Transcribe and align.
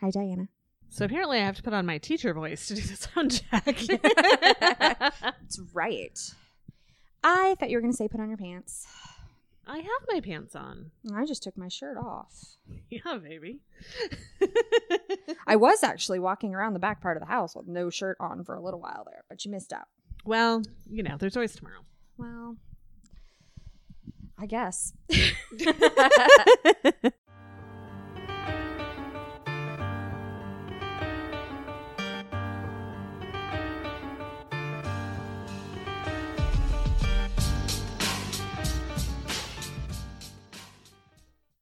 Hi, 0.00 0.10
Diana. 0.10 0.48
So 0.88 1.04
apparently, 1.04 1.38
I 1.38 1.44
have 1.44 1.56
to 1.56 1.62
put 1.62 1.72
on 1.74 1.84
my 1.86 1.98
teacher 1.98 2.32
voice 2.32 2.68
to 2.68 2.74
do 2.74 2.80
the 2.82 2.96
sound 2.96 3.42
check. 3.50 3.76
That's 5.22 5.60
right. 5.74 6.18
I 7.24 7.56
thought 7.58 7.70
you 7.70 7.76
were 7.76 7.80
going 7.80 7.92
to 7.92 7.96
say 7.96 8.08
put 8.08 8.20
on 8.20 8.28
your 8.28 8.38
pants. 8.38 8.86
I 9.66 9.78
have 9.78 10.06
my 10.08 10.20
pants 10.20 10.54
on. 10.54 10.92
I 11.12 11.26
just 11.26 11.42
took 11.42 11.56
my 11.56 11.66
shirt 11.68 11.96
off. 11.96 12.56
Yeah, 12.88 13.18
baby. 13.20 13.58
I 15.46 15.56
was 15.56 15.82
actually 15.82 16.20
walking 16.20 16.54
around 16.54 16.74
the 16.74 16.78
back 16.78 17.00
part 17.02 17.16
of 17.16 17.20
the 17.20 17.26
house 17.28 17.56
with 17.56 17.66
no 17.66 17.90
shirt 17.90 18.16
on 18.20 18.44
for 18.44 18.54
a 18.54 18.62
little 18.62 18.78
while 18.80 19.02
there, 19.10 19.24
but 19.28 19.44
you 19.44 19.50
missed 19.50 19.72
out. 19.72 19.86
well, 20.24 20.62
you 20.88 21.02
know, 21.02 21.16
there's 21.18 21.36
always 21.36 21.56
tomorrow. 21.56 21.80
Well, 22.16 22.56
I 24.38 24.46
guess. 24.46 24.92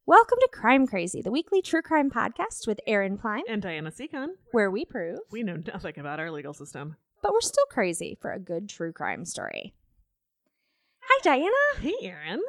Welcome 0.07 0.39
to 0.41 0.49
Crime 0.53 0.87
Crazy, 0.87 1.23
the 1.23 1.31
weekly 1.31 1.63
true 1.63 1.81
crime 1.81 2.11
podcast 2.11 2.67
with 2.67 2.79
Aaron 2.87 3.17
Klein, 3.17 3.43
And 3.49 3.63
Diana 3.63 3.91
Seacon, 3.91 4.29
where 4.53 4.71
we 4.71 4.85
prove, 4.85 5.21
we 5.31 5.43
know 5.43 5.57
nothing 5.57 5.99
about 5.99 6.21
our 6.21 6.31
legal 6.31 6.53
system. 6.53 6.97
but 7.23 7.33
we're 7.33 7.41
still 7.41 7.65
crazy 7.71 8.19
for 8.21 8.31
a 8.33 8.39
good 8.39 8.69
true 8.69 8.93
crime 8.93 9.25
story. 9.25 9.75
Hi, 11.01 11.21
Diana. 11.23 11.81
Hey, 11.81 11.95
Aaron. 12.03 12.43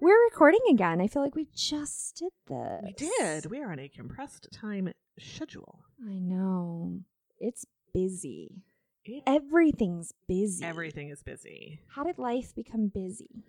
We're 0.00 0.22
recording 0.24 0.60
again. 0.70 1.00
I 1.00 1.06
feel 1.06 1.22
like 1.22 1.36
we 1.36 1.46
just 1.54 2.16
did 2.16 2.32
this. 2.48 2.82
We 2.82 2.92
did. 2.92 3.46
We 3.46 3.60
are 3.60 3.70
on 3.70 3.78
a 3.78 3.88
compressed 3.88 4.48
time 4.52 4.92
schedule. 5.18 5.84
I 6.08 6.14
know. 6.18 7.00
It's 7.38 7.66
busy. 7.94 8.62
It- 9.04 9.22
Everything's 9.26 10.12
busy. 10.26 10.64
everything 10.64 11.10
is 11.10 11.22
busy. 11.22 11.80
How 11.94 12.02
did 12.02 12.18
life 12.18 12.52
become 12.54 12.88
busy? 12.92 13.44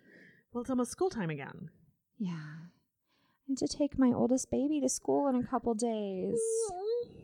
Well, 0.52 0.60
it's 0.60 0.70
almost 0.70 0.92
school 0.92 1.10
time 1.10 1.30
again. 1.30 1.70
Yeah. 2.18 2.68
To 3.56 3.66
take 3.68 3.98
my 3.98 4.12
oldest 4.12 4.50
baby 4.50 4.80
to 4.80 4.88
school 4.88 5.28
in 5.28 5.36
a 5.36 5.42
couple 5.46 5.74
days. 5.74 6.38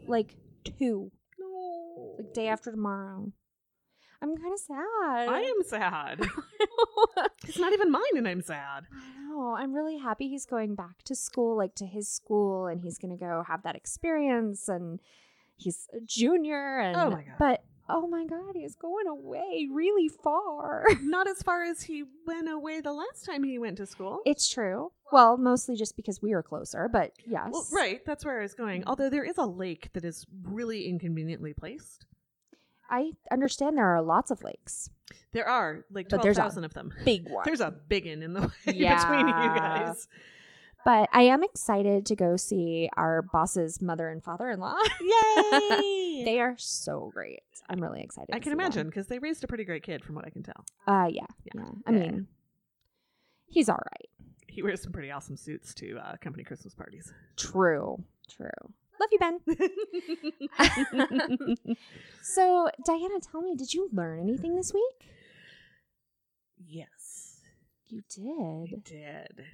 Like 0.07 0.37
two. 0.65 1.11
No. 1.39 2.15
Like 2.19 2.35
day 2.35 2.49
after 2.49 2.71
tomorrow. 2.71 3.33
I'm 4.21 4.37
kind 4.37 4.53
of 4.53 4.59
sad. 4.59 5.29
I 5.29 5.41
am 5.41 5.63
sad. 5.65 6.21
it's 7.47 7.59
not 7.59 7.73
even 7.73 7.91
mine, 7.91 8.03
and 8.17 8.27
I'm 8.27 8.43
sad. 8.43 8.87
I 8.93 9.29
know. 9.29 9.55
I'm 9.57 9.73
really 9.73 9.99
happy 9.99 10.29
he's 10.29 10.45
going 10.45 10.75
back 10.75 11.03
to 11.05 11.15
school, 11.15 11.57
like 11.57 11.75
to 11.77 11.87
his 11.87 12.09
school, 12.09 12.67
and 12.67 12.81
he's 12.81 12.99
going 12.99 13.17
to 13.17 13.17
go 13.17 13.45
have 13.47 13.63
that 13.63 13.77
experience. 13.77 14.69
And 14.69 15.01
he's 15.57 15.89
a 15.95 16.01
junior. 16.01 16.81
And 16.81 16.97
Oh 16.97 17.11
my 17.11 17.23
God. 17.23 17.35
But 17.39 17.65
oh 17.89 18.07
my 18.07 18.25
god, 18.27 18.55
he's 18.55 18.75
going 18.75 19.07
away 19.07 19.69
really 19.73 20.09
far. 20.09 20.85
Not 21.03 21.29
as 21.29 21.43
far 21.43 21.63
as 21.63 21.83
he 21.83 22.05
went 22.27 22.49
away 22.49 22.81
the 22.81 22.93
last 22.93 23.25
time 23.25 23.45
he 23.45 23.59
went 23.59 23.77
to 23.79 23.87
school. 23.87 24.21
it's 24.27 24.49
true. 24.49 24.93
Well, 25.11 25.39
mostly 25.39 25.75
just 25.75 25.97
because 25.97 26.21
we 26.21 26.35
were 26.35 26.43
closer, 26.43 26.89
but 26.93 27.13
yes. 27.27 27.49
Well, 27.51 27.67
right, 27.73 28.05
that's 28.05 28.25
where 28.25 28.39
I 28.39 28.43
was 28.43 28.55
going. 28.55 28.83
Mm-hmm. 28.83 28.91
Although 28.91 29.09
there 29.09 29.25
is 29.25 29.39
a 29.39 29.47
lake 29.47 29.91
that 29.95 30.05
is 30.05 30.27
really 30.43 30.87
inconveniently 30.87 31.55
placed. 31.55 32.05
I 32.91 33.13
understand 33.31 33.77
there 33.77 33.87
are 33.95 34.03
lots 34.03 34.31
of 34.31 34.43
lakes. 34.43 34.91
There 35.33 35.47
are 35.49 35.85
like 35.91 36.07
a 36.07 36.17
12,000 36.19 36.65
of 36.65 36.75
them. 36.75 36.93
Big 37.05 37.29
one. 37.31 37.43
There's 37.45 37.61
a 37.61 37.71
big 37.71 38.07
one 38.07 38.23
in 38.23 38.33
the 38.33 38.41
way 38.43 38.49
between 38.67 38.85
you 38.85 39.35
guys. 39.35 40.09
But 40.85 41.09
I 41.13 41.23
am 41.23 41.43
excited 41.43 42.07
to 42.07 42.17
go 42.17 42.37
see 42.37 42.89
our 42.97 43.23
boss's 43.23 43.83
mother 43.83 44.09
and 44.09 44.23
father 44.23 44.49
in 44.51 44.61
law. 44.61 44.77
Yay! 45.01 46.23
they 46.25 46.39
are 46.41 46.55
so 46.57 47.11
great. 47.13 47.41
I'm 47.69 47.81
really 47.81 48.01
excited. 48.03 48.35
I 48.35 48.39
can 48.39 48.53
imagine 48.53 48.87
because 48.87 49.09
they 49.09 49.19
raised 49.19 49.45
a 49.45 49.47
pretty 49.47 49.65
great 49.65 49.83
kid 49.83 50.03
from 50.05 50.15
what 50.15 50.25
I 50.25 50.31
can 50.31 50.43
tell. 50.43 50.65
Uh, 50.87 51.09
yeah, 51.11 51.27
Yeah. 51.45 51.53
yeah. 51.63 51.71
I 51.87 51.91
Yeah. 51.93 51.99
mean, 51.99 52.27
he's 53.49 53.69
all 53.69 53.81
right. 53.93 54.09
He 54.47 54.63
wears 54.63 54.83
some 54.83 54.93
pretty 54.93 55.11
awesome 55.11 55.37
suits 55.37 55.75
to 55.75 55.99
uh, 55.99 56.17
company 56.23 56.45
Christmas 56.45 56.75
parties. 56.75 57.13
True, 57.37 58.03
true. 58.31 58.49
Love 59.01 59.11
you, 59.13 59.19
Ben. 59.19 59.39
so, 62.23 62.69
Diana, 62.85 63.21
tell 63.21 63.43
me, 63.43 63.55
did 63.55 63.73
you 63.75 63.89
learn 63.93 64.19
anything 64.21 64.57
this 64.57 64.73
week? 64.73 65.11
yes, 66.67 67.41
You 67.87 68.03
did. 68.09 68.75
I 68.75 68.81
did. 68.85 69.45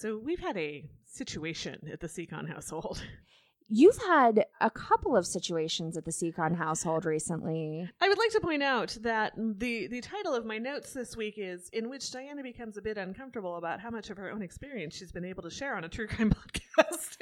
So 0.00 0.16
we've 0.16 0.40
had 0.40 0.56
a 0.56 0.84
situation 1.04 1.86
at 1.92 2.00
the 2.00 2.06
Seacon 2.06 2.48
household. 2.48 3.02
You've 3.72 3.98
had 3.98 4.46
a 4.62 4.70
couple 4.70 5.14
of 5.14 5.24
situations 5.26 5.96
at 5.98 6.04
the 6.06 6.10
Seacon 6.10 6.56
household 6.56 7.04
recently. 7.04 7.86
I 8.00 8.08
would 8.08 8.16
like 8.18 8.30
to 8.30 8.40
point 8.40 8.62
out 8.64 8.96
that 9.02 9.34
the 9.36 9.86
the 9.88 10.00
title 10.00 10.34
of 10.34 10.44
my 10.46 10.56
notes 10.58 10.92
this 10.94 11.16
week 11.18 11.34
is 11.36 11.68
in 11.72 11.88
which 11.90 12.10
Diana 12.10 12.42
becomes 12.42 12.78
a 12.78 12.82
bit 12.82 12.96
uncomfortable 12.96 13.56
about 13.58 13.78
how 13.78 13.90
much 13.90 14.08
of 14.10 14.16
her 14.16 14.30
own 14.30 14.40
experience 14.42 14.96
she's 14.96 15.12
been 15.12 15.24
able 15.26 15.42
to 15.44 15.50
share 15.50 15.76
on 15.76 15.84
a 15.84 15.88
true 15.88 16.08
crime 16.08 16.32
podcast. 16.78 17.16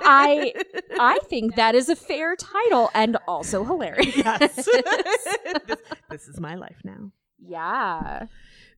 I- 0.00 0.54
I 0.98 1.18
think 1.28 1.56
that 1.56 1.74
is 1.76 1.88
a 1.90 1.94
fair 1.96 2.34
title 2.36 2.90
and 2.94 3.16
also 3.28 3.62
hilarious. 3.64 4.16
yes. 4.16 4.64
this, 4.64 5.78
this 6.10 6.26
is 6.28 6.40
my 6.40 6.54
life 6.54 6.80
now. 6.84 7.10
yeah. 7.38 8.26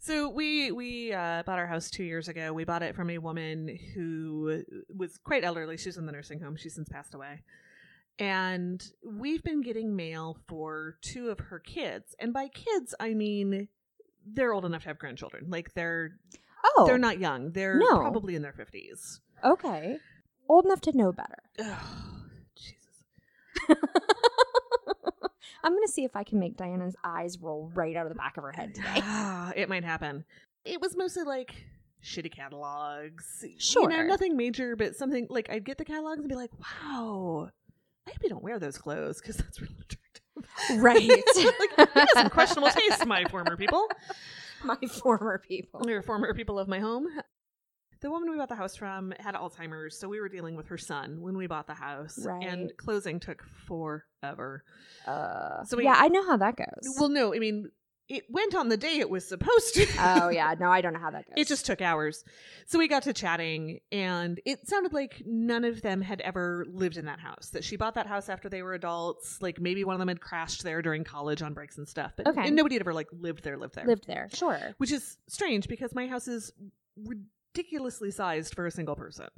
So 0.01 0.29
we 0.29 0.71
we 0.71 1.13
uh, 1.13 1.43
bought 1.45 1.59
our 1.59 1.67
house 1.67 1.91
two 1.91 2.05
years 2.05 2.29
ago. 2.29 2.53
We 2.53 2.65
bought 2.65 2.83
it 2.83 2.95
from 2.95 3.11
a 3.11 3.19
woman 3.19 3.77
who 3.95 4.63
was 4.95 5.19
quite 5.19 5.43
elderly. 5.45 5.77
She's 5.77 5.97
in 5.97 6.07
the 6.07 6.13
nursing 6.13 6.41
home. 6.41 6.57
She's 6.57 6.75
since 6.75 6.89
passed 6.89 7.15
away. 7.15 7.43
And 8.19 8.83
we've 9.05 9.43
been 9.43 9.61
getting 9.63 9.95
mail 9.97 10.39
for 10.49 10.97
two 11.03 11.29
of 11.31 11.39
her 11.39 11.59
kids. 11.59 12.15
And 12.19 12.33
by 12.33 12.49
kids, 12.49 12.95
I 13.01 13.15
mean 13.15 13.69
they're 14.25 14.53
old 14.53 14.65
enough 14.65 14.83
to 14.83 14.89
have 14.89 14.99
grandchildren. 14.99 15.47
Like 15.49 15.75
they're 15.75 16.13
Oh, 16.77 16.87
they're 16.87 16.99
not 16.99 17.19
young. 17.19 17.53
They're 17.53 17.79
No. 17.79 17.99
probably 17.99 18.35
in 18.37 18.43
their 18.43 18.53
fifties. 18.53 19.21
okay. 19.45 19.99
Old 20.49 20.65
enough 20.65 20.81
to 20.83 20.97
know 20.97 21.13
better. 21.13 21.43
Jesus. 22.55 23.05
I'm 25.65 25.73
going 25.73 25.87
to 25.87 25.93
see 25.93 26.05
if 26.05 26.17
I 26.17 26.25
can 26.25 26.39
make 26.39 26.57
Diana's 26.57 26.97
eyes 27.05 27.39
roll 27.41 27.71
right 27.75 27.97
out 27.97 28.07
of 28.07 28.11
the 28.13 28.19
back 28.19 28.37
of 28.37 28.45
her 28.45 28.53
head 28.53 28.75
today. 28.75 29.01
it 29.57 29.69
might 29.69 29.85
happen. 29.85 30.25
It 30.65 30.81
was 30.81 30.97
mostly 30.97 31.23
like 31.25 31.55
shitty 32.05 32.33
catalogs. 32.33 33.43
You 33.43 33.55
Sure. 33.59 33.89
know, 33.89 34.03
nothing 34.03 34.37
major, 34.37 34.77
but 34.77 34.97
something 34.97 35.27
like 35.31 35.49
I'd 35.51 35.65
get 35.65 35.79
the 35.79 35.85
catalogs 35.85 36.21
and 36.21 36.29
be 36.29 36.35
like, 36.35 36.51
wow, 36.59 37.51
I 38.07 38.11
hope 38.11 38.23
you 38.23 38.29
don't 38.29 38.43
wear 38.43 38.59
those 38.59 38.79
clothes 38.79 39.21
because 39.21 39.37
that's 39.37 39.61
really 39.61 39.75
attractive. 39.81 40.83
Right. 40.83 41.09
like, 41.61 41.79
you 41.79 41.87
have 41.95 42.09
some 42.15 42.31
questionable 42.31 42.71
taste, 42.71 43.07
my 43.07 43.25
former 43.25 43.57
people. 43.57 43.89
My 44.65 44.77
former 45.03 45.39
people. 45.47 45.89
Or 45.89 46.03
former 46.03 46.33
people 46.33 46.59
of 46.59 46.67
my 46.67 46.81
home. 46.81 47.07
The 48.01 48.11
woman 48.11 48.31
we 48.31 48.37
bought 48.37 48.49
the 48.49 48.55
house 48.55 48.77
from 48.77 49.13
had 49.19 49.35
Alzheimer's, 49.35 49.99
so 49.99 50.09
we 50.09 50.21
were 50.21 50.29
dealing 50.29 50.55
with 50.57 50.69
her 50.69 50.79
son 50.79 51.21
when 51.23 51.37
we 51.37 51.47
bought 51.47 51.67
the 51.67 51.75
house. 51.75 52.19
Right. 52.25 52.47
And 52.47 52.71
closing 52.77 53.21
took 53.21 53.43
forever. 53.67 54.65
Uh, 55.07 55.65
So 55.65 55.77
we- 55.77 55.85
yeah, 55.85 55.97
I 55.97 56.09
know 56.09 56.25
how 56.27 56.37
that 56.37 56.57
goes. 56.57 56.97
Well, 56.99 57.09
no, 57.09 57.35
I 57.35 57.39
mean, 57.39 57.71
it 58.09 58.23
went 58.31 58.55
on 58.55 58.69
the 58.69 58.77
day 58.77 58.99
it 58.99 59.11
was 59.11 59.27
supposed 59.27 59.75
to. 59.75 59.87
oh 59.99 60.29
yeah, 60.29 60.55
no, 60.61 60.71
I 60.71 60.81
don't 60.81 60.93
know 60.93 61.01
how 61.01 61.11
that 61.11 61.27
goes. 61.27 61.35
It 61.37 61.49
just 61.49 61.67
took 61.67 61.81
hours. 61.81 62.23
So 62.67 62.79
we 62.79 62.87
got 62.87 63.03
to 63.05 63.13
chatting, 63.13 63.81
and 63.91 64.41
it 64.45 64.69
sounded 64.69 64.93
like 64.93 65.23
none 65.27 65.65
of 65.65 65.83
them 65.83 66.01
had 66.03 66.21
ever 66.21 66.65
lived 66.69 66.99
in 66.99 67.07
that 67.07 67.19
house. 67.19 67.49
That 67.53 67.65
she 67.65 67.77
bought 67.77 67.95
that 67.95 68.07
house 68.07 68.29
after 68.29 68.49
they 68.49 68.63
were 68.63 68.75
adults. 68.75 69.43
Like 69.43 69.59
maybe 69.61 69.83
one 69.83 69.95
of 69.95 69.99
them 69.99 70.07
had 70.09 70.21
crashed 70.21 70.63
there 70.63 70.83
during 70.83 71.03
college 71.03 71.43
on 71.43 71.53
breaks 71.53 71.79
and 71.79 71.89
stuff. 71.89 72.13
But 72.17 72.29
Okay. 72.29 72.47
and 72.47 72.55
nobody 72.55 72.77
had 72.77 72.83
ever 72.83 72.95
like 72.95 73.09
lived 73.11 73.43
there, 73.43 73.57
lived 73.57 73.75
there. 73.75 73.87
lived 73.87 74.07
there. 74.07 74.29
Sure. 74.33 74.61
Which 74.79 74.93
is 74.93 75.17
strange 75.29 75.67
because 75.67 75.93
my 75.95 76.07
house 76.07 76.29
is 76.29 76.53
ridiculously 77.57 78.11
sized 78.11 78.55
for 78.55 78.67
a 78.67 78.71
single 78.71 78.97
person. 78.97 79.29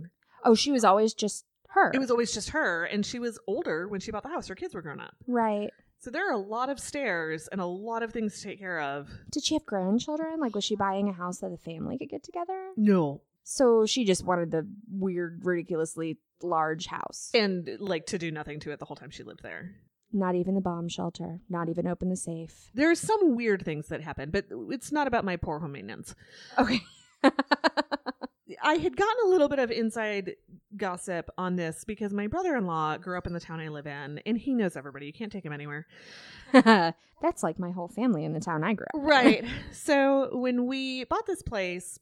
Oh, 0.45 0.55
she 0.55 0.71
was 0.73 0.85
always 0.85 1.15
just 1.15 1.45
her. 1.71 1.91
It 1.93 1.99
was 1.99 2.11
always 2.11 2.33
just 2.33 2.51
her, 2.51 2.85
and 2.85 3.05
she 3.05 3.19
was 3.19 3.39
older 3.47 3.89
when 3.89 4.01
she 4.01 4.11
bought 4.11 4.23
the 4.23 4.29
house. 4.29 4.49
Her 4.49 4.55
kids 4.55 4.75
were 4.75 4.83
grown 4.83 5.01
up. 5.01 5.15
right. 5.27 5.71
So 6.01 6.13
there 6.13 6.29
are 6.29 6.33
a 6.33 6.39
lot 6.39 6.71
of 6.71 6.79
stairs 6.79 7.49
and 7.51 7.61
a 7.61 7.67
lot 7.67 8.05
of 8.05 8.13
things 8.13 8.37
to 8.39 8.45
take 8.45 8.61
care 8.61 8.81
of. 8.81 9.09
Did 9.33 9.45
she 9.45 9.55
have 9.57 9.67
grandchildren? 9.67 10.39
Like, 10.39 10.55
was 10.55 10.63
she 10.63 10.77
buying 10.77 11.09
a 11.09 11.13
house 11.13 11.39
that 11.39 11.51
the 11.51 11.57
family 11.57 11.99
could 11.99 12.09
get 12.09 12.23
together? 12.23 12.69
No. 12.77 13.23
So 13.43 13.85
she 13.85 14.05
just 14.05 14.25
wanted 14.25 14.53
the 14.53 14.65
weird, 14.89 15.41
ridiculously 15.45 16.19
large 16.41 16.87
house. 16.87 17.33
And 17.35 17.69
like 17.81 18.07
to 18.07 18.19
do 18.19 18.31
nothing 18.31 18.61
to 18.61 18.71
it 18.71 18.79
the 18.79 18.85
whole 18.85 18.95
time 18.95 19.11
she 19.11 19.25
lived 19.25 19.43
there. 19.43 19.73
Not 20.13 20.37
even 20.37 20.55
the 20.55 20.61
bomb 20.61 20.89
shelter. 20.89 21.41
Not 21.51 21.69
even 21.69 21.89
open 21.89 22.11
the 22.11 22.17
safe. 22.17 22.71
There 22.75 22.89
are 22.93 22.95
some 22.95 23.35
weird 23.35 23.65
things 23.65 23.89
that 23.89 24.01
happen, 24.01 24.31
but 24.31 24.45
it's 24.71 24.93
not 24.93 25.09
about 25.09 25.25
my 25.25 25.35
poor 25.35 25.59
home 25.59 25.73
maintenance. 25.73 26.15
Okay. 26.57 26.81
I 27.25 28.75
had 28.75 28.97
gotten 28.97 29.17
a 29.25 29.29
little 29.29 29.49
bit 29.49 29.59
of 29.59 29.71
inside 29.71 30.37
gossip 30.77 31.31
on 31.39 31.57
this 31.57 31.85
because 31.85 32.13
my 32.13 32.27
brother 32.27 32.57
in 32.57 32.67
law 32.67 32.97
grew 32.97 33.17
up 33.17 33.27
in 33.27 33.33
the 33.33 33.41
town 33.41 33.61
I 33.61 33.69
live 33.69 33.87
in, 33.87 34.21
and 34.27 34.37
he 34.39 34.55
knows 34.55 34.77
everybody. 34.77 35.07
You 35.07 35.13
can't 35.13 35.33
take 35.33 35.45
him 35.45 35.53
anywhere. 35.53 35.87
That's 36.53 37.43
like 37.43 37.59
my 37.59 37.71
whole 37.71 37.89
family 37.89 38.25
in 38.25 38.33
the 38.33 38.41
town 38.41 38.65
I 38.65 38.75
grew 38.75 38.87
up. 38.95 39.01
Right. 39.03 39.45
so 39.73 40.37
when 40.37 40.67
we 40.67 41.05
bought 41.05 41.27
this 41.27 41.43
place, 41.43 41.99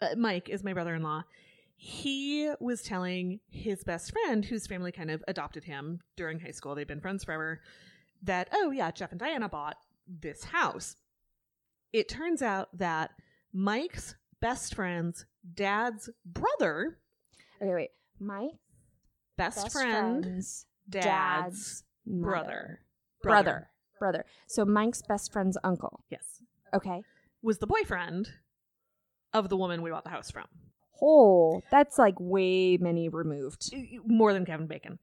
uh, 0.00 0.14
Mike 0.16 0.48
is 0.48 0.64
my 0.64 0.72
brother 0.72 0.94
in 0.94 1.02
law. 1.02 1.24
he 1.76 2.50
was 2.58 2.82
telling 2.82 3.40
his 3.50 3.84
best 3.84 4.12
friend, 4.12 4.44
whose 4.44 4.66
family 4.66 4.90
kind 4.92 5.10
of 5.10 5.22
adopted 5.28 5.64
him 5.64 6.00
during 6.16 6.40
high 6.40 6.50
school, 6.50 6.74
they've 6.74 6.88
been 6.88 7.00
friends 7.00 7.24
forever, 7.24 7.60
that, 8.22 8.48
oh, 8.52 8.70
yeah, 8.70 8.90
Jeff 8.90 9.10
and 9.10 9.20
Diana 9.20 9.48
bought 9.48 9.76
this 10.08 10.44
house. 10.44 10.96
It 11.92 12.08
turns 12.08 12.40
out 12.40 12.68
that 12.78 13.10
Mike's 13.52 14.14
best 14.46 14.74
friend's 14.74 15.26
dad's 15.54 16.08
brother, 16.24 16.98
Okay, 17.60 17.74
wait. 17.74 17.90
My 18.20 18.48
best, 19.36 19.56
best 19.56 19.72
friend, 19.72 20.24
friend's 20.24 20.66
dad's, 20.88 21.04
dad's 21.06 21.84
brother. 22.06 22.46
mother. 22.46 22.80
brother. 23.22 23.70
Brother. 23.98 24.24
So 24.46 24.64
Mike's 24.64 25.02
best 25.02 25.32
friend's 25.32 25.56
uncle. 25.64 26.04
Yes. 26.10 26.42
Okay. 26.74 27.02
Was 27.42 27.58
the 27.58 27.66
boyfriend 27.66 28.28
of 29.32 29.48
the 29.48 29.56
woman 29.56 29.82
we 29.82 29.90
bought 29.90 30.04
the 30.04 30.10
house 30.10 30.30
from. 30.30 30.44
Oh, 31.02 31.62
that's 31.70 31.98
like 31.98 32.14
way 32.18 32.76
many 32.76 33.08
removed. 33.08 33.70
More 34.06 34.32
than 34.32 34.44
Kevin 34.44 34.66
Bacon. 34.66 34.98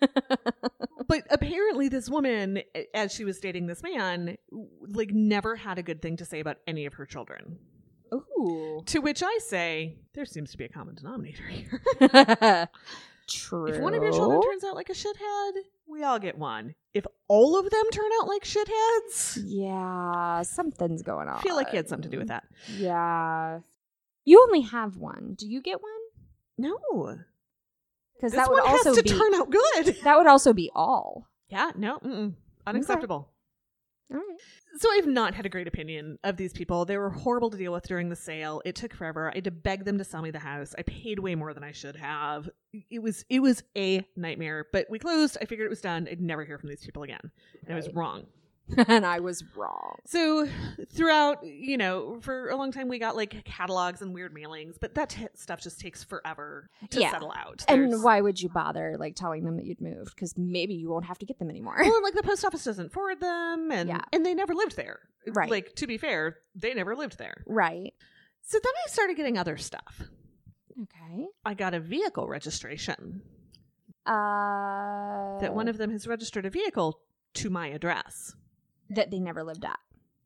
but 1.08 1.22
apparently 1.30 1.88
this 1.88 2.08
woman 2.08 2.62
as 2.94 3.12
she 3.12 3.24
was 3.24 3.38
dating 3.38 3.66
this 3.66 3.82
man 3.82 4.36
like 4.80 5.10
never 5.12 5.54
had 5.54 5.78
a 5.78 5.82
good 5.82 6.02
thing 6.02 6.16
to 6.16 6.24
say 6.24 6.40
about 6.40 6.56
any 6.66 6.86
of 6.86 6.94
her 6.94 7.06
children 7.06 7.58
Ooh. 8.12 8.82
to 8.86 8.98
which 9.00 9.22
i 9.22 9.38
say 9.46 9.96
there 10.14 10.24
seems 10.24 10.50
to 10.52 10.58
be 10.58 10.64
a 10.64 10.68
common 10.68 10.94
denominator 10.94 11.44
here 11.46 11.80
True. 13.28 13.66
if 13.72 13.78
one 13.80 13.94
of 13.94 14.02
your 14.02 14.12
children 14.12 14.40
turns 14.42 14.64
out 14.64 14.74
like 14.74 14.90
a 14.90 14.94
shithead 14.94 15.52
we 15.86 16.02
all 16.02 16.18
get 16.18 16.36
one 16.36 16.74
if 16.94 17.06
all 17.28 17.58
of 17.58 17.70
them 17.70 17.84
turn 17.92 18.10
out 18.20 18.28
like 18.28 18.44
shitheads 18.44 19.38
Yeah, 19.44 20.42
something's 20.42 21.02
going 21.02 21.28
on. 21.28 21.38
i 21.38 21.40
feel 21.42 21.56
like 21.56 21.70
he 21.70 21.76
had 21.76 21.88
something 21.88 22.10
to 22.10 22.14
do 22.14 22.18
with 22.18 22.28
that 22.28 22.44
Yeah. 22.76 23.60
You 24.24 24.40
only 24.42 24.60
have 24.60 24.96
one. 24.98 25.34
Do 25.36 25.48
you 25.48 25.60
get 25.60 25.82
one? 25.82 25.90
no 26.58 26.76
Because 28.16 28.32
that 28.32 28.48
would 28.50 28.60
also 28.60 28.90
has 28.90 28.96
to 28.98 29.02
be 29.02 29.10
turn 29.10 29.34
out 29.34 29.50
good 29.50 29.96
that 30.04 30.16
would 30.18 30.26
also 30.26 30.52
be 30.52 30.70
all. 30.74 31.26
yeah 31.48 31.70
no 31.76 31.98
mm-mm. 31.98 32.34
unacceptable 32.66 33.31
All 34.10 34.18
right. 34.18 34.38
So 34.78 34.88
I've 34.92 35.06
not 35.06 35.34
had 35.34 35.46
a 35.46 35.48
great 35.48 35.68
opinion 35.68 36.18
of 36.24 36.36
these 36.36 36.52
people. 36.52 36.84
They 36.84 36.96
were 36.96 37.10
horrible 37.10 37.50
to 37.50 37.56
deal 37.56 37.72
with 37.72 37.86
during 37.86 38.08
the 38.08 38.16
sale. 38.16 38.62
It 38.64 38.74
took 38.74 38.94
forever. 38.94 39.30
I 39.30 39.36
had 39.36 39.44
to 39.44 39.50
beg 39.50 39.84
them 39.84 39.98
to 39.98 40.04
sell 40.04 40.22
me 40.22 40.30
the 40.30 40.38
house. 40.38 40.74
I 40.78 40.82
paid 40.82 41.18
way 41.18 41.34
more 41.34 41.54
than 41.54 41.64
I 41.64 41.72
should 41.72 41.96
have. 41.96 42.48
It 42.90 43.00
was 43.02 43.24
it 43.28 43.40
was 43.40 43.62
a 43.76 44.06
nightmare. 44.16 44.66
But 44.72 44.86
we 44.90 44.98
closed. 44.98 45.38
I 45.40 45.44
figured 45.44 45.66
it 45.66 45.70
was 45.70 45.80
done. 45.80 46.08
I'd 46.10 46.20
never 46.20 46.44
hear 46.44 46.58
from 46.58 46.68
these 46.68 46.84
people 46.84 47.02
again. 47.02 47.30
And 47.64 47.72
I 47.72 47.76
was 47.76 47.88
wrong. 47.94 48.26
and 48.88 49.04
I 49.04 49.20
was 49.20 49.42
wrong. 49.56 49.96
So 50.06 50.46
throughout, 50.94 51.44
you 51.44 51.76
know, 51.76 52.18
for 52.20 52.48
a 52.48 52.56
long 52.56 52.72
time 52.72 52.88
we 52.88 52.98
got 52.98 53.16
like 53.16 53.44
catalogs 53.44 54.00
and 54.02 54.14
weird 54.14 54.34
mailings, 54.34 54.76
but 54.80 54.94
that 54.94 55.10
t- 55.10 55.26
stuff 55.34 55.60
just 55.60 55.80
takes 55.80 56.02
forever 56.04 56.70
to 56.90 57.00
Yeah. 57.00 57.10
settle 57.10 57.32
out. 57.36 57.64
And 57.68 58.02
why 58.02 58.20
would 58.20 58.40
you 58.40 58.48
bother 58.48 58.96
like 58.98 59.16
telling 59.16 59.44
them 59.44 59.56
that 59.56 59.66
you'd 59.66 59.80
moved? 59.80 60.14
Because 60.14 60.34
maybe 60.38 60.74
you 60.74 60.88
won't 60.88 61.04
have 61.06 61.18
to 61.18 61.26
get 61.26 61.38
them 61.38 61.50
anymore. 61.50 61.76
well, 61.80 61.94
and, 61.94 62.04
like 62.04 62.14
the 62.14 62.22
post 62.28 62.44
office 62.44 62.64
doesn't 62.64 62.92
forward 62.92 63.20
them, 63.20 63.70
and 63.72 63.88
Yeah. 63.88 64.02
and 64.12 64.24
they 64.24 64.34
never 64.34 64.54
lived 64.54 64.76
there. 64.76 65.00
Right. 65.26 65.50
Like 65.50 65.74
to 65.76 65.86
be 65.86 65.98
fair, 65.98 66.38
they 66.54 66.72
never 66.74 66.94
lived 66.96 67.18
there. 67.18 67.44
right. 67.46 67.92
So 68.44 68.58
then 68.62 68.72
I 68.86 68.90
started 68.90 69.16
getting 69.16 69.38
other 69.38 69.56
stuff. 69.56 70.02
Okay. 70.82 71.26
I 71.44 71.54
got 71.54 71.74
a 71.74 71.80
vehicle 71.80 72.26
registration 72.26 73.22
Uh 74.06 75.38
that 75.40 75.54
one 75.54 75.68
of 75.68 75.78
them 75.78 75.90
has 75.90 76.06
registered 76.06 76.44
a 76.46 76.50
vehicle 76.50 77.00
to 77.34 77.50
my 77.50 77.68
address 77.68 78.34
that 78.94 79.10
they 79.10 79.18
never 79.20 79.42
lived 79.44 79.64
at. 79.64 79.78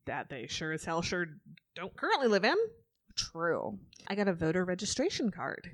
that 0.06 0.28
they 0.28 0.46
sure 0.46 0.72
as 0.72 0.84
hell 0.84 1.02
sure 1.02 1.26
don't 1.74 1.96
currently 1.96 2.28
live 2.28 2.44
in. 2.44 2.56
True. 3.16 3.78
I 4.08 4.14
got 4.14 4.28
a 4.28 4.32
voter 4.34 4.64
registration 4.64 5.30
card. 5.30 5.70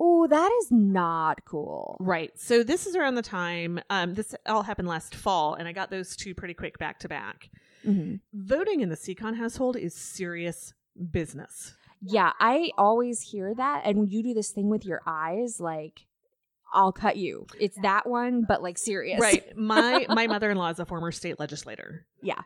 Oh, 0.00 0.26
that 0.26 0.50
is 0.62 0.68
not 0.72 1.44
cool. 1.44 1.96
Right. 2.00 2.32
So 2.38 2.62
this 2.64 2.86
is 2.86 2.96
around 2.96 3.14
the 3.14 3.22
time 3.22 3.78
um 3.90 4.14
this 4.14 4.34
all 4.46 4.62
happened 4.62 4.88
last 4.88 5.14
fall 5.14 5.54
and 5.54 5.68
I 5.68 5.72
got 5.72 5.90
those 5.90 6.16
two 6.16 6.34
pretty 6.34 6.54
quick 6.54 6.78
back 6.78 6.98
to 7.00 7.08
back. 7.08 7.50
Mhm. 7.84 8.20
Voting 8.32 8.80
in 8.80 8.88
the 8.88 8.96
Seacon 8.96 9.36
household 9.36 9.76
is 9.76 9.94
serious 9.94 10.72
business. 11.10 11.74
Yeah, 12.00 12.32
I 12.40 12.70
always 12.76 13.20
hear 13.22 13.54
that. 13.54 13.82
And 13.84 13.98
when 13.98 14.08
you 14.10 14.22
do 14.24 14.34
this 14.34 14.50
thing 14.50 14.68
with 14.68 14.84
your 14.84 15.02
eyes, 15.06 15.60
like, 15.60 16.06
I'll 16.72 16.92
cut 16.92 17.16
you. 17.16 17.46
It's 17.60 17.76
that 17.82 18.08
one, 18.08 18.44
but 18.46 18.62
like 18.62 18.78
serious. 18.78 19.20
Right. 19.20 19.56
My 19.56 20.06
my 20.08 20.26
mother-in-law 20.26 20.70
is 20.70 20.78
a 20.78 20.86
former 20.86 21.12
state 21.12 21.38
legislator. 21.38 22.06
Yeah. 22.22 22.40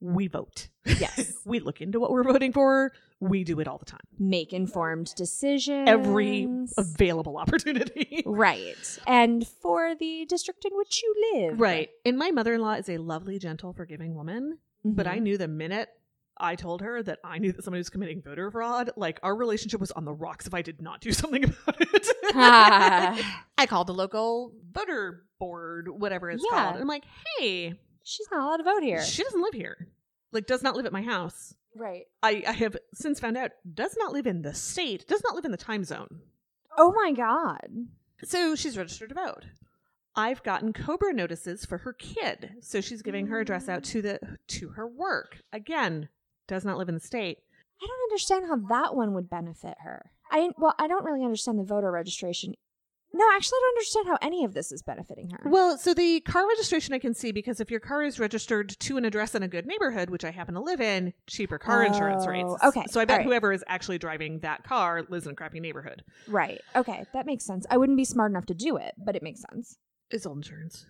We 0.00 0.26
vote. 0.26 0.68
Yes. 0.84 1.32
we 1.44 1.60
look 1.60 1.80
into 1.80 2.00
what 2.00 2.10
we're 2.10 2.24
voting 2.24 2.52
for. 2.52 2.90
We 3.20 3.44
do 3.44 3.60
it 3.60 3.68
all 3.68 3.78
the 3.78 3.84
time. 3.84 4.00
Make 4.18 4.52
informed 4.52 5.14
decisions. 5.16 5.88
Every 5.88 6.48
available 6.76 7.36
opportunity. 7.38 8.22
Right. 8.26 8.98
And 9.06 9.46
for 9.46 9.94
the 9.94 10.24
district 10.28 10.64
in 10.64 10.72
which 10.76 11.02
you 11.04 11.32
live. 11.34 11.60
right. 11.60 11.88
And 12.04 12.18
my 12.18 12.32
mother-in-law 12.32 12.74
is 12.74 12.88
a 12.88 12.98
lovely, 12.98 13.38
gentle, 13.38 13.72
forgiving 13.72 14.14
woman, 14.16 14.58
but 14.84 15.06
I 15.06 15.18
Mhm. 15.18 15.22
knew 15.22 15.38
the 15.38 15.46
minute 15.48 15.88
I 16.38 16.56
told 16.56 16.80
her 16.80 17.02
that 17.02 17.18
I 17.22 17.38
knew 17.38 17.52
that 17.52 17.62
somebody 17.64 17.80
was 17.80 17.90
committing 17.90 18.22
voter 18.22 18.50
fraud, 18.50 18.90
like 18.96 19.20
our 19.22 19.36
relationship 19.36 19.80
was 19.80 19.90
on 19.92 20.04
the 20.04 20.12
rocks 20.14 20.46
if 20.46 20.54
I 20.54 20.62
did 20.62 20.80
not 20.82 21.00
do 21.00 21.12
something 21.12 21.44
about 21.44 21.76
it. 21.80 22.08
Ah. 22.34 23.44
I 23.58 23.66
called 23.66 23.86
the 23.86 23.94
local 23.94 24.52
voter 24.72 25.24
board, 25.38 25.88
whatever 25.88 26.30
it's 26.30 26.44
Yeah. 26.50 26.58
called. 26.58 26.74
And 26.74 26.82
I'm 26.82 26.88
like, 26.88 27.04
hey, 27.38 27.74
She's 28.04 28.26
not 28.32 28.40
allowed 28.42 28.56
to 28.56 28.62
vote 28.64 28.82
here. 28.82 29.02
she 29.04 29.22
doesn't 29.22 29.40
live 29.42 29.54
here. 29.54 29.88
Like, 30.32 30.46
does 30.46 30.62
not 30.62 30.74
live 30.74 30.86
at 30.86 30.92
my 30.92 31.02
house. 31.02 31.54
right. 31.76 32.04
I, 32.22 32.42
I 32.46 32.52
have 32.52 32.76
since 32.94 33.20
found 33.20 33.36
out 33.36 33.50
does 33.72 33.96
not 33.98 34.12
live 34.12 34.26
in 34.26 34.42
the 34.42 34.54
state, 34.54 35.06
does 35.06 35.22
not 35.22 35.34
live 35.36 35.44
in 35.44 35.50
the 35.52 35.56
time 35.56 35.84
zone. 35.84 36.20
Oh 36.76 36.92
my 36.92 37.12
God. 37.12 37.68
So 38.24 38.54
she's 38.56 38.76
registered 38.78 39.10
to 39.10 39.14
vote. 39.14 39.44
I've 40.16 40.42
gotten 40.42 40.72
Cobra 40.72 41.12
notices 41.12 41.64
for 41.64 41.78
her 41.78 41.92
kid, 41.92 42.56
so 42.60 42.80
she's 42.80 43.02
giving 43.02 43.28
her 43.28 43.40
address 43.40 43.68
out 43.68 43.82
to 43.84 44.02
the 44.02 44.18
to 44.48 44.68
her 44.70 44.86
work. 44.86 45.38
Again, 45.52 46.08
does 46.52 46.64
not 46.64 46.78
live 46.78 46.88
in 46.88 46.94
the 46.94 47.00
state. 47.00 47.38
I 47.82 47.86
don't 47.86 48.10
understand 48.12 48.46
how 48.46 48.56
that 48.68 48.94
one 48.94 49.12
would 49.14 49.28
benefit 49.28 49.74
her. 49.82 50.10
I 50.30 50.50
well, 50.56 50.74
I 50.78 50.86
don't 50.86 51.04
really 51.04 51.24
understand 51.24 51.58
the 51.58 51.64
voter 51.64 51.90
registration. 51.90 52.54
No, 53.14 53.24
actually, 53.34 53.56
I 53.56 53.60
don't 53.60 53.76
understand 53.76 54.06
how 54.08 54.18
any 54.22 54.42
of 54.44 54.54
this 54.54 54.72
is 54.72 54.80
benefiting 54.82 55.28
her. 55.30 55.50
Well, 55.50 55.76
so 55.76 55.92
the 55.92 56.20
car 56.20 56.48
registration 56.48 56.94
I 56.94 56.98
can 56.98 57.12
see 57.12 57.30
because 57.30 57.60
if 57.60 57.70
your 57.70 57.80
car 57.80 58.02
is 58.02 58.18
registered 58.18 58.70
to 58.80 58.96
an 58.96 59.04
address 59.04 59.34
in 59.34 59.42
a 59.42 59.48
good 59.48 59.66
neighborhood, 59.66 60.08
which 60.08 60.24
I 60.24 60.30
happen 60.30 60.54
to 60.54 60.60
live 60.62 60.80
in, 60.80 61.12
cheaper 61.26 61.58
car 61.58 61.84
insurance 61.84 62.24
Oh, 62.26 62.30
rates. 62.30 62.64
okay, 62.64 62.84
So 62.88 63.00
I 63.00 63.04
bet 63.04 63.14
all 63.14 63.18
right. 63.18 63.26
whoever 63.26 63.52
is 63.52 63.62
actually 63.68 63.98
driving 63.98 64.38
that 64.40 64.64
car 64.64 65.02
lives 65.10 65.26
in 65.26 65.32
a 65.32 65.34
crappy 65.34 65.60
neighborhood. 65.60 66.02
Right. 66.26 66.60
Okay, 66.74 67.04
that 67.12 67.26
makes 67.26 67.44
sense. 67.44 67.66
I 67.70 67.76
wouldn't 67.76 67.98
be 67.98 68.04
smart 68.06 68.30
enough 68.32 68.46
to 68.46 68.54
do 68.54 68.76
it, 68.78 68.94
but 69.04 69.14
it 69.14 69.22
makes 69.22 69.42
sense. 69.50 69.76
It's 70.10 70.24
old 70.24 70.38
insurance. 70.38 70.86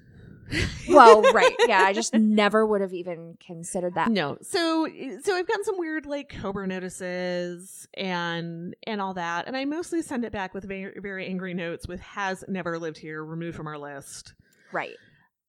Well, 0.89 1.23
right. 1.33 1.55
Yeah, 1.67 1.83
I 1.83 1.93
just 1.93 2.13
never 2.15 2.67
would 2.67 2.81
have 2.81 2.93
even 2.93 3.39
considered 3.45 3.95
that. 3.95 4.11
No. 4.11 4.37
So 4.43 4.87
so 5.23 5.35
I've 5.35 5.47
gotten 5.47 5.65
some 5.65 5.79
weird 5.79 6.07
like 6.07 6.29
Cobra 6.29 6.67
notices 6.67 7.89
and 7.95 8.75
and 8.87 9.01
all 9.01 9.15
that. 9.15 9.47
And 9.47 9.57
I 9.57 9.65
mostly 9.65 10.03
send 10.03 10.25
it 10.25 10.33
back 10.33 10.53
with 10.53 10.65
very 10.65 10.99
very 11.01 11.27
angry 11.27 11.55
notes 11.55 11.89
with 11.89 12.01
has 12.01 12.45
never 12.49 12.79
lived 12.79 12.99
here, 12.99 13.25
removed 13.25 13.57
from 13.57 13.69
our 13.69 13.79
list. 13.79 14.35
Right. 14.73 14.97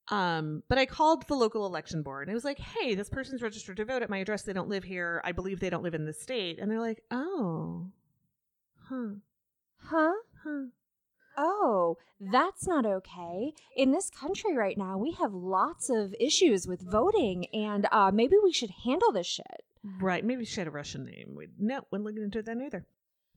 Um, 0.09 0.63
but 0.69 0.77
I 0.77 0.85
called 0.85 1.27
the 1.27 1.35
local 1.35 1.65
election 1.65 2.03
board 2.03 2.27
and 2.27 2.31
it 2.31 2.35
was 2.35 2.45
like, 2.45 2.59
hey, 2.59 2.93
this 2.95 3.09
person's 3.09 3.41
registered 3.41 3.77
to 3.77 3.85
vote 3.85 4.01
at 4.03 4.09
my 4.09 4.19
address. 4.19 4.43
They 4.43 4.53
don't 4.53 4.69
live 4.69 4.83
here. 4.83 5.21
I 5.23 5.31
believe 5.31 5.59
they 5.59 5.69
don't 5.69 5.83
live 5.83 5.95
in 5.95 6.05
the 6.05 6.13
state. 6.13 6.59
And 6.59 6.69
they're 6.69 6.79
like, 6.79 7.01
oh. 7.09 7.87
Huh. 8.89 9.15
Huh? 9.77 10.13
Huh. 10.43 10.65
Oh, 11.37 11.97
that's 12.19 12.67
not 12.67 12.85
okay. 12.85 13.53
In 13.75 13.91
this 13.91 14.09
country 14.09 14.55
right 14.55 14.77
now, 14.77 14.97
we 14.97 15.11
have 15.13 15.33
lots 15.33 15.89
of 15.89 16.13
issues 16.19 16.67
with 16.67 16.81
voting, 16.81 17.47
and 17.53 17.87
uh, 17.91 18.11
maybe 18.13 18.35
we 18.43 18.53
should 18.53 18.71
handle 18.85 19.11
this 19.11 19.27
shit. 19.27 19.63
Right. 19.99 20.23
Maybe 20.23 20.45
she 20.45 20.59
had 20.59 20.67
a 20.67 20.71
Russian 20.71 21.05
name. 21.05 21.33
We 21.35 21.47
no, 21.59 21.81
wasn't 21.91 22.05
looking 22.05 22.23
into 22.23 22.41
that 22.41 22.57
either. 22.57 22.85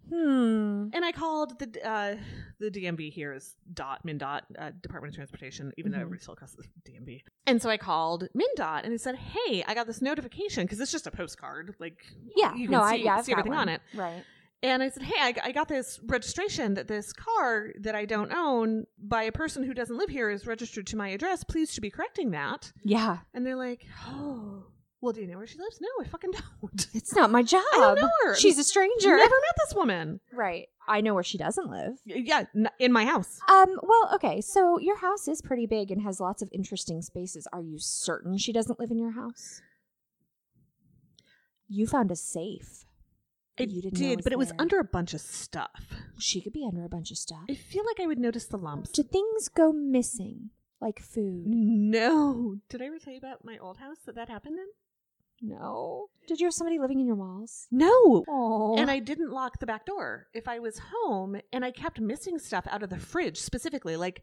Hmm. 0.09 0.89
And 0.93 1.05
I 1.05 1.11
called 1.11 1.59
the 1.59 1.85
uh, 1.85 2.15
the 2.61 2.71
DMV 2.71 3.13
here 3.13 3.33
is 3.33 3.57
dot 3.75 4.07
MnDOT 4.07 4.43
uh, 4.57 4.71
Department 4.81 5.13
of 5.13 5.17
Transportation, 5.17 5.73
even 5.79 5.91
though 5.91 5.99
Mhm. 5.99 6.03
everybody 6.03 6.23
still 6.23 6.37
calls 6.37 6.55
it 6.57 6.67
DMV. 6.89 7.23
And 7.49 7.61
so 7.61 7.69
I 7.69 7.77
called 7.77 8.29
MnDOT 8.37 8.85
and 8.85 8.93
it 8.93 9.01
said, 9.01 9.17
"Hey, 9.17 9.65
I 9.67 9.75
got 9.75 9.89
this 9.89 10.01
notification 10.01 10.65
because 10.65 10.79
it's 10.79 10.93
just 10.93 11.09
a 11.09 11.11
postcard, 11.11 11.75
like 11.81 11.99
Yeah. 12.37 12.55
you 12.55 12.67
can 12.69 12.73
no, 12.73 12.83
see, 12.83 12.87
I 12.87 12.95
yeah, 12.95 13.21
see 13.23 13.33
everything 13.33 13.55
on 13.55 13.69
it." 13.69 13.81
Right. 13.95 14.23
And 14.63 14.83
I 14.83 14.89
said, 14.89 15.03
"Hey, 15.03 15.15
I, 15.21 15.35
I 15.45 15.53
got 15.53 15.69
this 15.69 16.01
registration 16.05 16.75
that 16.75 16.89
this 16.89 17.13
car 17.13 17.73
that 17.81 17.95
I 17.95 18.05
don't 18.05 18.33
own 18.33 18.87
by 18.99 19.25
a 19.25 19.33
person 19.33 19.63
who 19.63 19.75
doesn't 19.75 19.97
live 19.99 20.09
here 20.09 20.31
is 20.31 20.47
registered 20.47 20.87
to 20.89 20.97
my 20.97 21.09
address. 21.09 21.45
Please 21.45 21.73
should 21.73 21.83
be 21.83 21.91
correcting 21.91 22.31
that." 22.31 22.73
Yeah. 22.85 23.19
And 23.35 23.47
they're 23.47 23.57
like, 23.57 23.87
"Oh." 24.07 24.65
Well, 25.03 25.13
do 25.13 25.21
you 25.21 25.27
know 25.27 25.37
where 25.37 25.47
she 25.47 25.59
lives? 25.59 25.79
No, 25.81 25.89
I 26.01 26.09
fucking 26.09 26.33
don't. 26.33 26.87
It's 26.95 27.15
not 27.15 27.31
my 27.31 27.43
job. 27.43 27.63
I 27.75 27.79
don't 27.79 28.01
know 28.01 28.11
her. 28.25 28.35
She's 28.35 28.59
a 28.59 28.65
stranger. 28.65 29.15
I 29.15 29.19
never 29.19 29.29
met 29.29 29.57
this 29.67 29.75
woman. 29.77 30.21
Right. 30.33 30.69
I 30.89 31.01
know 31.01 31.15
where 31.15 31.23
she 31.23 31.37
doesn't 31.37 31.71
live. 31.71 31.99
Yeah, 32.07 32.45
in 32.79 32.93
my 32.93 33.05
house. 33.05 33.39
Um, 33.49 33.79
well, 33.83 34.11
okay, 34.15 34.41
so 34.41 34.79
your 34.79 34.97
house 34.97 35.29
is 35.29 35.43
pretty 35.43 35.67
big 35.67 35.91
and 35.91 36.03
has 36.03 36.19
lots 36.19 36.43
of 36.43 36.49
interesting 36.51 37.03
spaces. 37.03 37.47
Are 37.53 37.61
you 37.61 37.79
certain 37.79 38.39
she 38.39 38.53
doesn't 38.53 38.81
live 38.81 38.91
in 38.91 38.99
your 38.99 39.13
house? 39.13 39.61
You 41.69 41.87
found 41.87 42.11
a 42.11 42.17
safe. 42.17 42.85
I 43.59 43.65
You 43.65 43.83
didn't 43.83 43.99
did, 43.99 44.23
but 44.23 44.33
it 44.33 44.39
was 44.39 44.49
there. 44.49 44.57
under 44.61 44.79
a 44.79 44.85
bunch 44.85 45.15
of 45.15 45.21
stuff. 45.21 45.87
She 46.19 46.41
could 46.41 46.53
be 46.53 46.65
under 46.67 46.85
a 46.85 46.89
bunch 46.89 47.11
of 47.11 47.19
stuff. 47.19 47.45
I 47.49 47.55
feel 47.55 47.85
like 47.85 48.01
I 48.01 48.07
would 48.07 48.19
notice 48.19 48.47
the 48.47 48.59
lumps. 48.59 48.91
Do 48.91 49.03
things 49.03 49.49
go 49.49 49.73
missing, 49.73 50.51
like 50.81 51.01
food? 51.01 51.45
No. 51.47 52.57
Did 52.69 52.83
I 52.83 52.87
ever 52.87 52.99
tell 52.99 53.13
you 53.13 53.19
about 53.19 53.45
my 53.45 53.59
old 53.59 53.79
house 53.79 53.99
that 54.07 54.15
that 54.15 54.29
happened 54.29 54.59
in? 54.59 54.67
No. 55.43 56.07
Did 56.27 56.41
you 56.41 56.47
have 56.47 56.55
somebody 56.55 56.79
living 56.79 56.99
in 56.99 57.07
your 57.07 57.15
walls? 57.17 57.67
No. 57.71 58.25
Oh. 58.29 58.77
And 58.79 58.91
I 58.91 58.99
didn't 59.01 59.31
lock 59.31 59.59
the 59.61 59.67
back 59.67 59.85
door. 59.85 60.29
If 60.33 60.49
I 60.49 60.59
was 60.59 60.81
home 60.93 61.37
and 61.53 61.65
I 61.65 61.71
kept 61.71 62.01
missing 62.01 62.39
stuff 62.39 62.67
out 62.71 62.83
of 62.83 62.89
the 62.91 62.99
fridge 62.99 63.39
specifically, 63.39 63.97
like 63.97 64.23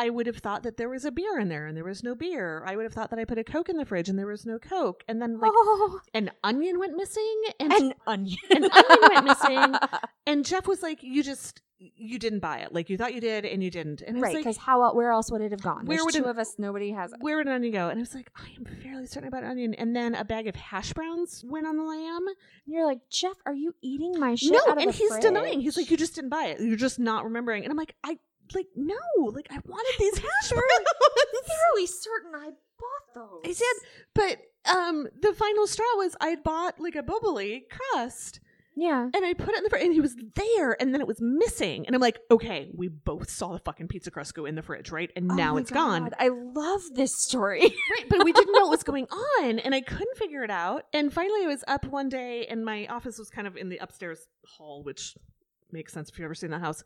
I 0.00 0.08
would 0.08 0.26
have 0.26 0.38
thought 0.38 0.62
that 0.62 0.78
there 0.78 0.88
was 0.88 1.04
a 1.04 1.10
beer 1.10 1.38
in 1.38 1.50
there 1.50 1.66
and 1.66 1.76
there 1.76 1.84
was 1.84 2.02
no 2.02 2.14
beer. 2.14 2.64
I 2.66 2.74
would 2.74 2.84
have 2.84 2.94
thought 2.94 3.10
that 3.10 3.18
I 3.18 3.26
put 3.26 3.36
a 3.36 3.44
Coke 3.44 3.68
in 3.68 3.76
the 3.76 3.84
fridge 3.84 4.08
and 4.08 4.18
there 4.18 4.26
was 4.26 4.46
no 4.46 4.58
Coke. 4.58 5.04
And 5.06 5.20
then 5.20 5.38
like 5.38 5.52
oh. 5.54 6.00
an 6.14 6.30
onion 6.42 6.78
went 6.78 6.96
missing 6.96 7.42
and 7.60 7.70
An 7.70 7.94
onion. 8.06 8.38
An 8.50 8.64
onion 8.64 8.98
went 9.02 9.24
missing. 9.26 9.74
and 10.26 10.46
Jeff 10.46 10.66
was 10.66 10.82
like, 10.82 11.02
You 11.02 11.22
just 11.22 11.60
you 11.78 12.18
didn't 12.18 12.40
buy 12.40 12.58
it. 12.58 12.72
Like 12.72 12.88
you 12.88 12.96
thought 12.96 13.14
you 13.14 13.20
did 13.20 13.44
and 13.44 13.62
you 13.62 13.70
didn't. 13.70 14.00
And 14.00 14.16
I 14.18 14.32
was 14.32 14.44
like, 14.44 14.56
how 14.56 14.94
where 14.94 15.10
else 15.10 15.30
would 15.30 15.42
it 15.42 15.50
have 15.50 15.62
gone? 15.62 15.84
Where 15.84 15.98
There's 15.98 16.04
would 16.06 16.14
two 16.14 16.24
it- 16.24 16.30
of 16.30 16.38
us. 16.38 16.54
Nobody 16.58 16.92
has 16.92 17.12
it. 17.12 17.18
where 17.20 17.36
would 17.36 17.46
an 17.46 17.52
onion 17.52 17.72
go? 17.72 17.88
And 17.88 17.98
I 17.98 18.00
was 18.00 18.14
like, 18.14 18.30
I 18.36 18.48
am 18.56 18.64
fairly 18.82 19.06
certain 19.06 19.28
about 19.28 19.44
onion. 19.44 19.74
And 19.74 19.94
then 19.94 20.14
a 20.14 20.24
bag 20.24 20.46
of 20.46 20.56
hash 20.56 20.94
browns 20.94 21.44
went 21.46 21.66
on 21.66 21.76
the 21.76 21.84
lam. 21.84 22.26
And 22.26 22.36
you're 22.66 22.86
like, 22.86 23.00
Jeff, 23.10 23.36
are 23.44 23.54
you 23.54 23.74
eating 23.82 24.18
my 24.18 24.34
shit? 24.34 24.52
no, 24.52 24.60
out 24.68 24.78
of 24.78 24.82
and 24.82 24.94
he's 24.94 25.16
denying. 25.18 25.60
He's 25.60 25.76
like, 25.76 25.90
you 25.90 25.96
just 25.96 26.14
didn't 26.14 26.30
buy 26.30 26.46
it. 26.46 26.60
You're 26.60 26.76
just 26.76 26.98
not 26.98 27.24
remembering. 27.24 27.64
And 27.64 27.70
I'm 27.70 27.78
like, 27.78 27.94
I 28.04 28.18
like 28.54 28.66
no, 28.76 28.94
like 29.18 29.48
I 29.50 29.58
wanted 29.64 29.94
these 29.98 30.18
hash 30.18 30.50
browns. 30.50 30.64
fairly 31.46 31.86
certain 31.86 32.34
I 32.34 32.50
bought 32.78 33.14
those. 33.14 33.40
I 33.44 33.48
did, 33.48 33.76
but 34.14 34.38
um, 34.70 35.08
the 35.20 35.32
final 35.32 35.66
straw 35.66 35.86
was 35.96 36.16
I 36.20 36.36
bought 36.36 36.80
like 36.80 36.96
a 36.96 37.02
Boboli 37.02 37.62
crust. 37.68 38.40
Yeah. 38.76 39.02
And 39.02 39.24
I 39.24 39.34
put 39.34 39.50
it 39.50 39.58
in 39.58 39.64
the 39.64 39.68
fridge, 39.68 39.82
and 39.82 39.92
he 39.92 40.00
was 40.00 40.16
there, 40.36 40.80
and 40.80 40.94
then 40.94 41.00
it 41.00 41.06
was 41.06 41.20
missing. 41.20 41.86
And 41.86 41.94
I'm 41.94 42.00
like, 42.00 42.20
okay, 42.30 42.70
we 42.72 42.88
both 42.88 43.28
saw 43.28 43.52
the 43.52 43.58
fucking 43.58 43.88
pizza 43.88 44.10
crust 44.10 44.32
go 44.32 44.46
in 44.46 44.54
the 44.54 44.62
fridge, 44.62 44.90
right? 44.90 45.10
And 45.16 45.30
Oh 45.30 45.34
now 45.34 45.56
it's 45.56 45.70
gone. 45.70 46.10
I 46.18 46.28
love 46.28 46.80
this 46.94 47.14
story. 47.20 47.60
Right, 47.98 48.08
but 48.08 48.24
we 48.24 48.32
didn't 48.32 48.54
know 48.54 48.62
what 48.62 48.70
was 48.70 48.84
going 48.84 49.06
on, 49.06 49.58
and 49.58 49.74
I 49.74 49.80
couldn't 49.80 50.16
figure 50.16 50.44
it 50.44 50.50
out. 50.50 50.84
And 50.92 51.12
finally, 51.12 51.44
I 51.44 51.48
was 51.48 51.64
up 51.66 51.84
one 51.86 52.08
day, 52.08 52.46
and 52.46 52.64
my 52.64 52.86
office 52.86 53.18
was 53.18 53.28
kind 53.28 53.46
of 53.46 53.56
in 53.56 53.68
the 53.68 53.78
upstairs 53.78 54.28
hall, 54.46 54.82
which 54.84 55.16
makes 55.72 55.92
sense 55.92 56.08
if 56.08 56.18
you've 56.18 56.24
ever 56.24 56.34
seen 56.34 56.50
that 56.50 56.60
house. 56.60 56.84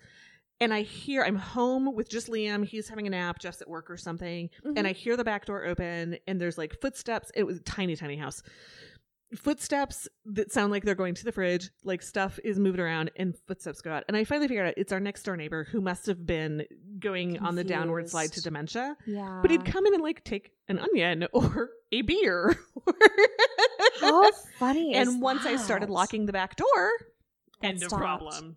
And 0.60 0.72
I 0.72 0.82
hear 0.82 1.22
I'm 1.22 1.36
home 1.36 1.94
with 1.94 2.08
just 2.08 2.28
Liam. 2.28 2.64
He's 2.64 2.88
having 2.88 3.06
a 3.06 3.10
nap. 3.10 3.38
Jeff's 3.40 3.60
at 3.60 3.68
work 3.68 3.90
or 3.90 3.96
something. 3.96 4.48
And 4.64 4.76
mm-hmm. 4.76 4.86
I 4.86 4.92
hear 4.92 5.16
the 5.16 5.24
back 5.24 5.46
door 5.46 5.64
open, 5.64 6.16
and 6.26 6.40
there's 6.40 6.56
like 6.56 6.80
footsteps. 6.80 7.30
It 7.34 7.44
was 7.44 7.58
a 7.58 7.62
tiny, 7.62 7.96
tiny 7.96 8.16
house. 8.16 8.42
Footsteps 9.36 10.06
that 10.26 10.52
sound 10.52 10.70
like 10.70 10.84
they're 10.84 10.94
going 10.94 11.14
to 11.14 11.24
the 11.24 11.32
fridge, 11.32 11.70
like 11.82 12.02
stuff 12.02 12.38
is 12.44 12.60
moving 12.60 12.80
around, 12.80 13.10
and 13.16 13.34
footsteps 13.48 13.80
go 13.80 13.90
out. 13.90 14.04
And 14.06 14.16
I 14.16 14.22
finally 14.22 14.46
figured 14.46 14.68
out 14.68 14.74
it's 14.76 14.92
our 14.92 15.00
next 15.00 15.24
door 15.24 15.36
neighbor 15.36 15.64
who 15.64 15.80
must 15.80 16.06
have 16.06 16.24
been 16.24 16.64
going 17.00 17.40
on 17.40 17.56
the 17.56 17.64
downward 17.64 18.08
slide 18.08 18.30
to 18.32 18.40
dementia. 18.40 18.96
yeah. 19.06 19.40
But 19.42 19.50
he'd 19.50 19.64
come 19.64 19.86
in 19.86 19.94
and 19.94 20.02
like 20.04 20.22
take 20.22 20.52
an 20.68 20.78
onion 20.78 21.26
or 21.32 21.70
a 21.90 22.02
beer. 22.02 22.56
How 24.00 24.30
funny 24.58 24.94
and 24.94 25.20
once 25.20 25.44
I 25.44 25.56
started 25.56 25.90
locking 25.90 26.26
the 26.26 26.32
back 26.32 26.54
door, 26.54 26.90
That 27.60 27.68
end 27.68 27.82
of 27.82 27.88
problem. 27.90 28.56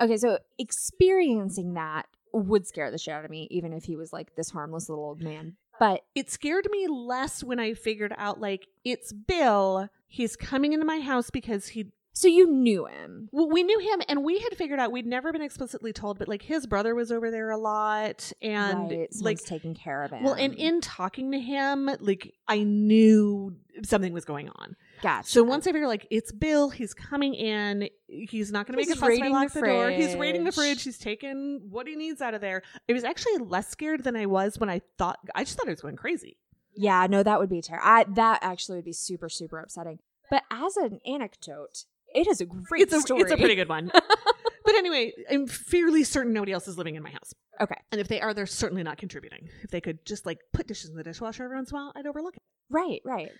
Okay, 0.00 0.16
so 0.16 0.38
experiencing 0.58 1.74
that 1.74 2.06
would 2.32 2.66
scare 2.66 2.90
the 2.90 2.98
shit 2.98 3.14
out 3.14 3.24
of 3.24 3.30
me, 3.30 3.48
even 3.50 3.72
if 3.72 3.84
he 3.84 3.96
was 3.96 4.12
like 4.12 4.34
this 4.36 4.50
harmless 4.50 4.88
little 4.88 5.04
old 5.04 5.22
man. 5.22 5.56
But 5.78 6.04
It 6.14 6.30
scared 6.30 6.66
me 6.70 6.86
less 6.88 7.44
when 7.44 7.58
I 7.58 7.74
figured 7.74 8.14
out 8.16 8.40
like 8.40 8.66
it's 8.84 9.12
Bill. 9.12 9.88
He's 10.08 10.36
coming 10.36 10.72
into 10.72 10.86
my 10.86 11.00
house 11.00 11.30
because 11.30 11.68
he 11.68 11.92
so 12.16 12.28
you 12.28 12.50
knew 12.50 12.86
him. 12.86 13.28
well, 13.30 13.46
we 13.46 13.62
knew 13.62 13.78
him 13.78 14.00
and 14.08 14.24
we 14.24 14.38
had 14.38 14.56
figured 14.56 14.80
out 14.80 14.90
we'd 14.90 15.04
never 15.04 15.32
been 15.32 15.42
explicitly 15.42 15.92
told, 15.92 16.18
but 16.18 16.28
like 16.28 16.40
his 16.40 16.66
brother 16.66 16.94
was 16.94 17.12
over 17.12 17.30
there 17.30 17.50
a 17.50 17.58
lot 17.58 18.32
and 18.40 18.90
right, 18.90 19.08
like 19.20 19.44
taking 19.44 19.74
care 19.74 20.02
of 20.02 20.12
him. 20.12 20.22
well, 20.22 20.32
and 20.32 20.54
in 20.54 20.80
talking 20.80 21.32
to 21.32 21.38
him, 21.38 21.90
like 22.00 22.32
I 22.48 22.62
knew 22.62 23.54
something 23.82 24.14
was 24.14 24.24
going 24.24 24.48
on. 24.48 24.76
Gotcha. 25.02 25.28
So 25.28 25.42
once 25.42 25.66
I 25.66 25.72
figure 25.72 25.86
like 25.88 26.06
it's 26.10 26.32
Bill, 26.32 26.70
he's 26.70 26.94
coming 26.94 27.34
in. 27.34 27.88
He's 28.08 28.52
not 28.52 28.66
going 28.66 28.78
to 28.78 28.86
make 28.86 28.94
a 28.96 28.98
fuss 28.98 29.10
if 29.10 29.22
I 29.22 29.28
lock 29.28 29.52
the 29.52 29.60
the, 29.60 29.66
door. 29.66 29.90
He's 29.90 30.14
raiding 30.16 30.44
the 30.44 30.52
fridge. 30.52 30.74
fridge. 30.76 30.82
He's 30.84 30.98
taking 30.98 31.60
what 31.70 31.86
he 31.86 31.96
needs 31.96 32.20
out 32.22 32.34
of 32.34 32.40
there. 32.40 32.62
I 32.88 32.92
was 32.92 33.04
actually 33.04 33.38
less 33.38 33.68
scared 33.68 34.04
than 34.04 34.16
I 34.16 34.26
was 34.26 34.58
when 34.58 34.68
I 34.70 34.80
thought. 34.98 35.18
I 35.34 35.44
just 35.44 35.56
thought 35.58 35.68
I 35.68 35.70
was 35.70 35.80
going 35.80 35.96
crazy. 35.96 36.36
yeah, 36.74 37.06
no, 37.08 37.22
that 37.22 37.38
would 37.40 37.48
be 37.50 37.62
terrible. 37.62 38.14
That 38.14 38.38
actually 38.42 38.76
would 38.78 38.84
be 38.84 38.92
super 38.92 39.28
super 39.28 39.58
upsetting. 39.58 39.98
But 40.30 40.42
as 40.50 40.76
an 40.76 41.00
anecdote, 41.06 41.84
it 42.14 42.26
is 42.26 42.40
a 42.40 42.46
great 42.46 42.82
It's 42.82 42.92
a 42.92 43.00
story. 43.00 43.22
it's 43.22 43.30
a 43.32 43.36
pretty 43.36 43.54
good 43.54 43.68
one. 43.68 43.90
but 44.64 44.74
anyway, 44.74 45.12
I'm 45.30 45.46
fairly 45.46 46.02
certain 46.04 46.32
nobody 46.32 46.52
else 46.52 46.66
is 46.68 46.76
living 46.78 46.94
in 46.96 47.02
my 47.02 47.10
house. 47.10 47.32
Okay. 47.60 47.76
And 47.92 48.00
if 48.00 48.08
they 48.08 48.20
are, 48.20 48.34
they're 48.34 48.46
certainly 48.46 48.82
not 48.82 48.98
contributing. 48.98 49.48
If 49.62 49.70
they 49.70 49.80
could 49.80 50.04
just 50.04 50.26
like 50.26 50.38
put 50.52 50.66
dishes 50.66 50.90
in 50.90 50.96
the 50.96 51.02
dishwasher 51.02 51.44
every 51.44 51.56
once 51.56 51.70
in 51.70 51.76
a 51.76 51.80
while, 51.80 51.92
I'd 51.96 52.06
overlook 52.06 52.36
it. 52.36 52.42
Right, 52.68 53.00
right. 53.04 53.30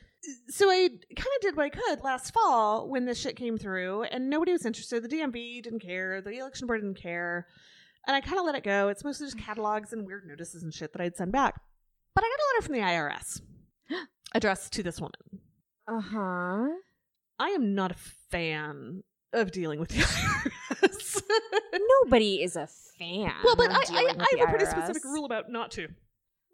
so 0.48 0.70
I 0.70 0.88
kind 0.88 1.28
of 1.36 1.42
did 1.42 1.56
what 1.56 1.66
I 1.66 1.70
could 1.70 2.04
last 2.04 2.32
fall 2.32 2.88
when 2.88 3.06
this 3.06 3.20
shit 3.20 3.36
came 3.36 3.58
through, 3.58 4.04
and 4.04 4.30
nobody 4.30 4.52
was 4.52 4.64
interested. 4.64 5.02
The 5.02 5.08
DMV 5.08 5.62
didn't 5.62 5.80
care. 5.80 6.20
The 6.20 6.38
election 6.38 6.68
board 6.68 6.80
didn't 6.80 7.00
care, 7.00 7.46
and 8.06 8.14
I 8.14 8.20
kind 8.20 8.38
of 8.38 8.44
let 8.44 8.54
it 8.54 8.62
go. 8.62 8.88
It's 8.88 9.02
mostly 9.02 9.26
just 9.26 9.38
catalogs 9.38 9.92
and 9.92 10.06
weird 10.06 10.28
notices 10.28 10.62
and 10.62 10.72
shit 10.72 10.92
that 10.92 11.02
I'd 11.02 11.16
send 11.16 11.32
back. 11.32 11.60
But 12.14 12.24
I 12.24 12.28
got 12.28 12.38
a 12.38 12.48
letter 12.54 12.66
from 12.66 12.74
the 12.76 12.86
IRS 12.86 13.40
addressed 14.34 14.72
to 14.74 14.82
this 14.84 15.00
woman. 15.00 15.20
Uh 15.88 16.00
huh. 16.00 16.68
I 17.38 17.48
am 17.48 17.74
not 17.74 17.90
a 17.90 17.96
fan 18.30 19.02
of 19.32 19.50
dealing 19.52 19.80
with 19.80 19.90
the 19.90 19.96
IRS. 20.00 21.22
Nobody 22.02 22.42
is 22.42 22.56
a 22.56 22.68
fan. 22.98 23.32
well, 23.44 23.56
but 23.56 23.70
I, 23.70 23.80
I, 23.90 24.14
I 24.18 24.38
have 24.38 24.48
a 24.48 24.50
pretty 24.50 24.64
IRS. 24.64 24.70
specific 24.70 25.04
rule 25.04 25.24
about 25.24 25.50
not 25.50 25.70
to. 25.72 25.88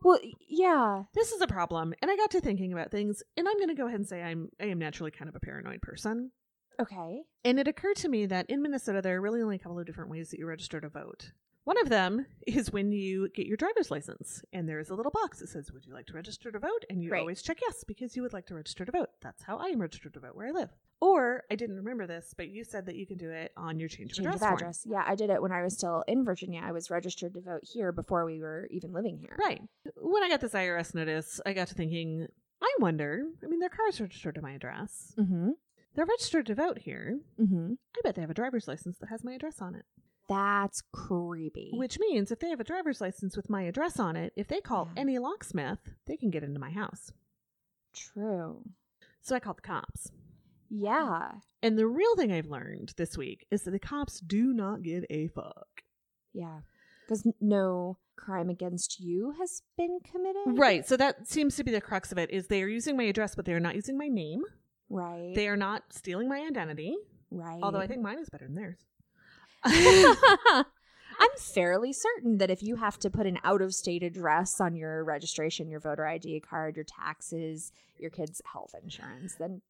Well, 0.03 0.19
yeah. 0.49 1.05
This 1.15 1.31
is 1.33 1.41
a 1.41 1.47
problem, 1.47 1.95
and 2.03 2.11
I 2.11 2.17
got 2.17 2.31
to 2.33 2.41
thinking 2.41 2.73
about 2.73 2.91
things, 2.91 3.23
and 3.37 3.47
I'm 3.49 3.57
going 3.57 3.69
to 3.69 3.75
go 3.75 3.87
ahead 3.87 4.01
and 4.01 4.09
say 4.09 4.21
I'm 4.23 4.49
I 4.61 4.67
am 4.67 4.79
naturally 4.79 5.11
kind 5.13 5.29
of 5.29 5.37
a 5.37 5.41
paranoid 5.41 5.81
person. 5.81 6.33
Okay. 6.81 7.21
And 7.45 7.61
it 7.61 7.69
occurred 7.69 7.97
to 7.97 8.09
me 8.09 8.27
that 8.27 8.47
in 8.49 8.63
Minnesota, 8.63 9.01
there 9.03 9.17
are 9.17 9.21
really 9.21 9.43
only 9.43 9.57
a 9.57 9.59
couple 9.59 9.79
of 9.79 9.87
different 9.87 10.11
ways 10.11 10.31
that 10.31 10.39
you 10.39 10.47
register 10.47 10.81
to 10.81 10.89
vote. 10.89 11.31
One 11.65 11.79
of 11.81 11.89
them 11.89 12.27
is 12.47 12.73
when 12.73 12.91
you 12.91 13.29
get 13.29 13.47
your 13.47 13.57
driver's 13.57 13.91
license, 13.91 14.43
and 14.53 14.69
there's 14.69 14.91
a 14.91 14.95
little 14.97 15.13
box 15.13 15.39
that 15.39 15.49
says, 15.49 15.71
Would 15.73 15.87
you 15.87 15.95
like 15.95 16.07
to 16.07 16.13
register 16.15 16.51
to 16.51 16.59
vote? 16.59 16.85
And 16.91 17.03
you 17.03 17.11
Right. 17.11 17.21
always 17.21 17.41
check 17.41 17.59
yes 17.63 17.85
because 17.85 18.17
you 18.17 18.23
would 18.23 18.33
like 18.33 18.47
to 18.47 18.55
register 18.57 18.85
to 18.85 18.91
vote. 18.91 19.11
That's 19.21 19.45
how 19.45 19.59
I 19.59 19.67
am 19.67 19.81
registered 19.81 20.15
to 20.15 20.21
vote 20.21 20.35
where 20.35 20.49
I 20.49 20.51
live. 20.51 20.71
Or, 21.01 21.43
I 21.51 21.55
didn't 21.57 21.77
remember 21.77 22.07
this, 22.07 22.35
but 22.37 22.49
you 22.49 22.65
said 22.65 22.87
that 22.87 22.97
you 22.97 23.07
can 23.07 23.17
do 23.17 23.31
it 23.31 23.53
on 23.57 23.79
your 23.79 23.89
change 23.89 24.11
of 24.13 24.17
Change 24.19 24.27
address. 24.29 24.43
of 24.43 24.53
address. 24.53 24.87
Yeah, 24.89 25.05
I 25.07 25.15
did 25.15 25.31
it 25.31 25.41
when 25.43 25.53
I 25.53 25.63
was 25.63 25.75
still 25.75 26.03
in 26.09 26.25
Virginia. 26.25 26.63
I 26.65 26.73
was 26.73 26.91
registered 26.91 27.35
to 27.35 27.41
vote 27.41 27.63
here 27.63 27.93
before 27.93 28.25
we 28.25 28.41
were 28.41 28.67
even 28.71 28.93
living 28.93 29.19
here. 29.19 29.37
Right. 29.39 29.63
When 29.97 30.23
I 30.23 30.29
got 30.29 30.41
this 30.41 30.53
IRS 30.55 30.95
notice, 30.95 31.41
I 31.47 31.53
got 31.53 31.69
to 31.69 31.75
thinking, 31.75 32.27
I 32.61 32.73
wonder, 32.79 33.23
I 33.43 33.47
mean, 33.47 33.59
their 33.61 33.69
car 33.69 33.89
is 33.89 34.01
registered 34.01 34.35
to 34.37 34.43
my 34.43 34.53
address. 34.53 35.13
Mm-hmm. 35.19 35.51
They're 35.95 36.07
registered 36.07 36.47
to 36.47 36.55
vote 36.55 36.79
here. 36.79 37.19
Mm-hmm. 37.41 37.73
I 37.97 38.01
bet 38.03 38.15
they 38.15 38.21
have 38.23 38.31
a 38.31 38.35
driver's 38.35 38.67
license 38.69 38.99
that 38.99 39.09
has 39.09 39.23
my 39.25 39.33
address 39.33 39.61
on 39.61 39.75
it. 39.75 39.85
That's 40.33 40.83
creepy. 40.93 41.71
Which 41.75 41.99
means 41.99 42.31
if 42.31 42.39
they 42.39 42.49
have 42.51 42.61
a 42.61 42.65
driver's 42.65 43.01
license 43.01 43.37
with 43.37 43.51
my 43.51 43.63
address 43.63 43.99
on 43.99 44.17
it, 44.17 44.33
if 44.37 44.49
they 44.49 44.61
call 44.61 44.89
Yeah. 44.95 45.01
any 45.03 45.19
locksmith, 45.19 45.79
they 46.07 46.17
can 46.17 46.31
get 46.31 46.43
into 46.43 46.59
my 46.61 46.71
house. 46.71 47.13
True. 47.93 48.63
So 49.21 49.35
I 49.37 49.41
called 49.41 49.59
the 49.59 49.63
cops. 49.63 50.11
Yeah. 50.71 51.33
And 51.63 51.79
the 51.79 51.87
real 51.87 52.17
thing 52.17 52.33
I've 52.33 52.47
learned 52.51 52.95
this 52.97 53.17
week 53.17 53.47
is 53.51 53.63
that 53.63 53.71
the 53.73 53.79
cops 53.79 54.21
do 54.21 54.53
not 54.53 54.83
give 54.83 55.05
a 55.11 55.29
fuck. 55.29 55.83
Yeah. 56.33 56.61
Because 57.07 57.27
no 57.41 57.99
crime 58.17 58.49
against 58.49 58.99
you 59.01 59.35
has 59.39 59.63
been 59.77 59.99
committed. 60.11 60.59
Right. 60.59 60.87
So 60.87 60.97
that 60.97 61.29
seems 61.29 61.57
to 61.57 61.65
be 61.65 61.71
the 61.73 61.81
crux 61.81 62.11
of 62.13 62.19
it 62.19 62.31
is 62.31 62.47
they 62.47 62.63
are 62.63 62.69
using 62.69 62.97
my 62.97 63.05
address, 63.05 63.35
but 63.35 63.45
they 63.45 63.53
are 63.53 63.61
not 63.61 63.75
using 63.75 63.99
my 63.99 64.09
name. 64.09 64.43
Right. 64.89 65.33
They 65.35 65.49
are 65.49 65.57
not 65.57 65.93
stealing 65.93 66.29
my 66.29 66.41
identity. 66.41 66.97
right. 67.31 67.61
Although 67.63 67.79
I 67.81 67.87
think 67.87 68.01
mine 68.03 68.19
is 68.19 68.29
better 68.31 68.47
than 68.47 68.55
theirs. 68.55 68.79
I'm 71.23 71.31
fairly 71.39 71.93
certain 71.93 72.39
that 72.39 72.51
if 72.51 72.63
you 72.63 72.77
have 72.77 72.99
to 73.01 73.11
put 73.11 73.27
an 73.27 73.39
out 73.45 73.63
of 73.63 73.75
state 73.75 74.03
address 74.03 74.61
on 74.61 74.75
your 74.75 75.05
registration, 75.05 75.69
your 75.69 75.81
voter 75.81 76.07
ID 76.07 76.41
card, 76.41 76.77
your 76.77 76.85
taxes, 76.85 77.71
your 77.99 78.11
kids' 78.11 78.43
health 78.53 78.75
insurance, 78.83 79.37
then 79.39 79.63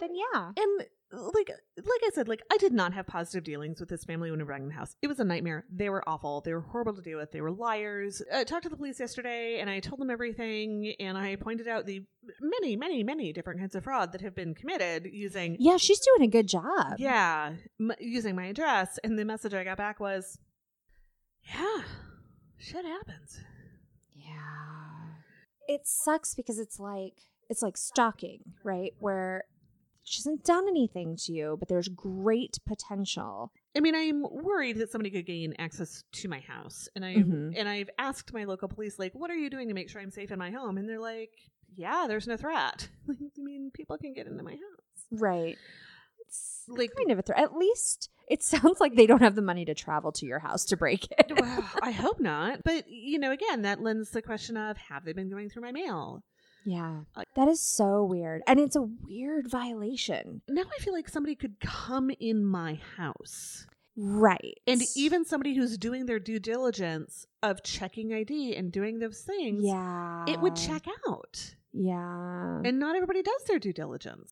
then 0.00 0.10
yeah. 0.14 0.52
And 0.56 0.86
like 1.10 1.48
like 1.76 2.00
I 2.04 2.10
said, 2.12 2.28
like 2.28 2.42
I 2.52 2.58
did 2.58 2.72
not 2.72 2.92
have 2.92 3.06
positive 3.06 3.42
dealings 3.44 3.80
with 3.80 3.88
this 3.88 4.04
family 4.04 4.30
when 4.30 4.38
we 4.40 4.44
were 4.44 4.58
the 4.58 4.74
house. 4.74 4.94
It 5.00 5.06
was 5.06 5.18
a 5.18 5.24
nightmare. 5.24 5.64
They 5.72 5.88
were 5.88 6.06
awful. 6.06 6.42
They 6.42 6.52
were 6.52 6.60
horrible 6.60 6.94
to 6.94 7.00
deal 7.02 7.18
with. 7.18 7.32
They 7.32 7.40
were 7.40 7.50
liars. 7.50 8.20
I 8.32 8.44
talked 8.44 8.64
to 8.64 8.68
the 8.68 8.76
police 8.76 9.00
yesterday, 9.00 9.58
and 9.60 9.70
I 9.70 9.80
told 9.80 10.00
them 10.00 10.10
everything, 10.10 10.94
and 11.00 11.16
I 11.16 11.36
pointed 11.36 11.66
out 11.66 11.86
the 11.86 12.02
many, 12.40 12.76
many, 12.76 13.02
many 13.02 13.32
different 13.32 13.58
kinds 13.60 13.74
of 13.74 13.84
fraud 13.84 14.12
that 14.12 14.20
have 14.20 14.34
been 14.34 14.54
committed 14.54 15.08
using 15.10 15.56
Yeah, 15.58 15.78
she's 15.78 16.00
doing 16.00 16.28
a 16.28 16.30
good 16.30 16.46
job. 16.46 16.96
yeah 16.98 17.54
m- 17.80 17.92
using 18.00 18.36
my 18.36 18.46
address. 18.46 18.98
And 19.02 19.18
the 19.18 19.24
message 19.24 19.54
I 19.54 19.64
got 19.64 19.78
back 19.78 20.00
was, 20.00 20.38
yeah, 21.42 21.82
shit 22.58 22.84
happens. 22.84 23.40
Yeah. 24.14 24.34
It 25.68 25.86
sucks 25.86 26.34
because 26.34 26.58
it's 26.58 26.78
like 26.78 27.14
it's 27.48 27.62
like 27.62 27.76
stalking, 27.78 28.40
right? 28.62 28.92
Where 28.98 29.44
She 30.08 30.20
hasn't 30.20 30.44
done 30.44 30.66
anything 30.68 31.16
to 31.24 31.32
you, 31.32 31.56
but 31.58 31.68
there's 31.68 31.88
great 31.88 32.58
potential. 32.66 33.52
I 33.76 33.80
mean, 33.80 33.94
I'm 33.94 34.22
worried 34.22 34.78
that 34.78 34.90
somebody 34.90 35.10
could 35.10 35.26
gain 35.26 35.54
access 35.58 36.02
to 36.12 36.28
my 36.28 36.40
house, 36.40 36.88
and 36.96 37.04
I 37.04 37.14
Mhm. 37.16 37.52
and 37.56 37.68
I've 37.68 37.90
asked 37.98 38.32
my 38.32 38.44
local 38.44 38.68
police, 38.68 38.98
like, 38.98 39.14
what 39.14 39.30
are 39.30 39.36
you 39.36 39.50
doing 39.50 39.68
to 39.68 39.74
make 39.74 39.88
sure 39.90 40.00
I'm 40.00 40.10
safe 40.10 40.30
in 40.30 40.38
my 40.38 40.50
home? 40.50 40.78
And 40.78 40.88
they're 40.88 40.98
like, 41.00 41.32
yeah, 41.76 42.06
there's 42.08 42.26
no 42.26 42.36
threat. 42.36 42.88
Like, 43.06 43.18
I 43.38 43.42
mean, 43.42 43.70
people 43.72 43.98
can 43.98 44.12
get 44.14 44.26
into 44.26 44.42
my 44.42 44.52
house. 44.52 45.06
Right. 45.10 45.56
It's 46.26 46.64
Like, 46.68 46.94
kind 46.96 47.10
of 47.10 47.18
a 47.18 47.22
threat. 47.22 47.38
At 47.40 47.54
least 47.56 48.10
it 48.28 48.42
sounds 48.52 48.80
like 48.80 48.94
they 48.94 49.06
don't 49.06 49.22
have 49.22 49.34
the 49.34 49.42
money 49.42 49.64
to 49.66 49.74
travel 49.74 50.12
to 50.12 50.26
your 50.26 50.38
house 50.40 50.64
to 50.66 50.76
break 50.76 51.06
it. 51.12 51.32
well, 51.40 51.70
I 51.82 51.90
hope 51.90 52.20
not. 52.20 52.62
But 52.64 52.88
you 52.88 53.18
know, 53.18 53.30
again, 53.32 53.62
that 53.62 53.80
lends 53.82 54.10
the 54.10 54.22
question 54.22 54.56
of 54.56 54.76
have 54.76 55.04
they 55.04 55.12
been 55.12 55.30
going 55.30 55.48
through 55.50 55.62
my 55.62 55.72
mail? 55.72 56.22
Yeah. 56.68 57.00
Uh, 57.16 57.22
That 57.34 57.48
is 57.48 57.62
so 57.62 58.04
weird. 58.04 58.42
And 58.46 58.60
it's 58.60 58.76
a 58.76 58.82
weird 58.82 59.50
violation. 59.50 60.42
Now 60.48 60.64
I 60.64 60.82
feel 60.82 60.92
like 60.92 61.08
somebody 61.08 61.34
could 61.34 61.60
come 61.60 62.10
in 62.20 62.44
my 62.44 62.78
house. 62.96 63.66
Right. 63.96 64.58
And 64.66 64.82
even 64.94 65.24
somebody 65.24 65.54
who's 65.56 65.78
doing 65.78 66.04
their 66.04 66.18
due 66.18 66.38
diligence 66.38 67.26
of 67.42 67.62
checking 67.62 68.12
ID 68.12 68.54
and 68.54 68.70
doing 68.70 68.98
those 68.98 69.20
things, 69.22 69.62
yeah. 69.64 70.24
it 70.28 70.40
would 70.40 70.56
check 70.56 70.84
out. 71.08 71.54
Yeah. 71.72 72.60
And 72.64 72.78
not 72.78 72.96
everybody 72.96 73.22
does 73.22 73.44
their 73.48 73.58
due 73.58 73.72
diligence. 73.72 74.30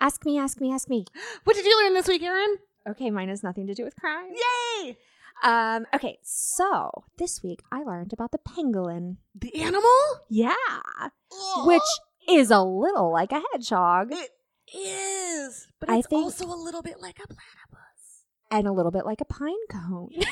ask 0.00 0.24
me, 0.24 0.38
ask 0.38 0.60
me, 0.60 0.72
ask 0.72 0.88
me. 0.88 1.04
What 1.44 1.56
did 1.56 1.66
you 1.66 1.82
learn 1.82 1.94
this 1.94 2.06
week, 2.06 2.22
Aaron? 2.22 2.56
Okay, 2.88 3.10
mine 3.10 3.28
has 3.28 3.42
nothing 3.42 3.66
to 3.66 3.74
do 3.74 3.82
with 3.84 3.96
crime. 3.96 4.30
Yay! 4.32 4.96
Um, 5.42 5.86
okay, 5.94 6.18
so 6.22 6.90
this 7.18 7.42
week 7.42 7.60
I 7.70 7.82
learned 7.82 8.12
about 8.12 8.32
the 8.32 8.38
pangolin. 8.38 9.16
The 9.34 9.54
animal? 9.54 9.98
Yeah. 10.28 10.54
Which 11.58 11.82
is 12.28 12.50
a 12.50 12.62
little 12.62 13.12
like 13.12 13.32
a 13.32 13.42
hedgehog 13.52 14.12
it 14.12 14.30
is. 14.76 15.66
But 15.80 15.90
I 15.90 15.98
it's 15.98 16.08
think- 16.08 16.24
also 16.24 16.46
a 16.46 16.54
little 16.56 16.82
bit 16.82 17.00
like 17.00 17.18
a 17.18 17.26
platypus. 17.28 18.24
and 18.50 18.66
a 18.66 18.72
little 18.72 18.90
bit 18.92 19.06
like 19.06 19.20
a 19.20 19.24
pine 19.24 19.54
cone. 19.70 20.08
Yeah. 20.10 20.24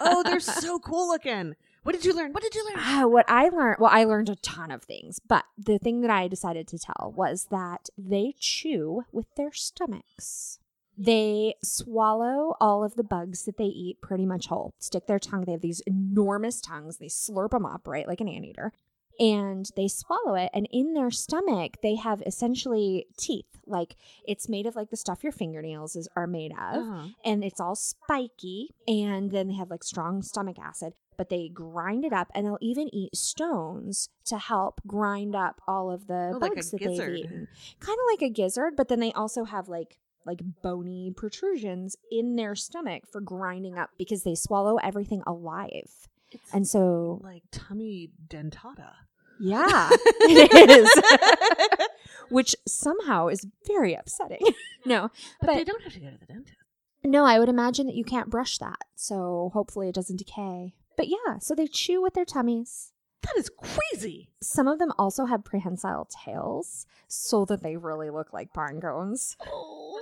oh, 0.00 0.22
they're 0.24 0.40
so 0.40 0.78
cool 0.84 1.08
looking. 1.08 1.54
What 1.84 1.92
did 1.92 2.04
you 2.04 2.14
learn? 2.14 2.32
What 2.32 2.42
did 2.44 2.54
you 2.54 2.64
learn? 2.64 2.74
Ah, 2.78 3.06
what 3.06 3.24
I 3.28 3.48
learned, 3.48 3.78
well, 3.80 3.90
I 3.92 4.04
learned 4.04 4.28
a 4.28 4.36
ton 4.36 4.70
of 4.70 4.84
things, 4.84 5.18
but 5.18 5.44
the 5.58 5.78
thing 5.80 6.00
that 6.02 6.10
I 6.10 6.28
decided 6.28 6.68
to 6.68 6.78
tell 6.78 7.12
was 7.16 7.48
that 7.50 7.88
they 7.98 8.34
chew 8.38 9.02
with 9.10 9.26
their 9.36 9.50
stomachs. 9.52 10.60
They 10.98 11.54
swallow 11.62 12.54
all 12.60 12.84
of 12.84 12.94
the 12.94 13.04
bugs 13.04 13.44
that 13.44 13.56
they 13.56 13.64
eat 13.64 14.00
pretty 14.00 14.26
much 14.26 14.46
whole, 14.46 14.74
stick 14.78 15.06
their 15.06 15.18
tongue. 15.18 15.44
They 15.44 15.52
have 15.52 15.60
these 15.62 15.80
enormous 15.86 16.60
tongues. 16.60 16.98
They 16.98 17.06
slurp 17.06 17.50
them 17.50 17.64
up, 17.66 17.86
right, 17.88 18.06
like 18.06 18.20
an 18.20 18.28
anteater, 18.28 18.72
and 19.18 19.68
they 19.76 19.88
swallow 19.88 20.34
it. 20.34 20.50
And 20.52 20.68
in 20.70 20.94
their 20.94 21.10
stomach, 21.10 21.76
they 21.82 21.96
have 21.96 22.22
essentially 22.26 23.06
teeth. 23.16 23.46
Like 23.66 23.96
it's 24.26 24.48
made 24.48 24.66
of 24.66 24.74
like 24.76 24.90
the 24.90 24.96
stuff 24.96 25.22
your 25.22 25.32
fingernails 25.32 25.96
is, 25.96 26.08
are 26.16 26.26
made 26.26 26.50
of 26.52 26.82
Uh-huh. 26.82 27.08
and 27.24 27.44
it's 27.44 27.60
all 27.60 27.76
spiky 27.76 28.70
and 28.88 29.30
then 29.30 29.46
they 29.46 29.54
have 29.54 29.70
like 29.70 29.84
strong 29.84 30.20
stomach 30.20 30.56
acid 30.58 30.94
but 31.16 31.28
they 31.28 31.48
grind 31.48 32.04
it 32.04 32.12
up 32.12 32.28
and 32.34 32.44
they'll 32.44 32.58
even 32.60 32.92
eat 32.92 33.14
stones 33.14 34.08
to 34.24 34.36
help 34.36 34.80
grind 34.84 35.36
up 35.36 35.60
all 35.68 35.92
of 35.92 36.08
the 36.08 36.32
Oh, 36.34 36.38
like 36.38 36.54
bugs 36.56 36.72
that 36.72 36.78
gizzard. 36.78 37.08
they've 37.12 37.18
eaten 37.24 37.48
kind 37.78 37.98
of 37.98 38.04
like 38.12 38.22
a 38.22 38.30
gizzard 38.32 38.74
but 38.76 38.88
then 38.88 38.98
they 38.98 39.12
also 39.12 39.44
have 39.44 39.68
like 39.68 39.96
like 40.26 40.40
bony 40.62 41.12
protrusions 41.16 41.96
in 42.10 42.36
their 42.36 42.54
stomach 42.54 43.02
for 43.10 43.20
grinding 43.20 43.76
up 43.78 43.90
because 43.98 44.22
they 44.22 44.34
swallow 44.34 44.76
everything 44.82 45.22
alive 45.26 45.90
It's 46.30 46.52
and 46.52 46.66
so 46.66 47.20
like 47.22 47.42
tummy 47.50 48.10
dentata. 48.28 48.92
yeah 49.40 49.88
it 49.92 50.70
is 50.70 51.86
which 52.30 52.54
somehow 52.66 53.28
is 53.28 53.46
very 53.66 53.94
upsetting 53.94 54.40
no 54.86 55.10
But, 55.40 55.46
But- 55.48 55.54
they 55.56 55.64
don't 55.64 55.82
have 55.82 55.92
to 55.92 56.00
go 56.00 56.10
to 56.10 56.18
the 56.18 56.26
dentist. 56.26 56.56
No, 57.04 57.24
I 57.24 57.40
would 57.40 57.48
imagine 57.48 57.86
that 57.86 57.96
you 57.96 58.04
can't 58.04 58.30
brush 58.30 58.58
that. 58.58 58.78
So 58.94 59.50
hopefully 59.54 59.88
it 59.88 59.94
doesn't 59.96 60.18
decay. 60.20 60.72
But 60.96 61.08
yeah, 61.08 61.38
so 61.40 61.52
they 61.52 61.66
chew 61.66 62.00
with 62.00 62.14
their 62.14 62.24
tummies. 62.24 62.91
That 63.22 63.36
is 63.36 63.50
crazy. 63.50 64.28
Some 64.40 64.66
of 64.66 64.78
them 64.78 64.92
also 64.98 65.26
have 65.26 65.44
prehensile 65.44 66.08
tails 66.24 66.86
so 67.06 67.44
that 67.44 67.62
they 67.62 67.76
really 67.76 68.10
look 68.10 68.32
like 68.32 68.52
pine 68.52 68.80
cones. 68.80 69.36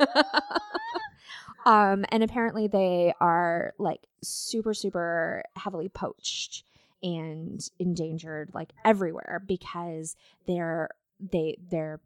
um, 1.66 2.05
and 2.11 2.23
apparently 2.23 2.66
they 2.66 3.12
are 3.21 3.75
like 3.79 4.07
super, 4.23 4.75
super 4.75 5.45
heavily 5.57 5.88
poached 5.88 6.64
and 7.03 7.68
endangered 7.79 8.51
like 8.55 8.71
everywhere 8.85 9.42
because 9.47 10.16
they're 10.47 10.90
they 11.18 11.57
their 11.71 12.01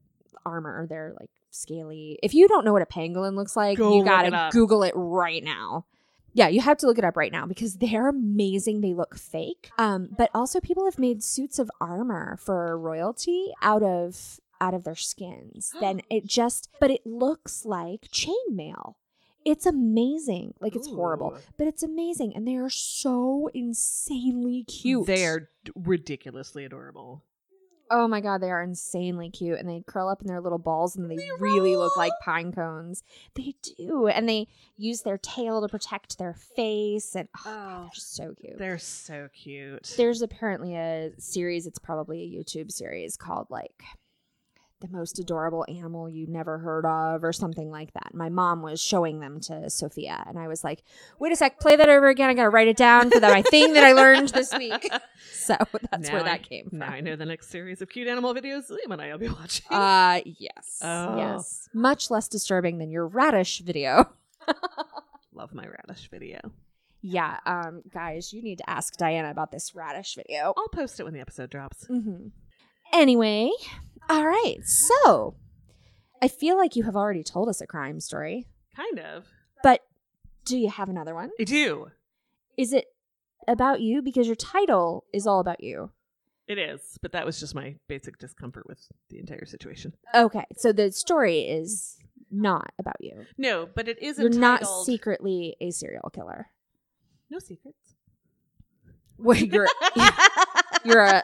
armor, 0.45 0.87
they're 0.87 1.15
like 1.19 1.31
scaly. 1.51 2.19
If 2.23 2.35
you 2.35 2.49
don't 2.49 2.65
know 2.65 2.73
what 2.73 2.83
a 2.83 2.87
pangolin 2.87 3.37
looks 3.37 3.57
like, 3.57 3.79
Go 3.79 3.97
you 3.97 4.05
gotta 4.05 4.49
it. 4.49 4.53
Google 4.53 4.83
it 4.83 4.95
right 4.97 5.43
now. 5.43 5.85
Yeah, 6.35 6.49
you 6.49 6.61
have 6.61 6.77
to 6.79 6.87
look 6.87 6.99
it 6.99 7.05
up 7.05 7.17
right 7.17 7.33
now 7.33 7.47
because 7.47 7.77
they're 7.77 8.09
amazing. 8.09 8.81
They 8.81 8.93
look 8.93 9.17
fake. 9.17 9.71
Um, 9.79 10.09
but 10.19 10.31
also 10.35 10.61
people 10.61 10.85
have 10.85 10.99
made 10.99 11.23
suits 11.23 11.59
of 11.59 11.71
armor 11.81 12.37
for 12.37 12.77
royalty 12.77 13.53
out 13.63 13.83
of 13.83 14.41
out 14.61 14.75
of 14.75 14.85
their 14.85 14.97
skins. 14.97 15.73
then 15.81 16.03
it 16.11 16.27
just 16.27 16.69
but 16.81 16.91
it 16.91 17.07
looks 17.07 17.65
like 17.65 18.09
chainmail. 18.13 18.95
It's 19.45 19.67
amazing. 19.67 20.55
Like 20.59 20.75
it's 20.75 20.89
horrible, 20.89 21.39
but 21.59 21.67
it's 21.67 21.83
amazing 21.83 22.35
and 22.35 22.49
they 22.49 22.57
are 22.57 22.71
so 22.71 23.51
insanely 23.55 24.65
cute. 24.65 25.07
They 25.07 25.27
are 25.27 25.49
ridiculously 25.75 26.65
adorable. 26.65 27.23
Oh 27.91 28.09
my 28.09 28.21
god, 28.21 28.41
they 28.41 28.51
are 28.51 28.63
insanely 28.63 29.31
cute 29.31 29.59
and 29.59 29.69
they 29.69 29.83
curl 29.87 30.09
up 30.09 30.23
in 30.23 30.27
their 30.27 30.41
little 30.41 30.59
balls 30.59 30.97
and 30.97 31.11
they, 31.11 31.17
They 31.17 31.31
really 31.39 31.77
look 31.77 31.97
like 31.97 32.13
pine 32.23 32.53
cones. 32.53 33.03
They 33.35 33.55
do. 33.77 34.09
And 34.09 34.29
they 34.29 34.49
use 34.77 35.03
their 35.03 35.19
tail 35.19 35.61
to 35.61 35.69
protect 35.69 36.19
their 36.19 36.35
face 36.35 37.15
and 37.15 37.29
oh, 37.47 37.51
Oh, 37.55 37.81
they're 37.83 37.91
so 37.95 38.35
cute. 38.35 38.59
They're 38.59 38.79
so 38.79 39.29
cute. 39.33 39.95
There's 39.97 40.23
apparently 40.23 40.75
a 40.75 41.11
series, 41.19 41.67
it's 41.67 41.79
probably 41.79 42.23
a 42.23 42.39
YouTube 42.39 42.73
series 42.73 43.17
called 43.17 43.47
like 43.51 43.83
the 44.85 44.97
most 44.97 45.19
adorable 45.19 45.65
animal 45.69 46.09
you 46.09 46.27
never 46.27 46.59
heard 46.59 46.85
of 46.85 47.25
or 47.25 47.33
something 47.33 47.71
like 47.71 47.93
that. 47.95 48.15
My 48.15 48.29
mom 48.29 48.61
was 48.63 48.81
showing 48.83 49.21
them 49.21 49.41
to 49.43 49.71
Sophia 49.71 50.23
and 50.27 50.39
I 50.39 50.47
was 50.49 50.63
like, 50.63 50.83
"Wait 51.19 51.33
a 51.33 51.37
sec, 51.37 51.59
play 51.59 51.77
that 51.77 51.89
over 51.89 52.09
again. 52.09 52.29
I 52.29 52.35
got 52.35 52.43
to 52.45 52.51
write 52.51 52.69
it 52.69 52.77
down 52.77 53.11
for 53.11 53.21
that 53.21 53.33
my 53.33 53.43
thing 53.43 53.73
that 53.75 53.85
I 53.85 53.93
learned 53.93 54.29
this 54.31 54.53
week." 54.57 54.89
So 55.33 55.57
that's 55.91 56.11
where 56.11 56.21
I- 56.21 56.25
that 56.25 56.43
came 56.49 56.69
from. 56.71 56.79
Now 56.79 56.91
I 56.91 57.01
know 57.01 57.17
the 57.17 57.27
next 57.27 57.51
series 57.51 57.83
of 57.83 57.89
cute 57.89 58.09
animal 58.09 58.35
videos 58.35 58.71
Liam 58.71 58.93
and 58.93 59.01
I 59.03 59.11
will 59.13 59.19
be 59.19 59.29
watching. 59.29 59.67
Uh 59.71 60.21
yes. 60.25 60.81
Oh. 60.83 61.17
Yes. 61.19 61.69
Much 61.75 62.11
less 62.11 62.29
disturbing 62.29 62.79
than 62.79 62.91
your 62.91 63.07
radish 63.07 63.61
video. 63.61 64.11
Love 65.35 65.53
my 65.55 65.67
radish 65.67 66.09
video. 66.11 66.41
Yeah, 67.03 67.39
um 67.45 67.83
guys, 67.93 68.33
you 68.33 68.43
need 68.43 68.59
to 68.59 68.71
ask 68.71 68.97
Diana 68.97 69.31
about 69.31 69.51
this 69.51 69.75
radish 69.75 70.15
video. 70.15 70.55
I'll 70.57 70.69
post 70.69 70.99
it 71.01 71.05
when 71.05 71.13
the 71.15 71.21
episode 71.21 71.51
drops. 71.51 71.85
Mm-hmm. 71.89 72.29
Anyway, 72.93 73.51
all 74.09 74.27
right. 74.27 74.57
So, 74.65 75.35
I 76.23 76.29
feel 76.29 76.57
like 76.57 76.77
you 76.77 76.85
have 76.85 76.97
already 76.97 77.23
told 77.23 77.49
us 77.49 77.61
a 77.61 77.67
crime 77.67 78.01
story, 78.01 78.47
Kind 78.77 78.99
of. 78.99 79.27
but 79.63 79.81
do 80.45 80.57
you 80.59 80.69
have 80.71 80.89
another 80.89 81.15
one? 81.15 81.31
I 81.41 81.45
do. 81.45 81.91
Is 82.57 82.73
it 82.73 82.87
about 83.49 83.81
you 83.81 84.03
because 84.03 84.27
your 84.27 84.37
title 84.37 85.05
is 85.13 85.27
all 85.27 85.41
about 85.41 85.63
you? 85.63 85.91
It 86.47 86.59
is, 86.59 86.99
but 87.01 87.13
that 87.13 87.25
was 87.25 87.41
just 87.41 87.55
my 87.55 87.77
basic 87.89 88.19
discomfort 88.19 88.67
with 88.69 88.79
the 89.09 89.19
entire 89.19 89.47
situation. 89.47 89.95
Okay, 90.15 90.45
so 90.57 90.73
the 90.73 90.93
story 90.93 91.41
is 91.41 91.97
not 92.31 92.73
about 92.79 92.97
you. 93.01 93.25
No, 93.39 93.67
but 93.75 93.89
it 93.89 94.03
is 94.03 94.19
You're 94.19 94.29
not 94.29 94.67
secretly 94.85 95.57
a 95.61 95.71
serial 95.71 96.11
killer. 96.13 96.49
No 97.31 97.39
secrets. 97.39 97.95
Well, 99.17 99.37
you're 99.39 99.69
you're 100.85 101.01
a 101.03 101.23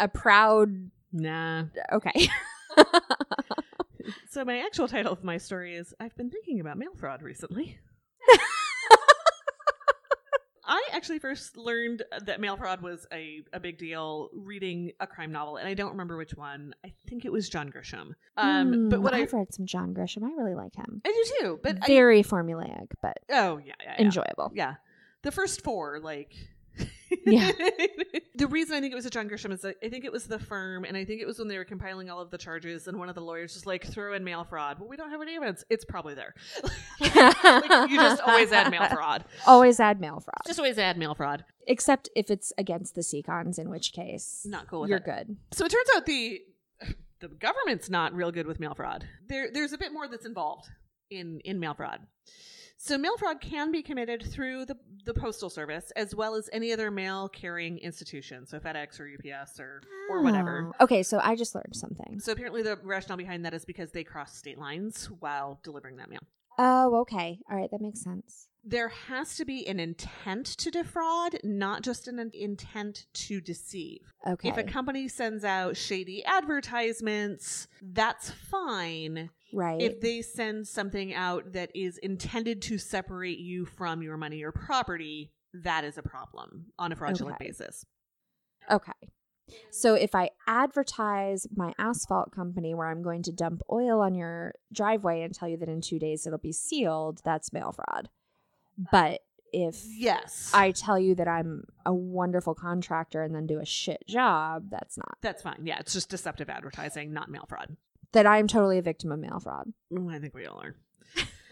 a 0.00 0.08
proud 0.08 0.90
nah. 1.12 1.64
okay. 1.92 2.28
So 4.30 4.44
my 4.44 4.58
actual 4.58 4.88
title 4.88 5.12
of 5.12 5.24
my 5.24 5.36
story 5.38 5.74
is 5.74 5.94
I've 6.00 6.16
been 6.16 6.30
thinking 6.30 6.60
about 6.60 6.78
mail 6.78 6.94
fraud 6.96 7.22
recently. 7.22 7.78
I 10.64 10.82
actually 10.92 11.18
first 11.18 11.56
learned 11.56 12.02
that 12.26 12.40
mail 12.40 12.56
fraud 12.58 12.82
was 12.82 13.06
a, 13.10 13.42
a 13.54 13.60
big 13.60 13.78
deal 13.78 14.28
reading 14.34 14.92
a 15.00 15.06
crime 15.06 15.32
novel, 15.32 15.56
and 15.56 15.66
I 15.66 15.72
don't 15.72 15.92
remember 15.92 16.18
which 16.18 16.34
one. 16.34 16.74
I 16.84 16.92
think 17.08 17.24
it 17.24 17.32
was 17.32 17.48
John 17.48 17.72
Grisham. 17.72 18.10
Um, 18.36 18.88
but 18.90 18.98
Hmm, 18.98 19.02
what 19.02 19.14
I, 19.14 19.22
I've 19.22 19.32
read 19.32 19.52
some 19.54 19.64
John 19.64 19.94
Grisham. 19.94 20.24
I 20.24 20.30
really 20.36 20.54
like 20.54 20.76
him. 20.76 21.00
I 21.06 21.08
do 21.08 21.24
too. 21.40 21.58
But 21.62 21.78
I, 21.82 21.86
Very 21.86 22.22
formulaic, 22.22 22.88
but 23.00 23.18
oh 23.30 23.58
yeah, 23.64 23.72
yeah, 23.82 23.94
yeah. 23.98 24.04
enjoyable. 24.04 24.52
Yeah. 24.54 24.74
The 25.22 25.32
first 25.32 25.62
four, 25.64 26.00
like. 26.00 26.34
Yeah. 27.24 27.52
the 28.36 28.46
reason 28.46 28.76
I 28.76 28.80
think 28.80 28.92
it 28.92 28.96
was 28.96 29.06
a 29.06 29.10
John 29.10 29.28
Grisham 29.28 29.52
is 29.52 29.62
that 29.62 29.76
I 29.82 29.88
think 29.88 30.04
it 30.04 30.12
was 30.12 30.26
the 30.26 30.38
firm, 30.38 30.84
and 30.84 30.96
I 30.96 31.04
think 31.04 31.20
it 31.20 31.26
was 31.26 31.38
when 31.38 31.48
they 31.48 31.58
were 31.58 31.64
compiling 31.64 32.10
all 32.10 32.20
of 32.20 32.30
the 32.30 32.38
charges, 32.38 32.86
and 32.88 32.98
one 32.98 33.08
of 33.08 33.14
the 33.14 33.20
lawyers 33.20 33.54
just 33.54 33.66
like 33.66 33.84
throw 33.86 34.14
in 34.14 34.24
mail 34.24 34.44
fraud. 34.44 34.78
Well, 34.78 34.88
we 34.88 34.96
don't 34.96 35.10
have 35.10 35.20
any 35.22 35.36
evidence. 35.36 35.64
It's 35.70 35.84
probably 35.84 36.14
there. 36.14 36.34
like, 37.00 37.90
you 37.90 37.96
just 37.96 38.22
always 38.22 38.52
add 38.52 38.70
mail 38.70 38.88
fraud. 38.88 39.24
Always 39.46 39.80
add 39.80 40.00
mail 40.00 40.20
fraud. 40.20 40.42
Just 40.46 40.58
always 40.58 40.78
add 40.78 40.98
mail 40.98 41.14
fraud. 41.14 41.44
Except 41.66 42.08
if 42.14 42.30
it's 42.30 42.52
against 42.58 42.94
the 42.94 43.02
Seacons, 43.02 43.58
in 43.58 43.70
which 43.70 43.92
case 43.92 44.42
Not 44.46 44.68
cool 44.68 44.82
with 44.82 44.90
you're 44.90 44.98
it. 44.98 45.04
good. 45.04 45.36
So 45.52 45.64
it 45.64 45.70
turns 45.70 45.88
out 45.96 46.06
the 46.06 46.40
the 47.20 47.28
government's 47.28 47.88
not 47.90 48.14
real 48.14 48.30
good 48.30 48.46
with 48.46 48.60
mail 48.60 48.74
fraud. 48.74 49.06
There, 49.28 49.48
there's 49.52 49.72
a 49.72 49.78
bit 49.78 49.92
more 49.92 50.08
that's 50.08 50.26
involved 50.26 50.68
in 51.10 51.40
in 51.44 51.58
mail 51.60 51.74
fraud. 51.74 52.00
So 52.80 52.96
mail 52.96 53.16
fraud 53.18 53.40
can 53.40 53.72
be 53.72 53.82
committed 53.82 54.22
through 54.22 54.64
the, 54.64 54.76
the 55.04 55.12
postal 55.12 55.50
service 55.50 55.90
as 55.96 56.14
well 56.14 56.36
as 56.36 56.48
any 56.52 56.72
other 56.72 56.92
mail 56.92 57.28
carrying 57.28 57.78
institution, 57.78 58.46
so 58.46 58.60
FedEx 58.60 59.00
or 59.00 59.08
UPS 59.08 59.58
or 59.58 59.82
or 60.08 60.20
oh, 60.20 60.22
whatever. 60.22 60.72
Oh, 60.80 60.84
Okay, 60.84 61.02
so 61.02 61.18
I 61.20 61.34
just 61.34 61.56
learned 61.56 61.74
something. 61.74 62.20
So 62.20 62.30
apparently 62.30 62.62
the 62.62 62.78
rationale 62.84 63.18
behind 63.18 63.44
that 63.44 63.52
is 63.52 63.64
because 63.64 63.90
they 63.90 64.04
cross 64.04 64.36
state 64.36 64.58
lines 64.58 65.06
while 65.18 65.58
delivering 65.64 65.96
that 65.96 66.08
mail. 66.08 66.20
Oh, 66.56 67.00
okay. 67.00 67.40
All 67.50 67.56
right, 67.56 67.70
that 67.70 67.80
makes 67.80 68.02
sense. 68.02 68.48
There 68.64 68.88
has 68.88 69.36
to 69.36 69.44
be 69.44 69.66
an 69.66 69.80
intent 69.80 70.46
to 70.58 70.70
defraud, 70.70 71.38
not 71.42 71.82
just 71.82 72.06
an 72.06 72.30
intent 72.34 73.06
to 73.14 73.40
deceive. 73.40 74.00
Okay. 74.26 74.50
If 74.50 74.56
a 74.56 74.62
company 74.62 75.08
sends 75.08 75.44
out 75.44 75.76
shady 75.76 76.24
advertisements, 76.24 77.68
that's 77.80 78.30
fine. 78.30 79.30
Right. 79.52 79.80
If 79.80 80.00
they 80.00 80.22
send 80.22 80.66
something 80.68 81.14
out 81.14 81.52
that 81.52 81.70
is 81.74 81.98
intended 81.98 82.62
to 82.62 82.78
separate 82.78 83.38
you 83.38 83.64
from 83.64 84.02
your 84.02 84.16
money 84.16 84.42
or 84.42 84.52
property, 84.52 85.32
that 85.54 85.84
is 85.84 85.96
a 85.98 86.02
problem 86.02 86.66
on 86.78 86.92
a 86.92 86.96
fraudulent 86.96 87.36
Okay. 87.36 87.46
basis. 87.48 87.84
Okay. 88.70 88.92
So 89.70 89.94
if 89.94 90.14
I 90.14 90.28
advertise 90.46 91.46
my 91.56 91.72
asphalt 91.78 92.32
company 92.32 92.74
where 92.74 92.86
I'm 92.88 93.02
going 93.02 93.22
to 93.22 93.32
dump 93.32 93.62
oil 93.72 94.00
on 94.02 94.14
your 94.14 94.52
driveway 94.72 95.22
and 95.22 95.34
tell 95.34 95.48
you 95.48 95.56
that 95.56 95.68
in 95.70 95.80
two 95.80 95.98
days 95.98 96.26
it'll 96.26 96.38
be 96.38 96.52
sealed, 96.52 97.20
that's 97.24 97.50
mail 97.52 97.72
fraud. 97.72 98.10
But 98.92 99.20
if 99.52 99.82
Yes. 99.86 100.50
I 100.52 100.72
tell 100.72 100.98
you 100.98 101.14
that 101.14 101.26
I'm 101.28 101.64
a 101.86 101.94
wonderful 101.94 102.54
contractor 102.54 103.22
and 103.22 103.34
then 103.34 103.46
do 103.46 103.58
a 103.58 103.64
shit 103.64 104.06
job, 104.06 104.68
that's 104.70 104.98
not. 104.98 105.16
that's 105.22 105.42
fine. 105.42 105.60
Yeah, 105.64 105.78
it's 105.78 105.94
just 105.94 106.10
deceptive 106.10 106.50
advertising, 106.50 107.14
not 107.14 107.30
mail 107.30 107.46
fraud. 107.48 107.74
That 108.12 108.26
I'm 108.26 108.46
totally 108.48 108.78
a 108.78 108.82
victim 108.82 109.12
of 109.12 109.18
mail 109.18 109.38
fraud. 109.40 109.72
I 110.10 110.18
think 110.18 110.34
we 110.34 110.46
all 110.46 110.62
are. 110.62 110.74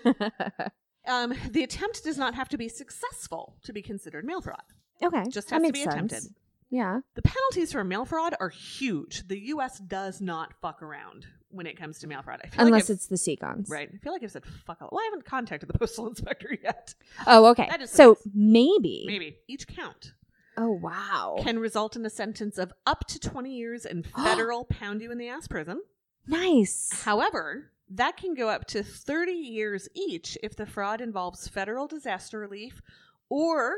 Um, 1.08 1.34
the 1.52 1.62
attempt 1.62 2.02
does 2.02 2.18
not 2.18 2.34
have 2.34 2.48
to 2.48 2.58
be 2.58 2.68
successful 2.68 3.54
to 3.62 3.72
be 3.72 3.80
considered 3.80 4.24
mail 4.24 4.40
fraud. 4.40 4.60
okay. 5.00 5.22
Just 5.30 5.50
has 5.50 5.62
to 5.62 5.72
be 5.72 5.84
sense. 5.84 5.94
attempted. 5.94 6.22
Yeah. 6.68 6.98
The 7.14 7.22
penalties 7.22 7.70
for 7.70 7.84
mail 7.84 8.04
fraud 8.04 8.34
are 8.40 8.48
huge. 8.48 9.22
The 9.28 9.38
U.S. 9.50 9.78
does 9.78 10.20
not 10.20 10.52
fuck 10.60 10.82
around 10.82 11.26
when 11.50 11.64
it 11.68 11.78
comes 11.78 12.00
to 12.00 12.08
mail 12.08 12.22
fraud. 12.22 12.40
I 12.42 12.48
feel 12.48 12.64
like 12.64 12.66
Unless 12.72 12.84
I've- 12.90 12.92
it's 12.94 13.06
the 13.06 13.16
Seacons. 13.16 13.68
right. 13.70 13.88
I 13.94 13.98
feel 13.98 14.12
like 14.12 14.24
I've 14.24 14.32
said 14.32 14.44
fuck. 14.66 14.78
All. 14.82 14.88
Well, 14.90 15.00
I 15.00 15.04
haven't 15.04 15.24
contacted 15.24 15.68
the 15.68 15.78
postal 15.78 16.08
inspector 16.08 16.58
yet. 16.60 16.96
Oh, 17.24 17.46
okay. 17.50 17.68
So 17.84 18.08
nice. 18.24 18.28
maybe. 18.34 19.04
Maybe 19.06 19.36
each 19.46 19.68
count 19.68 20.12
Oh, 20.56 20.72
wow. 20.72 21.36
can 21.40 21.60
result 21.60 21.94
in 21.94 22.04
a 22.04 22.10
sentence 22.10 22.58
of 22.58 22.72
up 22.84 23.06
to 23.06 23.20
20 23.20 23.54
years 23.54 23.84
in 23.86 24.02
federal 24.24 24.64
pound 24.64 25.02
you 25.02 25.12
in 25.12 25.18
the 25.18 25.28
ass 25.28 25.46
prison. 25.46 25.80
Nice. 26.26 27.02
However, 27.04 27.70
that 27.88 28.16
can 28.16 28.34
go 28.34 28.48
up 28.48 28.66
to 28.68 28.82
30 28.82 29.32
years 29.32 29.88
each 29.94 30.36
if 30.42 30.56
the 30.56 30.66
fraud 30.66 31.00
involves 31.00 31.48
federal 31.48 31.86
disaster 31.86 32.38
relief 32.38 32.80
or 33.28 33.76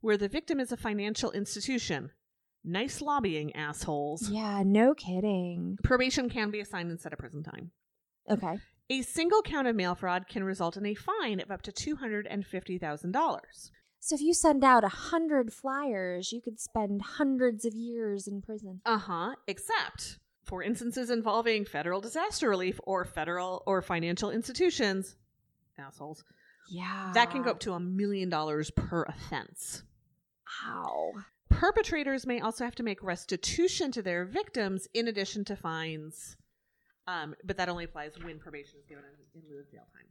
where 0.00 0.16
the 0.16 0.28
victim 0.28 0.60
is 0.60 0.72
a 0.72 0.76
financial 0.76 1.30
institution. 1.32 2.10
Nice 2.64 3.00
lobbying, 3.00 3.54
assholes. 3.56 4.28
Yeah, 4.28 4.62
no 4.64 4.94
kidding. 4.94 5.78
Probation 5.82 6.28
can 6.28 6.50
be 6.50 6.60
assigned 6.60 6.90
instead 6.90 7.12
of 7.12 7.18
prison 7.18 7.42
time. 7.42 7.70
Okay. 8.30 8.58
A 8.90 9.02
single 9.02 9.42
count 9.42 9.68
of 9.68 9.76
mail 9.76 9.94
fraud 9.94 10.28
can 10.28 10.44
result 10.44 10.76
in 10.76 10.84
a 10.86 10.94
fine 10.94 11.40
of 11.40 11.50
up 11.50 11.62
to 11.62 11.72
$250,000. 11.72 13.40
So 14.00 14.14
if 14.14 14.20
you 14.20 14.32
send 14.32 14.64
out 14.64 14.84
a 14.84 14.88
hundred 14.88 15.52
flyers, 15.52 16.32
you 16.32 16.40
could 16.40 16.60
spend 16.60 17.02
hundreds 17.02 17.64
of 17.64 17.74
years 17.74 18.26
in 18.26 18.40
prison. 18.40 18.80
Uh 18.86 18.98
huh. 18.98 19.34
Except 19.46 20.18
for 20.48 20.62
instances 20.62 21.10
involving 21.10 21.64
federal 21.64 22.00
disaster 22.00 22.48
relief 22.48 22.80
or 22.84 23.04
federal 23.04 23.62
or 23.66 23.82
financial 23.82 24.30
institutions, 24.30 25.14
assholes, 25.78 26.24
Yeah. 26.70 27.12
that 27.14 27.30
can 27.30 27.42
go 27.42 27.50
up 27.50 27.60
to 27.60 27.74
a 27.74 27.80
million 27.80 28.28
dollars 28.30 28.70
per 28.70 29.02
offense. 29.04 29.82
Ow. 30.66 31.12
Perpetrators 31.50 32.26
may 32.26 32.40
also 32.40 32.64
have 32.64 32.74
to 32.76 32.82
make 32.82 33.02
restitution 33.02 33.92
to 33.92 34.02
their 34.02 34.24
victims 34.24 34.88
in 34.94 35.08
addition 35.08 35.44
to 35.46 35.56
fines, 35.56 36.36
um, 37.06 37.34
but 37.44 37.56
that 37.58 37.68
only 37.68 37.84
applies 37.84 38.18
when 38.22 38.38
probation 38.38 38.78
is 38.78 38.86
given 38.86 39.04
in, 39.04 39.40
in 39.40 39.48
lieu 39.50 39.60
of 39.60 39.70
jail 39.70 39.86
time. 39.92 40.06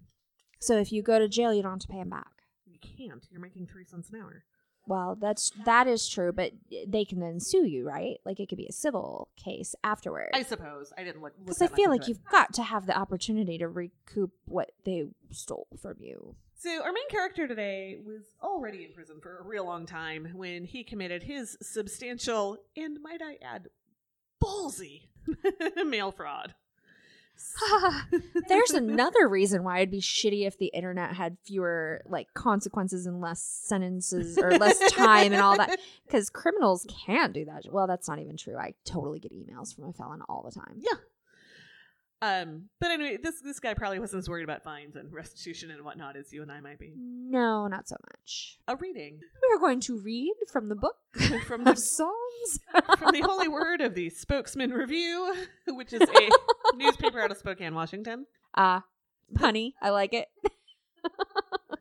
So 0.59 0.77
if 0.77 0.91
you 0.91 1.01
go 1.03 1.19
to 1.19 1.27
jail, 1.27 1.53
you 1.53 1.61
don't 1.61 1.73
have 1.73 1.79
to 1.81 1.87
pay 1.87 1.99
them 1.99 2.09
back. 2.09 2.31
You 2.65 2.79
can't. 2.79 3.25
You're 3.31 3.41
making 3.41 3.67
three 3.67 3.85
cents 3.85 4.09
an 4.11 4.19
hour. 4.21 4.43
Well, 4.87 5.17
that's 5.19 5.51
that 5.65 5.87
is 5.87 6.07
true, 6.07 6.31
but 6.31 6.53
they 6.87 7.03
can 7.03 7.19
then 7.19 7.39
sue 7.39 7.65
you, 7.65 7.85
right? 7.85 8.17
Like 8.25 8.39
it 8.39 8.47
could 8.47 8.57
be 8.57 8.67
a 8.67 8.71
civil 8.71 9.27
case 9.35 9.75
afterward. 9.83 10.29
I 10.33 10.43
suppose. 10.43 10.93
I 10.97 11.03
didn't 11.03 11.21
look. 11.21 11.33
Because 11.37 11.61
I 11.61 11.67
feel 11.67 11.89
like 11.89 12.01
into 12.01 12.11
you've 12.11 12.25
got 12.31 12.53
to 12.53 12.63
have 12.63 12.87
the 12.87 12.97
opportunity 12.97 13.57
to 13.57 13.67
recoup 13.67 14.31
what 14.45 14.71
they 14.85 15.07
stole 15.29 15.67
from 15.81 15.97
you. 15.99 16.35
So 16.59 16.81
our 16.81 16.91
main 16.91 17.07
character 17.09 17.47
today 17.47 17.97
was 18.03 18.23
already 18.41 18.83
in 18.83 18.93
prison 18.93 19.17
for 19.21 19.37
a 19.37 19.43
real 19.43 19.65
long 19.65 19.85
time 19.85 20.31
when 20.33 20.63
he 20.63 20.83
committed 20.83 21.21
his 21.21 21.55
substantial 21.61 22.57
and, 22.75 22.99
might 23.01 23.21
I 23.21 23.37
add, 23.43 23.67
ballsy 24.43 25.09
mail 25.85 26.11
fraud. 26.11 26.55
There's 28.47 28.71
another 28.71 29.27
reason 29.27 29.63
why 29.63 29.79
it'd 29.79 29.91
be 29.91 30.01
shitty 30.01 30.47
if 30.47 30.57
the 30.57 30.67
internet 30.67 31.15
had 31.15 31.37
fewer 31.45 32.01
like 32.05 32.33
consequences 32.33 33.05
and 33.05 33.21
less 33.21 33.41
sentences 33.41 34.37
or 34.37 34.51
less 34.57 34.79
time 34.91 35.33
and 35.33 35.41
all 35.41 35.57
that. 35.57 35.79
Because 36.07 36.29
criminals 36.29 36.85
can't 37.05 37.33
do 37.33 37.43
that. 37.45 37.65
Well, 37.69 37.85
that's 37.85 38.07
not 38.07 38.19
even 38.19 38.37
true. 38.37 38.55
I 38.55 38.73
totally 38.85 39.19
get 39.19 39.33
emails 39.33 39.75
from 39.75 39.89
a 39.89 39.93
felon 39.93 40.21
all 40.29 40.41
the 40.41 40.57
time. 40.57 40.75
Yeah. 40.77 40.97
Um, 42.21 42.69
but 42.79 42.89
anyway, 42.89 43.17
this 43.21 43.41
this 43.41 43.59
guy 43.59 43.75
probably 43.75 43.99
wasn't 43.99 44.19
as 44.23 44.29
worried 44.29 44.43
about 44.43 44.63
fines 44.63 44.95
and 44.95 45.13
restitution 45.13 45.69
and 45.69 45.83
whatnot 45.85 46.15
as 46.17 46.33
you 46.33 46.41
and 46.41 46.51
I 46.51 46.59
might 46.61 46.79
be. 46.79 46.93
No, 46.97 47.67
not 47.67 47.87
so 47.87 47.95
much. 48.11 48.57
A 48.67 48.75
reading 48.75 49.19
We're 49.51 49.59
going 49.59 49.79
to 49.81 49.99
read 49.99 50.33
from 50.51 50.69
the 50.69 50.75
book 50.75 50.95
from 51.45 51.63
the 51.65 51.75
Psalms. 51.75 52.59
from 52.97 53.11
the 53.11 53.21
holy 53.21 53.47
word 53.47 53.81
of 53.81 53.93
the 53.93 54.09
Spokesman 54.09 54.71
Review, 54.71 55.35
which 55.67 55.93
is 55.93 56.01
a 56.01 56.75
newspaper 56.75 57.19
out 57.21 57.29
of 57.31 57.37
Spokane, 57.37 57.75
Washington. 57.75 58.25
Ah, 58.55 58.83
honey, 59.37 59.75
I 59.81 59.91
like 59.91 60.13
it. 60.13 60.27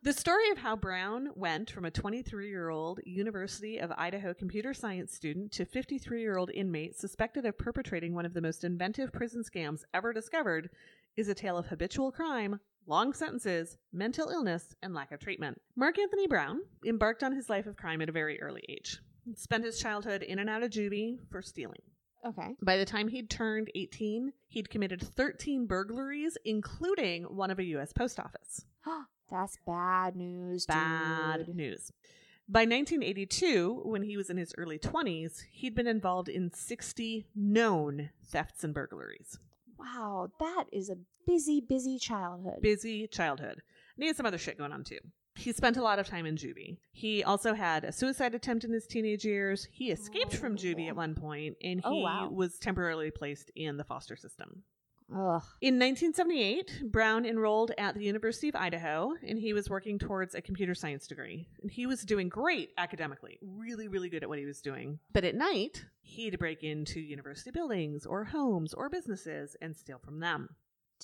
The 0.02 0.12
story 0.12 0.50
of 0.50 0.58
how 0.58 0.74
Brown 0.74 1.30
went 1.36 1.70
from 1.70 1.84
a 1.84 1.90
23 1.90 2.48
year 2.48 2.70
old 2.70 3.00
University 3.04 3.78
of 3.78 3.92
Idaho 3.96 4.34
computer 4.34 4.74
science 4.74 5.14
student 5.14 5.52
to 5.52 5.64
53 5.64 6.20
year 6.20 6.36
old 6.36 6.50
inmate 6.50 6.96
suspected 6.96 7.44
of 7.44 7.56
perpetrating 7.56 8.12
one 8.12 8.26
of 8.26 8.34
the 8.34 8.40
most 8.40 8.64
inventive 8.64 9.12
prison 9.12 9.44
scams 9.44 9.82
ever 9.94 10.12
discovered 10.12 10.70
is 11.16 11.28
a 11.28 11.34
tale 11.34 11.56
of 11.56 11.66
habitual 11.66 12.10
crime, 12.10 12.58
long 12.86 13.12
sentences, 13.12 13.78
mental 13.92 14.28
illness, 14.28 14.74
and 14.82 14.92
lack 14.92 15.12
of 15.12 15.20
treatment. 15.20 15.60
Mark 15.76 15.98
Anthony 15.98 16.26
Brown 16.26 16.60
embarked 16.84 17.22
on 17.22 17.32
his 17.32 17.48
life 17.48 17.66
of 17.66 17.76
crime 17.76 18.02
at 18.02 18.08
a 18.08 18.12
very 18.12 18.40
early 18.40 18.64
age. 18.68 18.98
Spent 19.36 19.64
his 19.64 19.78
childhood 19.78 20.22
in 20.22 20.40
and 20.40 20.50
out 20.50 20.64
of 20.64 20.70
juvie 20.70 21.18
for 21.30 21.42
stealing. 21.42 21.82
Okay. 22.26 22.56
By 22.60 22.76
the 22.76 22.84
time 22.84 23.06
he'd 23.06 23.30
turned 23.30 23.70
18, 23.74 24.32
he'd 24.48 24.70
committed 24.70 25.00
13 25.00 25.66
burglaries, 25.66 26.36
including 26.44 27.24
one 27.24 27.52
of 27.52 27.60
a 27.60 27.64
U.S. 27.64 27.92
post 27.92 28.18
office. 28.18 28.64
That's 29.30 29.58
bad 29.66 30.16
news, 30.16 30.66
Bad 30.66 31.46
dude. 31.46 31.56
news. 31.56 31.92
By 32.48 32.60
1982, 32.60 33.82
when 33.84 34.02
he 34.02 34.16
was 34.16 34.30
in 34.30 34.36
his 34.36 34.54
early 34.56 34.78
20s, 34.78 35.42
he'd 35.50 35.74
been 35.74 35.88
involved 35.88 36.28
in 36.28 36.52
60 36.52 37.26
known 37.34 38.10
thefts 38.24 38.62
and 38.62 38.72
burglaries. 38.72 39.38
Wow, 39.78 40.30
that 40.38 40.64
is 40.72 40.88
a 40.88 40.96
busy, 41.26 41.60
busy 41.60 41.98
childhood. 41.98 42.60
Busy 42.62 43.08
childhood. 43.08 43.62
And 43.96 44.02
he 44.02 44.06
had 44.06 44.16
some 44.16 44.26
other 44.26 44.38
shit 44.38 44.58
going 44.58 44.72
on 44.72 44.84
too. 44.84 44.98
He 45.34 45.52
spent 45.52 45.76
a 45.76 45.82
lot 45.82 45.98
of 45.98 46.06
time 46.06 46.24
in 46.24 46.36
juvie. 46.36 46.78
He 46.92 47.22
also 47.22 47.52
had 47.52 47.84
a 47.84 47.92
suicide 47.92 48.34
attempt 48.34 48.64
in 48.64 48.72
his 48.72 48.86
teenage 48.86 49.24
years. 49.24 49.66
He 49.70 49.90
escaped 49.90 50.34
from 50.34 50.56
juvie 50.56 50.86
at 50.86 50.92
oh. 50.92 50.96
one 50.96 51.14
point, 51.14 51.56
and 51.62 51.82
Oh, 51.84 51.92
he 51.92 52.02
wow. 52.02 52.28
was 52.30 52.58
temporarily 52.58 53.10
placed 53.10 53.50
in 53.54 53.76
the 53.76 53.84
foster 53.84 54.16
system. 54.16 54.62
Ugh. 55.12 55.42
In 55.60 55.78
1978, 55.78 56.90
Brown 56.90 57.24
enrolled 57.24 57.70
at 57.78 57.94
the 57.94 58.04
University 58.04 58.48
of 58.48 58.56
Idaho 58.56 59.12
and 59.26 59.38
he 59.38 59.52
was 59.52 59.70
working 59.70 59.98
towards 59.98 60.34
a 60.34 60.42
computer 60.42 60.74
science 60.74 61.06
degree. 61.06 61.46
And 61.62 61.70
he 61.70 61.86
was 61.86 62.02
doing 62.02 62.28
great 62.28 62.70
academically, 62.76 63.38
really, 63.40 63.86
really 63.86 64.08
good 64.08 64.22
at 64.24 64.28
what 64.28 64.38
he 64.38 64.44
was 64.44 64.60
doing. 64.60 64.98
But 65.12 65.24
at 65.24 65.36
night, 65.36 65.84
he'd 66.02 66.38
break 66.38 66.64
into 66.64 67.00
university 67.00 67.50
buildings 67.52 68.04
or 68.04 68.24
homes 68.24 68.74
or 68.74 68.88
businesses 68.90 69.56
and 69.60 69.76
steal 69.76 69.98
from 70.04 70.18
them. 70.20 70.48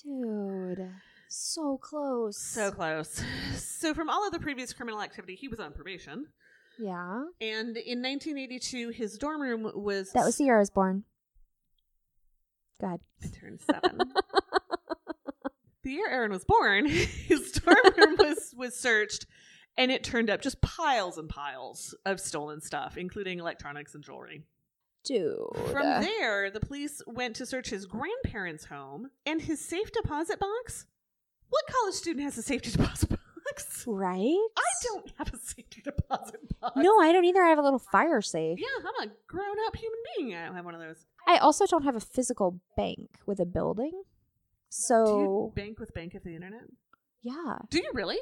Dude, 0.03 0.91
so 1.29 1.79
close. 1.79 2.39
So 2.39 2.71
close. 2.73 3.23
So, 3.57 3.95
from 3.95 4.09
all 4.09 4.27
of 4.27 4.33
the 4.33 4.39
previous 4.39 4.73
criminal 4.73 5.03
activity, 5.03 5.35
he 5.35 5.49
was 5.49 5.61
on 5.61 5.73
probation. 5.73 6.27
yeah. 6.79 7.25
And 7.41 7.77
in 7.77 8.01
1982, 8.01 8.91
his 8.91 9.19
dorm 9.19 9.43
room 9.43 9.71
was. 9.75 10.13
That 10.13 10.25
was 10.25 10.37
the 10.37 10.45
year 10.45 10.57
I 10.57 10.61
was 10.61 10.71
born. 10.71 11.05
Go 12.83 12.89
ahead. 12.89 13.01
I 13.23 13.29
turned 13.29 13.61
seven. 13.61 13.99
the 15.85 15.91
year 15.91 16.09
Aaron 16.11 16.33
was 16.33 16.45
born, 16.45 16.87
his 16.89 17.53
dorm 17.53 17.77
room 17.97 18.17
was 18.19 18.53
was 18.57 18.77
searched, 18.77 19.27
and 19.79 19.91
it 19.91 20.03
turned 20.03 20.29
up 20.29 20.43
just 20.43 20.61
piles 20.61 21.17
and 21.17 21.29
piles 21.29 21.95
of 22.05 22.21
stolen 22.21 22.61
stuff, 22.61 22.97
including 22.97 23.39
electronics 23.39 23.95
and 23.95 24.03
jewelry. 24.03 24.43
Dude. 25.05 25.49
From 25.71 26.03
there, 26.03 26.51
the 26.51 26.61
police 26.61 27.03
went 27.07 27.37
to 27.37 27.47
search 27.47 27.71
his 27.71 27.87
grandparents' 27.87 28.67
home 28.67 29.11
and 29.27 29.41
his 29.41 29.65
safe 29.65 29.91
deposit 29.93 30.39
box. 30.39 30.87
What 31.51 31.65
college 31.67 31.95
student 31.95 32.25
has 32.25 32.39
a 32.39 32.43
safety 32.43 32.71
deposit 32.71 33.11
box? 33.11 33.22
Right? 33.87 34.19
I 34.57 34.71
don't 34.85 35.13
have 35.19 35.33
a 35.33 35.37
safety 35.39 35.81
deposit 35.83 36.41
box. 36.61 36.77
No, 36.77 36.99
I 37.01 37.13
don't 37.13 37.25
either. 37.25 37.43
I 37.43 37.49
have 37.49 37.59
a 37.59 37.63
little 37.63 37.79
fire 37.79 38.21
safe. 38.21 38.59
Yeah, 38.61 38.67
I'm 39.01 39.09
a 39.09 39.13
grown 39.27 39.57
up 39.67 39.77
human 39.77 39.99
being. 40.17 40.35
I 40.35 40.47
don't 40.47 40.55
have 40.57 40.65
one 40.65 40.75
of 40.75 40.81
those. 40.81 41.05
I 41.27 41.39
also 41.39 41.67
don't 41.67 41.85
have 41.85 41.97
a 41.97 42.01
physical 42.01 42.61
bank 42.77 43.09
with 43.27 43.39
a 43.41 43.47
building. 43.47 43.91
Do 43.93 44.05
So, 44.71 45.21
you 45.21 45.53
bank 45.55 45.79
with 45.79 45.93
Bank 45.95 46.15
of 46.15 46.23
the 46.25 46.35
Internet? 46.35 46.63
yeah. 47.23 47.59
Do 47.71 47.79
you 47.79 47.91
really? 47.95 48.19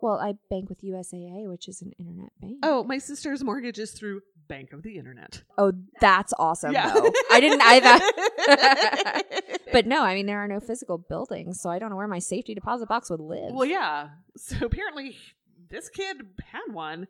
Well, 0.00 0.18
I 0.18 0.34
bank 0.50 0.68
with 0.68 0.82
USAA, 0.82 1.48
which 1.48 1.68
is 1.68 1.80
an 1.80 1.92
internet 1.98 2.30
bank. 2.40 2.58
Oh, 2.64 2.82
my 2.82 2.98
sister's 2.98 3.44
mortgage 3.44 3.78
is 3.78 3.92
through 3.92 4.22
Bank 4.48 4.72
of 4.72 4.82
the 4.82 4.98
Internet. 4.98 5.44
Oh, 5.56 5.72
that's 6.00 6.32
awesome, 6.40 6.72
though. 6.72 7.12
I 7.30 7.38
didn't 7.38 7.62
either. 7.62 8.00
but 9.76 9.86
no, 9.86 10.02
I 10.02 10.14
mean, 10.14 10.26
there 10.26 10.38
are 10.38 10.48
no 10.48 10.60
physical 10.60 10.98
buildings, 10.98 11.60
so 11.60 11.70
I 11.70 11.78
don't 11.78 11.90
know 11.90 11.96
where 11.96 12.08
my 12.08 12.18
safety 12.18 12.54
deposit 12.54 12.88
box 12.88 13.10
would 13.10 13.20
live. 13.20 13.52
well, 13.52 13.64
yeah. 13.66 14.10
So 14.36 14.56
apparently, 14.66 15.16
this 15.70 15.88
kid 15.88 16.18
had 16.44 16.72
one. 16.72 17.06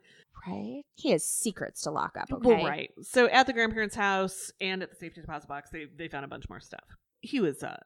Right? 0.47 0.81
He 0.95 1.11
has 1.11 1.25
secrets 1.25 1.81
to 1.83 1.91
lock 1.91 2.17
up, 2.19 2.31
okay? 2.31 2.55
Well, 2.55 2.65
right. 2.65 2.91
So 3.01 3.27
at 3.27 3.47
the 3.47 3.53
grandparents' 3.53 3.95
house 3.95 4.51
and 4.59 4.83
at 4.83 4.89
the 4.89 4.95
safety 4.95 5.21
deposit 5.21 5.47
box, 5.47 5.69
they 5.69 5.85
they 5.95 6.07
found 6.09 6.25
a 6.25 6.27
bunch 6.27 6.49
more 6.49 6.59
stuff. 6.59 6.83
He 7.21 7.39
was 7.39 7.63
uh, 7.63 7.77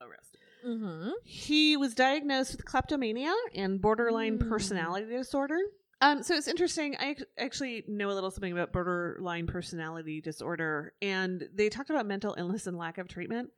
arrested. 0.00 0.40
Mm-hmm. 0.66 1.10
He 1.24 1.76
was 1.76 1.94
diagnosed 1.94 2.52
with 2.52 2.64
kleptomania 2.64 3.32
and 3.54 3.80
borderline 3.80 4.38
Mm. 4.38 4.48
personality 4.48 5.06
disorder. 5.06 5.58
Um, 6.00 6.22
so 6.22 6.34
it's 6.34 6.48
interesting. 6.48 6.96
I 6.98 7.16
actually 7.38 7.84
know 7.86 8.10
a 8.10 8.14
little 8.14 8.30
something 8.30 8.52
about 8.52 8.72
borderline 8.72 9.46
personality 9.46 10.20
disorder, 10.20 10.94
and 11.00 11.44
they 11.54 11.68
talked 11.68 11.90
about 11.90 12.06
mental 12.06 12.34
illness 12.36 12.66
and 12.66 12.76
lack 12.76 12.98
of 12.98 13.08
treatment. 13.08 13.50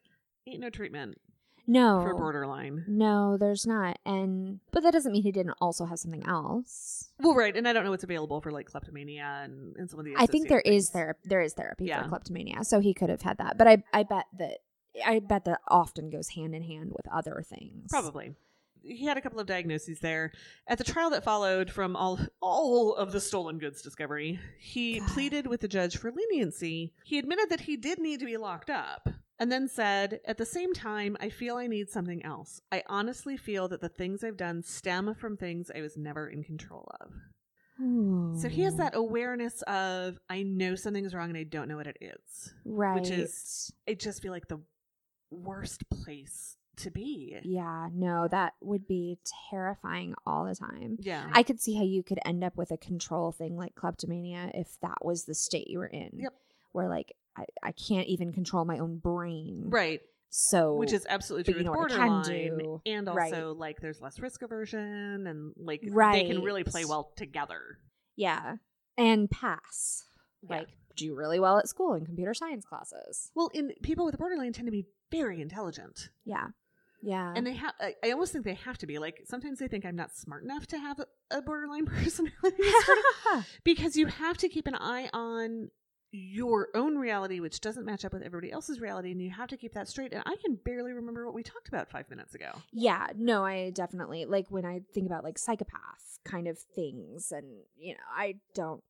Ain't 0.46 0.60
no 0.60 0.70
treatment 0.70 1.18
No. 1.66 2.00
for 2.02 2.14
borderline. 2.14 2.84
No, 2.86 3.36
there's 3.36 3.66
not. 3.66 3.98
And 4.06 4.60
but 4.72 4.82
that 4.82 4.92
doesn't 4.92 5.12
mean 5.12 5.22
he 5.22 5.32
didn't 5.32 5.56
also 5.60 5.84
have 5.86 5.98
something 5.98 6.24
else. 6.26 7.10
Well, 7.20 7.34
right, 7.34 7.56
and 7.56 7.66
I 7.66 7.72
don't 7.72 7.84
know 7.84 7.90
what's 7.90 8.04
available 8.04 8.40
for 8.40 8.52
like 8.52 8.66
kleptomania 8.66 9.40
and, 9.44 9.74
and 9.76 9.90
some 9.90 9.98
of 9.98 10.04
the. 10.04 10.14
I 10.16 10.26
think 10.26 10.48
there 10.48 10.60
is 10.60 10.88
things. 10.88 10.90
therapy. 10.90 11.20
There 11.24 11.40
is 11.40 11.54
therapy 11.54 11.86
Yeah. 11.86 12.02
for 12.04 12.08
kleptomania, 12.10 12.64
so 12.64 12.80
he 12.80 12.94
could 12.94 13.10
have 13.10 13.22
had 13.22 13.38
that. 13.38 13.58
But 13.58 13.66
I, 13.68 13.82
I 13.92 14.02
bet 14.04 14.26
that, 14.38 14.58
I 15.04 15.18
bet 15.18 15.44
that 15.46 15.60
often 15.68 16.10
goes 16.10 16.28
hand 16.30 16.54
in 16.54 16.62
hand 16.62 16.90
with 16.94 17.06
other 17.12 17.42
things. 17.48 17.90
Probably. 17.90 18.34
He 18.82 19.04
had 19.04 19.16
a 19.16 19.20
couple 19.20 19.40
of 19.40 19.48
diagnoses 19.48 19.98
there. 19.98 20.30
At 20.68 20.78
the 20.78 20.84
trial 20.84 21.10
that 21.10 21.24
followed 21.24 21.70
from 21.72 21.96
all 21.96 22.20
all 22.40 22.94
of 22.94 23.10
the 23.10 23.20
stolen 23.20 23.58
goods 23.58 23.82
discovery, 23.82 24.38
he 24.60 25.00
God. 25.00 25.08
pleaded 25.08 25.46
with 25.48 25.60
the 25.60 25.66
judge 25.66 25.96
for 25.96 26.12
leniency. 26.12 26.92
He 27.04 27.18
admitted 27.18 27.50
that 27.50 27.62
he 27.62 27.76
did 27.76 27.98
need 27.98 28.20
to 28.20 28.26
be 28.26 28.36
locked 28.36 28.70
up, 28.70 29.08
and 29.38 29.50
then 29.52 29.68
said, 29.68 30.20
"At 30.24 30.38
the 30.38 30.46
same 30.46 30.72
time, 30.72 31.16
I 31.20 31.28
feel 31.28 31.56
I 31.56 31.66
need 31.66 31.88
something 31.90 32.24
else. 32.24 32.60
I 32.72 32.82
honestly 32.88 33.36
feel 33.36 33.68
that 33.68 33.80
the 33.80 33.88
things 33.88 34.24
I've 34.24 34.36
done 34.36 34.62
stem 34.62 35.14
from 35.14 35.36
things 35.36 35.70
I 35.74 35.80
was 35.82 35.96
never 35.96 36.28
in 36.28 36.42
control 36.44 36.90
of." 37.00 37.12
So 38.40 38.48
he 38.48 38.62
has 38.62 38.76
that 38.76 38.94
awareness 38.94 39.60
of 39.62 40.18
I 40.30 40.42
know 40.42 40.76
something's 40.76 41.14
wrong 41.14 41.28
and 41.28 41.36
I 41.36 41.42
don't 41.42 41.68
know 41.68 41.76
what 41.76 41.86
it 41.86 41.98
is. 42.00 42.54
right, 42.64 42.94
which 42.98 43.10
is- 43.10 43.70
I 43.86 43.92
just 43.92 44.22
feel 44.22 44.32
like 44.32 44.48
the 44.48 44.62
worst 45.30 45.88
place 45.90 46.56
to 46.76 46.90
be. 46.90 47.38
yeah. 47.42 47.88
No, 47.92 48.28
that 48.28 48.54
would 48.62 48.86
be 48.86 49.18
terrifying 49.50 50.14
all 50.26 50.44
the 50.46 50.54
time. 50.54 50.96
Yeah. 51.00 51.28
I 51.32 51.42
could 51.42 51.60
see 51.60 51.74
how 51.74 51.82
you 51.84 52.02
could 52.02 52.18
end 52.24 52.42
up 52.44 52.56
with 52.56 52.70
a 52.70 52.76
control 52.78 53.30
thing 53.32 53.56
like 53.56 53.74
kleptomania 53.74 54.50
if 54.54 54.78
that 54.80 55.04
was 55.04 55.24
the 55.24 55.34
state 55.34 55.68
you 55.68 55.78
were 55.78 55.86
in. 55.86 56.10
Yep. 56.18 56.34
Where 56.76 56.88
like 56.88 57.14
I, 57.36 57.44
I 57.62 57.72
can't 57.72 58.06
even 58.08 58.32
control 58.32 58.64
my 58.64 58.78
own 58.78 58.98
brain. 58.98 59.64
right. 59.68 60.00
So 60.28 60.74
which 60.74 60.92
is 60.92 61.06
absolutely 61.08 61.50
true 61.52 61.60
you 61.60 61.64
know 61.66 61.72
borderline 61.72 62.80
and 62.84 63.06
Right. 63.06 63.32
also 63.32 63.54
like 63.54 63.80
there's 63.80 64.00
less 64.02 64.18
risk 64.18 64.42
aversion 64.42 65.26
and 65.26 65.52
like 65.56 65.80
they 65.82 66.24
can 66.26 66.42
really 66.42 66.62
play 66.64 66.84
well 66.84 67.12
together 67.16 67.78
yeah. 68.16 68.56
And 68.98 69.30
pass. 69.30 70.04
Yeah. 70.42 70.58
Like 70.58 70.68
do 70.96 71.14
really 71.14 71.38
well 71.40 71.58
at 71.58 71.68
school 71.68 71.94
in 71.94 72.04
computer 72.06 72.34
science 72.34 72.64
classes. 72.66 73.30
well 73.34 73.50
in 73.54 73.72
people 73.82 74.04
with 74.04 74.18
borderline 74.18 74.52
tend 74.52 74.66
to 74.66 74.72
be 74.72 74.86
very 75.10 75.40
intelligent 75.40 76.10
Yeah. 76.24 76.48
Yeah. 77.02 77.32
and 77.36 77.46
they 77.46 77.52
have 77.54 77.72
I, 77.80 77.94
I 78.04 78.10
almost 78.10 78.32
think 78.32 78.44
they 78.44 78.54
have 78.54 78.78
to 78.78 78.86
be 78.86 78.98
like 78.98 79.22
sometimes 79.26 79.58
they 79.58 79.68
think 79.68 79.84
i'm 79.86 79.96
not 79.96 80.14
smart 80.14 80.42
enough 80.44 80.66
to 80.68 80.78
have 80.78 80.98
a, 80.98 81.06
a 81.30 81.40
borderline 81.40 81.86
personality 81.96 82.62
because 83.64 83.96
you 83.96 84.06
have 84.06 84.36
to 84.38 84.48
keep 84.48 84.66
an 84.66 84.74
eye 84.74 85.08
on 85.12 85.70
your 86.12 86.68
own 86.74 86.96
reality 86.96 87.40
which 87.40 87.60
doesn't 87.60 87.84
match 87.84 88.04
up 88.04 88.12
with 88.12 88.22
everybody 88.22 88.50
else's 88.52 88.80
reality 88.80 89.10
and 89.10 89.20
you 89.20 89.30
have 89.30 89.48
to 89.48 89.56
keep 89.56 89.74
that 89.74 89.88
straight 89.88 90.12
and 90.12 90.22
i 90.24 90.36
can 90.42 90.54
barely 90.64 90.92
remember 90.92 91.26
what 91.26 91.34
we 91.34 91.42
talked 91.42 91.68
about 91.68 91.90
five 91.90 92.08
minutes 92.08 92.34
ago 92.34 92.50
Yeah, 92.72 93.08
no, 93.16 93.44
I 93.44 93.70
definitely 93.70 94.24
like 94.24 94.46
when 94.48 94.64
I 94.64 94.80
think 94.94 95.06
about 95.06 95.24
like 95.24 95.38
psychopath 95.38 96.18
kind 96.24 96.48
of 96.48 96.58
things, 96.58 97.32
and 97.32 97.46
you 97.78 97.94
know, 97.94 98.00
I 98.16 98.36
don't. 98.54 98.82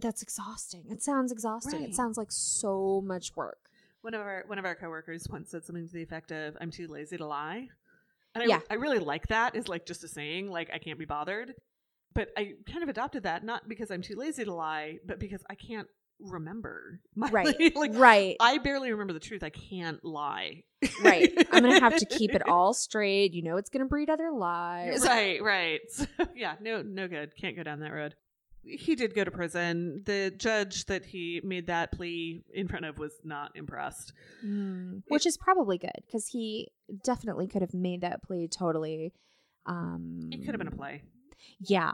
That's 0.00 0.22
exhausting. 0.22 0.84
It 0.90 1.02
sounds 1.02 1.32
exhausting. 1.32 1.80
Right. 1.80 1.88
It 1.88 1.94
sounds 1.94 2.16
like 2.16 2.30
so 2.30 3.02
much 3.04 3.34
work. 3.34 3.58
One 4.02 4.14
of 4.14 4.20
our 4.20 4.44
one 4.46 4.58
of 4.58 4.64
our 4.64 4.74
coworkers 4.74 5.26
once 5.28 5.50
said 5.50 5.64
something 5.64 5.86
to 5.86 5.92
the 5.92 6.02
effect 6.02 6.30
of 6.30 6.56
"I'm 6.60 6.70
too 6.70 6.86
lazy 6.86 7.16
to 7.16 7.26
lie," 7.26 7.68
and 8.34 8.44
I, 8.44 8.46
Yeah. 8.46 8.60
I 8.70 8.74
really 8.74 8.98
like 8.98 9.26
that. 9.28 9.56
Is 9.56 9.68
like 9.68 9.86
just 9.86 10.04
a 10.04 10.08
saying, 10.08 10.50
like 10.50 10.70
I 10.72 10.78
can't 10.78 10.98
be 10.98 11.04
bothered. 11.04 11.54
But 12.14 12.30
I 12.36 12.54
kind 12.70 12.82
of 12.82 12.88
adopted 12.88 13.24
that 13.24 13.44
not 13.44 13.68
because 13.68 13.90
I'm 13.90 14.02
too 14.02 14.16
lazy 14.16 14.44
to 14.44 14.54
lie, 14.54 14.98
but 15.06 15.18
because 15.18 15.42
I 15.50 15.54
can't 15.54 15.88
remember. 16.20 17.00
My, 17.14 17.30
Right. 17.30 17.72
like 17.76 17.92
right. 17.94 18.36
I 18.40 18.58
barely 18.58 18.90
remember 18.90 19.12
the 19.12 19.20
truth. 19.20 19.42
I 19.42 19.50
can't 19.50 20.02
lie. 20.04 20.64
right. 21.02 21.32
I'm 21.52 21.62
gonna 21.62 21.80
have 21.80 21.96
to 21.96 22.06
keep 22.06 22.34
it 22.34 22.42
all 22.48 22.74
straight. 22.74 23.32
You 23.34 23.42
know, 23.42 23.56
it's 23.56 23.70
gonna 23.70 23.86
breed 23.86 24.10
other 24.10 24.30
lies. 24.30 25.04
right, 25.04 25.42
right. 25.42 25.80
So, 25.90 26.06
yeah, 26.34 26.54
no, 26.60 26.82
no 26.82 27.08
good. 27.08 27.34
Can't 27.36 27.56
go 27.56 27.62
down 27.62 27.80
that 27.80 27.92
road. 27.92 28.14
He 28.64 28.96
did 28.96 29.14
go 29.14 29.24
to 29.24 29.30
prison. 29.30 30.02
The 30.04 30.32
judge 30.36 30.84
that 30.86 31.04
he 31.06 31.40
made 31.42 31.68
that 31.68 31.92
plea 31.92 32.42
in 32.52 32.68
front 32.68 32.84
of 32.84 32.98
was 32.98 33.12
not 33.24 33.52
impressed. 33.54 34.12
Mm, 34.44 35.02
which 35.08 35.24
is 35.26 35.36
probably 35.38 35.78
good 35.78 36.02
because 36.06 36.26
he 36.26 36.68
definitely 37.02 37.46
could 37.46 37.62
have 37.62 37.72
made 37.72 38.02
that 38.02 38.22
plea 38.22 38.46
totally. 38.48 39.14
Um, 39.64 40.28
It 40.32 40.38
could 40.38 40.48
have 40.54 40.58
been 40.58 40.68
a 40.68 40.72
play. 40.76 41.02
Yeah. 41.60 41.92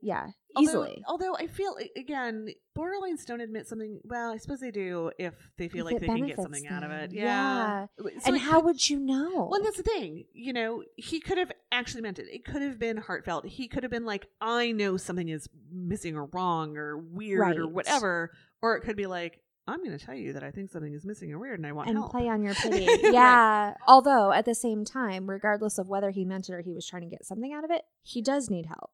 Yeah. 0.00 0.28
Although- 0.56 0.70
Easily. 0.84 1.04
Although, 1.06 1.36
I 1.36 1.46
feel 1.46 1.76
again, 1.96 2.48
borderlines 2.76 3.26
don't 3.26 3.40
admit 3.42 3.68
something. 3.68 4.00
Well, 4.04 4.32
I 4.32 4.38
suppose 4.38 4.60
they 4.60 4.70
do 4.70 5.10
if 5.18 5.34
they 5.58 5.68
feel 5.68 5.86
If 5.86 5.92
like 5.92 6.00
they 6.00 6.06
can 6.06 6.26
get 6.26 6.36
something 6.40 6.66
out 6.66 6.82
of 6.82 6.90
it. 6.90 7.12
Yeah. 7.12 7.86
So 7.98 8.08
and 8.24 8.36
it 8.36 8.40
how 8.40 8.60
would 8.60 8.88
you 8.88 8.98
know? 8.98 9.48
Well, 9.50 9.62
that's 9.62 9.76
the 9.76 9.82
thing. 9.82 10.24
You 10.32 10.52
know, 10.54 10.82
he 10.96 11.20
could 11.20 11.36
have 11.38 11.52
actually 11.70 12.00
meant 12.02 12.18
it. 12.18 12.26
It 12.32 12.44
could 12.44 12.62
have 12.62 12.78
been 12.78 12.96
heartfelt. 12.96 13.44
He 13.46 13.68
could 13.68 13.82
have 13.82 13.92
been 13.92 14.06
like, 14.06 14.26
"I 14.40 14.72
know 14.72 14.96
something 14.96 15.28
is 15.28 15.48
missing 15.70 16.16
or 16.16 16.24
wrong 16.32 16.76
or 16.76 16.96
weird 16.96 17.58
or 17.58 17.68
whatever," 17.68 18.30
or 18.62 18.76
it 18.76 18.80
could 18.80 18.96
be 18.96 19.06
like, 19.06 19.40
"I'm 19.66 19.84
going 19.84 19.96
to 19.96 20.04
tell 20.04 20.14
you 20.14 20.32
that 20.32 20.42
I 20.42 20.50
think 20.50 20.70
something 20.70 20.92
is 20.94 21.04
missing 21.04 21.32
or 21.32 21.38
weird, 21.38 21.58
and 21.58 21.66
I 21.66 21.72
want 21.72 21.88
and 21.88 21.98
help." 21.98 22.10
play 22.12 22.28
on 22.28 22.42
your 22.42 22.54
pity. 22.62 22.86
Right. 22.86 23.12
Yeah. 23.12 23.74
Although 23.86 24.32
at 24.32 24.46
the 24.46 24.54
same 24.54 24.84
time, 24.84 25.28
regardless 25.28 25.76
of 25.78 25.88
whether 25.88 26.10
he 26.10 26.24
meant 26.24 26.48
it 26.48 26.52
or 26.54 26.60
he 26.62 26.72
was 26.72 26.86
trying 26.86 27.02
to 27.02 27.08
get 27.08 27.24
something 27.26 27.52
out 27.52 27.64
of 27.64 27.70
it, 27.70 27.82
he 28.02 28.22
does 28.22 28.48
need 28.48 28.66
help. 28.66 28.90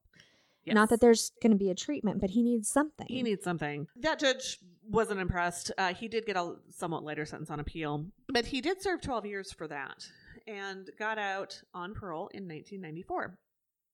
Yes. 0.65 0.75
Not 0.75 0.89
that 0.89 1.01
there's 1.01 1.31
going 1.41 1.51
to 1.51 1.57
be 1.57 1.69
a 1.69 1.75
treatment, 1.75 2.21
but 2.21 2.29
he 2.29 2.41
needs 2.41 2.69
something. 2.69 3.05
He 3.09 3.21
needs 3.21 3.43
something. 3.43 3.87
That 3.97 4.19
judge 4.19 4.59
wasn't 4.89 5.19
impressed. 5.19 5.71
Uh, 5.77 5.93
he 5.93 6.07
did 6.07 6.25
get 6.25 6.37
a 6.37 6.55
somewhat 6.69 7.03
lighter 7.03 7.25
sentence 7.25 7.49
on 7.49 7.59
appeal, 7.59 8.05
but 8.29 8.45
he 8.45 8.61
did 8.61 8.81
serve 8.81 9.01
12 9.01 9.25
years 9.25 9.51
for 9.51 9.67
that 9.67 10.05
and 10.47 10.89
got 10.99 11.17
out 11.17 11.61
on 11.73 11.93
parole 11.93 12.27
in 12.33 12.43
1994. 12.47 13.37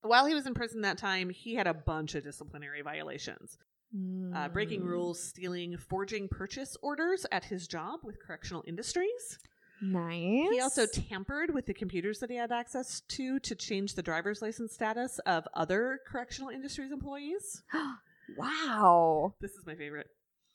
While 0.02 0.26
he 0.26 0.34
was 0.34 0.46
in 0.48 0.54
prison 0.54 0.82
that 0.82 0.98
time, 0.98 1.30
he 1.30 1.56
had 1.56 1.68
a 1.68 1.74
bunch 1.74 2.16
of 2.16 2.24
disciplinary 2.24 2.82
violations. 2.82 3.58
Uh, 4.36 4.48
breaking 4.50 4.82
Mm. 4.82 4.86
rules, 4.86 5.20
stealing, 5.20 5.76
forging 5.76 6.28
purchase 6.28 6.78
orders 6.84 7.26
at 7.32 7.44
his 7.46 7.68
job 7.68 8.02
with 8.04 8.20
correctional 8.20 8.64
industries. 8.68 9.40
Nice. 9.82 10.50
He 10.52 10.60
also 10.60 10.86
tampered 10.86 11.54
with 11.54 11.66
the 11.66 11.74
computers 11.74 12.20
that 12.20 12.30
he 12.30 12.36
had 12.36 12.52
access 12.52 13.02
to 13.10 13.40
to 13.40 13.56
change 13.56 13.96
the 13.96 14.04
driver's 14.04 14.42
license 14.42 14.74
status 14.74 15.20
of 15.20 15.48
other 15.54 16.00
correctional 16.08 16.50
industries 16.50 16.92
employees. 16.92 17.64
wow. 18.38 19.36
This 19.40 19.52
is 19.52 19.66
my 19.66 19.76
favorite. 19.76 20.08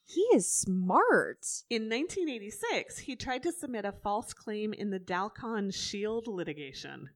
He 0.06 0.20
is 0.34 0.52
smart. 0.52 1.46
In 1.70 1.84
1986, 1.84 2.98
he 2.98 3.16
tried 3.16 3.42
to 3.44 3.52
submit 3.52 3.86
a 3.86 3.92
false 3.92 4.34
claim 4.34 4.74
in 4.74 4.90
the 4.90 5.00
Dalkon 5.00 5.74
Shield 5.74 6.26
litigation. 6.26 7.08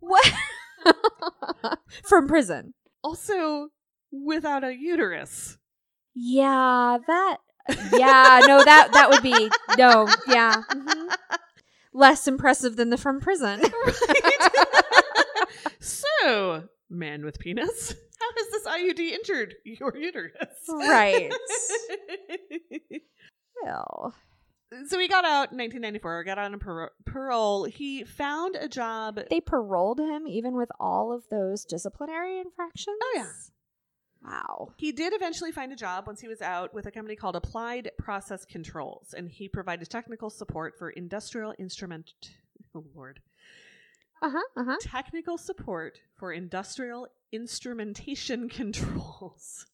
What? 0.00 0.32
From 2.04 2.26
prison. 2.26 2.72
Also, 3.02 3.68
without 4.10 4.64
a 4.64 4.74
uterus. 4.74 5.58
Yeah, 6.14 6.98
that. 7.06 7.36
Yeah, 7.68 8.40
no, 8.46 8.62
that 8.64 8.90
that 8.92 9.10
would 9.10 9.22
be 9.22 9.50
no. 9.78 10.08
Yeah, 10.28 10.62
mhm. 10.70 11.14
less 11.92 12.28
impressive 12.28 12.76
than 12.76 12.90
the 12.90 12.96
from 12.96 13.20
prison. 13.20 13.60
so, 15.80 16.64
man 16.88 17.24
with 17.24 17.38
penis, 17.38 17.94
how 18.20 18.26
has 18.36 18.48
this 18.52 18.66
IUD 18.66 19.10
injured 19.12 19.54
your 19.64 19.96
uterus? 19.96 20.32
Right. 20.68 21.32
jail. 23.64 24.14
So 24.88 24.98
he 24.98 25.06
got 25.06 25.24
out 25.24 25.52
in 25.52 25.58
1994, 25.58 26.24
got 26.24 26.38
on 26.38 26.54
a 26.54 26.58
par- 26.58 26.92
parole. 27.04 27.64
He 27.64 28.02
found 28.04 28.56
a 28.56 28.68
job. 28.68 29.20
They 29.30 29.40
paroled 29.40 30.00
him 30.00 30.26
even 30.26 30.56
with 30.56 30.70
all 30.80 31.12
of 31.14 31.22
those 31.30 31.64
disciplinary 31.64 32.40
infractions. 32.40 32.96
Oh, 33.00 33.12
yeah. 33.14 33.30
Wow. 34.26 34.72
He 34.76 34.90
did 34.92 35.12
eventually 35.14 35.52
find 35.52 35.72
a 35.72 35.76
job 35.76 36.06
once 36.06 36.20
he 36.20 36.26
was 36.28 36.42
out 36.42 36.74
with 36.74 36.86
a 36.86 36.90
company 36.90 37.14
called 37.16 37.36
Applied 37.36 37.92
Process 37.98 38.44
Controls, 38.44 39.14
and 39.16 39.30
he 39.30 39.48
provided 39.48 39.88
technical 39.88 40.30
support 40.30 40.74
for 40.78 40.90
industrial 40.90 41.54
instrument. 41.58 42.10
Oh 42.74 42.84
Lord, 42.94 43.20
Uh 44.20 44.30
huh. 44.30 44.42
Uh 44.56 44.64
huh. 44.64 44.76
technical 44.80 45.38
support 45.38 46.00
for 46.18 46.32
industrial 46.32 47.06
instrumentation 47.32 48.48
controls, 48.58 49.66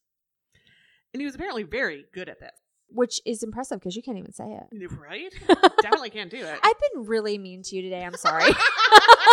and 1.13 1.21
he 1.21 1.25
was 1.25 1.33
apparently 1.35 1.63
very 1.63 2.05
good 2.13 2.29
at 2.29 2.39
this. 2.39 2.51
Which 2.89 3.19
is 3.25 3.41
impressive 3.41 3.79
because 3.79 3.95
you 3.95 4.03
can't 4.03 4.19
even 4.19 4.33
say 4.33 4.45
it. 4.45 4.91
Right? 4.91 5.33
Definitely 5.81 6.11
can't 6.11 6.29
do 6.29 6.37
it. 6.37 6.59
I've 6.61 6.75
been 6.93 7.05
really 7.05 7.39
mean 7.39 7.63
to 7.63 7.75
you 7.75 7.81
today. 7.81 8.03
I'm 8.03 8.15
sorry. 8.17 8.51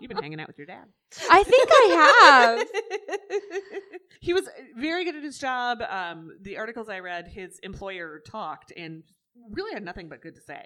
You've 0.00 0.08
been 0.08 0.22
hanging 0.22 0.40
out 0.40 0.48
with 0.48 0.58
your 0.58 0.66
dad. 0.66 0.84
I 1.30 1.42
think 1.42 1.68
I 1.70 2.58
have. 2.58 3.90
he 4.20 4.32
was 4.32 4.48
very 4.76 5.04
good 5.04 5.16
at 5.16 5.22
his 5.22 5.38
job. 5.38 5.82
Um, 5.88 6.30
the 6.40 6.58
articles 6.58 6.88
I 6.88 7.00
read, 7.00 7.28
his 7.28 7.58
employer 7.62 8.20
talked 8.26 8.72
and 8.76 9.02
really 9.52 9.72
had 9.74 9.84
nothing 9.84 10.08
but 10.08 10.22
good 10.22 10.34
to 10.34 10.40
say. 10.40 10.64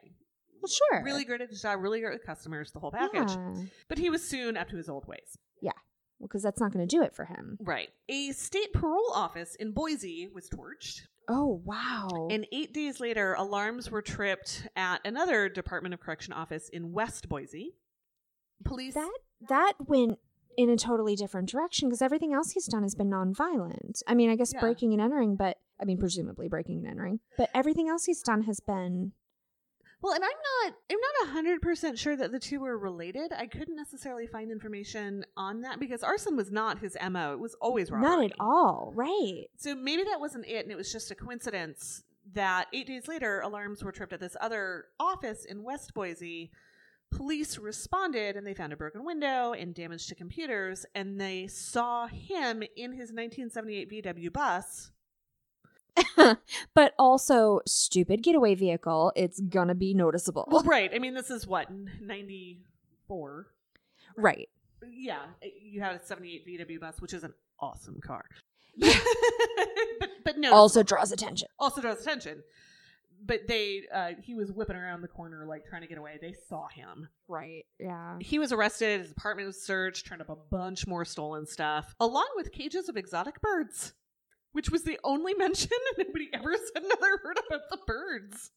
Well, 0.61 0.71
sure. 0.71 1.05
Really 1.05 1.25
good 1.25 1.43
at 1.43 1.51
his 1.51 1.61
job, 1.61 1.81
really 1.81 2.01
good 2.01 2.13
with 2.13 2.25
customers, 2.25 2.73
the 2.73 2.81
whole 2.81 2.93
package. 2.93 3.31
Yeah. 3.31 3.65
But 3.89 3.99
he 3.99 4.09
was 4.09 4.27
soon 4.27 4.57
up 4.57 4.69
to 4.71 4.77
his 4.77 4.89
old 4.89 5.07
ways. 5.07 5.37
Yeah. 5.61 5.73
Well, 6.19 6.29
because 6.29 6.43
that's 6.43 6.61
not 6.61 6.73
going 6.73 6.87
to 6.87 6.97
do 6.97 7.03
it 7.03 7.15
for 7.15 7.27
him. 7.27 7.59
Right. 7.61 7.91
A 8.09 8.33
state 8.33 8.73
parole 8.73 9.13
office 9.13 9.57
in 9.57 9.73
Boise 9.73 10.29
was 10.33 10.49
torched. 10.49 11.03
Oh, 11.29 11.61
wow. 11.65 12.29
And 12.31 12.47
eight 12.53 12.73
days 12.73 13.01
later, 13.01 13.35
alarms 13.35 13.91
were 13.91 14.03
tripped 14.03 14.67
at 14.77 15.01
another 15.05 15.49
Department 15.49 15.95
of 15.95 16.01
Correction 16.01 16.33
office 16.33 16.69
in 16.69 16.93
West 16.93 17.29
Boise. 17.29 17.75
Police. 18.65 18.95
that 18.95 19.11
that 19.49 19.73
went 19.79 20.19
in 20.57 20.71
a 20.71 20.77
totally 20.77 21.17
different 21.17 21.49
direction 21.49 21.89
because 21.89 22.01
everything 22.03 22.33
else 22.33 22.53
he's 22.53 22.67
done 22.67 22.83
has 22.83 22.95
been 22.95 23.11
nonviolent. 23.11 24.03
I 24.07 24.15
mean, 24.15 24.31
I 24.31 24.37
guess 24.37 24.53
Yeah. 24.55 24.61
breaking 24.61 24.93
and 24.93 25.03
entering, 25.03 25.37
but 25.37 25.59
I 25.81 25.85
mean, 25.85 25.99
presumably 25.99 26.49
breaking 26.49 26.79
and 26.79 26.87
entering, 26.87 27.21
but 27.37 27.51
everything 27.55 27.89
else 27.89 28.05
he's 28.05 28.23
done 28.23 28.43
has 28.43 28.61
been. 28.61 29.13
Well, 30.01 30.13
and 30.15 30.23
I'm 30.23 30.31
not 30.31 30.75
I'm 30.91 30.99
not 31.25 31.33
hundred 31.33 31.63
percent 31.63 31.99
sure 31.99 32.15
that 32.17 32.31
the 32.31 32.39
two 32.39 32.61
were 32.61 32.77
related. 32.79 33.33
I 33.33 33.47
couldn't 33.47 33.75
necessarily 33.75 34.27
find 34.27 34.51
information 34.53 35.25
on 35.37 35.63
that 35.63 35.81
because 35.81 36.03
arson 36.03 36.37
was 36.37 36.53
not 36.53 36.79
his 36.81 36.95
MO. 37.11 37.33
It 37.33 37.41
was 37.41 37.55
always 37.61 37.91
robbery. 37.91 38.09
Not 38.11 38.25
at 38.25 38.33
all, 38.39 38.93
right? 38.95 39.47
So 39.57 39.75
maybe 39.75 40.05
that 40.05 40.21
wasn't 40.21 40.47
it 40.47 40.63
and 40.65 40.71
it 40.71 40.77
was 40.77 40.93
just 40.93 41.11
a 41.11 41.15
coincidence 41.15 42.03
that 42.35 42.67
eight 42.73 42.87
days 42.87 43.09
later 43.09 43.41
alarms 43.41 43.83
were 43.83 43.93
tripped 43.93 44.13
at 44.13 44.21
this 44.21 44.37
other 44.41 44.87
office 45.01 45.45
in 45.45 45.63
West 45.63 45.95
Boise. 45.95 46.51
Police 47.17 47.59
responded 47.59 48.37
and 48.37 48.47
they 48.47 48.55
found 48.55 48.73
a 48.73 48.77
broken 48.77 49.05
window 49.05 49.53
and 49.53 49.75
damage 49.75 50.07
to 50.09 50.15
computers 50.15 50.85
and 50.95 51.21
they 51.21 51.47
saw 51.47 52.07
him 52.09 52.63
in 52.77 52.93
his 52.93 53.13
1978 53.13 53.91
VW 54.05 54.33
bus. 54.33 54.91
but 56.75 56.93
also, 56.99 57.61
stupid 57.67 58.23
getaway 58.23 58.55
vehicle. 58.57 59.13
It's 59.15 59.39
gonna 59.41 59.77
be 59.77 59.95
noticeable, 59.95 60.49
Well, 60.51 60.65
right. 60.65 60.91
I 60.93 60.99
mean, 60.99 61.15
this 61.15 61.31
is 61.31 61.47
what 61.47 61.69
94. 62.01 63.47
right? 64.17 64.49
yeah, 64.91 65.21
eh, 65.43 65.49
you 65.63 65.81
had 65.81 65.95
a 65.95 66.05
78 66.05 66.47
VW 66.69 66.81
bus, 66.81 67.01
which 67.01 67.13
is 67.15 67.23
an 67.23 67.33
awesome 67.61 68.01
car. 68.05 68.25
but, 68.79 70.11
but 70.25 70.37
no, 70.39 70.53
Also 70.53 70.83
draws 70.83 71.13
attention. 71.13 71.47
also 71.61 71.81
draws 71.81 72.01
attention. 72.01 72.43
But 73.27 73.41
they, 73.49 73.83
uh, 73.93 74.11
he 74.23 74.35
was 74.35 74.53
whipping 74.53 74.77
around 74.77 75.01
the 75.01 75.09
corner, 75.09 75.47
like 75.47 75.65
trying 75.65 75.83
to 75.83 75.89
get 75.89 75.99
away. 75.99 76.19
They 76.21 76.35
saw 76.49 76.67
him. 76.69 77.09
Right? 77.27 77.65
Yeah. 77.79 78.17
He 78.21 78.39
was 78.39 78.53
arrested. 78.53 79.01
His 79.01 79.13
apartment 79.13 79.47
was 79.47 79.65
searched. 79.65 80.07
Turned 80.07 80.21
up 80.21 80.29
a 80.29 80.37
bunch 80.37 80.87
more 80.87 81.05
stolen 81.05 81.47
stuff, 81.47 81.95
along 81.99 82.29
with 82.37 82.53
cages 82.53 82.89
of 82.89 82.97
exotic 82.97 83.41
birds, 83.41 83.95
which 84.53 84.71
was 84.71 84.83
the 84.83 84.99
only 85.05 85.33
mention. 85.39 85.71
And 85.97 86.07
nobody 86.09 86.29
ever 86.35 86.55
said 86.55 86.83
another 86.83 87.19
word 87.25 87.39
about 87.49 87.63
the 87.71 87.79
birds. 87.87 88.51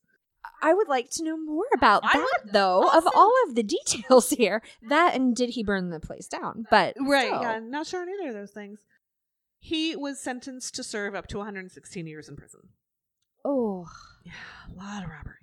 I 0.62 0.73
would 0.73 0.88
like 0.88 1.10
to 1.12 1.23
know 1.23 1.38
more 1.38 1.65
about 1.73 2.03
I 2.06 2.13
that, 2.13 2.53
though, 2.53 2.82
of 2.89 3.08
all 3.15 3.34
of 3.47 3.56
the 3.56 3.63
details 3.63 4.30
here. 4.38 4.62
That 4.82 5.15
and 5.15 5.36
did 5.36 5.51
he 5.51 5.63
burn 5.63 5.89
the 5.89 5.99
place 5.99 6.27
down? 6.27 6.65
But 6.69 6.95
Right. 6.99 7.30
Yeah. 7.30 7.60
Not 7.63 7.88
sure 7.88 8.01
on 8.01 8.10
either 8.10 8.30
of 8.30 8.36
those 8.36 8.51
things. 8.51 8.80
He 9.60 9.95
was 9.95 10.19
sentenced 10.21 10.75
to 10.75 10.84
serve 10.84 11.15
up 11.15 11.27
to 11.27 11.38
116 11.38 12.08
years 12.08 12.30
in 12.30 12.36
prison. 12.36 12.62
Oh, 13.43 13.88
Yeah, 14.27 14.73
a 14.73 14.77
lot 14.77 15.03
of 15.03 15.09
robbery. 15.09 15.33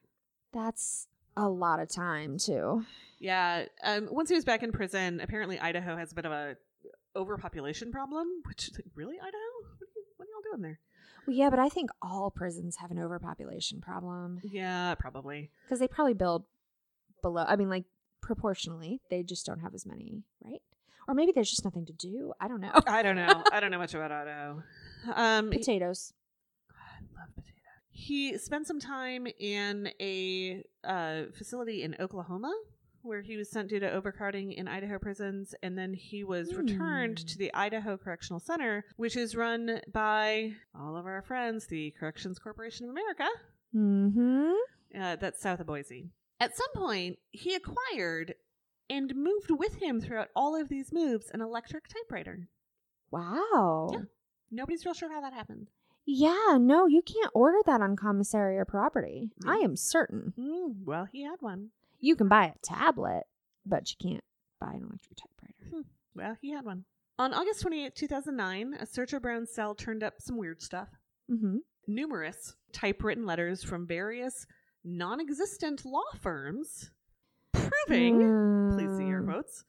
that's 0.53 1.09
a 1.37 1.49
lot 1.49 1.81
of 1.81 1.89
time 1.89 2.39
too. 2.39 2.85
Yeah. 3.19 3.65
Um, 3.83 4.09
once 4.11 4.29
he 4.29 4.35
was 4.35 4.45
back 4.45 4.63
in 4.63 4.71
prison, 4.73 5.21
apparently 5.21 5.59
Idaho 5.59 5.97
has 5.97 6.13
a 6.13 6.15
bit 6.15 6.27
of 6.27 6.33
a 6.33 6.57
overpopulation 7.17 7.91
problem. 7.93 8.27
Which 8.47 8.71
like, 8.75 8.87
really, 8.95 9.17
Idaho? 9.19 9.29
What 9.79 9.89
are, 9.89 9.93
you, 9.97 10.05
what 10.17 10.27
are 10.27 10.31
y'all 10.31 10.53
doing 10.53 10.63
there? 10.63 10.79
Well, 11.27 11.37
yeah, 11.37 11.51
but 11.51 11.59
I 11.59 11.69
think 11.69 11.91
all 12.03 12.31
prisons 12.31 12.77
have 12.77 12.91
an 12.91 12.99
overpopulation 12.99 13.81
problem 13.81 14.41
Yeah, 14.45 14.95
probably. 14.97 15.51
because 15.65 15.79
they 15.81 15.89
probably 15.89 16.15
build 16.15 16.45
below. 17.23 17.45
I 17.49 17.57
mean, 17.57 17.71
like 17.71 17.85
proportionally, 18.21 19.01
they 19.11 19.23
just 19.23 19.47
don't 19.47 19.61
have 19.61 19.75
as 19.75 19.87
many, 19.87 20.23
right? 20.45 20.61
Or 21.09 21.15
maybe 21.15 21.33
there's 21.33 21.51
just 21.51 21.65
nothing 21.65 21.87
to 21.87 21.93
do. 21.93 22.33
I 22.41 22.49
don't 22.49 22.61
know. 22.61 22.73
I 22.87 23.03
don't 23.03 23.17
know. 23.17 23.43
I 23.53 23.61
don't 23.61 23.71
know 23.71 23.79
much 23.79 23.95
about 23.95 24.13
Idaho. 24.13 24.63
Um, 25.15 25.51
Potatoes. 25.51 26.15
I 26.71 27.01
love 27.19 27.29
potato. 27.35 27.54
He 27.97 28.37
spent 28.39 28.67
some 28.67 28.81
time 28.81 29.27
in 29.39 29.89
a 30.01 30.63
uh, 30.83 31.23
facility 31.33 31.83
in 31.85 31.95
Oklahoma 32.01 32.53
where 33.03 33.21
he 33.23 33.37
was 33.37 33.51
sent 33.51 33.69
due 33.69 33.79
to 33.79 33.91
overcrowding 33.93 34.51
in 34.53 34.67
Idaho 34.67 34.99
prisons, 34.99 35.55
and 35.63 35.77
then 35.79 35.93
he 35.95 36.25
was 36.25 36.55
returned 36.55 37.21
Hmm. 37.21 37.27
to 37.27 37.39
the 37.39 37.53
Idaho 37.55 37.97
Correctional 37.97 38.41
Center, 38.41 38.85
which 38.97 39.15
is 39.17 39.37
run 39.37 39.81
by 39.93 40.55
all 40.75 40.97
of 40.97 41.05
our 41.07 41.23
friends, 41.23 41.67
the 41.67 41.93
Corrections 42.01 42.39
Corporation 42.39 42.87
of 42.87 42.91
America. 42.91 43.29
Mm-hmm. 43.77 44.53
Uh, 44.99 45.17
that's 45.17 45.41
south 45.41 45.61
of 45.61 45.67
Boise. 45.67 46.11
At 46.41 46.57
some 46.57 46.73
point, 46.75 47.19
he 47.31 47.55
acquired 47.55 48.35
and 48.91 49.15
moved 49.15 49.51
with 49.51 49.77
him 49.77 50.01
throughout 50.01 50.29
all 50.35 50.59
of 50.61 50.69
these 50.69 50.91
moves 50.93 51.31
an 51.33 51.41
electric 51.43 51.85
typewriter. 51.89 52.49
Wow. 53.11 53.91
Yeah. 53.93 53.99
Nobody's 54.51 54.85
real 54.85 54.95
sure 54.95 55.13
how 55.13 55.21
that 55.21 55.33
happened. 55.33 55.69
Yeah, 56.07 56.59
no, 56.61 56.87
you 56.87 57.01
can't 57.03 57.31
order 57.35 57.59
that 57.67 57.81
on 57.81 57.97
commissary 57.97 58.59
or 58.59 58.65
property. 58.65 59.31
No. 59.43 59.53
I 59.53 59.57
am 59.57 59.75
certain. 59.77 60.35
Mm, 60.39 60.85
well, 60.85 61.07
he 61.11 61.23
had 61.23 61.37
one. 61.41 61.71
You 62.01 62.15
can 62.17 62.29
buy 62.29 62.47
a 62.47 62.59
tablet, 62.63 63.25
but 63.65 63.91
you 63.91 63.97
can't 64.11 64.25
buy 64.61 64.73
an 64.73 64.83
electric 64.87 65.17
typewriter. 65.17 65.87
Well, 66.15 66.37
he 66.43 66.51
had 66.51 66.65
one. 66.65 66.85
On 67.19 67.33
August 67.33 67.63
28, 67.63 67.95
2009, 67.95 68.75
a 68.79 68.87
search 68.87 69.13
of 69.13 69.23
Brown's 69.23 69.51
cell 69.51 69.75
turned 69.75 70.03
up 70.03 70.15
some 70.21 70.37
weird 70.37 70.61
stuff. 70.61 70.89
Mm-hmm. 71.31 71.59
Numerous 71.87 72.55
typewritten 72.73 73.25
letters 73.25 73.63
from 73.63 73.87
various 73.87 74.47
non 74.85 75.21
existent 75.21 75.85
law 75.87 76.03
firms 76.21 76.91
proving, 77.53 78.19
please 78.75 78.97
see 78.97 79.05
air 79.05 79.23
Mm. 79.23 79.27
quotes, 79.33 79.65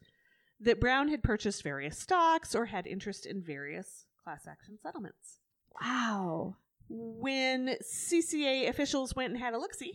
that 0.59 0.79
Brown 0.81 1.07
had 1.07 1.23
purchased 1.23 1.63
various 1.63 1.97
stocks 1.97 2.55
or 2.55 2.65
had 2.65 2.87
interest 2.87 3.25
in 3.25 3.41
various 3.41 4.05
class 4.23 4.47
action 4.47 4.77
settlements. 4.81 5.39
Wow. 5.81 6.55
When 6.89 7.75
CCA 7.81 8.69
officials 8.69 9.15
went 9.15 9.33
and 9.33 9.41
had 9.41 9.53
a 9.53 9.57
look 9.57 9.73
see, 9.73 9.93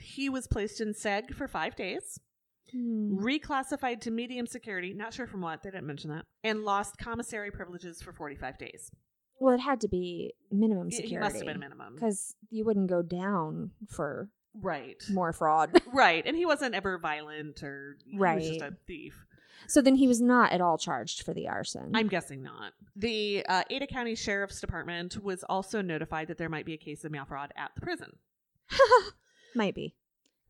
he 0.00 0.28
was 0.28 0.46
placed 0.46 0.80
in 0.80 0.92
SEG 0.92 1.34
for 1.34 1.48
five 1.48 1.74
days, 1.76 2.20
Hmm. 2.72 3.18
reclassified 3.18 4.00
to 4.02 4.10
medium 4.10 4.46
security, 4.46 4.92
not 4.92 5.14
sure 5.14 5.26
from 5.26 5.40
what, 5.40 5.62
they 5.62 5.70
didn't 5.70 5.86
mention 5.86 6.10
that, 6.10 6.24
and 6.44 6.64
lost 6.64 6.98
commissary 6.98 7.50
privileges 7.50 8.02
for 8.02 8.12
45 8.12 8.58
days. 8.58 8.90
Well, 9.38 9.54
it 9.54 9.60
had 9.60 9.80
to 9.82 9.88
be 9.88 10.34
minimum 10.50 10.90
security. 10.90 11.16
It- 11.16 11.20
must 11.20 11.36
have 11.36 11.46
been 11.46 11.56
a 11.56 11.60
minimum. 11.60 11.94
Because 11.94 12.34
you 12.50 12.64
wouldn't 12.64 12.88
go 12.88 13.02
down 13.02 13.70
for 13.88 14.30
Right. 14.54 15.02
more 15.10 15.32
fraud. 15.32 15.80
Right. 15.92 16.24
And 16.26 16.36
he 16.36 16.44
wasn't 16.46 16.74
ever 16.74 16.98
violent 16.98 17.62
or 17.62 17.98
he 18.04 18.18
was 18.18 18.48
just 18.48 18.60
a 18.62 18.76
thief. 18.86 19.24
So 19.66 19.80
then 19.82 19.96
he 19.96 20.06
was 20.08 20.20
not 20.20 20.52
at 20.52 20.60
all 20.60 20.78
charged 20.78 21.22
for 21.22 21.32
the 21.34 21.48
arson. 21.48 21.90
I'm 21.94 22.08
guessing 22.08 22.42
not. 22.42 22.72
The 22.94 23.44
uh, 23.48 23.62
Ada 23.70 23.86
County 23.86 24.14
Sheriff's 24.14 24.60
Department 24.60 25.22
was 25.22 25.42
also 25.44 25.82
notified 25.82 26.28
that 26.28 26.38
there 26.38 26.48
might 26.48 26.66
be 26.66 26.74
a 26.74 26.78
case 26.78 27.04
of 27.04 27.12
mail 27.12 27.24
fraud 27.26 27.52
at 27.56 27.72
the 27.74 27.80
prison. 27.80 28.16
Might 29.54 29.74
be. 29.74 29.94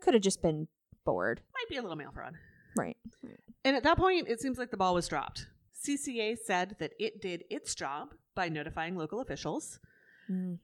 Could 0.01 0.15
have 0.15 0.23
just 0.23 0.43
been 0.43 0.69
bored. 1.05 1.41
Might 1.55 1.69
be 1.69 1.77
a 1.77 1.83
little 1.83 1.97
mail 1.97 2.11
fraud. 2.13 2.35
Right. 2.77 2.97
And 3.65 3.77
at 3.77 3.85
that 3.85 3.97
point, 3.97 4.29
it 4.29 4.41
seems 4.41 4.59
like 4.59 4.71
the 4.71 4.77
ball 4.77 4.95
was 4.95 5.09
dropped. 5.09 5.47
CCA 5.87 6.37
said 6.45 6.77
that 6.81 6.93
it 6.99 7.21
did 7.21 7.45
its 7.51 7.75
job 7.75 8.15
by 8.35 8.49
notifying 8.49 8.97
local 8.97 9.21
officials, 9.21 9.79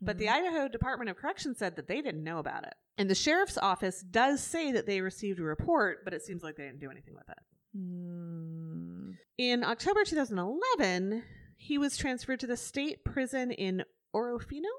but 0.01 0.19
the 0.19 0.27
Mm-hmm. 0.27 0.35
Idaho 0.47 0.69
Department 0.69 1.09
of 1.11 1.17
Correction 1.17 1.55
said 1.55 1.77
that 1.77 1.87
they 1.87 2.03
didn't 2.03 2.25
know 2.25 2.39
about 2.39 2.65
it. 2.65 2.75
And 2.99 3.09
the 3.09 3.15
sheriff's 3.15 3.57
office 3.59 4.03
does 4.03 4.43
say 4.43 4.73
that 4.73 4.87
they 4.87 5.01
received 5.01 5.39
a 5.39 5.45
report, 5.45 6.05
but 6.05 6.13
it 6.13 6.23
seems 6.23 6.43
like 6.43 6.57
they 6.57 6.65
didn't 6.65 6.81
do 6.81 6.91
anything 6.91 7.15
with 7.15 7.29
it. 7.29 7.39
Mm. 7.77 9.17
In 9.39 9.65
October 9.65 10.05
2011, 10.05 11.23
he 11.57 11.79
was 11.79 11.97
transferred 11.97 12.41
to 12.41 12.47
the 12.47 12.57
state 12.57 13.05
prison 13.05 13.51
in 13.51 13.85
Orofino. 14.15 14.71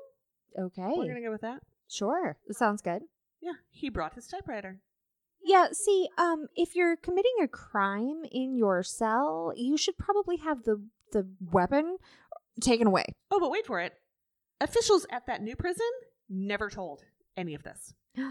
Okay. 0.58 0.82
We're 0.82 1.06
going 1.06 1.16
to 1.16 1.22
go 1.22 1.32
with 1.32 1.41
that. 1.41 1.62
Sure. 1.88 2.38
That 2.48 2.56
sounds 2.56 2.82
good. 2.82 3.04
Yeah, 3.41 3.54
he 3.72 3.89
brought 3.89 4.14
his 4.14 4.28
typewriter. 4.28 4.80
Yeah, 5.44 5.68
see, 5.74 6.08
um, 6.18 6.48
if 6.56 6.76
you're 6.76 6.96
committing 6.96 7.34
a 7.44 7.48
crime 7.48 8.24
in 8.32 8.56
your 8.56 8.82
cell, 8.84 9.52
you 9.56 9.76
should 9.76 9.98
probably 9.98 10.38
have 10.38 10.64
the 10.64 10.82
the 11.12 11.28
weapon 11.52 11.98
taken 12.62 12.88
away. 12.88 13.06
Oh, 13.30 13.39
but 13.39 13.52
wait 13.52 13.66
for 13.68 13.80
it. 13.80 13.94
Officials 14.62 15.06
at 15.12 15.28
that 15.28 15.41
new 15.41 15.56
prison 15.56 15.89
never 16.30 16.70
told 16.70 17.04
any 17.36 17.54
of 17.54 17.64
this. 17.64 17.94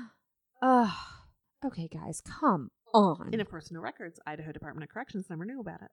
Ugh. 0.63 0.91
Okay, 1.65 1.89
guys, 1.89 2.23
come 2.23 2.71
on. 2.95 3.31
And 3.33 3.41
of 3.41 3.51
course, 3.51 3.71
no 3.71 3.81
records. 3.81 4.21
Idaho 4.27 4.53
Department 4.53 4.85
of 4.85 4.91
Corrections 4.91 5.27
never 5.31 5.45
knew 5.45 5.61
about 5.61 5.83
it. 5.83 5.91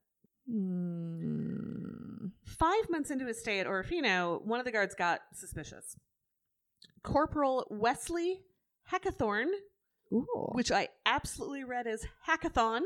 Mm. 0.50 2.30
Five 2.44 2.90
months 2.90 3.10
into 3.10 3.26
his 3.26 3.38
stay 3.38 3.60
at 3.60 3.66
Orofino, 3.66 4.44
one 4.44 4.58
of 4.58 4.64
the 4.64 4.72
guards 4.72 4.94
got 4.94 5.20
suspicious. 5.32 5.96
Corporal 7.02 7.66
Wesley 7.70 8.40
Heckathorn, 8.90 9.46
Ooh. 10.12 10.50
which 10.52 10.72
I 10.72 10.88
absolutely 11.06 11.64
read 11.64 11.86
as 11.86 12.06
hackathon. 12.28 12.80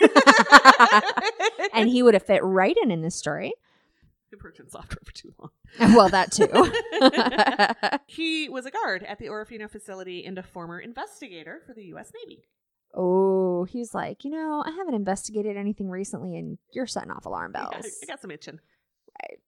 and 1.72 1.88
he 1.88 2.02
would 2.02 2.14
have 2.14 2.22
fit 2.24 2.42
right 2.44 2.76
in 2.82 2.90
in 2.90 3.02
this 3.02 3.16
story. 3.16 3.52
I've 4.32 4.42
worked 4.44 4.60
in 4.60 4.68
software 4.68 4.98
for 5.04 5.12
too 5.12 5.34
long. 5.38 5.50
Well, 5.96 6.08
that 6.08 6.32
too. 6.32 7.98
he 8.06 8.48
was 8.48 8.66
a 8.66 8.70
guard 8.70 9.02
at 9.04 9.18
the 9.18 9.26
Orofino 9.26 9.70
facility 9.70 10.24
and 10.24 10.38
a 10.38 10.42
former 10.42 10.78
investigator 10.80 11.60
for 11.66 11.74
the 11.74 11.84
U.S. 11.86 12.12
Navy. 12.14 12.44
Oh, 12.94 13.64
he's 13.64 13.94
like, 13.94 14.24
you 14.24 14.30
know, 14.30 14.62
I 14.66 14.70
haven't 14.70 14.94
investigated 14.94 15.56
anything 15.56 15.88
recently, 15.88 16.36
and 16.36 16.58
you're 16.72 16.86
setting 16.86 17.10
off 17.10 17.26
alarm 17.26 17.52
I 17.56 17.60
got, 17.62 17.72
bells. 17.72 17.86
I 18.02 18.06
got 18.06 18.20
some 18.20 18.30
itching. 18.30 18.58
Right. 19.22 19.38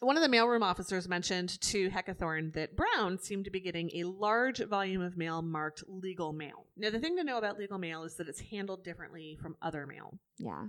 One 0.00 0.16
of 0.16 0.22
the 0.22 0.36
mailroom 0.36 0.62
officers 0.62 1.08
mentioned 1.08 1.60
to 1.60 1.88
Heckathorn 1.90 2.54
that 2.54 2.76
Brown 2.76 3.18
seemed 3.20 3.44
to 3.44 3.52
be 3.52 3.60
getting 3.60 3.90
a 3.94 4.04
large 4.04 4.58
volume 4.58 5.00
of 5.00 5.16
mail 5.16 5.42
marked 5.42 5.84
legal 5.86 6.32
mail. 6.32 6.66
Now, 6.76 6.90
the 6.90 6.98
thing 6.98 7.16
to 7.18 7.24
know 7.24 7.38
about 7.38 7.56
legal 7.58 7.78
mail 7.78 8.02
is 8.02 8.16
that 8.16 8.28
it's 8.28 8.40
handled 8.40 8.82
differently 8.82 9.38
from 9.40 9.54
other 9.62 9.86
mail. 9.86 10.18
Yeah. 10.38 10.64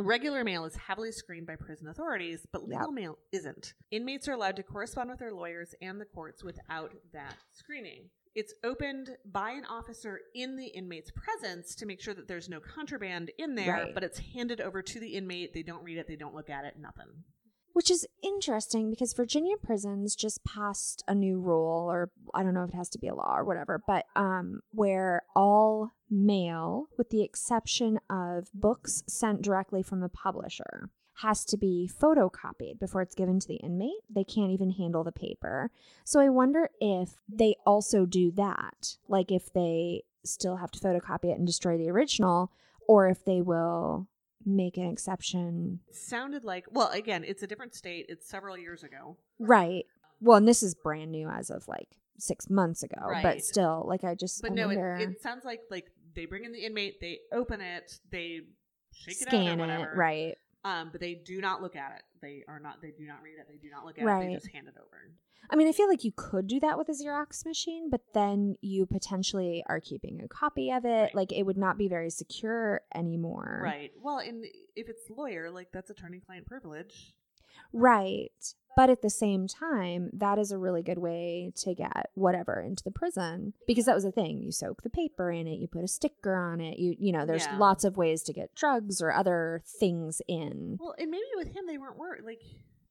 Regular 0.00 0.44
mail 0.44 0.64
is 0.64 0.76
heavily 0.76 1.10
screened 1.12 1.46
by 1.46 1.56
prison 1.56 1.88
authorities, 1.88 2.46
but 2.52 2.62
legal 2.66 2.86
Yep. 2.92 2.94
mail 2.94 3.18
isn't. 3.32 3.74
Inmates 3.90 4.26
are 4.28 4.32
allowed 4.32 4.56
to 4.56 4.62
correspond 4.62 5.10
with 5.10 5.18
their 5.18 5.32
lawyers 5.34 5.74
and 5.82 6.00
the 6.00 6.04
courts 6.06 6.42
without 6.44 6.94
that 7.12 7.34
screening. 7.52 8.08
It's 8.38 8.54
opened 8.62 9.16
by 9.24 9.50
an 9.50 9.64
officer 9.64 10.20
in 10.32 10.54
the 10.56 10.66
inmate's 10.68 11.10
presence 11.10 11.74
to 11.74 11.86
make 11.86 12.00
sure 12.00 12.14
that 12.14 12.28
there's 12.28 12.48
no 12.48 12.60
contraband 12.60 13.32
in 13.36 13.56
there, 13.56 13.72
Right. 13.72 13.92
but 13.94 14.04
it's 14.04 14.20
handed 14.32 14.60
over 14.60 14.80
to 14.80 15.00
the 15.00 15.14
inmate. 15.16 15.54
They 15.54 15.64
don't 15.64 15.82
read 15.82 15.98
it, 15.98 16.06
they 16.06 16.14
don't 16.14 16.36
look 16.36 16.48
at 16.48 16.64
it, 16.64 16.78
nothing. 16.78 17.24
Which 17.72 17.90
is 17.90 18.06
interesting 18.22 18.90
because 18.90 19.12
Virginia 19.12 19.56
prisons 19.60 20.14
just 20.14 20.44
passed 20.44 21.02
a 21.08 21.16
new 21.16 21.40
rule, 21.40 21.90
or 21.90 22.12
I 22.32 22.44
don't 22.44 22.54
know 22.54 22.62
if 22.62 22.70
it 22.70 22.76
has 22.76 22.88
to 22.90 22.98
be 23.00 23.08
a 23.08 23.14
law 23.16 23.34
or 23.36 23.44
whatever, 23.44 23.82
but 23.84 24.04
um, 24.14 24.60
where 24.70 25.22
all 25.34 25.90
mail, 26.08 26.86
with 26.96 27.10
the 27.10 27.24
exception 27.24 27.98
of 28.08 28.48
books 28.54 29.02
sent 29.08 29.42
directly 29.42 29.82
from 29.82 29.98
the 29.98 30.08
publisher, 30.08 30.90
has 31.22 31.44
to 31.46 31.56
be 31.56 31.90
photocopied 32.00 32.78
before 32.78 33.02
it's 33.02 33.14
given 33.14 33.40
to 33.40 33.48
the 33.48 33.56
inmate. 33.56 34.02
They 34.08 34.24
can't 34.24 34.52
even 34.52 34.70
handle 34.70 35.02
the 35.04 35.12
paper. 35.12 35.70
So 36.04 36.20
I 36.20 36.28
wonder 36.28 36.70
if 36.80 37.16
they 37.28 37.56
also 37.66 38.06
do 38.06 38.30
that, 38.32 38.96
like 39.08 39.32
if 39.32 39.52
they 39.52 40.04
still 40.24 40.56
have 40.56 40.70
to 40.72 40.80
photocopy 40.80 41.26
it 41.30 41.38
and 41.38 41.46
destroy 41.46 41.76
the 41.76 41.90
original, 41.90 42.52
or 42.86 43.08
if 43.08 43.24
they 43.24 43.40
will 43.42 44.06
make 44.46 44.76
an 44.76 44.84
exception 44.86 45.80
sounded 45.90 46.44
like 46.44 46.64
well 46.70 46.88
again 46.92 47.22
it's 47.24 47.42
a 47.42 47.46
different 47.46 47.74
state 47.74 48.06
it's 48.08 48.26
several 48.26 48.56
years 48.56 48.82
ago 48.84 49.16
Right. 49.38 49.84
Well, 50.20 50.36
and 50.38 50.48
this 50.48 50.62
is 50.62 50.74
brand 50.74 51.10
new 51.12 51.28
as 51.28 51.50
of 51.50 51.66
like 51.68 51.88
six 52.18 52.48
months 52.48 52.82
ago, 52.82 53.00
Right. 53.04 53.22
but 53.22 53.42
still, 53.44 53.84
like 53.86 54.04
I 54.04 54.14
just 54.14 54.40
but 54.40 54.52
I 54.52 54.54
no 54.54 54.66
wonder, 54.68 54.96
it, 55.00 55.08
it 55.10 55.22
sounds 55.22 55.44
like 55.44 55.60
like 55.70 55.86
they 56.14 56.24
bring 56.24 56.44
in 56.44 56.52
the 56.52 56.64
inmate 56.64 57.00
they 57.00 57.18
open 57.32 57.60
it 57.60 57.98
they 58.10 58.40
shake 58.92 59.20
it 59.20 59.28
out 59.28 59.30
scan 59.30 59.60
or 59.60 59.92
it, 59.92 59.96
right? 59.96 60.38
Um 60.64 60.88
but 60.90 61.00
they 61.00 61.14
do 61.14 61.40
not 61.40 61.62
look 61.62 61.76
at 61.76 61.92
it. 61.96 62.02
They 62.20 62.44
are 62.48 62.58
not 62.58 62.80
they 62.82 62.90
do 62.90 63.06
not 63.06 63.22
read 63.22 63.38
it. 63.38 63.46
They 63.48 63.56
do 63.56 63.70
not 63.70 63.84
look 63.84 63.98
at 63.98 64.02
it. 64.02 64.06
Right. 64.06 64.28
they 64.28 64.34
just 64.34 64.48
hand 64.48 64.68
it 64.68 64.74
over. 64.78 65.12
I 65.50 65.56
mean, 65.56 65.68
I 65.68 65.72
feel 65.72 65.88
like 65.88 66.04
you 66.04 66.12
could 66.14 66.46
do 66.46 66.60
that 66.60 66.76
with 66.76 66.90
a 66.90 66.92
Xerox 66.92 67.46
machine, 67.46 67.88
but 67.90 68.02
then 68.12 68.56
you 68.60 68.84
potentially 68.84 69.64
are 69.66 69.80
keeping 69.80 70.20
a 70.22 70.28
copy 70.28 70.70
of 70.70 70.84
it. 70.84 70.88
Right. 70.88 71.14
Like 71.14 71.32
it 71.32 71.44
would 71.44 71.56
not 71.56 71.78
be 71.78 71.88
very 71.88 72.10
secure 72.10 72.82
anymore, 72.94 73.60
right. 73.62 73.92
Well 74.00 74.18
and 74.18 74.44
if 74.76 74.88
it's 74.88 75.08
lawyer 75.10 75.50
like 75.50 75.68
that's 75.72 75.90
attorney 75.90 76.20
client 76.20 76.46
privilege 76.46 77.14
Right. 77.72 78.30
But 78.76 78.90
at 78.90 79.02
the 79.02 79.10
same 79.10 79.48
time, 79.48 80.10
that 80.12 80.38
is 80.38 80.52
a 80.52 80.58
really 80.58 80.82
good 80.84 80.98
way 80.98 81.52
to 81.56 81.74
get 81.74 82.10
whatever 82.14 82.60
into 82.60 82.84
the 82.84 82.92
prison 82.92 83.54
because 83.66 83.86
that 83.86 83.94
was 83.96 84.04
the 84.04 84.12
thing. 84.12 84.38
You 84.40 84.52
soak 84.52 84.82
the 84.82 84.90
paper 84.90 85.32
in 85.32 85.48
it, 85.48 85.58
you 85.58 85.66
put 85.66 85.82
a 85.82 85.88
sticker 85.88 86.36
on 86.36 86.60
it. 86.60 86.78
You 86.78 86.94
you 86.96 87.10
know, 87.10 87.26
there's 87.26 87.46
Yeah. 87.46 87.58
lots 87.58 87.82
of 87.82 87.96
ways 87.96 88.22
to 88.24 88.32
get 88.32 88.54
drugs 88.54 89.02
or 89.02 89.12
other 89.12 89.62
things 89.80 90.22
in. 90.28 90.76
well 90.78 90.94
and 90.96 91.10
maybe 91.10 91.24
with 91.36 91.48
him 91.56 91.66
they 91.66 91.76
weren't 91.78 91.98
worried 91.98 92.24
like 92.24 92.40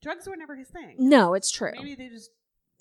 drugs 0.02 0.28
were 0.28 0.36
never 0.36 0.56
his 0.58 0.68
thing 0.68 0.96
No, 1.00 1.34
it's 1.36 1.50
true. 1.52 1.72
maybe 1.78 1.96
they 1.96 2.10
just 2.10 2.32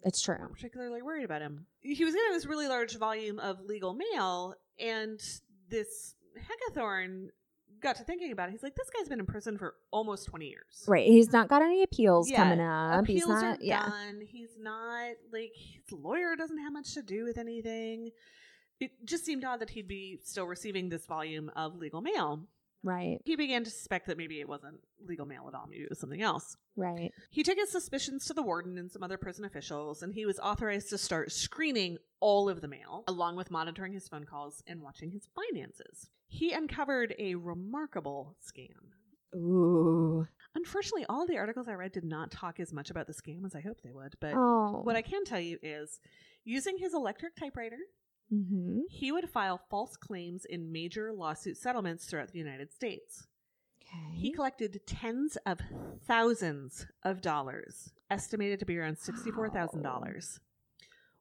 It's 0.04 0.20
true. 0.20 0.36
weren't 0.40 0.54
particularly 0.54 1.00
worried 1.00 1.24
about 1.24 1.42
him. 1.42 1.66
He 1.82 2.04
was 2.04 2.12
getting 2.14 2.32
this 2.32 2.44
really 2.46 2.66
large 2.66 2.96
volume 2.98 3.38
of 3.38 3.60
legal 3.62 3.94
mail, 3.94 4.54
and 4.80 5.20
this 5.70 6.14
Heckathorn 6.36 7.28
got 7.80 7.96
to 7.96 8.04
thinking 8.04 8.32
about 8.32 8.48
it. 8.48 8.52
He's 8.52 8.62
like, 8.62 8.74
this 8.74 8.88
guy's 8.90 9.08
been 9.08 9.20
in 9.20 9.26
prison 9.26 9.58
for 9.58 9.74
almost 9.90 10.26
20 10.26 10.46
years. 10.46 10.84
Right. 10.86 11.06
He's 11.06 11.32
not 11.32 11.48
got 11.48 11.62
any 11.62 11.82
appeals 11.82 12.30
Yeah, 12.30 12.36
coming 12.36 12.60
up. 12.60 13.06
He's 13.06 13.22
Appeals 13.22 13.42
not 13.42 13.58
are 13.58 13.62
yeah. 13.62 13.86
done. 13.88 14.20
He's 14.26 14.56
not, 14.58 15.12
like, 15.32 15.52
his 15.54 15.92
lawyer 15.92 16.36
doesn't 16.36 16.58
have 16.58 16.72
much 16.72 16.94
to 16.94 17.02
do 17.02 17.24
with 17.24 17.38
anything. 17.38 18.10
It 18.80 18.90
just 19.04 19.24
seemed 19.24 19.44
odd 19.44 19.60
that 19.60 19.70
he'd 19.70 19.88
be 19.88 20.18
still 20.22 20.46
receiving 20.46 20.88
this 20.88 21.06
volume 21.06 21.50
of 21.56 21.76
legal 21.76 22.00
mail. 22.00 22.46
Right. 22.82 23.18
He 23.24 23.34
began 23.34 23.64
to 23.64 23.70
suspect 23.70 24.06
that 24.06 24.16
maybe 24.16 24.38
it 24.38 24.48
wasn't 24.48 24.78
legal 25.04 25.26
mail 25.26 25.46
at 25.48 25.54
all. 25.54 25.66
Maybe 25.68 25.82
it 25.82 25.88
was 25.90 25.98
something 25.98 26.22
else. 26.22 26.56
Right. 26.76 27.10
He 27.30 27.42
took 27.42 27.56
his 27.58 27.72
suspicions 27.72 28.26
to 28.26 28.34
the 28.34 28.42
warden 28.42 28.78
and 28.78 28.92
some 28.92 29.02
other 29.02 29.16
prison 29.16 29.44
officials, 29.44 30.02
and 30.02 30.14
he 30.14 30.24
was 30.24 30.38
authorized 30.38 30.90
to 30.90 30.98
start 30.98 31.32
screening 31.32 31.98
all 32.20 32.48
of 32.48 32.60
the 32.60 32.68
mail, 32.68 33.02
along 33.08 33.36
with 33.36 33.50
monitoring 33.50 33.92
his 33.92 34.06
phone 34.08 34.24
calls 34.24 34.62
and 34.68 34.82
watching 34.82 35.10
his 35.10 35.26
finances. 35.34 36.10
He 36.26 36.52
uncovered 36.52 37.14
a 37.18 37.34
remarkable 37.34 38.36
scam. 38.44 38.92
Ooh. 39.34 40.26
Unfortunately, 40.54 41.04
all 41.08 41.26
the 41.26 41.36
articles 41.36 41.68
I 41.68 41.74
read 41.74 41.92
did 41.92 42.04
not 42.04 42.30
talk 42.30 42.58
as 42.60 42.72
much 42.72 42.90
about 42.90 43.06
the 43.06 43.12
scam 43.12 43.44
as 43.44 43.54
I 43.54 43.60
hoped 43.60 43.82
they 43.82 43.92
would, 43.92 44.14
but 44.20 44.32
Oh. 44.34 44.80
what 44.82 44.96
I 44.96 45.02
can 45.02 45.24
tell 45.24 45.40
you 45.40 45.58
is 45.62 46.00
using 46.44 46.78
his 46.78 46.94
electric 46.94 47.36
typewriter, 47.36 47.78
mm-hmm. 48.32 48.80
he 48.88 49.12
would 49.12 49.28
file 49.28 49.60
false 49.68 49.96
claims 49.96 50.44
in 50.44 50.72
major 50.72 51.12
lawsuit 51.12 51.58
settlements 51.58 52.06
throughout 52.06 52.32
the 52.32 52.38
United 52.38 52.72
States. 52.72 53.26
Okay. 53.82 54.14
He 54.16 54.32
collected 54.32 54.80
tens 54.86 55.36
of 55.46 55.60
thousands 56.06 56.86
of 57.02 57.20
dollars, 57.20 57.92
estimated 58.10 58.58
to 58.60 58.66
be 58.66 58.78
around 58.78 58.96
$64,000. 58.96 60.40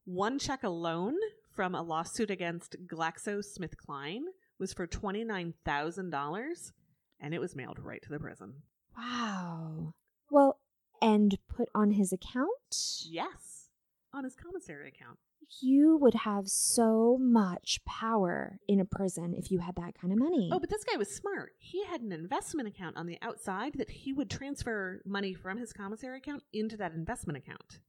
One 0.05 0.39
check 0.39 0.63
alone 0.63 1.15
from 1.51 1.75
a 1.75 1.81
lawsuit 1.81 2.31
against 2.31 2.75
GlaxoSmithKline 2.87 4.23
was 4.59 4.73
for 4.73 4.87
$29,000, 4.87 6.71
and 7.19 7.33
it 7.33 7.39
was 7.39 7.55
mailed 7.55 7.79
right 7.79 8.01
to 8.01 8.09
the 8.09 8.19
prison. 8.19 8.53
wow. 8.97 9.93
Well, 10.31 10.59
and 11.01 11.37
put 11.47 11.69
on 11.75 11.91
his 11.91 12.11
account? 12.11 12.49
Yes, 13.05 13.69
on 14.13 14.23
his 14.23 14.35
commissary 14.35 14.87
account. 14.87 15.19
You 15.61 15.97
would 15.97 16.15
have 16.15 16.47
so 16.47 17.17
much 17.21 17.79
power 17.85 18.59
in 18.67 18.79
a 18.79 18.85
prison 18.85 19.35
if 19.37 19.51
you 19.51 19.59
had 19.59 19.75
that 19.75 19.93
kind 19.99 20.11
of 20.11 20.17
money. 20.17 20.49
Oh, 20.51 20.59
but 20.59 20.69
this 20.71 20.83
guy 20.83 20.97
was 20.97 21.13
smart. 21.13 21.51
He 21.59 21.83
had 21.85 22.01
an 22.01 22.11
investment 22.11 22.67
account 22.67 22.97
on 22.97 23.05
the 23.05 23.19
outside 23.21 23.73
that 23.75 23.91
he 23.91 24.11
would 24.11 24.31
transfer 24.31 25.03
money 25.05 25.35
from 25.35 25.59
his 25.59 25.71
commissary 25.71 26.17
account 26.17 26.43
into 26.51 26.77
that 26.77 26.93
investment 26.93 27.37
account. 27.37 27.79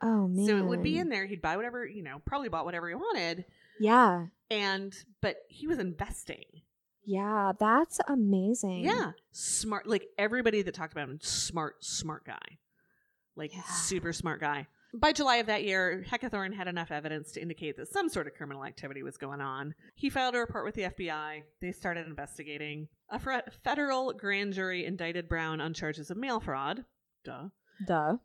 Oh, 0.00 0.26
man. 0.26 0.46
So 0.46 0.56
it 0.56 0.64
would 0.64 0.82
be 0.82 0.98
in 0.98 1.10
there. 1.10 1.26
He'd 1.26 1.42
buy 1.42 1.56
whatever, 1.56 1.86
you 1.86 2.02
know, 2.02 2.22
probably 2.24 2.48
bought 2.48 2.64
whatever 2.64 2.88
he 2.88 2.94
wanted. 2.94 3.44
Yeah. 3.82 4.26
And, 4.50 4.94
but 5.20 5.36
he 5.48 5.66
was 5.66 5.78
investing. 5.78 6.44
Yeah, 7.04 7.52
that's 7.58 7.98
amazing. 8.06 8.84
Yeah. 8.84 9.12
Smart. 9.32 9.86
Like 9.86 10.06
everybody 10.18 10.62
that 10.62 10.74
talked 10.74 10.92
about 10.92 11.08
him, 11.08 11.18
smart, 11.20 11.84
smart 11.84 12.24
guy. 12.24 12.58
Like 13.34 13.54
Yeah. 13.54 13.62
super 13.62 14.12
smart 14.12 14.40
guy. 14.40 14.68
By 14.94 15.12
July 15.12 15.36
of 15.36 15.46
that 15.46 15.64
year, 15.64 16.04
Heckathorn 16.08 16.54
had 16.54 16.68
enough 16.68 16.90
evidence 16.90 17.32
to 17.32 17.40
indicate 17.42 17.78
that 17.78 17.88
some 17.88 18.10
sort 18.10 18.26
of 18.26 18.34
criminal 18.34 18.62
activity 18.64 19.02
was 19.02 19.16
going 19.16 19.40
on. 19.40 19.74
He 19.94 20.10
filed 20.10 20.34
a 20.34 20.38
report 20.38 20.66
with 20.66 20.74
the 20.74 20.82
FBI. 20.82 21.42
They 21.62 21.72
started 21.72 22.06
investigating. 22.06 22.88
A 23.08 23.18
federal 23.64 24.12
grand 24.12 24.52
jury 24.52 24.84
indicted 24.84 25.28
Brown 25.30 25.62
on 25.62 25.72
charges 25.72 26.10
of 26.10 26.18
mail 26.18 26.40
fraud. 26.40 26.84
Duh. 27.24 27.48
Duh. 27.86 28.16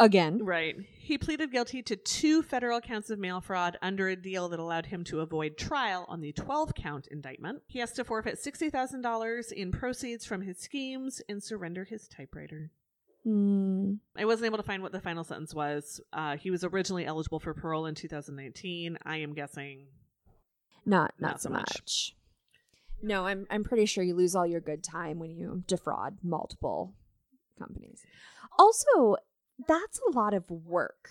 Again. 0.00 0.42
Right. 0.42 0.76
He 0.98 1.18
pleaded 1.18 1.52
guilty 1.52 1.82
to 1.82 1.94
two 1.94 2.42
federal 2.42 2.80
counts 2.80 3.10
of 3.10 3.18
mail 3.18 3.40
fraud 3.42 3.76
under 3.82 4.08
a 4.08 4.16
deal 4.16 4.48
that 4.48 4.58
allowed 4.58 4.86
him 4.86 5.04
to 5.04 5.20
avoid 5.20 5.58
trial 5.58 6.06
on 6.08 6.20
the 6.22 6.32
12 6.32 6.74
count 6.74 7.06
indictment. 7.08 7.62
He 7.66 7.80
has 7.80 7.92
to 7.92 8.04
forfeit 8.04 8.38
$60,000 8.42 9.52
in 9.52 9.70
proceeds 9.70 10.24
from 10.24 10.40
his 10.40 10.58
schemes 10.58 11.20
and 11.28 11.42
surrender 11.42 11.84
his 11.84 12.08
typewriter. 12.08 12.70
Hmm. 13.24 13.94
I 14.16 14.24
wasn't 14.24 14.46
able 14.46 14.56
to 14.56 14.62
find 14.62 14.82
what 14.82 14.92
the 14.92 15.00
final 15.02 15.22
sentence 15.22 15.54
was. 15.54 16.00
Uh, 16.14 16.38
he 16.38 16.50
was 16.50 16.64
originally 16.64 17.04
eligible 17.04 17.38
for 17.38 17.52
parole 17.52 17.84
in 17.84 17.94
2019. 17.94 18.96
I 19.04 19.18
am 19.18 19.34
guessing. 19.34 19.86
Not 20.86 21.12
not, 21.18 21.32
Not 21.32 21.42
so 21.42 21.48
so 21.48 21.52
much. 21.52 21.74
much. 21.74 22.16
No, 23.02 23.26
I'm 23.26 23.46
I'm 23.50 23.64
pretty 23.64 23.84
sure 23.84 24.02
you 24.02 24.14
lose 24.14 24.34
all 24.34 24.46
your 24.46 24.60
good 24.60 24.82
time 24.82 25.18
when 25.18 25.30
you 25.30 25.62
defraud 25.66 26.16
multiple 26.22 26.94
companies. 27.58 28.00
Also, 28.58 29.16
that's 29.66 30.00
a 30.08 30.10
lot 30.12 30.34
of 30.34 30.50
work 30.50 31.10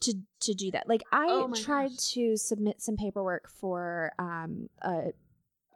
to 0.00 0.14
to 0.40 0.54
do 0.54 0.70
that. 0.72 0.88
Like 0.88 1.02
I 1.12 1.26
Oh 1.28 1.52
tried 1.54 1.90
gosh. 1.90 2.12
to 2.12 2.36
submit 2.36 2.82
some 2.82 2.96
paperwork 2.96 3.48
for 3.48 4.12
um 4.18 4.68
a 4.82 5.12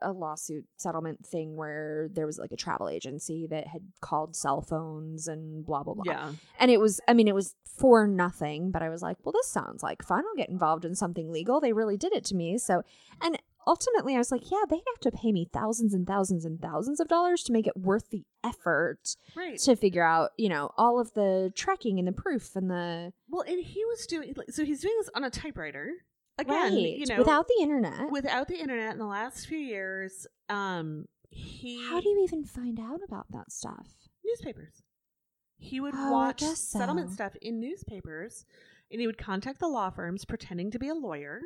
a 0.00 0.12
lawsuit 0.12 0.64
settlement 0.76 1.26
thing 1.26 1.56
where 1.56 2.08
there 2.12 2.24
was 2.24 2.38
like 2.38 2.52
a 2.52 2.56
travel 2.56 2.88
agency 2.88 3.48
that 3.48 3.66
had 3.66 3.82
called 4.00 4.36
cell 4.36 4.60
phones 4.60 5.26
and 5.26 5.66
blah 5.66 5.82
blah 5.82 5.94
blah. 5.94 6.04
Yeah. 6.06 6.32
And 6.60 6.70
it 6.70 6.78
was, 6.78 7.00
I 7.08 7.14
mean, 7.14 7.26
it 7.26 7.34
was 7.34 7.56
for 7.64 8.06
nothing, 8.06 8.70
but 8.70 8.80
I 8.80 8.90
was 8.90 9.02
like, 9.02 9.16
well, 9.24 9.32
this 9.32 9.48
sounds 9.48 9.82
like 9.82 10.04
fun. 10.04 10.22
I'll 10.24 10.36
get 10.36 10.50
involved 10.50 10.84
in 10.84 10.94
something 10.94 11.32
legal. 11.32 11.60
They 11.60 11.72
really 11.72 11.96
did 11.96 12.12
it 12.12 12.24
to 12.26 12.36
me. 12.36 12.58
So, 12.58 12.82
and 13.20 13.38
ultimately, 13.68 14.14
I 14.14 14.18
was 14.18 14.32
like, 14.32 14.50
yeah, 14.50 14.62
they'd 14.68 14.82
have 14.94 15.00
to 15.02 15.16
pay 15.16 15.30
me 15.30 15.48
thousands 15.52 15.94
and 15.94 16.06
thousands 16.06 16.44
and 16.44 16.60
thousands 16.60 16.98
of 16.98 17.06
dollars 17.06 17.42
to 17.44 17.52
make 17.52 17.66
it 17.68 17.76
worth 17.76 18.08
the 18.10 18.24
effort 18.42 19.14
Right. 19.36 19.58
to 19.60 19.76
figure 19.76 20.02
out, 20.02 20.30
you 20.38 20.48
know, 20.48 20.70
all 20.76 20.98
of 20.98 21.12
the 21.14 21.52
tracking 21.54 21.98
and 21.98 22.08
the 22.08 22.12
proof 22.12 22.56
and 22.56 22.70
the. 22.70 23.12
Well, 23.28 23.42
and 23.42 23.62
he 23.62 23.84
was 23.84 24.06
doing 24.06 24.34
so. 24.50 24.64
He's 24.64 24.80
doing 24.80 24.94
this 24.98 25.10
on 25.14 25.22
a 25.22 25.30
typewriter 25.30 25.92
again. 26.38 26.72
right. 26.74 26.96
You 26.98 27.06
know, 27.06 27.18
without 27.18 27.46
the 27.46 27.62
internet. 27.62 28.10
without 28.10 28.48
the 28.48 28.58
internet 28.58 28.92
in 28.94 28.98
the 28.98 29.06
last 29.06 29.46
few 29.46 29.58
years. 29.58 30.26
Um, 30.48 31.04
he 31.30 31.86
how 31.90 32.00
do 32.00 32.08
you 32.08 32.24
even 32.24 32.42
find 32.44 32.80
out 32.80 33.00
about 33.06 33.26
that 33.30 33.52
stuff? 33.52 33.86
newspapers. 34.24 34.82
He 35.60 35.80
would 35.80 35.94
Oh, 35.96 36.12
watch 36.12 36.40
so. 36.40 36.54
settlement 36.54 37.12
stuff 37.12 37.34
in 37.42 37.58
newspapers, 37.60 38.44
and 38.90 39.00
he 39.00 39.06
would 39.06 39.18
contact 39.18 39.58
the 39.58 39.68
law 39.68 39.90
firms 39.90 40.24
pretending 40.24 40.70
to 40.70 40.78
be 40.78 40.88
a 40.88 40.94
lawyer. 40.94 41.40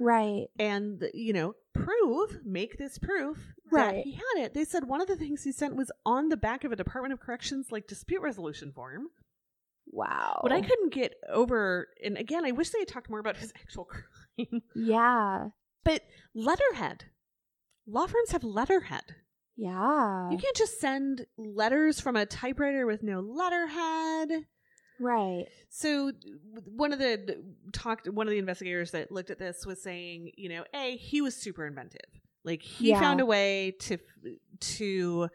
Right. 0.00 0.46
and 0.58 1.04
you 1.14 1.32
know 1.32 1.54
prove 1.72 2.40
make 2.44 2.78
this 2.78 2.98
proof 2.98 3.38
that 3.72 3.92
Right. 3.92 4.04
he 4.04 4.12
had 4.12 4.44
it 4.44 4.54
they 4.54 4.64
said 4.64 4.84
one 4.84 5.00
of 5.00 5.08
the 5.08 5.16
things 5.16 5.42
he 5.42 5.52
sent 5.52 5.76
was 5.76 5.90
on 6.06 6.28
the 6.28 6.36
back 6.36 6.64
of 6.64 6.72
a 6.72 6.76
department 6.76 7.12
of 7.12 7.20
corrections 7.20 7.72
like 7.72 7.86
dispute 7.86 8.22
resolution 8.22 8.72
form 8.72 9.08
Wow. 9.86 10.38
what 10.40 10.52
i 10.52 10.60
couldn't 10.60 10.92
get 10.92 11.14
over 11.32 11.88
and 12.04 12.16
again 12.16 12.44
i 12.44 12.52
wish 12.52 12.70
they 12.70 12.78
had 12.80 12.88
talked 12.88 13.10
more 13.10 13.18
about 13.20 13.36
his 13.36 13.52
actual 13.60 13.84
crime 14.36 14.62
Yeah. 14.74 15.48
but 15.84 16.02
letterhead 16.34 17.04
law 17.86 18.06
firms 18.06 18.30
have 18.32 18.44
letterhead 18.44 19.14
Yeah. 19.56 20.30
you 20.30 20.38
can't 20.38 20.56
just 20.56 20.80
send 20.80 21.26
letters 21.36 22.00
from 22.00 22.16
a 22.16 22.24
typewriter 22.26 22.86
with 22.86 23.02
no 23.02 23.20
letterhead 23.20 24.46
right. 25.00 25.46
So 25.70 26.12
one 26.66 26.92
of 26.92 26.98
the 26.98 27.42
talked 27.72 28.08
one 28.08 28.26
of 28.26 28.30
the 28.30 28.38
investigators 28.38 28.90
that 28.92 29.10
looked 29.10 29.30
at 29.30 29.38
this 29.38 29.66
was 29.66 29.82
saying, 29.82 30.32
you 30.36 30.48
know, 30.48 30.64
a 30.74 30.96
he 30.96 31.20
was 31.20 31.34
super 31.36 31.66
inventive. 31.66 32.00
Like 32.44 32.62
he 32.62 32.90
Yeah. 32.90 33.00
found 33.00 33.20
a 33.20 33.26
way 33.26 33.72
to 33.80 33.98
to 34.60 35.28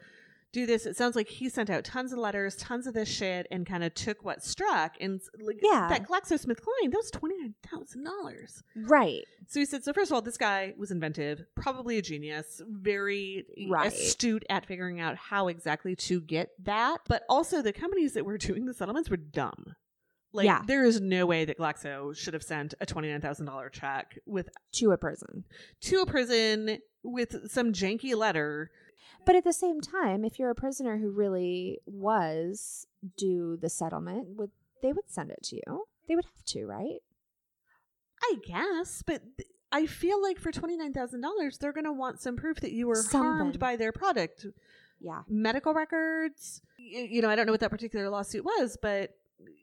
do 0.52 0.66
this. 0.66 0.84
It 0.86 0.96
sounds 0.96 1.14
like 1.16 1.28
he 1.28 1.48
sent 1.48 1.70
out 1.70 1.84
tons 1.84 2.12
of 2.12 2.18
letters, 2.18 2.56
tons 2.56 2.86
of 2.86 2.94
this 2.94 3.08
shit, 3.08 3.46
and 3.50 3.64
kind 3.66 3.84
of 3.84 3.94
took 3.94 4.24
what 4.24 4.42
struck. 4.42 4.94
And 5.00 5.20
like 5.40 5.60
Yeah. 5.62 5.86
that 5.88 6.08
GlaxoSmithKline, 6.08 6.90
that 6.90 6.96
was 6.96 7.10
twenty 7.10 7.36
nine 7.38 7.54
thousand 7.62 8.04
dollars. 8.04 8.62
Right. 8.76 9.24
So 9.46 9.60
he 9.60 9.66
said, 9.66 9.84
so 9.84 9.92
first 9.92 10.10
of 10.10 10.14
all, 10.14 10.22
this 10.22 10.36
guy 10.36 10.74
was 10.76 10.90
inventive, 10.90 11.44
probably 11.54 11.98
a 11.98 12.02
genius, 12.02 12.60
very 12.68 13.46
Right. 13.68 13.92
astute 13.92 14.44
at 14.50 14.66
figuring 14.66 15.00
out 15.00 15.16
how 15.16 15.48
exactly 15.48 15.94
to 15.96 16.20
get 16.20 16.50
that. 16.64 16.98
But 17.08 17.22
also, 17.28 17.62
the 17.62 17.72
companies 17.72 18.14
that 18.14 18.24
were 18.24 18.38
doing 18.38 18.66
the 18.66 18.74
settlements 18.74 19.10
were 19.10 19.16
dumb. 19.16 19.74
Like, 20.32 20.46
Yeah. 20.46 20.62
there 20.64 20.84
is 20.84 21.00
no 21.00 21.26
way 21.26 21.44
that 21.44 21.58
Glaxo 21.58 22.16
should 22.16 22.34
have 22.34 22.44
sent 22.44 22.74
a 22.80 22.86
$29,000 22.86 23.68
check 23.72 24.16
with 24.26 24.48
To 24.74 24.92
a 24.92 24.96
prison. 24.98 25.44
to 25.80 26.00
a 26.02 26.06
prison 26.06 26.78
with 27.02 27.50
some 27.50 27.72
janky 27.72 28.14
letter. 28.14 28.70
But 29.26 29.36
at 29.36 29.44
the 29.44 29.52
same 29.52 29.80
time, 29.80 30.24
if 30.24 30.38
you're 30.38 30.50
a 30.50 30.54
prisoner 30.54 30.98
who 30.98 31.10
really 31.10 31.78
was 31.86 32.86
due 33.16 33.56
the 33.60 33.68
settlement, 33.68 34.28
would 34.36 34.50
they 34.82 34.92
would 34.92 35.08
send 35.10 35.30
it 35.30 35.42
to 35.44 35.56
you? 35.56 35.84
They 36.08 36.14
would 36.16 36.24
have 36.24 36.44
to, 36.46 36.66
right? 36.66 37.00
I 38.22 38.34
guess, 38.46 39.02
but 39.06 39.22
th- 39.38 39.48
I 39.72 39.86
feel 39.86 40.20
like 40.20 40.38
for 40.38 40.50
$29,000, 40.52 41.58
they're 41.58 41.72
going 41.72 41.84
to 41.84 41.92
want 41.92 42.20
some 42.20 42.36
proof 42.36 42.60
that 42.60 42.72
you 42.72 42.86
were 42.88 43.02
harmed 43.12 43.58
by 43.58 43.76
their 43.76 43.92
product. 43.92 44.46
Yeah. 45.02 45.22
medical 45.28 45.72
records. 45.72 46.60
Y- 46.78 47.08
You 47.10 47.22
know, 47.22 47.30
I 47.30 47.36
don't 47.36 47.46
know 47.46 47.52
what 47.52 47.60
that 47.60 47.70
particular 47.70 48.10
lawsuit 48.10 48.44
was, 48.44 48.76
but 48.82 49.10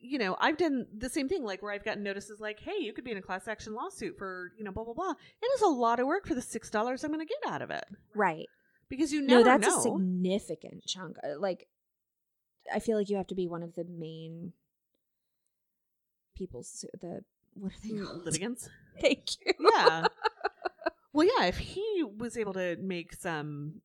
you 0.01 0.18
know, 0.18 0.36
I've 0.39 0.58
done 0.58 0.88
the 0.97 1.10
same 1.10 1.30
thing, 1.30 1.43
like 1.43 1.62
where 1.62 1.72
I've 1.72 1.84
gotten 1.86 2.01
notices 2.01 2.39
like, 2.39 2.60
"Hey, 2.60 2.78
you 2.80 2.91
could 2.93 3.03
be 3.03 3.12
in 3.12 3.18
a 3.18 3.22
class 3.22 3.47
action 3.47 3.76
lawsuit 3.76 4.18
for 4.18 4.51
you 4.58 4.64
know, 4.64 4.72
blah 4.72 4.84
blah 4.86 4.95
blah." 4.95 5.12
It 5.12 5.45
is 5.55 5.62
a 5.62 5.68
lot 5.68 5.99
of 5.99 6.08
work 6.08 6.26
for 6.26 6.34
the 6.34 6.41
six 6.41 6.72
dollars 6.72 7.03
I'm 7.03 7.12
going 7.12 7.24
to 7.26 7.32
get 7.32 7.51
out 7.53 7.62
of 7.62 7.70
it 7.70 7.84
Right. 8.16 8.47
Because 8.90 9.12
you 9.14 9.22
No, 9.22 9.44
that's 9.44 9.68
know. 9.68 9.78
a 9.80 9.82
significant 9.82 10.86
chunk. 10.86 11.18
Uh, 11.24 11.40
Like, 11.40 11.68
I 12.74 12.80
feel 12.80 12.98
like 12.98 13.10
you 13.10 13.18
have 13.18 13.28
to 13.28 13.36
be 13.36 13.48
one 13.48 13.64
of 13.64 13.76
the 13.76 13.86
main 13.86 14.54
people. 16.36 16.64
The 17.02 17.24
what 17.56 17.72
are 17.74 17.76
they 17.88 17.98
called? 17.98 18.26
litigants. 18.26 18.70
Thank 19.02 19.26
you. 19.46 19.54
Yeah. 19.76 20.08
well, 21.14 21.28
yeah. 21.38 21.46
If 21.48 21.58
he 21.58 22.04
was 22.18 22.38
able 22.38 22.54
to 22.54 22.78
make 22.78 23.14
some 23.14 23.82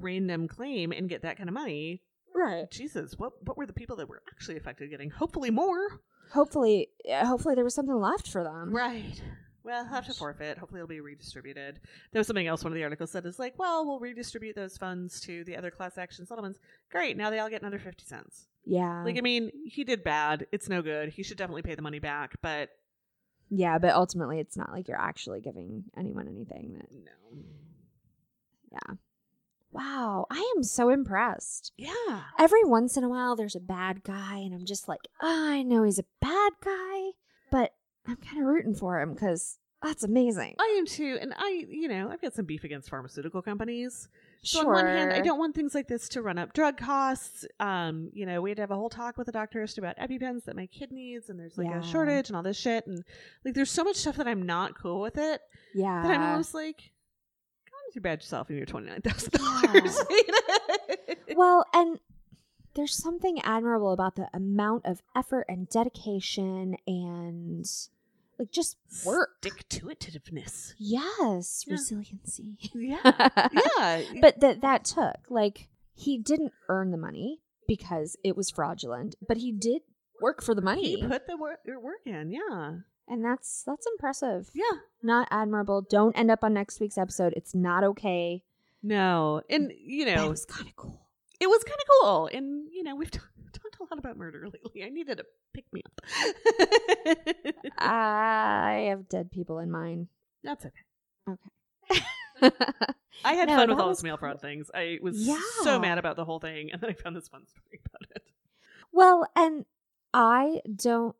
random 0.00 0.48
claim 0.48 0.92
and 0.92 1.08
get 1.08 1.22
that 1.22 1.36
kind 1.36 1.48
of 1.48 1.54
money, 1.54 2.02
Right. 2.34 2.70
Jesus, 2.70 3.14
what 3.18 3.32
what 3.46 3.56
were 3.56 3.64
the 3.66 3.72
people 3.72 3.96
that 3.96 4.08
were 4.08 4.20
actually 4.30 4.56
affected 4.58 4.90
getting? 4.90 5.08
Hopefully 5.10 5.50
more. 5.50 6.00
Hopefully, 6.32 6.88
hopefully 7.10 7.54
there 7.54 7.64
was 7.64 7.74
something 7.74 7.94
left 7.94 8.28
for 8.28 8.42
them. 8.44 8.74
Right. 8.74 9.22
Well, 9.66 9.84
he'll 9.84 9.94
have 9.94 10.06
to 10.06 10.14
forfeit. 10.14 10.58
Hopefully, 10.58 10.78
it'll 10.78 10.86
be 10.86 11.00
redistributed. 11.00 11.80
There 12.12 12.20
was 12.20 12.28
something 12.28 12.46
else 12.46 12.62
one 12.62 12.72
of 12.72 12.76
the 12.76 12.84
articles 12.84 13.10
said 13.10 13.26
is 13.26 13.40
like, 13.40 13.58
well, 13.58 13.84
we'll 13.84 13.98
redistribute 13.98 14.54
those 14.54 14.78
funds 14.78 15.20
to 15.22 15.42
the 15.42 15.56
other 15.56 15.72
class 15.72 15.98
action 15.98 16.24
settlements. 16.24 16.60
Great. 16.92 17.16
Now 17.16 17.30
they 17.30 17.40
all 17.40 17.50
get 17.50 17.62
another 17.62 17.80
50 17.80 18.04
cents. 18.04 18.46
Yeah. 18.64 19.02
Like, 19.02 19.18
I 19.18 19.22
mean, 19.22 19.50
he 19.66 19.82
did 19.82 20.04
bad. 20.04 20.46
It's 20.52 20.68
no 20.68 20.82
good. 20.82 21.08
He 21.08 21.24
should 21.24 21.36
definitely 21.36 21.62
pay 21.62 21.74
the 21.74 21.82
money 21.82 21.98
back, 21.98 22.36
but 22.42 22.70
yeah, 23.50 23.78
but 23.78 23.94
ultimately, 23.94 24.38
it's 24.38 24.56
not 24.56 24.72
like 24.72 24.86
you're 24.86 25.00
actually 25.00 25.40
giving 25.40 25.84
anyone 25.96 26.28
anything. 26.28 26.74
That 26.78 26.92
no. 26.92 27.42
yeah. 28.72 28.94
Wow, 29.72 30.26
I 30.30 30.54
am 30.56 30.62
so 30.62 30.90
impressed. 30.90 31.72
Yeah. 31.76 32.22
Every 32.38 32.64
once 32.64 32.96
in 32.96 33.04
a 33.04 33.08
while, 33.08 33.36
there's 33.36 33.56
a 33.56 33.60
bad 33.60 34.04
guy, 34.04 34.38
and 34.38 34.54
I'm 34.54 34.64
just 34.64 34.88
like, 34.88 35.02
oh, 35.20 35.48
I 35.50 35.62
know 35.62 35.82
he's 35.82 35.98
a 35.98 36.04
bad 36.20 36.52
guy, 36.64 37.10
but 37.50 37.72
I'm 38.08 38.16
kind 38.16 38.38
of 38.38 38.44
rooting 38.46 38.74
for 38.74 39.00
him 39.00 39.14
because 39.14 39.58
that's 39.82 40.04
amazing. 40.04 40.54
I 40.58 40.76
am 40.78 40.86
too. 40.86 41.18
And 41.20 41.34
I, 41.36 41.64
you 41.68 41.88
know, 41.88 42.08
I've 42.10 42.20
got 42.20 42.34
some 42.34 42.44
beef 42.44 42.64
against 42.64 42.88
pharmaceutical 42.88 43.42
companies. 43.42 44.08
So 44.42 44.60
sure. 44.62 44.76
on 44.76 44.84
one 44.84 44.86
hand, 44.86 45.12
I 45.12 45.20
don't 45.20 45.38
want 45.38 45.54
things 45.54 45.74
like 45.74 45.86
this 45.88 46.08
to 46.10 46.22
run 46.22 46.38
up 46.38 46.52
drug 46.54 46.76
costs. 46.76 47.44
Um, 47.60 48.10
you 48.12 48.26
know, 48.26 48.40
we 48.40 48.50
had 48.50 48.56
to 48.56 48.62
have 48.62 48.70
a 48.70 48.76
whole 48.76 48.88
talk 48.88 49.16
with 49.18 49.26
the 49.26 49.32
doctorist 49.32 49.76
about 49.78 49.96
EpiPens 49.98 50.44
that 50.44 50.56
my 50.56 50.66
kid 50.66 50.92
needs, 50.92 51.28
and 51.28 51.38
there's 51.38 51.58
like 51.58 51.68
Yeah. 51.68 51.80
a 51.80 51.82
shortage 51.82 52.28
and 52.28 52.36
all 52.36 52.42
this 52.42 52.56
shit, 52.56 52.86
and 52.86 53.04
like 53.44 53.54
there's 53.54 53.70
so 53.70 53.84
much 53.84 53.96
stuff 53.96 54.16
that 54.16 54.26
I'm 54.28 54.42
not 54.42 54.78
cool 54.78 55.00
with 55.00 55.18
it 55.18 55.40
Yeah. 55.74 56.02
that 56.02 56.10
I'm 56.10 56.22
almost 56.22 56.54
like, 56.54 56.76
go 57.68 57.76
on 57.76 57.82
with 57.88 57.96
your 57.96 58.02
bad 58.02 58.20
yourself 58.20 58.48
and 58.48 58.56
your 58.56 58.66
twenty 58.66 58.88
nine 58.88 59.02
thousand 59.02 59.32
dollars. 59.32 59.98
well, 61.36 61.64
and 61.74 61.98
there's 62.74 62.94
something 62.94 63.40
admirable 63.42 63.92
about 63.92 64.16
the 64.16 64.28
amount 64.32 64.86
of 64.86 65.02
effort 65.14 65.46
and 65.48 65.68
dedication 65.68 66.76
and 66.86 67.66
like 68.38 68.50
just 68.52 68.76
work. 69.04 69.30
Stick 69.40 69.68
to 69.70 69.86
itiveness. 69.86 70.74
Yes, 70.78 71.64
Yeah. 71.66 71.72
resiliency. 71.74 72.58
Yeah, 72.74 72.98
yeah. 73.52 74.02
but 74.20 74.40
that 74.40 74.60
that 74.62 74.84
took 74.84 75.16
like 75.30 75.68
he 75.94 76.18
didn't 76.18 76.52
earn 76.68 76.90
the 76.90 76.96
money 76.98 77.40
because 77.68 78.16
it 78.24 78.36
was 78.36 78.50
fraudulent, 78.50 79.14
but 79.26 79.38
he 79.38 79.52
did 79.52 79.82
work 80.20 80.42
for 80.42 80.54
the 80.54 80.62
money, 80.62 80.96
he 81.00 81.06
put 81.06 81.26
the 81.26 81.36
work, 81.36 81.60
work 81.66 82.00
in. 82.06 82.30
Yeah, 82.30 82.76
and 83.08 83.24
that's 83.24 83.62
that's 83.66 83.86
impressive. 83.86 84.50
yeah. 84.54 84.78
Not 85.02 85.28
admirable. 85.30 85.82
Don't 85.88 86.16
end 86.18 86.30
up 86.30 86.42
on 86.42 86.52
next 86.54 86.80
week's 86.80 86.98
episode. 86.98 87.32
It's 87.36 87.54
not 87.54 87.84
okay. 87.84 88.42
No, 88.82 89.42
and 89.48 89.72
you 89.78 90.04
But 90.04 90.14
know, 90.16 90.26
it 90.26 90.30
was 90.30 90.44
kind 90.44 90.68
of 90.68 90.76
cool. 90.76 91.00
it 91.40 91.46
was 91.48 91.62
kind 91.64 91.78
of 91.80 91.86
cool. 92.02 92.26
And 92.32 92.68
you 92.72 92.82
know, 92.82 92.94
we've 92.96 93.10
talked 93.78 93.90
a 93.90 93.94
lot 93.94 93.98
about 93.98 94.16
murder 94.16 94.46
lately. 94.52 94.84
I 94.84 94.88
needed 94.90 95.20
a 95.20 95.24
pick 95.54 95.64
me 95.72 95.82
up. 95.86 96.00
I 97.78 98.86
have 98.90 99.08
dead 99.08 99.30
people 99.30 99.58
in 99.58 99.70
mind. 99.70 100.08
That's 100.42 100.64
okay. 100.66 101.30
Okay. 101.30 101.50
I 103.24 103.34
had 103.34 103.48
No, 103.48 103.56
fun 103.56 103.68
with 103.70 103.78
all 103.78 103.88
those 103.88 104.02
mail 104.02 104.16
fraud 104.16 104.40
things. 104.40 104.70
I 104.74 104.98
was 105.02 105.16
Yeah. 105.26 105.40
so 105.62 105.78
mad 105.78 105.98
about 105.98 106.16
the 106.16 106.24
whole 106.24 106.38
thing, 106.40 106.70
and 106.72 106.80
then 106.80 106.90
I 106.90 106.92
found 106.94 107.16
this 107.16 107.28
fun 107.28 107.46
story 107.46 107.80
about 107.86 108.08
it. 108.14 108.22
well, 108.92 109.26
and 109.34 109.64
I 110.14 110.60
don't 110.74 111.16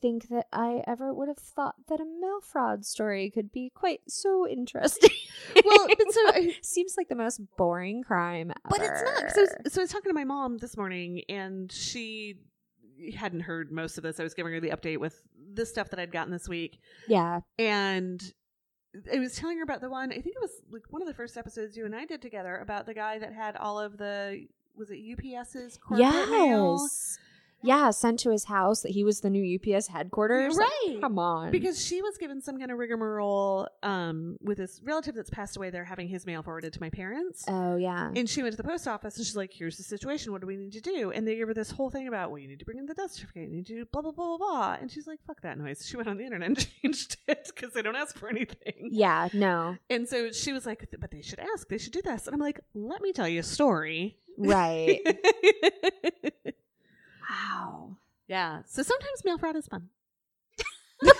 think 0.00 0.28
that 0.28 0.46
I 0.52 0.82
ever 0.86 1.12
would 1.14 1.28
have 1.28 1.38
thought 1.38 1.74
that 1.88 2.00
a 2.00 2.04
mail 2.04 2.40
fraud 2.42 2.84
story 2.84 3.30
could 3.30 3.50
be 3.52 3.70
quite 3.74 4.00
so 4.08 4.46
interesting. 4.48 5.10
Well, 5.64 5.88
but 5.88 6.12
so 6.12 6.20
I- 6.28 6.54
seems 6.62 6.94
like 6.96 7.08
the 7.08 7.14
most 7.16 7.40
boring 7.56 8.02
crime 8.02 8.50
ever. 8.50 8.60
But 8.68 8.80
it's 8.82 9.02
not. 9.02 9.30
So, 9.32 9.46
so 9.68 9.80
I 9.80 9.84
was 9.84 9.90
talking 9.90 10.10
to 10.10 10.14
my 10.14 10.24
mom 10.24 10.58
this 10.58 10.76
morning, 10.76 11.22
and 11.28 11.70
she 11.72 12.36
hadn't 13.16 13.40
heard 13.40 13.72
most 13.72 13.96
of 13.96 14.02
this. 14.02 14.20
I 14.20 14.22
was 14.22 14.34
giving 14.34 14.52
her 14.52 14.60
the 14.60 14.70
update 14.70 14.98
with 14.98 15.22
the 15.54 15.64
stuff 15.66 15.90
that 15.90 15.98
I'd 15.98 16.12
gotten 16.12 16.30
this 16.32 16.48
week, 16.48 16.78
yeah, 17.08 17.40
and 17.58 18.22
I 19.12 19.18
was 19.18 19.34
telling 19.36 19.56
her 19.58 19.62
about 19.64 19.80
the 19.80 19.88
one. 19.90 20.10
I 20.12 20.16
think 20.20 20.36
it 20.36 20.40
was 20.40 20.52
like 20.70 20.82
one 20.90 21.02
of 21.02 21.08
the 21.08 21.14
first 21.14 21.36
episodes 21.36 21.76
you 21.76 21.84
and 21.86 21.94
I 21.96 22.04
did 22.04 22.20
together 22.22 22.56
about 22.58 22.86
the 22.86 22.94
guy 22.94 23.18
that 23.18 23.32
had 23.32 23.56
all 23.56 23.78
of 23.80 23.96
the 23.96 24.46
was 24.76 24.90
it 24.90 24.98
UPS's 25.00 25.76
corporate 25.78 26.08
mail. 26.30 26.78
Yes, 27.62 27.68
yeah, 27.78 27.90
sent 27.90 28.18
to 28.20 28.30
his 28.30 28.44
house 28.44 28.82
that 28.82 28.90
he 28.92 29.04
was 29.04 29.20
the 29.20 29.30
new 29.30 29.58
UPS 29.58 29.88
headquarters. 29.88 30.56
Like, 30.56 30.68
Right. 30.86 30.98
come 31.00 31.18
on, 31.18 31.50
Because 31.50 31.84
she 31.84 32.02
was 32.02 32.16
given 32.18 32.40
some 32.40 32.58
kind 32.58 32.70
of 32.70 32.78
rigmarole 32.78 33.68
um, 33.82 34.36
with 34.42 34.58
this 34.58 34.80
relative 34.84 35.14
that's 35.14 35.30
passed 35.30 35.56
away. 35.56 35.70
They're 35.70 35.84
having 35.84 36.08
his 36.08 36.26
mail 36.26 36.42
forwarded 36.42 36.72
to 36.72 36.80
my 36.80 36.90
parents. 36.90 37.44
oh 37.48 37.76
yeah, 37.76 38.10
And 38.14 38.28
she 38.28 38.42
went 38.42 38.52
to 38.52 38.56
the 38.62 38.68
post 38.68 38.86
office 38.88 39.16
and 39.16 39.26
she's 39.26 39.36
like, 39.36 39.52
here's 39.52 39.76
the 39.76 39.82
situation. 39.82 40.32
What 40.32 40.40
do 40.40 40.46
we 40.46 40.56
need 40.56 40.72
to 40.72 40.80
do? 40.80 41.10
And 41.10 41.26
they 41.26 41.36
gave 41.36 41.46
her 41.48 41.54
this 41.54 41.70
whole 41.70 41.90
thing 41.90 42.08
about, 42.08 42.30
well, 42.30 42.38
you 42.38 42.48
need 42.48 42.58
to 42.60 42.64
bring 42.64 42.78
in 42.78 42.86
the 42.86 42.94
death 42.94 43.12
certificate. 43.12 43.48
You 43.50 43.56
need 43.56 43.66
to 43.66 43.74
do 43.74 43.84
blah, 43.86 44.02
blah, 44.02 44.12
blah, 44.12 44.36
blah, 44.36 44.38
blah. 44.38 44.76
And 44.80 44.90
she's 44.90 45.06
like, 45.06 45.18
fuck 45.26 45.40
that 45.42 45.58
noise. 45.58 45.84
She 45.86 45.96
went 45.96 46.08
on 46.08 46.16
the 46.18 46.24
internet 46.24 46.48
and 46.48 46.68
changed 46.82 47.16
it 47.28 47.50
because 47.54 47.72
they 47.72 47.82
don't 47.82 47.96
ask 47.96 48.16
for 48.18 48.28
anything. 48.28 48.88
yeah, 48.90 49.28
no, 49.32 49.76
And 49.88 50.08
so 50.08 50.32
she 50.32 50.52
was 50.52 50.66
like, 50.66 50.88
but 51.00 51.10
they 51.10 51.22
should 51.22 51.40
ask. 51.40 51.68
They 51.68 51.78
should 51.78 51.92
do 51.92 52.02
this. 52.02 52.26
And 52.26 52.34
I'm 52.34 52.40
like, 52.40 52.60
let 52.74 53.00
me 53.02 53.12
tell 53.12 53.28
you 53.28 53.40
a 53.40 53.44
story. 53.44 54.16
right. 54.38 55.00
wow. 57.30 57.96
yeah. 58.28 58.62
So 58.66 58.82
sometimes 58.82 59.24
mail 59.24 59.38
fraud 59.38 59.56
is 59.56 59.66
fun. 59.66 59.88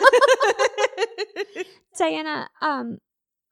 Diana, 1.98 2.50
um, 2.60 2.98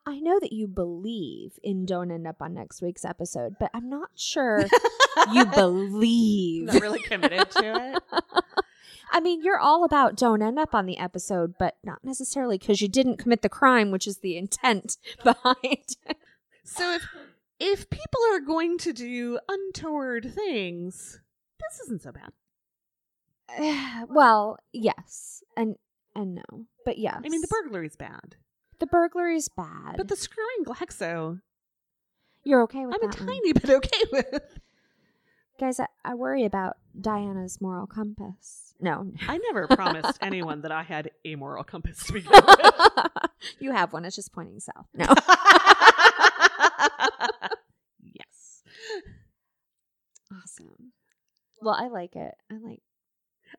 I 0.07 0.21
know 0.21 0.39
that 0.41 0.53
you 0.53 0.67
believe 0.67 1.59
in 1.63 1.85
Don't 1.85 2.11
End 2.11 2.27
Up 2.27 2.41
on 2.41 2.55
next 2.55 2.81
week's 2.81 3.05
episode, 3.05 3.57
but 3.61 3.71
I'm 3.75 3.91
not 3.91 4.11
sure 4.15 4.65
you 5.33 5.45
believe. 5.55 6.67
Not 6.67 6.81
really 6.81 7.03
committed 7.03 7.51
to 7.51 7.95
it. 7.95 8.03
I 9.11 9.21
mean, 9.21 9.43
you're 9.43 9.59
all 9.59 9.85
about 9.85 10.17
don't 10.17 10.43
end 10.43 10.59
up 10.59 10.75
on 10.75 10.87
the 10.87 10.99
episode, 10.99 11.55
but 11.59 11.77
not 11.85 12.05
necessarily 12.05 12.59
because 12.59 12.81
you 12.81 12.89
didn't 12.89 13.19
commit 13.19 13.43
the 13.43 13.49
crime, 13.49 13.91
which 13.91 14.07
is 14.07 14.19
the 14.19 14.37
intent 14.37 14.97
behind. 15.23 15.97
So 16.65 16.95
if 16.95 17.03
if 17.61 17.91
people 17.91 18.21
are 18.33 18.41
going 18.41 18.79
to 18.79 18.93
do 18.93 19.39
untoward 19.49 20.33
things, 20.35 21.21
this 21.59 21.81
isn't 21.87 22.03
so 22.03 22.13
bad. 22.13 22.33
well, 24.09 24.59
yes, 24.73 25.43
and 25.57 25.77
and 26.15 26.35
no, 26.37 26.67
but 26.85 26.99
yes. 26.99 27.21
I 27.25 27.29
mean, 27.29 27.41
the 27.41 27.49
burglary's 27.49 27.97
bad, 27.97 28.37
the 28.79 28.87
burglary's 28.87 29.49
bad, 29.49 29.97
but 29.97 30.09
the 30.09 30.17
screwing 30.17 30.65
Glaxo, 30.65 31.41
you're 32.45 32.63
okay 32.63 32.85
with 32.87 32.97
that. 33.01 33.05
I'm 33.05 33.11
a 33.11 33.25
one. 33.25 33.27
tiny 33.41 33.53
bit 33.53 33.71
okay 33.71 34.03
with. 34.13 34.59
guys. 35.59 35.81
I, 35.81 35.87
I 36.05 36.15
worry 36.15 36.45
about 36.45 36.77
Diana's 37.01 37.61
moral 37.61 37.87
compass. 37.87 38.75
No, 38.81 39.11
I 39.29 39.39
never 39.39 39.67
promised 39.67 40.19
anyone 40.21 40.61
that 40.63 40.73
I 40.73 40.83
had 40.83 41.11
a 41.25 41.35
moral 41.37 41.65
compass 41.65 42.05
to 42.07 42.13
begin 42.13 42.31
with. 42.33 42.73
you 43.61 43.73
have 43.73 43.93
one. 43.93 44.05
It's 44.05 44.17
just 44.17 44.33
pointing 44.33 44.61
south. 44.61 44.87
No. 44.95 45.07
yes, 48.03 48.63
Awesome. 50.33 50.93
Well, 51.61 51.75
I 51.75 51.89
like 51.89 52.15
it. 52.15 52.35
I 52.51 52.55
like. 52.63 52.83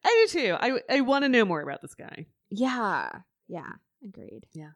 I 0.03 0.27
do 0.27 0.39
too. 0.39 0.55
I 0.59 0.79
I 0.89 1.01
want 1.01 1.23
to 1.23 1.29
know 1.29 1.45
more 1.45 1.61
about 1.61 1.81
this 1.81 1.95
guy. 1.95 2.25
Yeah. 2.49 3.09
Yeah. 3.47 3.71
Agreed. 4.03 4.45
Yeah. 4.53 4.71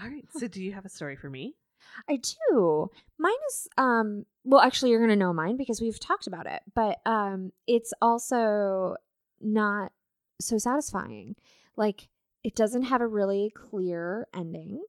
All 0.00 0.08
right. 0.08 0.24
So, 0.36 0.48
do 0.48 0.62
you 0.62 0.72
have 0.72 0.84
a 0.84 0.88
story 0.88 1.16
for 1.16 1.28
me? 1.28 1.56
I 2.08 2.16
do. 2.50 2.90
Mine 3.18 3.32
is 3.48 3.68
um 3.76 4.26
well 4.44 4.60
actually 4.60 4.90
you're 4.90 5.00
going 5.00 5.10
to 5.10 5.16
know 5.16 5.32
mine 5.32 5.56
because 5.56 5.80
we've 5.80 5.98
talked 6.00 6.26
about 6.26 6.46
it, 6.46 6.62
but 6.74 7.00
um 7.06 7.52
it's 7.66 7.92
also 8.00 8.96
not 9.40 9.92
so 10.40 10.58
satisfying. 10.58 11.36
Like 11.76 12.08
it 12.44 12.54
doesn't 12.54 12.82
have 12.84 13.00
a 13.00 13.06
really 13.06 13.50
clear 13.54 14.26
ending. 14.34 14.82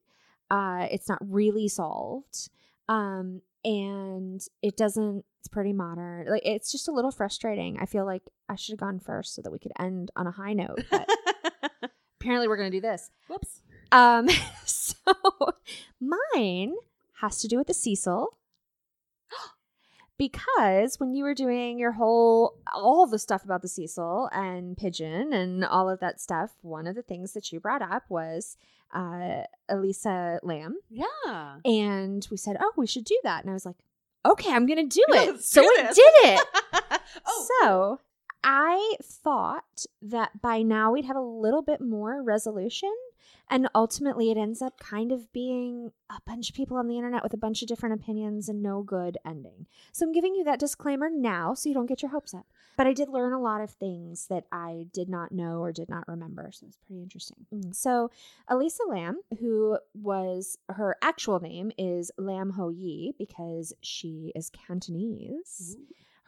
Uh 0.50 0.86
it's 0.90 1.08
not 1.08 1.18
really 1.22 1.68
solved. 1.68 2.48
Um 2.88 3.42
and 3.64 4.40
it 4.62 4.76
doesn't 4.76 5.24
it's 5.40 5.48
pretty 5.48 5.72
modern. 5.72 6.28
Like 6.28 6.42
it's 6.44 6.70
just 6.70 6.86
a 6.86 6.92
little 6.92 7.10
frustrating. 7.10 7.76
I 7.80 7.86
feel 7.86 8.06
like 8.06 8.22
I 8.48 8.54
should 8.54 8.74
have 8.74 8.80
gone 8.80 9.00
first 9.00 9.34
so 9.34 9.42
that 9.42 9.50
we 9.50 9.58
could 9.58 9.72
end 9.78 10.10
on 10.14 10.28
a 10.28 10.30
high 10.30 10.52
note, 10.52 10.84
but 10.88 11.08
apparently 12.20 12.46
we're 12.46 12.56
going 12.56 12.70
to 12.70 12.76
do 12.76 12.80
this. 12.80 13.10
Whoops. 13.28 13.60
Um, 13.90 14.28
so 14.64 14.94
mine 16.00 16.74
has 17.20 17.40
to 17.40 17.48
do 17.48 17.58
with 17.58 17.66
the 17.66 17.74
Cecil. 17.74 18.38
Because 20.18 21.00
when 21.00 21.14
you 21.14 21.24
were 21.24 21.34
doing 21.34 21.80
your 21.80 21.92
whole, 21.92 22.58
all 22.72 23.08
the 23.08 23.18
stuff 23.18 23.44
about 23.44 23.60
the 23.60 23.66
Cecil 23.66 24.28
and 24.32 24.76
Pigeon 24.76 25.32
and 25.32 25.64
all 25.64 25.90
of 25.90 25.98
that 25.98 26.20
stuff, 26.20 26.52
one 26.60 26.86
of 26.86 26.94
the 26.94 27.02
things 27.02 27.32
that 27.32 27.50
you 27.50 27.58
brought 27.58 27.82
up 27.82 28.04
was 28.08 28.56
uh, 28.92 29.44
Elisa 29.68 30.38
Lam. 30.42 30.76
Yeah. 30.90 31.56
And 31.64 32.26
we 32.30 32.36
said, 32.36 32.56
oh, 32.60 32.72
we 32.76 32.86
should 32.86 33.04
do 33.04 33.18
that. 33.24 33.42
And 33.42 33.50
I 33.50 33.54
was 33.54 33.66
like, 33.66 33.76
okay, 34.24 34.52
I'm 34.52 34.66
going 34.66 34.88
to 34.88 34.94
do 34.94 35.04
it. 35.08 35.32
let's 35.32 35.48
So 35.48 35.62
do 35.62 35.68
we 35.76 35.82
did 35.82 35.94
it. 35.96 36.46
oh, 37.26 37.46
So 37.60 38.00
I 38.44 38.96
thought 39.02 39.86
that 40.02 40.40
by 40.40 40.62
now 40.62 40.92
we'd 40.92 41.04
have 41.04 41.16
a 41.16 41.20
little 41.20 41.62
bit 41.62 41.80
more 41.80 42.22
resolution. 42.22 42.92
And 43.50 43.68
ultimately, 43.74 44.30
it 44.30 44.38
ends 44.38 44.62
up 44.62 44.78
kind 44.78 45.12
of 45.12 45.30
being 45.32 45.92
a 46.08 46.18
bunch 46.26 46.48
of 46.48 46.56
people 46.56 46.76
on 46.76 46.88
the 46.88 46.96
internet 46.96 47.22
with 47.22 47.34
a 47.34 47.38
bunch 47.38 47.60
of 47.62 47.68
different 47.68 48.00
opinions 48.00 48.48
and 48.48 48.62
no 48.62 48.82
good 48.82 49.18
ending. 49.26 49.66
So 49.92 50.06
I'm 50.06 50.12
giving 50.12 50.34
you 50.34 50.44
that 50.44 50.58
disclaimer 50.58 51.10
now 51.10 51.54
so 51.54 51.68
you 51.68 51.74
don't 51.74 51.86
get 51.86 52.02
your 52.02 52.10
hopes 52.10 52.32
up. 52.32 52.46
But 52.76 52.86
I 52.86 52.94
did 52.94 53.10
learn 53.10 53.32
a 53.32 53.40
lot 53.40 53.60
of 53.60 53.70
things 53.70 54.26
that 54.28 54.44
I 54.50 54.86
did 54.92 55.08
not 55.08 55.32
know 55.32 55.60
or 55.60 55.72
did 55.72 55.90
not 55.90 56.08
remember. 56.08 56.50
So 56.52 56.66
it's 56.66 56.76
pretty 56.76 57.02
interesting. 57.02 57.46
Mm. 57.54 57.74
So 57.74 58.10
Elisa 58.48 58.84
Lam, 58.88 59.20
who 59.38 59.78
was 59.94 60.56
her 60.70 60.96
actual 61.02 61.40
name 61.40 61.72
is 61.76 62.10
Lam 62.16 62.50
Ho 62.50 62.70
Yi 62.70 63.14
because 63.18 63.74
she 63.82 64.32
is 64.34 64.50
Cantonese. 64.50 65.76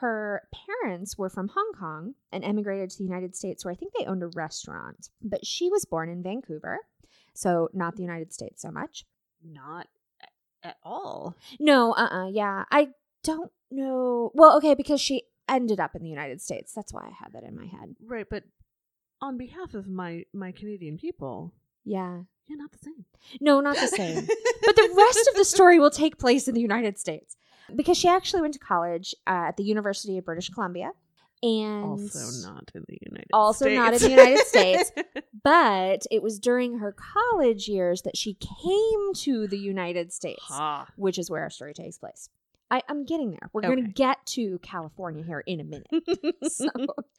Her 0.04 0.42
parents 0.82 1.16
were 1.16 1.30
from 1.30 1.48
Hong 1.48 1.72
Kong 1.78 2.14
and 2.30 2.44
emigrated 2.44 2.90
to 2.90 2.98
the 2.98 3.04
United 3.04 3.34
States, 3.34 3.64
where 3.64 3.72
I 3.72 3.74
think 3.74 3.94
they 3.98 4.04
owned 4.04 4.22
a 4.22 4.26
restaurant. 4.26 5.08
But 5.22 5.46
she 5.46 5.70
was 5.70 5.86
born 5.86 6.10
in 6.10 6.22
Vancouver, 6.22 6.80
so 7.32 7.70
not 7.72 7.96
the 7.96 8.02
United 8.02 8.30
States 8.30 8.60
so 8.60 8.70
much. 8.70 9.06
not 9.42 9.86
at 10.62 10.76
all. 10.82 11.36
No, 11.58 11.92
uh 11.94 12.08
uh 12.12 12.28
yeah. 12.28 12.64
I 12.70 12.90
don't 13.22 13.50
know. 13.70 14.30
Well, 14.34 14.58
okay, 14.58 14.74
because 14.74 15.00
she 15.00 15.22
ended 15.48 15.80
up 15.80 15.94
in 15.94 16.02
the 16.02 16.10
United 16.10 16.42
States. 16.42 16.74
That's 16.74 16.92
why 16.92 17.02
I 17.06 17.12
had 17.24 17.32
that 17.32 17.42
in 17.42 17.56
my 17.56 17.64
head. 17.66 17.96
Right, 18.04 18.26
but 18.28 18.44
on 19.22 19.38
behalf 19.38 19.72
of 19.72 19.88
my 19.88 20.24
my 20.34 20.52
Canadian 20.52 20.98
people, 20.98 21.54
Yeah. 21.82 22.24
Yeah, 22.48 22.56
not 22.56 22.72
the 22.72 22.78
same. 22.78 23.04
No, 23.40 23.60
not 23.60 23.76
the 23.76 23.88
same. 23.88 24.26
but 24.64 24.76
the 24.76 24.94
rest 24.96 25.28
of 25.30 25.36
the 25.36 25.44
story 25.44 25.78
will 25.78 25.90
take 25.90 26.18
place 26.18 26.48
in 26.48 26.54
the 26.54 26.60
United 26.60 26.98
States 26.98 27.36
because 27.74 27.96
she 27.96 28.08
actually 28.08 28.42
went 28.42 28.54
to 28.54 28.60
college 28.60 29.14
uh, 29.26 29.48
at 29.48 29.56
the 29.56 29.64
University 29.64 30.18
of 30.18 30.24
British 30.24 30.50
Columbia. 30.50 30.92
And 31.42 31.84
also 31.84 32.48
not 32.48 32.70
in 32.74 32.84
the 32.88 32.98
United 33.02 33.26
States. 33.26 33.30
Also 33.32 33.64
States. 33.66 33.76
not 33.76 33.94
in 33.94 34.00
the 34.00 34.10
United 34.10 34.46
States. 34.46 34.92
but 35.44 36.06
it 36.10 36.22
was 36.22 36.38
during 36.38 36.78
her 36.78 36.92
college 36.92 37.68
years 37.68 38.02
that 38.02 38.16
she 38.16 38.34
came 38.34 39.14
to 39.14 39.46
the 39.46 39.58
United 39.58 40.12
States, 40.12 40.42
ha. 40.42 40.86
which 40.96 41.18
is 41.18 41.30
where 41.30 41.42
our 41.42 41.50
story 41.50 41.74
takes 41.74 41.98
place. 41.98 42.28
I, 42.70 42.82
I'm 42.88 43.04
getting 43.04 43.30
there. 43.30 43.50
We're 43.52 43.62
going 43.62 43.84
to 43.84 43.90
get 43.92 44.24
to 44.26 44.58
California 44.62 45.22
here 45.22 45.40
in 45.46 45.60
a 45.60 45.64
minute. 45.64 45.86
so 46.50 46.66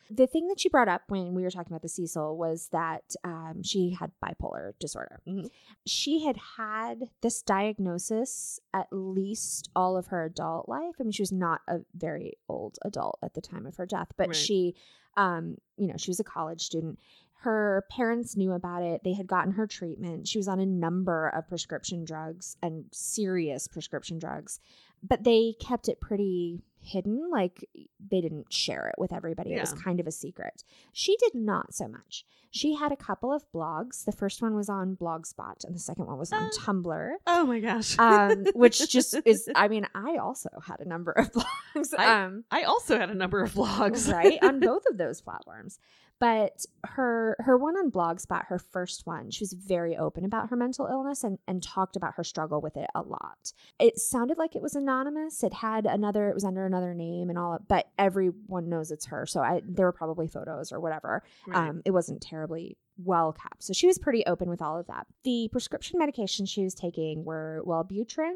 the 0.09 0.27
thing 0.27 0.47
that 0.47 0.59
she 0.59 0.69
brought 0.69 0.87
up 0.89 1.03
when 1.07 1.33
we 1.33 1.43
were 1.43 1.51
talking 1.51 1.71
about 1.71 1.81
the 1.83 1.89
Cecil 1.89 2.35
was 2.37 2.69
that 2.71 3.03
um, 3.23 3.61
she 3.63 3.91
had 3.97 4.11
bipolar 4.23 4.71
disorder. 4.79 5.21
Mhm. 5.27 5.49
She 5.85 6.25
had 6.25 6.37
had 6.57 7.09
this 7.21 7.41
diagnosis 7.41 8.59
at 8.73 8.87
least 8.91 9.69
all 9.75 9.97
of 9.97 10.07
her 10.07 10.25
adult 10.25 10.67
life. 10.67 10.95
I 10.99 11.03
mean, 11.03 11.11
she 11.11 11.21
was 11.21 11.31
not 11.31 11.61
a 11.67 11.79
very 11.95 12.33
old 12.49 12.77
adult 12.83 13.19
at 13.23 13.33
the 13.33 13.41
time 13.41 13.65
of 13.65 13.77
her 13.77 13.85
death, 13.85 14.07
but 14.17 14.27
Right. 14.27 14.35
she, 14.35 14.75
um, 15.15 15.57
you 15.77 15.87
know, 15.87 15.95
she 15.97 16.09
was 16.09 16.19
a 16.19 16.23
college 16.23 16.61
student. 16.61 16.99
Her 17.41 17.85
parents 17.91 18.35
knew 18.35 18.53
about 18.53 18.81
it. 18.81 19.01
They 19.03 19.13
had 19.13 19.27
gotten 19.27 19.51
her 19.53 19.67
treatment. 19.67 20.27
She 20.27 20.39
was 20.39 20.47
on 20.47 20.59
a 20.59 20.65
number 20.65 21.27
of 21.29 21.47
prescription 21.47 22.03
drugs 22.03 22.57
and 22.63 22.85
serious 22.91 23.67
prescription 23.67 24.17
drugs, 24.17 24.59
but 25.03 25.23
they 25.23 25.53
kept 25.59 25.87
it 25.87 25.99
pretty 26.01 26.61
hidden. 26.81 27.29
Like 27.31 27.67
they 28.09 28.21
didn't 28.21 28.51
share 28.53 28.87
it 28.87 28.95
with 28.99 29.11
everybody. 29.13 29.53
It 29.53 29.59
was 29.61 29.73
kind 29.73 29.99
of 29.99 30.07
a 30.07 30.11
secret. 30.11 30.63
She 30.93 31.15
did 31.17 31.33
not 31.35 31.73
so 31.73 31.87
much. 31.87 32.25
She 32.51 32.75
had 32.75 32.93
a 32.93 32.95
couple 32.95 33.33
of 33.33 33.43
blogs. 33.53 34.05
The 34.05 34.13
first 34.13 34.41
one 34.41 34.55
was 34.55 34.69
on 34.69 34.95
Blogspot, 34.95 35.65
and 35.65 35.75
the 35.75 35.79
second 35.79 36.05
one 36.05 36.17
was 36.17 36.31
on 36.31 36.43
Ah. 36.43 36.49
Tumblr. 36.61 37.11
Oh 37.27 37.45
my 37.45 37.59
gosh. 37.59 37.99
Um, 37.99 38.45
which 38.55 38.89
just 38.89 39.13
is, 39.25 39.49
I 39.53 39.67
mean, 39.67 39.85
I 39.93 40.15
also 40.17 40.47
had 40.65 40.79
a 40.79 40.87
number 40.87 41.11
of 41.11 41.31
blogs. 41.33 41.89
I- 41.97 42.23
um, 42.23 42.45
I 42.51 42.63
also 42.63 42.97
had 42.97 43.09
a 43.09 43.13
number 43.13 43.41
of 43.41 43.51
blogs, 43.53 44.09
right 44.09 44.39
on 44.41 44.59
both 44.61 44.83
of 44.89 44.97
those 44.97 45.19
platforms 45.19 45.79
But 46.19 46.65
her 46.85 47.35
her 47.39 47.57
one 47.57 47.75
on 47.75 47.91
Blogspot, 47.91 48.45
her 48.45 48.59
first 48.59 49.05
one, 49.05 49.31
she 49.31 49.43
was 49.43 49.53
very 49.53 49.97
open 49.97 50.23
about 50.23 50.49
her 50.49 50.55
mental 50.55 50.87
illness 50.87 51.23
and, 51.23 51.39
and 51.47 51.61
talked 51.61 51.95
about 51.95 52.13
her 52.15 52.23
struggle 52.23 52.61
with 52.61 52.77
it 52.77 52.89
a 52.95 53.01
lot. 53.01 53.51
It 53.79 53.99
sounded 53.99 54.37
like 54.37 54.55
it 54.55 54.61
was 54.61 54.75
anonymous. 54.75 55.43
It 55.43 55.53
had 55.53 55.85
another, 55.85 56.29
it 56.29 56.33
was 56.33 56.45
under 56.45 56.65
another 56.65 56.93
name 56.93 57.29
and 57.29 57.37
all, 57.37 57.59
but 57.67 57.89
everyone 57.97 58.69
knows 58.69 58.91
it's 58.91 59.07
her. 59.07 59.25
So 59.25 59.41
I 59.41 59.61
there 59.67 59.85
were 59.85 59.91
probably 59.91 60.27
photos 60.27 60.71
or 60.71 60.79
whatever. 60.79 61.21
Right. 61.47 61.69
Um, 61.69 61.81
it 61.85 61.91
wasn't 61.91 62.21
terribly 62.21 62.77
well 62.97 63.33
kept. 63.33 63.63
So 63.63 63.73
she 63.73 63.87
was 63.87 63.97
pretty 63.97 64.25
open 64.25 64.49
with 64.49 64.61
all 64.61 64.79
of 64.79 64.87
that. 64.87 65.07
The 65.25 65.49
prescription 65.51 65.99
medications 65.99 66.49
she 66.49 66.63
was 66.63 66.73
taking 66.73 67.25
were 67.25 67.61
Wellbutrin, 67.65 68.35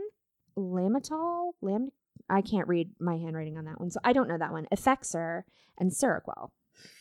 Lamitol, 0.58 1.52
Lam 1.62 1.92
I 2.30 2.42
can't 2.42 2.68
read 2.68 2.92
my 3.00 3.16
handwriting 3.18 3.58
on 3.58 3.66
that 3.66 3.80
one. 3.80 3.90
So 3.90 4.00
I 4.04 4.14
don't 4.14 4.28
know 4.28 4.38
that 4.38 4.52
one. 4.52 4.68
Effexor 4.72 5.44
and 5.78 5.92
Seroquel. 5.92 6.50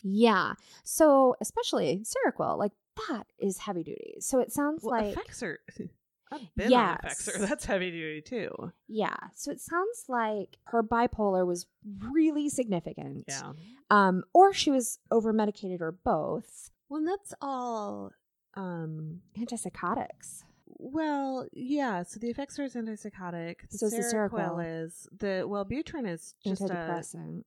Yeah. 0.03 0.55
So 0.85 1.37
especially 1.41 2.05
Seroquel, 2.05 2.59
like 2.59 2.73
that 3.09 3.27
is 3.39 3.59
heavy 3.59 3.83
duty. 3.85 4.17
So 4.21 4.41
it 4.41 4.53
sounds 4.53 4.83
well, 4.83 5.01
like 5.01 5.15
Effexor. 5.15 5.57
I've 6.31 6.55
been 6.57 6.71
Yes. 6.71 7.29
on 7.29 7.35
Effexor. 7.43 7.49
That's 7.49 7.65
heavy 7.65 7.91
duty 7.91 8.21
too. 8.21 8.73
yeah. 8.87 9.17
So 9.35 9.51
it 9.51 9.61
sounds 9.61 10.05
like 10.09 10.59
her 10.65 10.83
bipolar 10.83 11.47
was 11.47 11.67
really 12.11 12.49
significant. 12.51 13.25
Yeah. 13.29 13.53
Um, 13.91 14.25
or 14.35 14.53
she 14.53 14.71
was 14.71 14.99
over 15.11 15.33
medicated 15.33 15.81
or 15.81 15.93
both. 15.93 16.71
Well, 16.91 17.03
that's 17.05 17.33
all. 17.41 18.13
Um. 18.55 19.21
Antipsychotics. 19.39 20.43
Well, 20.67 21.47
yeah. 21.53 22.03
So 22.03 22.19
the 22.21 22.33
Effexor 22.33 22.65
is 22.65 22.75
antipsychotic. 22.75 23.57
The 23.71 23.79
So 23.79 23.87
is 23.87 23.93
the 23.93 23.99
Seroquel 24.03 24.57
Seroquel. 24.59 24.85
is 24.87 25.09
the 25.19 25.45
Wellbutrin 25.47 26.09
is 26.13 26.35
just 26.45 26.63
a 26.63 26.65
Antidepressant. 26.67 27.45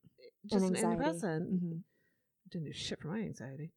just 0.48 0.66
and 0.66 0.76
an 0.76 0.84
antidepressant. 0.84 1.42
Mhm. 1.52 1.82
Didn't 2.52 2.68
do 2.68 2.74
shit 2.74 3.00
for 3.00 3.08
my 3.10 3.20
anxiety. 3.20 3.72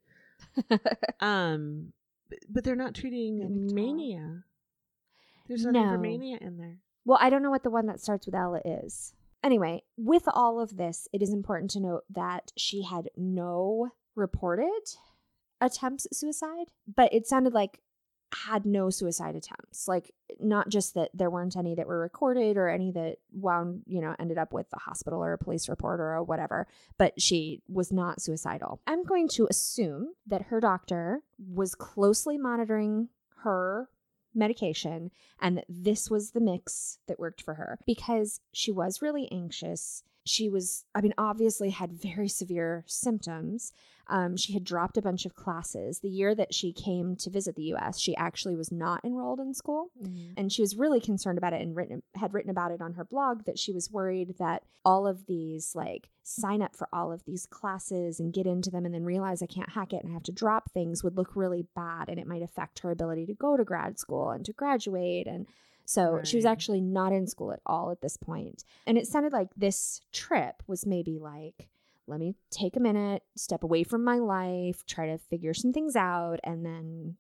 Um, 1.21 1.93
but, 2.29 2.39
but 2.49 2.65
they're 2.65 2.77
not 2.77 2.95
treating 2.95 3.69
mania. 3.73 4.45
There's 5.49 5.65
nothing 5.65 5.89
for 5.89 5.99
mania 5.99 6.39
in 6.41 6.59
there. 6.59 6.79
Well, 7.05 7.19
I 7.21 7.31
don't 7.31 7.43
know 7.43 7.51
what 7.51 7.63
the 7.63 7.71
one 7.71 7.87
that 7.87 8.01
starts 8.01 8.27
with 8.27 8.35
Ella 8.35 8.61
is. 8.65 9.15
Anyway, 9.43 9.83
with 9.97 10.25
all 10.27 10.61
of 10.61 10.77
this, 10.77 11.07
it 11.13 11.23
is 11.23 11.33
important 11.33 11.71
to 11.73 11.81
note 11.81 12.05
that 12.11 12.53
she 12.57 12.83
had 12.83 13.11
no 13.17 13.91
reported 14.15 14.71
attempts 15.61 16.07
at 16.07 16.15
suicide, 16.15 16.69
but 16.93 17.13
it 17.13 17.27
sounded 17.27 17.53
like 17.53 17.81
had 18.33 18.67
no 18.67 18.91
suicide 18.91 19.37
attempts. 19.37 19.87
Like 19.87 20.13
not 20.41 20.69
just 20.69 20.95
that 20.95 21.11
there 21.15 21.31
weren't 21.31 21.57
any 21.57 21.75
that 21.75 21.87
were 21.87 22.01
recorded 22.01 22.57
or 22.57 22.69
any 22.69 22.91
that 22.93 23.19
wound, 23.33 23.83
you 23.87 24.01
know, 24.01 24.15
ended 24.19 24.39
up 24.39 24.53
with 24.53 24.71
the 24.71 24.79
hospital 24.79 25.23
or 25.23 25.33
a 25.33 25.39
police 25.39 25.69
report 25.69 26.01
or 26.01 26.23
whatever, 26.23 26.67
but 26.99 27.21
she 27.21 27.63
was 27.69 27.93
not 27.93 28.21
suicidal. 28.21 28.81
I'm 28.87 29.05
going 29.05 29.29
to 29.29 29.47
assume 29.49 30.15
that 30.27 30.43
her 30.43 30.61
doctor 30.61 31.23
was 31.39 31.75
closely 31.75 32.39
monitoring 32.39 33.09
her 33.43 33.89
medication 34.35 35.11
and 35.41 35.57
that 35.57 35.67
this 35.69 36.11
was 36.11 36.33
the 36.33 36.41
mix 36.41 36.99
that 37.07 37.21
worked 37.21 37.43
for 37.43 37.55
her 37.55 37.79
because 37.87 38.41
she 38.53 38.73
was 38.73 39.01
really 39.01 39.31
anxious. 39.31 40.03
She 40.25 40.49
was, 40.49 40.85
I 40.95 41.01
mean, 41.01 41.15
obviously 41.19 41.71
had 41.71 41.93
very 41.93 42.29
severe 42.29 42.85
symptoms. 42.87 43.73
Um, 44.09 44.37
she 44.37 44.53
had 44.53 44.65
dropped 44.65 44.97
a 44.97 45.03
bunch 45.03 45.25
of 45.25 45.35
classes. 45.35 46.01
The 46.01 46.09
year 46.09 46.35
that 46.35 46.53
she 46.53 46.73
came 46.73 47.17
to 47.17 47.31
visit 47.31 47.57
the 47.57 47.75
US, 47.75 47.99
she 47.99 48.15
actually 48.17 48.55
was 48.55 48.71
not 48.71 49.05
enrolled 49.05 49.41
in 49.41 49.55
school. 49.55 49.91
And 50.37 50.53
she 50.53 50.63
was 50.63 50.77
really 50.77 51.01
concerned 51.01 51.39
about 51.39 51.53
it 51.53 51.63
and 51.63 51.75
written, 51.75 52.03
had 52.15 52.35
written 52.35 52.51
about 52.51 52.71
it 52.71 52.83
on 52.83 52.95
her 52.95 53.05
blog 53.05 53.45
that 53.45 53.59
she 53.59 53.73
was 53.73 53.91
worried 53.91 54.37
that 54.39 54.63
all 54.85 55.07
of 55.07 55.27
these, 55.27 55.75
like, 55.75 56.11
sign 56.23 56.61
up 56.63 56.77
for 56.77 56.89
all 56.93 57.13
of 57.13 57.25
these 57.25 57.47
classes 57.47 58.21
and 58.21 58.33
get 58.33 58.47
into 58.47 58.71
them 58.71 58.85
and 58.85 58.95
then 58.95 59.05
realize 59.05 59.43
I 59.43 59.47
can't 59.47 59.71
hack 59.71 59.93
it 59.93 60.03
and 60.03 60.11
I 60.11 60.15
have 60.15 60.23
to 60.25 60.33
drop 60.33 60.71
things 60.71 61.03
would 61.03 61.17
look 61.17 61.35
really 61.35 61.67
bad 61.75 62.09
and 62.09 62.19
it 62.19 62.27
might 62.27 62.43
affect 62.43 62.81
her 62.81 62.91
ability 62.91 63.27
to 63.27 63.35
go 63.35 63.57
to 63.57 63.65
grad 63.65 63.99
school 63.99 64.31
and 64.31 64.45
to 64.45 64.53
graduate. 64.53 65.27
And 65.27 65.47
so 65.85 66.21
she 66.25 66.37
was 66.37 66.45
actually 66.45 66.81
not 66.81 67.13
in 67.13 67.27
school 67.27 67.53
at 67.53 67.61
all 67.67 67.91
at 67.91 68.01
this 68.01 68.17
point. 68.17 68.65
And 68.87 68.97
it 68.97 69.07
sounded 69.07 69.33
like 69.33 69.49
this 69.57 70.01
trip 70.13 70.63
was 70.67 70.87
maybe 70.87 71.19
like, 71.19 71.69
let 72.07 72.21
me 72.21 72.35
take 72.51 72.77
a 72.77 72.81
minute, 72.81 73.23
step 73.37 73.63
away 73.63 73.83
from 73.83 74.05
my 74.05 74.19
life, 74.19 74.85
try 74.87 75.07
to 75.07 75.19
figure 75.19 75.55
some 75.55 75.73
things 75.73 75.97
out, 75.97 76.39
and 76.45 76.65
then, 76.65 77.17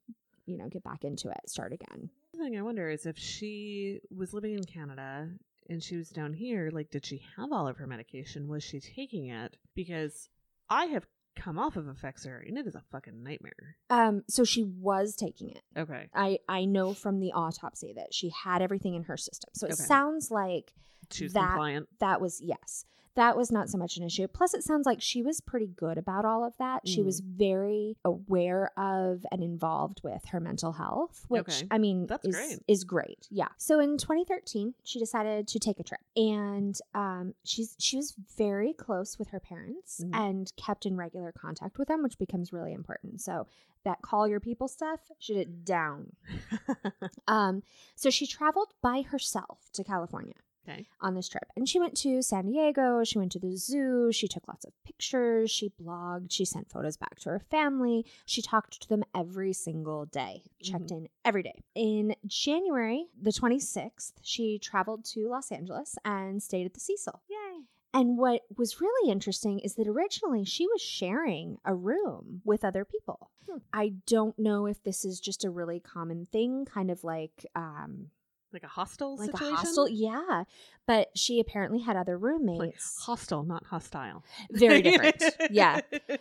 you 0.46 0.58
know, 0.58 0.68
get 0.68 0.84
back 0.84 1.04
into 1.04 1.28
it, 1.28 1.48
start 1.48 1.72
again. 1.72 2.10
The 2.32 2.38
thing 2.38 2.58
I 2.58 2.62
wonder 2.62 2.90
is 2.90 3.06
if 3.06 3.18
she 3.18 4.00
was 4.14 4.34
living 4.34 4.54
in 4.54 4.64
Canada 4.64 5.28
and 5.70 5.82
she 5.82 5.96
was 5.96 6.10
down 6.10 6.32
here, 6.34 6.70
like, 6.72 6.90
did 6.90 7.06
she 7.06 7.22
have 7.36 7.52
all 7.52 7.66
of 7.66 7.76
her 7.78 7.86
medication? 7.86 8.48
Was 8.48 8.62
she 8.62 8.80
taking 8.80 9.28
it? 9.28 9.56
Because 9.74 10.28
I 10.68 10.86
have 10.86 11.06
come 11.36 11.58
off 11.58 11.76
of 11.76 11.84
Effexor 11.86 12.46
and 12.46 12.56
it 12.58 12.66
is 12.66 12.74
a 12.74 12.82
fucking 12.92 13.22
nightmare. 13.22 13.76
Um, 13.90 14.22
so 14.28 14.44
she 14.44 14.62
was 14.64 15.14
taking 15.16 15.50
it. 15.50 15.62
Okay. 15.76 16.08
I 16.14 16.38
I 16.48 16.64
know 16.64 16.94
from 16.94 17.20
the 17.20 17.32
autopsy 17.32 17.92
that 17.96 18.12
she 18.14 18.30
had 18.30 18.62
everything 18.62 18.94
in 18.94 19.04
her 19.04 19.16
system. 19.16 19.50
So 19.54 19.66
it 19.66 19.72
Okay. 19.74 19.82
sounds 19.84 20.30
like 20.30 20.72
She 21.10 21.28
That- 21.28 21.46
compliant. 21.48 21.88
that 22.00 22.20
was 22.20 22.40
yes. 22.40 22.84
That 23.16 23.36
was 23.36 23.52
not 23.52 23.70
so 23.70 23.78
much 23.78 23.96
an 23.96 24.02
issue. 24.02 24.26
Plus, 24.26 24.54
it 24.54 24.64
sounds 24.64 24.86
like 24.86 25.00
she 25.00 25.22
was 25.22 25.40
pretty 25.40 25.68
good 25.68 25.98
about 25.98 26.24
all 26.24 26.42
of 26.44 26.56
that. 26.56 26.88
She 26.88 27.00
Mm. 27.00 27.04
was 27.04 27.20
very 27.20 27.96
aware 28.04 28.76
of 28.76 29.24
and 29.30 29.40
involved 29.40 30.00
with 30.02 30.24
her 30.30 30.40
mental 30.40 30.72
health, 30.72 31.24
which 31.28 31.42
Okay. 31.62 31.68
I 31.70 31.78
mean 31.78 32.06
That's 32.08 32.26
is, 32.26 32.34
great. 32.34 32.62
is 32.66 32.82
great. 32.82 33.28
Yeah. 33.30 33.50
So 33.56 33.78
in 33.78 33.98
2013, 33.98 34.74
she 34.82 34.98
decided 34.98 35.46
to 35.46 35.60
take 35.60 35.78
a 35.78 35.84
trip, 35.84 36.00
and 36.16 36.76
um, 36.92 37.34
she's 37.44 37.76
she 37.78 37.96
was 37.96 38.16
very 38.36 38.72
close 38.72 39.16
with 39.16 39.28
her 39.28 39.38
parents 39.38 40.00
Mhm. 40.02 40.10
and 40.12 40.56
kept 40.56 40.84
in 40.84 40.96
regular 40.96 41.30
contact 41.30 41.78
with 41.78 41.86
them, 41.86 42.02
which 42.02 42.18
becomes 42.18 42.52
really 42.52 42.72
important. 42.72 43.20
So 43.20 43.46
that 43.84 44.02
call 44.02 44.26
your 44.26 44.40
people 44.40 44.66
stuff, 44.66 45.12
should 45.20 45.36
it 45.36 45.64
down. 45.64 46.16
Um, 47.28 47.62
so 47.94 48.10
she 48.10 48.26
traveled 48.26 48.74
by 48.82 49.02
herself 49.02 49.70
to 49.74 49.84
California 49.84 50.34
okay. 50.68 50.86
on 51.00 51.14
this 51.14 51.28
trip. 51.28 51.44
And 51.56 51.68
she 51.68 51.80
went 51.80 51.96
to 51.98 52.22
San 52.22 52.46
Diego, 52.46 53.04
she 53.04 53.18
went 53.18 53.32
to 53.32 53.38
the 53.38 53.56
zoo, 53.56 54.10
she 54.12 54.28
took 54.28 54.46
lots 54.48 54.64
of 54.64 54.72
pictures, 54.84 55.50
she 55.50 55.72
blogged, 55.80 56.32
she 56.32 56.44
sent 56.44 56.70
photos 56.70 56.96
back 56.96 57.18
to 57.20 57.30
her 57.30 57.40
family, 57.50 58.04
she 58.26 58.42
talked 58.42 58.80
to 58.82 58.88
them 58.88 59.04
every 59.14 59.52
single 59.52 60.06
day, 60.06 60.42
checked 60.62 60.90
in 60.90 61.08
every 61.24 61.42
day. 61.42 61.62
In 61.74 62.14
January 62.26 63.06
the 63.20 63.30
26th, 63.30 64.12
she 64.22 64.58
traveled 64.58 65.04
to 65.06 65.28
Los 65.28 65.50
Angeles 65.50 65.96
and 66.04 66.42
stayed 66.42 66.66
at 66.66 66.74
the 66.74 66.80
Cecil. 66.80 67.20
Yay. 67.28 67.64
And 67.94 68.18
what 68.18 68.42
was 68.56 68.80
really 68.80 69.10
interesting 69.10 69.60
is 69.60 69.76
that 69.76 69.86
originally 69.86 70.44
she 70.44 70.66
was 70.66 70.82
sharing 70.82 71.58
a 71.64 71.76
room 71.76 72.42
with 72.44 72.64
other 72.64 72.84
people. 72.84 73.30
Hmm. 73.48 73.58
I 73.72 73.92
don't 74.08 74.36
know 74.36 74.66
if 74.66 74.82
this 74.82 75.04
is 75.04 75.20
just 75.20 75.44
a 75.44 75.50
really 75.50 75.78
common 75.78 76.26
thing, 76.32 76.64
kind 76.64 76.90
of 76.90 77.04
like 77.04 77.46
um, 77.54 78.08
Like 78.54 78.62
a 78.62 78.68
hostel 78.68 79.16
like 79.16 79.32
situation? 79.32 79.52
a 79.54 79.56
hostel. 79.58 79.88
Yeah, 79.88 80.44
but 80.86 81.08
she 81.16 81.40
apparently 81.40 81.80
had 81.80 81.96
other 81.96 82.16
Like 82.16 82.22
roommates. 82.22 82.98
hostile, 83.00 83.42
not 83.42 83.66
hostile. 83.66 84.24
Very 84.50 84.80
different. 84.80 85.22
yeah. 85.50 85.80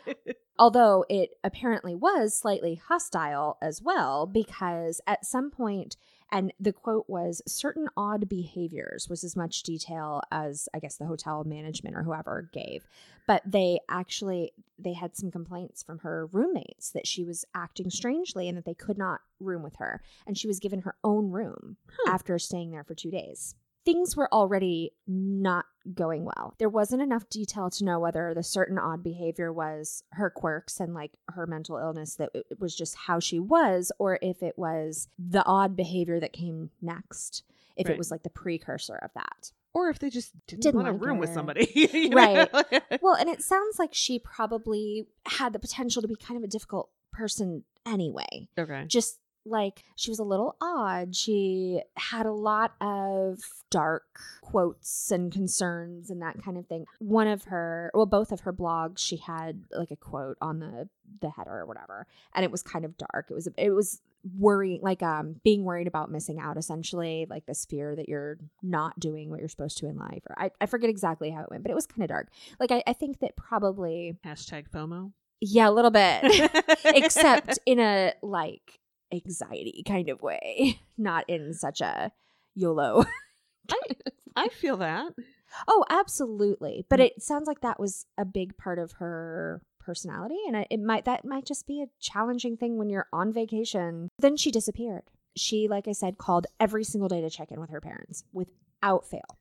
Although 0.60 1.06
it 1.10 1.32
apparently 1.44 1.96
was 1.96 2.36
slightly 2.38 2.76
hostile 2.88 3.58
as 3.62 3.82
well, 3.82 4.26
because 4.26 5.00
at 5.08 5.26
some 5.26 5.50
point, 5.52 5.96
and 6.34 6.52
the 6.60 6.74
quote 6.74 7.06
was 7.08 7.42
certain 7.48 7.88
odd 7.96 8.28
behaviors 8.28 9.08
was 9.08 9.24
as 9.24 9.36
much 9.36 9.64
detail 9.64 10.22
as 10.32 10.68
I 10.74 10.80
guess 10.80 10.98
the 10.98 11.06
hotel 11.06 11.44
management 11.46 11.96
or 11.96 12.04
whoever 12.04 12.50
gave. 12.52 12.88
But 13.28 13.44
they 13.46 13.80
actually 13.88 14.52
they 14.78 14.94
had 14.94 15.16
some 15.16 15.32
complaints 15.32 15.84
from 15.84 16.00
her 16.00 16.26
roommates 16.26 16.90
that 16.92 17.08
she 17.08 17.24
was 17.24 17.46
acting 17.56 17.90
strangely 17.90 18.50
and 18.50 18.58
that 18.58 18.66
they 18.66 18.74
could 18.74 18.98
not 18.98 19.22
room 19.40 19.62
with 19.64 19.76
her. 19.78 20.02
And 20.28 20.38
she 20.38 20.48
was 20.48 20.60
given 20.60 20.82
her 20.82 20.96
own 21.04 21.30
room 21.32 21.78
Huh. 21.90 22.12
after 22.12 22.38
staying 22.40 22.72
there 22.72 22.84
for 22.84 22.96
two 22.96 23.12
days. 23.12 23.56
Things 23.86 24.16
were 24.16 24.32
already 24.34 24.94
not 25.08 25.66
going 25.94 26.24
well. 26.24 26.56
There 26.58 26.70
wasn't 26.70 27.02
enough 27.02 27.30
detail 27.30 27.70
to 27.72 27.84
know 27.84 28.00
whether 28.00 28.34
the 28.34 28.44
certain 28.44 28.78
odd 28.80 29.04
behavior 29.04 29.52
was 29.52 30.04
her 30.12 30.30
quirks 30.30 30.80
and 30.80 30.94
like 30.94 31.12
her 31.30 31.46
mental 31.46 31.78
illness, 31.78 32.16
that 32.16 32.30
it 32.34 32.60
was 32.60 32.76
just 32.76 32.96
how 32.96 33.20
she 33.20 33.40
was, 33.40 33.92
or 34.00 34.20
if 34.22 34.42
it 34.42 34.58
was 34.58 35.08
the 35.20 35.44
odd 35.46 35.76
behavior 35.76 36.20
that 36.20 36.32
came 36.34 36.70
next, 36.82 37.44
if 37.76 37.88
Right. 37.88 37.96
it 37.96 37.98
was 37.98 38.12
like 38.12 38.24
the 38.24 38.30
precursor 38.30 38.96
of 38.96 39.12
that. 39.16 39.52
Or 39.74 39.90
if 39.90 39.98
they 40.00 40.10
just 40.12 40.32
didn't, 40.48 40.62
Didn't 40.62 40.76
want 40.76 40.88
like 40.94 41.00
to 41.02 41.06
room 41.06 41.18
with 41.18 41.34
somebody. 41.34 41.68
you 41.76 42.12
Right. 42.12 42.48
Well, 43.02 43.16
and 43.16 43.28
it 43.28 43.42
sounds 43.42 43.80
like 43.80 43.94
she 43.94 44.20
probably 44.20 45.08
had 45.26 45.52
the 45.52 45.60
potential 45.60 46.02
to 46.02 46.08
be 46.08 46.16
kind 46.16 46.38
of 46.38 46.44
a 46.44 46.48
difficult 46.48 46.90
person 47.12 47.64
anyway. 47.86 48.48
okay. 48.58 48.86
just 48.88 49.18
like 49.46 49.84
she 49.96 50.10
was 50.12 50.20
a 50.20 50.24
little 50.24 50.56
odd. 50.62 51.16
She 51.16 51.82
had 51.98 52.26
a 52.26 52.32
lot 52.32 52.74
of 52.82 53.40
dark 53.70 54.20
quotes 54.42 55.12
and 55.12 55.32
concerns 55.32 56.10
and 56.10 56.22
that 56.22 56.42
kind 56.44 56.58
of 56.58 56.68
thing. 56.68 56.86
One 57.00 57.28
of 57.28 57.46
her, 57.46 57.92
well, 57.94 58.06
both 58.06 58.32
of 58.32 58.42
her 58.42 58.54
blogs, 58.54 59.00
she 59.00 59.18
had 59.18 59.64
like 59.72 59.92
a 59.92 59.96
quote 59.96 60.38
on 60.42 60.60
the 60.60 60.90
the 61.22 61.30
header 61.30 61.52
or 61.52 61.66
whatever, 61.66 62.08
and 62.34 62.44
it 62.44 62.52
was 62.52 62.64
kind 62.64 62.86
of 62.86 62.98
dark. 62.98 63.28
It 63.30 63.34
was 63.34 63.50
it 63.58 63.72
was 63.72 64.02
worrying, 64.38 64.82
like 64.82 65.04
um 65.04 65.36
being 65.44 65.64
worried 65.64 65.88
about 65.88 66.12
missing 66.12 66.40
out, 66.40 66.58
essentially, 66.58 67.28
like 67.30 67.46
this 67.46 67.66
fear 67.66 67.96
that 67.96 68.08
you're 68.08 68.38
not 68.62 69.00
doing 69.00 69.30
what 69.30 69.40
you're 69.40 69.50
supposed 69.50 69.78
to 69.80 69.88
in 69.88 69.98
life. 69.98 70.24
Or 70.30 70.40
I, 70.40 70.52
I 70.62 70.66
forget 70.66 70.90
exactly 70.90 71.30
how 71.32 71.42
it 71.42 71.50
went, 71.50 71.64
but 71.64 71.72
it 71.72 71.76
was 71.76 71.88
kind 71.88 72.04
of 72.04 72.10
dark. 72.10 72.30
Like 72.60 72.72
I, 72.72 72.84
I 72.88 72.94
think 72.94 73.20
that 73.20 73.36
probably 73.36 74.18
Hashtag 74.26 74.70
FOMO. 74.70 75.12
Yeah, 75.42 75.68
a 75.68 75.72
little 75.72 75.92
bit. 75.92 76.24
Except 76.86 77.60
in 77.66 77.80
a 77.80 78.14
like 78.22 78.80
anxiety 79.14 79.84
kind 79.88 80.10
of 80.10 80.22
way, 80.22 80.80
not 80.98 81.30
in 81.30 81.54
such 81.54 81.80
a 81.82 82.12
YOLO. 82.56 83.06
I 83.72 83.78
I 84.36 84.48
feel 84.50 84.78
that. 84.78 85.14
oh, 85.68 85.86
absolutely. 85.90 86.86
But 86.90 87.00
Mm. 87.00 87.06
it 87.06 87.22
sounds 87.22 87.48
like 87.48 87.62
that 87.62 87.80
was 87.80 88.06
a 88.18 88.26
big 88.26 88.58
part 88.58 88.80
of 88.80 88.94
her 88.94 89.62
personality 89.80 90.38
and 90.48 90.66
it 90.70 90.80
might 90.80 91.04
that 91.06 91.26
might 91.26 91.46
just 91.46 91.68
be 91.68 91.82
a 91.82 91.88
challenging 92.00 92.56
thing 92.58 92.78
when 92.78 92.90
you're 92.90 93.08
on 93.14 93.32
vacation. 93.34 94.10
Then 94.20 94.38
she 94.38 94.50
disappeared. 94.52 95.04
She 95.36 95.68
like 95.68 95.88
I 95.88 95.92
said 95.92 96.18
called 96.18 96.48
every 96.60 96.84
single 96.84 97.10
day 97.10 97.22
to 97.22 97.30
check 97.30 97.52
in 97.52 97.60
with 97.60 97.70
her 97.70 97.82
parents 97.82 98.24
without 98.32 99.06
fail. 99.06 99.38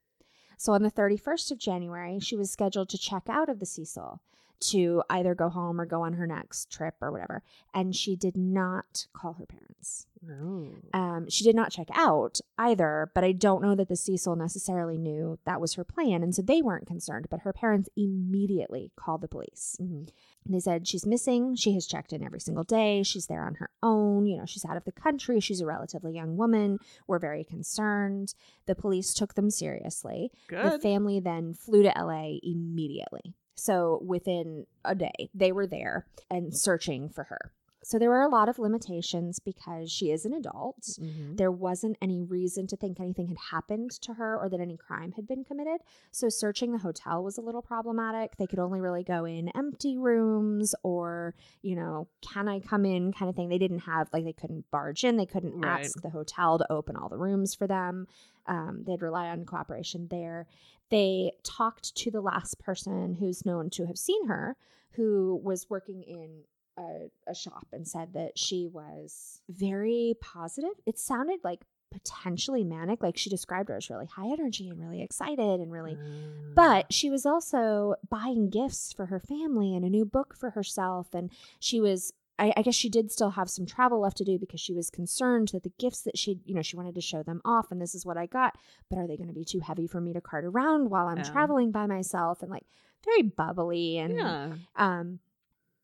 So 0.58 0.72
on 0.74 0.82
the 0.82 0.90
31st 0.90 1.50
of 1.52 1.58
January, 1.58 2.18
she 2.20 2.36
was 2.36 2.50
scheduled 2.50 2.88
to 2.90 2.98
check 2.98 3.24
out 3.28 3.48
of 3.48 3.58
the 3.60 3.66
Cecil 3.66 4.20
to 4.62 5.02
either 5.10 5.34
go 5.34 5.48
home 5.48 5.80
or 5.80 5.86
go 5.86 6.02
on 6.02 6.14
her 6.14 6.26
next 6.26 6.70
trip 6.70 6.94
or 7.00 7.10
whatever. 7.10 7.42
And 7.74 7.94
she 7.94 8.16
did 8.16 8.36
not 8.36 9.06
call 9.12 9.34
her 9.34 9.46
parents. 9.46 10.06
Oh. 10.30 10.68
Um, 10.94 11.28
she 11.28 11.42
did 11.42 11.56
not 11.56 11.72
check 11.72 11.88
out 11.94 12.40
either, 12.56 13.10
but 13.12 13.24
I 13.24 13.32
don't 13.32 13.62
know 13.62 13.74
that 13.74 13.88
the 13.88 13.96
Cecil 13.96 14.36
necessarily 14.36 14.96
knew 14.96 15.38
that 15.44 15.60
was 15.60 15.74
her 15.74 15.82
plan. 15.84 16.22
And 16.22 16.32
so 16.34 16.42
they 16.42 16.62
weren't 16.62 16.86
concerned, 16.86 17.26
but 17.28 17.40
her 17.40 17.52
parents 17.52 17.88
immediately 17.96 18.92
called 18.96 19.20
the 19.20 19.28
police. 19.28 19.76
Mhm. 19.80 20.08
They 20.46 20.60
said 20.60 20.86
she's 20.86 21.06
missing. 21.06 21.54
She 21.56 21.72
has 21.74 21.86
checked 21.86 22.12
in 22.12 22.22
every 22.22 22.40
single 22.40 22.64
day. 22.64 23.02
She's 23.02 23.26
there 23.26 23.44
on 23.44 23.54
her 23.56 23.70
own. 23.82 24.26
You 24.26 24.38
know, 24.38 24.44
she's 24.46 24.64
out 24.64 24.76
of 24.76 24.84
the 24.84 24.92
country. 24.92 25.40
She's 25.40 25.60
a 25.60 25.66
relatively 25.66 26.14
young 26.14 26.36
woman. 26.36 26.78
We're 27.06 27.18
very 27.20 27.44
concerned. 27.44 28.34
The 28.66 28.74
police 28.74 29.14
took 29.14 29.34
them 29.34 29.50
seriously. 29.50 30.30
The 30.72 30.78
family 30.78 31.20
then 31.20 31.54
flew 31.54 31.82
to 31.82 31.92
LA 31.96 32.38
immediately. 32.42 33.34
So 33.54 34.02
within 34.04 34.66
a 34.84 34.94
day, 34.94 35.30
they 35.34 35.52
were 35.52 35.66
there 35.66 36.06
and 36.30 36.56
searching 36.56 37.08
for 37.08 37.24
her. 37.24 37.52
So 37.84 37.98
there 37.98 38.10
were 38.10 38.22
a 38.22 38.28
lot 38.28 38.48
of 38.48 38.58
limitations 38.58 39.38
because 39.40 39.90
she 39.90 40.10
is 40.10 40.24
an 40.24 40.32
adult. 40.32 40.80
Mhm. 41.00 41.36
There 41.36 41.50
wasn't 41.50 41.96
any 42.00 42.22
reason 42.22 42.66
to 42.68 42.76
think 42.76 43.00
anything 43.00 43.26
had 43.28 43.38
happened 43.50 43.90
to 44.02 44.14
her 44.14 44.38
or 44.38 44.48
that 44.48 44.60
any 44.60 44.76
crime 44.76 45.12
had 45.12 45.26
been 45.26 45.42
committed. 45.44 45.80
So 46.12 46.28
searching 46.28 46.72
the 46.72 46.78
hotel 46.78 47.24
was 47.24 47.38
a 47.38 47.42
little 47.42 47.62
problematic. 47.62 48.36
They 48.36 48.46
could 48.46 48.60
only 48.60 48.80
really 48.80 49.02
go 49.02 49.24
in 49.24 49.48
empty 49.48 49.98
rooms 49.98 50.74
or, 50.84 51.34
you 51.62 51.74
know, 51.74 52.06
can 52.20 52.48
I 52.48 52.60
come 52.60 52.84
in 52.84 53.12
kind 53.12 53.28
of 53.28 53.34
thing. 53.34 53.48
They 53.48 53.58
didn't 53.58 53.80
have, 53.80 54.08
like, 54.12 54.24
they 54.24 54.32
couldn't 54.32 54.70
barge 54.70 55.02
in. 55.04 55.16
They 55.16 55.26
couldn't 55.26 55.60
Right. 55.60 55.84
ask 55.84 56.00
the 56.02 56.10
hotel 56.10 56.58
to 56.58 56.72
open 56.72 56.94
all 56.96 57.08
the 57.08 57.18
rooms 57.18 57.54
for 57.54 57.66
them. 57.66 58.06
Um, 58.46 58.84
they'd 58.84 59.02
rely 59.02 59.28
on 59.28 59.44
cooperation 59.44 60.08
there. 60.08 60.46
They 60.88 61.32
talked 61.42 61.94
to 61.96 62.10
the 62.10 62.20
last 62.20 62.58
person 62.58 63.14
who's 63.14 63.44
known 63.46 63.70
to 63.70 63.86
have 63.86 63.98
seen 63.98 64.26
her, 64.26 64.56
who 64.92 65.40
was 65.42 65.70
working 65.70 66.02
in 66.02 66.44
a, 66.78 67.08
a 67.28 67.34
shop 67.34 67.66
and 67.72 67.86
said 67.86 68.14
that 68.14 68.38
she 68.38 68.66
was 68.66 69.40
very 69.48 70.14
positive. 70.20 70.70
It 70.86 70.98
sounded 70.98 71.40
like 71.44 71.60
potentially 71.90 72.64
manic. 72.64 73.02
Like 73.02 73.18
she 73.18 73.28
described 73.30 73.68
her 73.68 73.76
as 73.76 73.90
really 73.90 74.06
high 74.06 74.30
energy 74.32 74.68
and 74.70 74.80
really 74.80 75.02
excited 75.02 75.60
and 75.60 75.70
really. 75.70 75.94
Mm. 75.94 76.54
But 76.54 76.92
she 76.92 77.10
was 77.10 77.26
also 77.26 77.96
buying 78.08 78.48
gifts 78.50 78.92
for 78.92 79.06
her 79.06 79.20
family 79.20 79.74
and 79.74 79.84
a 79.84 79.90
new 79.90 80.04
book 80.04 80.34
for 80.34 80.50
herself. 80.50 81.08
And 81.12 81.30
she 81.60 81.80
was, 81.80 82.12
I, 82.38 82.52
I 82.56 82.62
guess 82.62 82.74
she 82.74 82.88
did 82.88 83.12
still 83.12 83.30
have 83.32 83.50
some 83.50 83.66
travel 83.66 84.00
left 84.00 84.16
to 84.16 84.24
do 84.24 84.38
because 84.38 84.60
she 84.60 84.72
was 84.72 84.88
concerned 84.88 85.48
that 85.52 85.64
the 85.64 85.72
gifts 85.78 86.00
that 86.02 86.16
she, 86.16 86.40
you 86.46 86.54
know, 86.54 86.62
she 86.62 86.76
wanted 86.76 86.94
to 86.94 87.02
show 87.02 87.22
them 87.22 87.42
off. 87.44 87.70
And 87.70 87.80
this 87.80 87.94
is 87.94 88.06
what 88.06 88.16
I 88.16 88.24
got. 88.24 88.56
But 88.88 88.98
are 88.98 89.06
they 89.06 89.18
going 89.18 89.28
to 89.28 89.34
be 89.34 89.44
too 89.44 89.60
heavy 89.60 89.86
for 89.86 90.00
me 90.00 90.14
to 90.14 90.20
cart 90.22 90.46
around 90.46 90.88
while 90.88 91.08
I'm 91.08 91.18
Yeah. 91.18 91.30
traveling 91.30 91.70
by 91.72 91.86
myself? 91.86 92.40
And 92.40 92.50
like 92.50 92.64
very 93.04 93.22
bubbly 93.22 93.98
and 93.98 94.14
yeah. 94.16 94.52
um 94.76 95.18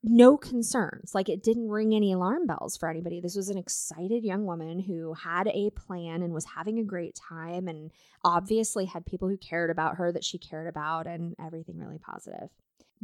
no 0.03 0.37
concerns. 0.37 1.15
Like 1.15 1.29
it 1.29 1.43
didn't 1.43 1.69
ring 1.69 1.95
any 1.95 2.13
alarm 2.13 2.47
bells 2.47 2.77
for 2.77 2.89
anybody. 2.89 3.21
This 3.21 3.37
was 3.37 3.49
an 3.49 3.59
excited 3.59 4.25
young 4.25 4.47
woman 4.47 4.81
who 4.81 5.15
had 5.15 5.49
a 5.49 5.71
plan 5.71 6.23
and 6.23 6.33
was 6.33 6.45
having 6.57 6.79
a 6.79 6.85
great 6.85 7.17
time 7.17 7.69
and 7.69 7.91
obviously 8.25 8.87
had 8.87 9.07
people 9.07 9.29
who 9.29 9.37
cared 9.37 9.71
about 9.71 9.97
her 9.97 10.13
that 10.13 10.25
she 10.25 10.39
cared 10.39 10.69
about 10.69 11.07
and 11.07 11.35
everything 11.45 11.79
really 11.79 11.99
positive. 11.99 12.51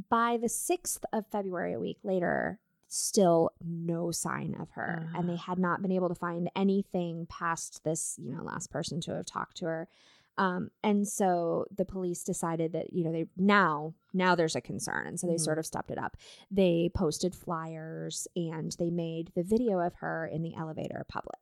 By 0.09 0.39
the 0.41 0.49
6th 0.49 1.03
of 1.13 1.27
february 1.31 1.75
a 1.75 1.81
week 1.81 1.99
later 2.03 2.59
still 2.89 3.51
no 3.65 4.11
sign 4.11 4.57
of 4.61 4.71
her. 4.73 5.09
And 5.15 5.29
they 5.29 5.35
ah. 5.35 5.45
had 5.49 5.59
not 5.59 5.83
been 5.83 5.93
able 5.93 6.09
to 6.09 6.15
find 6.15 6.51
anything 6.55 7.27
past 7.29 7.83
this 7.85 8.19
you 8.23 8.33
know 8.33 8.43
last 8.43 8.71
person 8.71 9.01
to 9.03 9.15
have 9.15 9.27
talked 9.27 9.57
to 9.59 9.67
her 9.67 9.89
um, 10.39 10.71
and 10.83 11.07
so 11.07 11.67
the 11.77 11.85
police 11.85 12.25
decided 12.25 12.73
that 12.73 12.93
you 12.93 13.05
know 13.05 13.13
they 13.13 13.27
now 13.37 13.95
now 14.13 14.35
there's 14.35 14.57
a 14.57 14.61
concern 14.61 15.07
and 15.07 15.19
so 15.21 15.27
they 15.27 15.35
Mhm. 15.35 15.41
sort 15.41 15.59
of 15.59 15.67
stepped 15.67 15.91
it 15.91 15.99
up 15.99 16.17
they 16.51 16.91
posted 16.95 17.35
flyers 17.35 18.27
and 18.37 18.75
they 18.79 18.91
made 18.91 19.31
the 19.35 19.43
video 19.43 19.79
of 19.81 19.95
her 19.97 20.27
in 20.27 20.43
the 20.43 20.55
elevator 20.55 21.05
public 21.09 21.39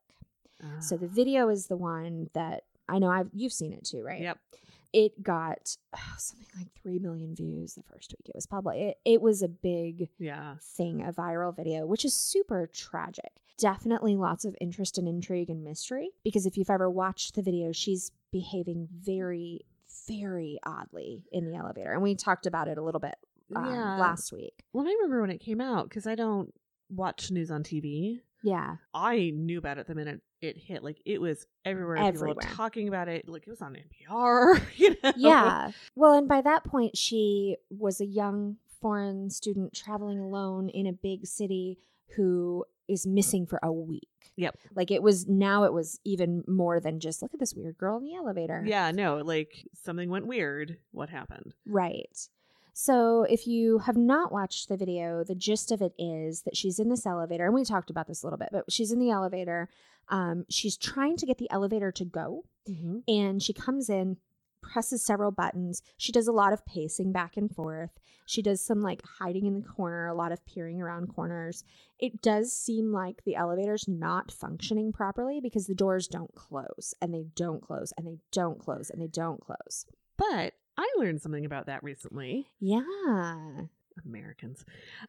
so 0.79 0.95
the 0.95 1.07
video 1.09 1.49
is 1.49 1.67
the 1.67 1.75
one 1.77 2.29
that 2.33 2.63
i 2.87 2.97
know 2.99 3.09
i've 3.09 3.29
you've 3.33 3.51
seen 3.53 3.73
it 3.73 3.83
too 3.83 4.01
right 4.03 4.21
Yep. 4.21 4.37
it 4.93 5.21
got 5.23 5.75
oh, 5.95 5.99
something 6.17 6.47
like 6.57 6.67
3 6.81 6.99
million 6.99 7.35
views 7.35 7.75
the 7.75 7.83
first 7.83 8.13
week 8.17 8.29
it 8.29 8.35
was 8.35 8.45
public 8.45 8.77
it, 8.77 8.97
it 9.03 9.21
was 9.21 9.41
a 9.41 9.47
big 9.49 10.07
Yeah. 10.19 10.55
thing, 10.61 11.01
a 11.03 11.11
viral 11.11 11.53
video, 11.55 11.85
which 11.85 12.05
is 12.05 12.15
super 12.15 12.67
tragic. 12.67 13.31
Definitely 13.57 14.15
lots 14.15 14.45
of 14.45 14.55
interest 14.59 14.97
and 14.97 15.07
intrigue 15.07 15.49
and 15.49 15.63
mystery 15.63 16.11
because 16.23 16.45
if 16.45 16.57
you've 16.57 16.69
ever 16.69 16.89
watched 16.89 17.35
the 17.35 17.41
video, 17.41 17.71
she's 17.71 18.11
behaving 18.31 18.87
very, 18.91 19.61
very 20.07 20.59
oddly 20.65 21.23
in 21.31 21.49
the 21.49 21.55
elevator. 21.55 21.93
And 21.93 22.01
we 22.01 22.15
talked 22.15 22.45
about 22.45 22.67
it 22.67 22.77
a 22.77 22.81
little 22.81 22.99
bit 22.99 23.15
um, 23.55 23.65
yeah. 23.65 23.97
last 23.97 24.31
week. 24.31 24.63
Well, 24.73 24.87
I 24.87 24.91
remember 24.91 25.21
when 25.21 25.29
it 25.29 25.39
came 25.39 25.61
out 25.61 25.87
because 25.87 26.07
I 26.07 26.15
don't 26.15 26.53
watch 26.89 27.31
news 27.31 27.51
on 27.51 27.63
TV. 27.63 28.21
Yeah. 28.43 28.75
I 28.93 29.31
knew 29.33 29.57
about 29.57 29.77
it 29.77 29.87
the 29.87 29.95
minute 29.95 30.21
it 30.41 30.57
hit. 30.57 30.83
Like 30.83 31.01
it 31.05 31.21
was 31.21 31.45
everywhere. 31.65 31.95
People 31.95 32.07
Everywhere. 32.09 32.35
were 32.35 32.55
talking 32.55 32.87
about 32.87 33.07
it. 33.07 33.27
Like 33.27 33.43
it 33.47 33.49
was 33.49 33.61
on 33.61 33.75
NPR. 33.75 34.61
You 34.75 34.95
know? 35.03 35.13
Yeah. 35.15 35.71
Well, 35.95 36.13
and 36.13 36.27
by 36.27 36.41
that 36.41 36.63
point, 36.63 36.97
she 36.97 37.57
was 37.69 38.01
a 38.01 38.05
young 38.05 38.57
foreign 38.81 39.29
student 39.29 39.73
traveling 39.73 40.19
alone 40.19 40.69
in 40.69 40.87
a 40.87 40.91
big 40.91 41.25
city 41.25 41.79
who 42.15 42.65
is 42.87 43.05
missing 43.07 43.45
for 43.45 43.59
a 43.63 43.71
week. 43.71 44.07
Yep. 44.35 44.57
Like 44.75 44.91
it 44.91 45.03
was 45.03 45.27
now, 45.27 45.63
it 45.63 45.73
was 45.73 45.99
even 46.03 46.43
more 46.47 46.79
than 46.79 46.99
just 46.99 47.21
look 47.21 47.33
at 47.33 47.39
this 47.39 47.53
weird 47.53 47.77
girl 47.77 47.97
in 47.97 48.03
the 48.03 48.15
elevator. 48.15 48.63
Yeah. 48.65 48.91
No. 48.91 49.17
Like 49.17 49.67
something 49.83 50.09
went 50.09 50.27
weird. 50.27 50.77
What 50.91 51.09
happened? 51.09 51.53
Right. 51.67 52.17
So, 52.75 53.21
if 53.29 53.45
you 53.45 53.77
have 53.79 53.95
not 53.97 54.31
watched 54.31 54.67
the 54.67 54.77
video, 54.77 55.23
the 55.23 55.35
gist 55.35 55.71
of 55.71 55.79
it 55.83 55.93
is 55.99 56.41
that 56.41 56.57
she's 56.57 56.79
in 56.79 56.89
this 56.89 57.05
elevator, 57.05 57.45
and 57.45 57.53
we 57.53 57.63
talked 57.63 57.91
about 57.91 58.07
this 58.07 58.23
a 58.23 58.25
little 58.25 58.39
bit, 58.39 58.49
but 58.51 58.71
she's 58.71 58.91
in 58.91 58.97
the 58.97 59.11
elevator. 59.11 59.69
Um, 60.09 60.45
she's 60.49 60.75
trying 60.75 61.15
to 61.17 61.27
get 61.27 61.37
the 61.37 61.51
elevator 61.51 61.91
to 61.91 62.03
go, 62.05 62.45
Mm-hmm. 62.67 62.99
and 63.07 63.43
she 63.43 63.53
comes 63.53 63.89
in, 63.89 64.17
presses 64.63 65.03
several 65.03 65.31
buttons. 65.31 65.81
She 65.97 66.11
does 66.11 66.27
a 66.27 66.31
lot 66.31 66.53
of 66.53 66.65
pacing 66.65 67.11
back 67.11 67.37
and 67.37 67.53
forth. 67.53 67.91
She 68.25 68.41
does 68.41 68.61
some 68.65 68.81
like 68.81 69.01
hiding 69.19 69.45
in 69.45 69.53
the 69.53 69.67
corner, 69.67 70.07
a 70.07 70.13
lot 70.13 70.31
of 70.31 70.45
peering 70.45 70.81
around 70.81 71.13
corners. 71.13 71.63
It 71.99 72.21
does 72.21 72.53
seem 72.53 72.91
like 72.91 73.23
the 73.23 73.35
elevator's 73.35 73.87
not 73.87 74.31
functioning 74.31 74.91
properly 74.93 75.39
because 75.41 75.67
the 75.67 75.75
doors 75.75 76.07
don't 76.07 76.33
close, 76.33 76.93
and 77.01 77.13
they 77.13 77.25
don't 77.35 77.61
close, 77.61 77.93
and 77.97 78.07
they 78.07 78.17
don't 78.31 78.59
close, 78.59 78.89
and 78.89 79.01
they 79.01 79.07
don't 79.07 79.41
close. 79.41 79.85
But 80.17 80.53
I 80.77 80.89
learned 80.97 81.21
something 81.21 81.45
about 81.45 81.67
that 81.67 81.83
recently. 81.83 82.47
Yeah. 82.59 82.83
Americans. 84.05 84.65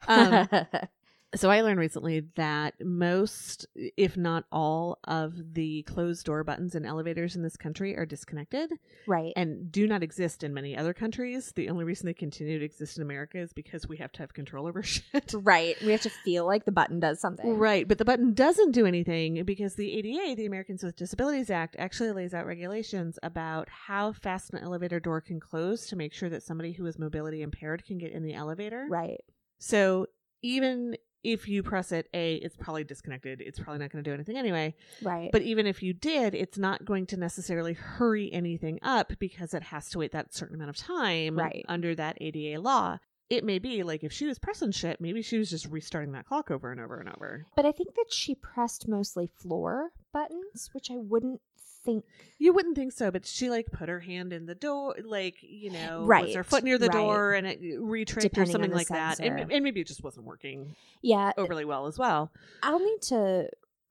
Um, 0.06 0.48
so 1.34 1.50
I 1.50 1.62
learned 1.62 1.78
recently 1.78 2.20
that 2.36 2.74
most, 2.84 3.66
if 3.74 4.16
not 4.16 4.44
all, 4.52 4.98
of 5.04 5.54
the 5.54 5.82
closed 5.82 6.26
door 6.26 6.44
buttons 6.44 6.74
in 6.74 6.84
elevators 6.84 7.36
in 7.36 7.42
this 7.42 7.56
country 7.56 7.96
are 7.96 8.06
disconnected 8.06 8.70
right. 9.06 9.32
and 9.36 9.70
do 9.70 9.86
not 9.86 10.02
exist 10.02 10.42
in 10.42 10.54
many 10.54 10.76
other 10.76 10.94
countries. 10.94 11.52
The 11.54 11.68
only 11.68 11.84
reason 11.84 12.06
they 12.06 12.14
continue 12.14 12.58
to 12.58 12.64
exist 12.64 12.96
in 12.96 13.02
America 13.02 13.38
is 13.38 13.52
because 13.52 13.88
we 13.88 13.96
have 13.98 14.12
to 14.12 14.20
have 14.20 14.34
control 14.34 14.66
over 14.66 14.82
shit. 14.82 15.34
Right. 15.34 15.76
We 15.82 15.92
have 15.92 16.02
to 16.02 16.10
feel 16.10 16.46
like 16.46 16.64
the 16.64 16.72
button 16.72 17.00
does 17.00 17.20
something. 17.20 17.58
Right, 17.58 17.86
but 17.86 17.98
the 17.98 18.04
button 18.04 18.34
doesn't 18.34 18.72
do 18.72 18.86
anything 18.86 19.44
because 19.44 19.74
the 19.74 19.92
ADA, 19.98 20.36
the 20.36 20.46
Americans 20.46 20.82
with 20.82 20.96
Disabilities 20.96 21.50
Act, 21.50 21.76
actually 21.78 22.12
lays 22.12 22.34
out 22.34 22.46
regulations 22.46 23.18
about 23.22 23.68
how 23.68 24.12
fast 24.12 24.52
an 24.52 24.60
elevator 24.60 25.00
door 25.00 25.20
can 25.20 25.40
close 25.40 25.86
to 25.86 25.96
make 25.96 26.12
sure 26.12 26.28
that 26.28 26.42
somebody 26.42 26.72
who 26.72 26.86
is 26.86 26.98
mobility 26.98 27.42
impaired 27.42 27.84
can 27.84 27.98
get 27.98 28.12
in 28.12 28.22
the 28.22 28.34
elevator. 28.34 28.86
Right. 28.88 29.22
So 29.58 30.06
even 30.42 30.96
if 31.24 31.48
you 31.48 31.62
press 31.62 31.90
it, 31.90 32.08
A, 32.14 32.34
it's 32.36 32.56
probably 32.56 32.84
disconnected. 32.84 33.40
It's 33.40 33.58
probably 33.58 33.78
not 33.80 33.90
going 33.90 34.04
to 34.04 34.08
do 34.10 34.14
anything 34.14 34.36
anyway. 34.36 34.74
Right. 35.02 35.30
But 35.32 35.42
even 35.42 35.66
if 35.66 35.82
you 35.82 35.92
did, 35.94 36.34
it's 36.34 36.58
not 36.58 36.84
going 36.84 37.06
to 37.06 37.16
necessarily 37.16 37.72
hurry 37.72 38.32
anything 38.32 38.78
up 38.82 39.12
because 39.18 39.54
it 39.54 39.62
has 39.64 39.88
to 39.90 39.98
wait 39.98 40.12
that 40.12 40.32
certain 40.34 40.54
amount 40.54 40.70
of 40.70 40.76
time 40.76 41.36
Right. 41.38 41.64
under 41.68 41.94
that 41.94 42.18
ADA 42.20 42.60
law. 42.60 42.98
it 43.30 43.42
may 43.42 43.58
be 43.58 43.82
like 43.82 44.04
if 44.04 44.12
she 44.12 44.26
was 44.26 44.38
pressing 44.38 44.70
shit, 44.70 45.00
maybe 45.00 45.22
she 45.22 45.38
was 45.38 45.48
just 45.48 45.66
restarting 45.66 46.12
that 46.12 46.26
clock 46.26 46.50
over 46.50 46.70
and 46.70 46.78
over 46.80 46.98
and 47.00 47.08
over. 47.08 47.46
But 47.56 47.64
I 47.64 47.72
think 47.72 47.94
that 47.94 48.12
she 48.12 48.34
pressed 48.34 48.86
mostly 48.86 49.26
floor 49.26 49.92
buttons, 50.12 50.68
which 50.74 50.90
I 50.90 50.96
wouldn't 50.98 51.40
think. 51.84 52.04
You 52.38 52.52
wouldn't 52.52 52.76
think 52.76 52.92
so, 52.92 53.10
but 53.10 53.26
she 53.26 53.50
like 53.50 53.70
put 53.70 53.88
her 53.88 54.00
hand 54.00 54.32
in 54.32 54.46
the 54.46 54.54
door, 54.54 54.96
like 55.04 55.36
you 55.42 55.70
know, 55.70 56.04
Right, 56.04 56.24
was 56.26 56.34
her 56.34 56.44
foot 56.44 56.64
near 56.64 56.78
the 56.78 56.88
right. 56.88 56.96
door, 56.96 57.34
and 57.34 57.46
it 57.46 57.58
uh, 57.58 57.80
retricked 57.80 58.38
or 58.38 58.46
something 58.46 58.72
like 58.72 58.88
that, 58.88 59.20
and, 59.20 59.52
and 59.52 59.64
maybe 59.64 59.80
it 59.80 59.86
just 59.86 60.02
wasn't 60.02 60.26
working 60.26 60.74
Yeah, 61.02 61.32
uh, 61.36 61.40
overly 61.40 61.64
well 61.64 61.86
as 61.86 61.98
well. 61.98 62.32
I'll 62.62 62.80
need 62.80 63.02
to 63.02 63.48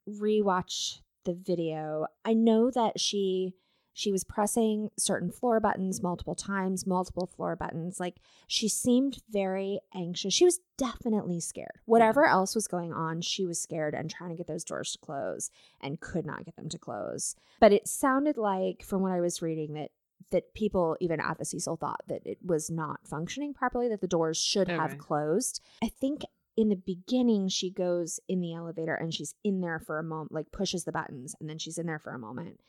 rewatch 0.09 0.99
the 1.25 1.33
video. 1.33 2.07
I 2.25 2.33
know 2.33 2.69
that 2.71 2.99
she 2.99 3.53
she 3.93 4.11
was 4.11 4.23
pressing 4.23 4.89
certain 4.97 5.31
floor 5.31 5.59
buttons 5.59 6.01
multiple 6.01 6.35
times, 6.35 6.87
multiple 6.87 7.27
floor 7.27 7.55
buttons. 7.55 7.99
Like 7.99 8.17
she 8.47 8.67
seemed 8.67 9.19
very 9.29 9.79
anxious. 9.93 10.33
She 10.33 10.45
was 10.45 10.59
definitely 10.77 11.39
scared. 11.39 11.79
Whatever 11.85 12.25
else 12.25 12.55
was 12.55 12.67
going 12.67 12.91
on, 12.91 13.21
she 13.21 13.45
was 13.45 13.61
scared 13.61 13.93
and 13.93 14.09
trying 14.09 14.31
to 14.31 14.35
get 14.35 14.47
those 14.47 14.63
doors 14.63 14.91
to 14.93 14.99
close 14.99 15.51
and 15.79 16.01
could 16.01 16.25
not 16.25 16.43
get 16.43 16.55
them 16.55 16.69
to 16.69 16.79
close. 16.79 17.35
But 17.59 17.71
it 17.71 17.87
sounded 17.87 18.37
like 18.37 18.83
from 18.83 19.01
what 19.01 19.11
I 19.11 19.21
was 19.21 19.41
reading 19.41 19.73
that 19.73 19.91
that 20.31 20.53
people 20.55 20.97
even 20.99 21.19
at 21.19 21.37
the 21.37 21.45
Cecil 21.45 21.75
thought 21.75 22.01
that 22.07 22.25
it 22.25 22.39
was 22.43 22.71
not 22.71 23.01
functioning 23.05 23.53
properly, 23.53 23.87
that 23.89 24.01
the 24.01 24.07
doors 24.07 24.37
should 24.37 24.67
have 24.67 24.97
closed. 24.97 25.61
I 25.83 25.89
think 25.89 26.23
in 26.57 26.69
the 26.69 26.75
beginning 26.75 27.47
she 27.47 27.69
goes 27.69 28.19
in 28.27 28.39
the 28.39 28.53
elevator 28.53 28.95
and 28.95 29.13
she's 29.13 29.35
in 29.43 29.61
there 29.61 29.79
for 29.79 29.99
a 29.99 30.03
moment 30.03 30.31
like 30.31 30.51
pushes 30.51 30.83
the 30.83 30.91
buttons 30.91 31.35
and 31.39 31.49
then 31.49 31.57
she's 31.57 31.77
in 31.77 31.85
there 31.85 31.99
for 31.99 32.13
a 32.13 32.19
moment 32.19 32.59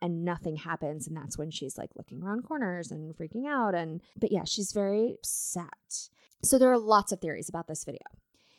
and 0.00 0.24
nothing 0.24 0.56
happens 0.56 1.06
and 1.06 1.16
that's 1.16 1.38
when 1.38 1.50
she's 1.50 1.76
like 1.76 1.90
looking 1.96 2.22
around 2.22 2.42
corners 2.42 2.90
and 2.90 3.14
freaking 3.16 3.46
out 3.46 3.74
and 3.74 4.00
but 4.16 4.32
yeah 4.32 4.44
she's 4.44 4.72
very 4.72 5.14
upset. 5.18 6.08
So 6.42 6.58
there 6.58 6.70
are 6.70 6.78
lots 6.78 7.12
of 7.12 7.20
theories 7.20 7.48
about 7.48 7.66
this 7.66 7.84
video. 7.84 8.04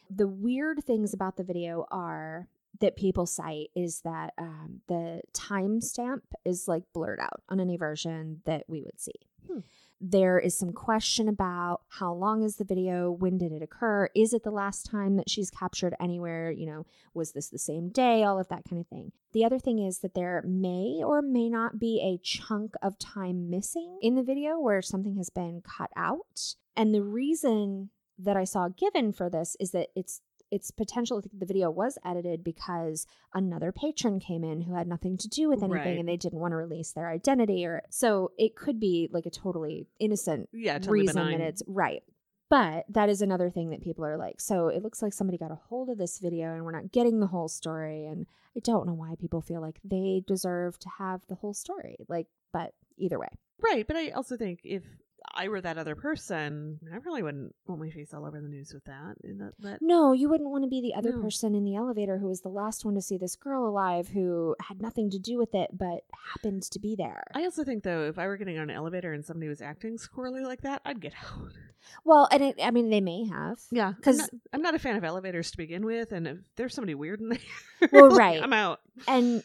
The 0.10 0.28
weird 0.28 0.84
things 0.84 1.14
about 1.14 1.38
the 1.38 1.44
video 1.44 1.86
are 1.92 2.48
that 2.82 2.96
people 2.96 3.26
cite 3.26 3.70
is 3.76 4.02
that 4.02 4.34
um, 4.38 4.82
the 4.88 5.22
timestamp 5.34 6.22
is 6.46 6.68
like 6.68 6.84
blurred 6.94 7.20
out 7.20 7.42
on 7.50 7.60
any 7.60 7.78
version 7.78 8.42
that 8.46 8.64
we 8.68 8.82
would 8.82 9.00
see. 9.00 9.14
Hmm. 9.48 9.60
There 10.02 10.40
is 10.40 10.58
some 10.58 10.72
question 10.72 11.28
about 11.28 11.82
how 11.90 12.14
long 12.14 12.44
is 12.44 12.56
the 12.56 12.64
video 12.64 13.12
when 13.12 13.38
did 13.38 13.52
it 13.52 13.62
occur 13.62 14.08
is 14.16 14.34
it 14.34 14.44
the 14.44 14.52
last 14.52 14.86
time 14.86 15.18
that 15.18 15.30
she's 15.30 15.50
captured 15.50 15.94
anywhere 16.00 16.50
you 16.52 16.66
know 16.66 16.86
was 17.14 17.34
this 17.34 17.50
the 17.50 17.58
same 17.58 17.90
day 17.90 18.24
all 18.24 18.40
of 18.40 18.48
that 18.50 18.64
kind 18.68 18.80
of 18.80 18.88
thing. 18.88 19.12
The 19.34 19.46
other 19.46 19.60
thing 19.60 19.80
is 19.80 20.00
that 20.00 20.14
there 20.14 20.44
may 20.46 21.02
or 21.04 21.22
may 21.22 21.50
not 21.50 21.80
be 21.80 22.02
a 22.02 22.22
chunk 22.24 22.74
of 22.82 22.98
time 22.98 23.50
missing 23.50 24.00
in 24.02 24.16
the 24.16 24.24
video 24.24 24.60
where 24.60 24.82
something 24.82 25.18
has 25.18 25.30
been 25.30 25.62
cut 25.62 25.92
out. 25.96 26.56
And 26.76 26.94
the 26.94 27.04
reason 27.04 27.90
that 28.22 28.36
i 28.36 28.44
saw 28.44 28.68
given 28.68 29.14
for 29.14 29.30
this 29.30 29.56
is 29.62 29.72
that 29.72 29.88
it's 29.96 30.22
it's 30.52 30.72
potential 30.72 31.22
the 31.22 31.46
video 31.46 31.70
was 31.70 31.98
edited 32.06 32.44
because 32.44 33.06
another 33.34 33.72
patron 33.72 34.20
came 34.20 34.44
in 34.44 34.62
who 34.62 34.74
had 34.76 34.88
nothing 34.88 35.18
to 35.18 35.28
do 35.28 35.48
with 35.50 35.62
anything 35.64 35.80
Right. 35.82 36.00
and 36.00 36.08
they 36.10 36.18
didn't 36.18 36.40
want 36.40 36.52
to 36.54 36.56
release 36.58 36.92
their 36.92 37.10
identity 37.10 37.66
or 37.66 37.84
so 37.90 38.32
it 38.38 38.56
could 38.56 38.80
be 38.80 39.10
like 39.12 39.26
a 39.26 39.30
totally 39.30 39.88
innocent 40.00 40.50
Yeah, 40.52 40.80
totally 40.80 41.02
reason 41.02 41.16
benign. 41.16 41.40
that 41.40 41.48
it's 41.48 41.64
right. 41.68 42.04
But 42.50 42.86
that 42.90 43.10
is 43.10 43.22
another 43.22 43.52
thing 43.52 43.70
that 43.70 43.82
people 43.84 44.04
are 44.04 44.18
like, 44.18 44.42
so 44.42 44.70
it 44.70 44.82
looks 44.82 45.04
like 45.04 45.14
somebody 45.14 45.38
got 45.38 45.52
a 45.52 45.56
hold 45.70 45.88
of 45.90 46.00
this 46.00 46.18
video 46.18 46.52
and 46.56 46.66
we're 46.66 46.72
not 46.72 46.92
getting 46.92 47.20
the 47.20 47.28
whole 47.28 47.48
story. 47.48 48.08
And 48.08 48.26
I 48.58 48.60
don't 48.64 48.88
know 48.88 48.96
why 48.96 49.14
people 49.20 49.40
feel 49.42 49.62
like 49.62 49.80
they 49.84 50.24
deserve 50.26 50.80
to 50.80 50.90
have 50.98 51.22
the 51.28 51.36
whole 51.36 51.54
story. 51.54 51.98
Like, 52.08 52.26
but 52.52 52.74
either 52.98 53.20
way. 53.20 53.28
Right, 53.62 53.86
but 53.86 53.96
I 53.98 54.10
also 54.10 54.36
think 54.36 54.62
if 54.64 54.82
I 55.34 55.48
were 55.48 55.62
that 55.62 55.78
other 55.78 55.96
person, 55.96 56.80
I 56.92 56.98
really 56.98 57.24
wouldn't 57.24 57.56
want 57.68 57.82
my 57.82 57.90
face 57.90 58.14
all 58.14 58.26
over 58.26 58.40
the 58.42 58.48
news 58.48 58.74
with 58.74 58.84
that. 58.86 59.16
That, 59.24 59.54
that 59.60 59.82
No, 59.82 60.14
you 60.14 60.30
wouldn't 60.30 60.50
want 60.50 60.64
to 60.64 60.70
be 60.70 60.82
the 60.82 60.94
other 60.96 61.12
No. 61.16 61.22
person 61.22 61.56
in 61.56 61.64
the 61.64 61.76
elevator 61.76 62.18
who 62.18 62.28
was 62.28 62.42
the 62.42 62.50
last 62.50 62.86
one 62.86 62.96
to 62.96 63.02
see 63.02 63.18
this 63.18 63.36
girl 63.36 63.68
alive 63.68 64.08
who 64.10 64.56
had 64.68 64.82
nothing 64.82 65.10
to 65.12 65.20
do 65.20 65.38
with 65.38 65.54
it 65.56 65.70
but 65.78 66.02
happened 66.34 66.64
to 66.64 66.80
be 66.80 66.96
there. 66.96 67.24
I 67.34 67.44
also 67.44 67.64
think 67.64 67.84
though, 67.84 68.04
if 68.06 68.18
I 68.20 68.28
were 68.28 68.38
getting 68.38 68.58
on 68.58 68.70
an 68.70 68.76
elevator 68.76 69.14
and 69.14 69.26
somebody 69.26 69.48
was 69.50 69.62
acting 69.62 69.98
squirrely 69.98 70.44
like 70.44 70.62
that, 70.62 70.82
I'd 70.86 71.02
get 71.02 71.14
out. 71.26 71.52
well, 72.04 72.28
and 72.32 72.44
it, 72.44 72.56
I 72.62 72.72
mean, 72.72 72.90
they 72.90 73.02
may 73.02 73.26
have. 73.28 73.60
Yeah, 73.72 73.94
'Cause- 74.02 74.20
I'm 74.34 74.42
I'm 74.54 74.62
not 74.62 74.76
a 74.76 74.80
fan 74.80 74.96
of 74.98 75.04
elevators 75.04 75.52
to 75.52 75.58
begin 75.58 75.86
with, 75.86 76.12
and 76.12 76.28
if 76.28 76.38
there's 76.56 76.74
somebody 76.74 76.96
weird 76.96 77.22
in 77.22 77.30
there, 77.80 77.90
Well, 77.92 78.10
right. 78.10 78.42
I'm 78.44 78.54
out. 78.54 78.80
and 79.08 79.44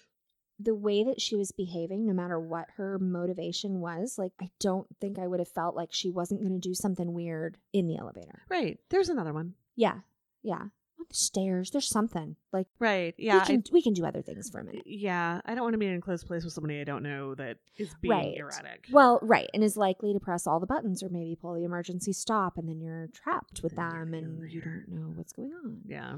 the 0.60 0.74
way 0.74 1.02
that 1.04 1.20
she 1.20 1.34
was 1.36 1.50
behaving 1.52 2.06
no 2.06 2.12
matter 2.12 2.38
what 2.38 2.66
her 2.76 2.98
motivation 2.98 3.80
was 3.80 4.16
like 4.18 4.32
i 4.40 4.48
don't 4.60 4.86
think 5.00 5.18
i 5.18 5.26
would 5.26 5.40
have 5.40 5.48
felt 5.48 5.74
like 5.74 5.88
she 5.92 6.10
wasn't 6.10 6.40
going 6.40 6.52
to 6.52 6.58
do 6.68 6.74
something 6.74 7.12
weird 7.12 7.56
in 7.72 7.86
the 7.88 7.96
elevator. 7.96 8.42
Right, 8.48 8.78
there's 8.90 9.08
another 9.08 9.32
one. 9.32 9.54
yeah. 9.76 9.98
Yeah. 10.42 10.60
On 11.00 11.06
the 11.08 11.14
stairs. 11.14 11.70
There's 11.70 11.88
something. 11.88 12.36
Like 12.52 12.66
Right, 12.78 13.14
yeah, 13.18 13.40
we, 13.40 13.46
can, 13.46 13.64
we 13.72 13.82
can 13.82 13.94
do 13.94 14.04
other 14.06 14.22
things 14.22 14.48
for 14.50 14.58
a 14.58 14.62
I, 14.62 14.64
minute 14.66 14.82
yeah. 14.86 15.40
I 15.44 15.54
don't 15.54 15.64
want 15.64 15.72
to 15.74 15.78
be 15.78 15.86
in 15.86 15.96
a 15.96 16.00
close 16.00 16.22
place 16.22 16.44
with 16.44 16.52
somebody 16.52 16.80
I 16.80 16.84
don't 16.84 17.02
know 17.02 17.34
that 17.34 17.56
is 17.76 17.94
being 18.00 18.12
Right. 18.12 18.36
erratic. 18.36 18.86
well 18.92 19.18
right 19.22 19.48
and 19.54 19.64
is 19.64 19.76
likely 19.76 20.12
to 20.12 20.20
press 20.20 20.46
all 20.46 20.60
the 20.60 20.66
buttons 20.66 21.02
or 21.02 21.08
maybe 21.08 21.34
pull 21.34 21.54
the 21.54 21.64
emergency 21.64 22.12
stop 22.12 22.58
and 22.58 22.68
then 22.68 22.80
you're 22.80 23.08
trapped 23.12 23.60
with 23.62 23.74
them 23.74 24.14
and 24.14 24.50
you 24.52 24.60
don't 24.60 24.84
know 24.88 25.12
what's 25.16 25.32
going 25.32 25.52
on. 25.64 25.78
Yeah, 25.86 26.16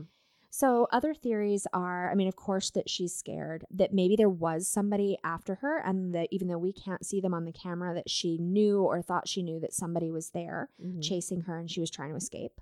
So, 0.58 0.88
other 0.90 1.12
theories 1.12 1.66
are 1.74 2.10
I 2.10 2.14
mean, 2.14 2.28
of 2.28 2.36
course, 2.36 2.70
that 2.70 2.88
she's 2.88 3.14
scared, 3.14 3.66
that 3.70 3.92
maybe 3.92 4.16
there 4.16 4.30
was 4.30 4.66
somebody 4.66 5.18
after 5.22 5.56
her, 5.56 5.76
and 5.84 6.14
that 6.14 6.28
even 6.30 6.48
though 6.48 6.56
we 6.56 6.72
can't 6.72 7.04
see 7.04 7.20
them 7.20 7.34
on 7.34 7.44
the 7.44 7.52
camera, 7.52 7.92
that 7.92 8.08
she 8.08 8.38
knew 8.38 8.80
or 8.82 9.02
thought 9.02 9.28
she 9.28 9.42
knew 9.42 9.60
that 9.60 9.74
somebody 9.74 10.10
was 10.10 10.30
there 10.30 10.70
Mhm. 10.82 11.02
chasing 11.02 11.42
her 11.42 11.58
and 11.58 11.70
she 11.70 11.80
was 11.80 11.90
trying 11.90 12.08
to 12.12 12.16
escape. 12.16 12.58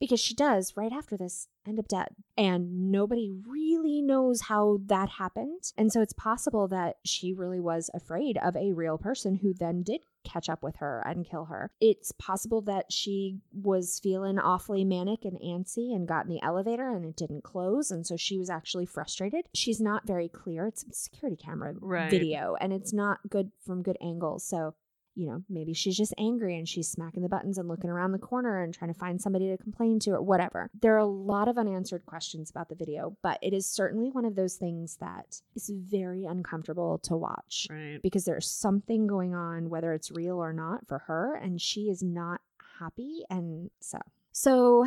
Because 0.00 0.20
she 0.20 0.34
does, 0.34 0.76
right 0.76 0.92
after 0.92 1.16
this, 1.16 1.48
end 1.66 1.78
up 1.78 1.88
dead. 1.88 2.08
And 2.36 2.90
nobody 2.90 3.30
really 3.46 4.00
knows 4.00 4.42
how 4.42 4.78
that 4.86 5.08
happened. 5.08 5.72
And 5.76 5.92
so 5.92 6.00
it's 6.00 6.12
possible 6.12 6.68
that 6.68 6.96
she 7.04 7.32
really 7.32 7.60
was 7.60 7.90
afraid 7.92 8.38
of 8.38 8.54
a 8.56 8.72
real 8.72 8.96
person 8.96 9.36
who 9.36 9.52
then 9.52 9.82
did 9.82 10.00
catch 10.24 10.48
up 10.48 10.62
with 10.62 10.76
her 10.76 11.02
and 11.06 11.28
kill 11.28 11.46
her. 11.46 11.70
It's 11.80 12.12
possible 12.12 12.60
that 12.62 12.92
she 12.92 13.38
was 13.52 13.98
feeling 14.00 14.38
awfully 14.38 14.84
manic 14.84 15.24
and 15.24 15.38
antsy 15.40 15.94
and 15.94 16.06
got 16.06 16.26
in 16.26 16.30
the 16.30 16.42
elevator 16.42 16.94
and 16.94 17.04
it 17.04 17.16
didn't 17.16 17.42
close. 17.44 17.90
And 17.90 18.06
so 18.06 18.16
she 18.16 18.38
was 18.38 18.50
actually 18.50 18.86
frustrated. 18.86 19.46
She's 19.54 19.80
not 19.80 20.06
very 20.06 20.28
clear. 20.28 20.66
It's 20.66 20.84
a 20.84 20.92
security 20.92 21.36
camera 21.36 21.74
Right. 21.80 22.10
video 22.10 22.56
and 22.60 22.72
it's 22.72 22.92
not 22.92 23.20
good 23.28 23.50
from 23.64 23.82
good 23.82 23.96
angles. 24.00 24.44
So 24.44 24.74
you 25.18 25.26
know, 25.26 25.42
maybe 25.50 25.74
she's 25.74 25.96
just 25.96 26.14
angry 26.16 26.56
and 26.56 26.68
she's 26.68 26.88
smacking 26.88 27.24
the 27.24 27.28
buttons 27.28 27.58
and 27.58 27.68
looking 27.68 27.90
around 27.90 28.12
the 28.12 28.18
corner 28.18 28.62
and 28.62 28.72
trying 28.72 28.92
to 28.92 28.98
find 28.98 29.20
somebody 29.20 29.48
to 29.48 29.56
complain 29.56 29.98
to 29.98 30.12
or 30.12 30.22
whatever. 30.22 30.70
There 30.80 30.94
are 30.94 30.98
a 30.98 31.06
lot 31.06 31.48
of 31.48 31.58
unanswered 31.58 32.06
questions 32.06 32.50
about 32.50 32.68
the 32.68 32.76
video, 32.76 33.16
but 33.20 33.36
it 33.42 33.52
is 33.52 33.66
certainly 33.66 34.10
one 34.10 34.24
of 34.24 34.36
those 34.36 34.54
things 34.54 34.96
that 35.00 35.40
is 35.56 35.70
very 35.74 36.24
uncomfortable 36.24 36.98
to 36.98 37.16
watch 37.16 37.66
right. 37.68 37.98
because 38.00 38.24
there's 38.24 38.48
something 38.48 39.08
going 39.08 39.34
on, 39.34 39.68
whether 39.68 39.92
it's 39.92 40.12
real 40.12 40.38
or 40.38 40.52
not, 40.52 40.86
for 40.86 41.00
her, 41.00 41.34
and 41.34 41.60
she 41.60 41.90
is 41.90 42.00
not 42.00 42.40
happy. 42.78 43.24
And 43.28 43.70
so, 43.80 43.98
so 44.30 44.86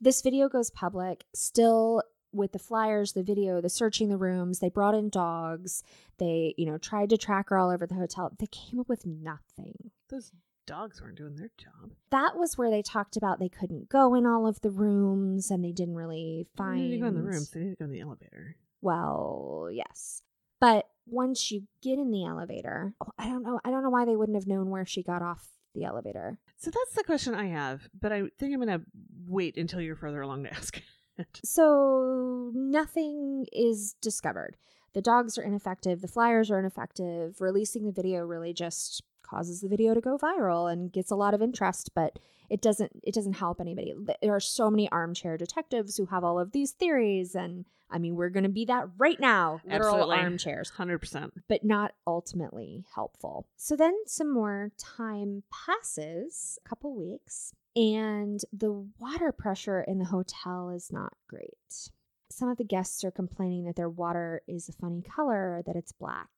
this 0.00 0.22
video 0.22 0.48
goes 0.48 0.70
public 0.70 1.24
still 1.34 2.04
with 2.32 2.52
the 2.52 2.58
flyers, 2.58 3.12
the 3.12 3.22
video, 3.22 3.60
the 3.60 3.68
searching 3.68 4.08
the 4.08 4.16
rooms. 4.16 4.58
They 4.58 4.68
brought 4.68 4.94
in 4.94 5.08
dogs. 5.08 5.82
They, 6.18 6.54
you 6.56 6.66
know, 6.66 6.78
tried 6.78 7.10
to 7.10 7.18
track 7.18 7.50
her 7.50 7.58
all 7.58 7.70
over 7.70 7.86
the 7.86 7.94
hotel. 7.94 8.32
They 8.38 8.46
came 8.46 8.80
up 8.80 8.88
with 8.88 9.06
nothing. 9.06 9.90
Those 10.08 10.32
dogs 10.66 11.00
weren't 11.00 11.16
doing 11.16 11.36
their 11.36 11.50
job. 11.58 11.92
That 12.10 12.36
was 12.36 12.56
where 12.56 12.70
they 12.70 12.82
talked 12.82 13.16
about 13.16 13.38
they 13.38 13.48
couldn't 13.48 13.88
go 13.88 14.14
in 14.14 14.26
all 14.26 14.46
of 14.46 14.60
the 14.60 14.70
rooms 14.70 15.50
and 15.50 15.64
they 15.64 15.72
didn't 15.72 15.96
really 15.96 16.46
find. 16.56 16.80
They 16.80 16.96
to 16.96 16.98
go 16.98 17.06
in 17.06 17.14
the 17.14 17.22
rooms. 17.22 17.50
They 17.50 17.60
to 17.60 17.76
go 17.76 17.84
in 17.84 17.92
the 17.92 18.00
elevator. 18.00 18.56
Well, 18.80 19.68
yes. 19.72 20.22
But 20.60 20.88
once 21.06 21.50
you 21.50 21.64
get 21.82 21.98
in 21.98 22.10
the 22.10 22.24
elevator, 22.24 22.94
oh, 23.00 23.12
I 23.18 23.28
don't 23.28 23.42
know. 23.42 23.60
I 23.64 23.70
don't 23.70 23.82
know 23.82 23.90
why 23.90 24.04
they 24.04 24.16
wouldn't 24.16 24.36
have 24.36 24.46
known 24.46 24.70
where 24.70 24.86
she 24.86 25.02
got 25.02 25.22
off 25.22 25.48
the 25.74 25.84
elevator. 25.84 26.38
So 26.56 26.70
that's 26.70 26.94
the 26.94 27.04
question 27.04 27.34
I 27.34 27.46
have, 27.46 27.88
but 27.98 28.12
I 28.12 28.22
think 28.38 28.52
I'm 28.52 28.60
going 28.60 28.80
to 28.80 28.84
wait 29.26 29.56
until 29.56 29.80
you're 29.80 29.96
further 29.96 30.20
along 30.20 30.44
to 30.44 30.54
ask. 30.54 30.80
So 31.44 32.50
nothing 32.54 33.46
is 33.52 33.94
discovered. 34.00 34.56
The 34.94 35.02
dogs 35.02 35.38
are 35.38 35.42
ineffective. 35.42 36.00
The 36.00 36.08
flyers 36.08 36.50
are 36.50 36.58
ineffective. 36.58 37.40
Releasing 37.40 37.86
the 37.86 37.92
video 37.92 38.20
really 38.20 38.52
just 38.52 39.02
causes 39.32 39.60
the 39.60 39.68
video 39.68 39.94
to 39.94 40.00
go 40.00 40.18
viral 40.18 40.70
and 40.70 40.92
gets 40.92 41.10
a 41.10 41.16
lot 41.16 41.34
of 41.34 41.40
interest, 41.42 41.90
but 41.94 42.18
it 42.50 42.60
doesn't 42.60 42.92
it 43.02 43.14
doesn't 43.14 43.32
help 43.44 43.60
anybody. 43.60 43.94
There 44.20 44.34
are 44.34 44.40
so 44.40 44.70
many 44.70 44.88
armchair 44.90 45.36
detectives 45.38 45.96
who 45.96 46.06
have 46.06 46.22
all 46.24 46.38
of 46.38 46.52
these 46.52 46.72
theories 46.72 47.34
and 47.34 47.64
I 47.90 47.98
mean 47.98 48.14
we're 48.14 48.28
going 48.36 48.44
to 48.44 48.50
be 48.50 48.66
that 48.66 48.88
right 48.98 49.18
now. 49.18 49.60
Literal 49.64 49.94
Absolutely. 49.94 50.16
armchairs. 50.18 50.72
100%. 50.78 51.30
but 51.48 51.64
not 51.64 51.92
ultimately 52.06 52.84
helpful. 52.94 53.46
So 53.56 53.74
then 53.76 53.94
some 54.06 54.32
more 54.32 54.70
time 54.78 55.42
passes, 55.50 56.58
a 56.64 56.68
couple 56.68 56.94
weeks, 56.94 57.52
and 57.74 58.40
the 58.52 58.72
water 58.98 59.32
pressure 59.32 59.80
in 59.80 59.98
the 59.98 60.04
hotel 60.16 60.70
is 60.70 60.92
not 60.92 61.14
great. 61.28 61.90
some 62.30 62.48
of 62.48 62.56
the 62.56 62.64
guests 62.64 63.04
are 63.04 63.10
complaining 63.10 63.64
that 63.64 63.76
their 63.76 63.90
water 63.90 64.40
is 64.48 64.68
a 64.68 64.72
funny 64.72 65.02
color, 65.02 65.62
that 65.66 65.76
it's 65.76 65.92
black, 65.92 66.28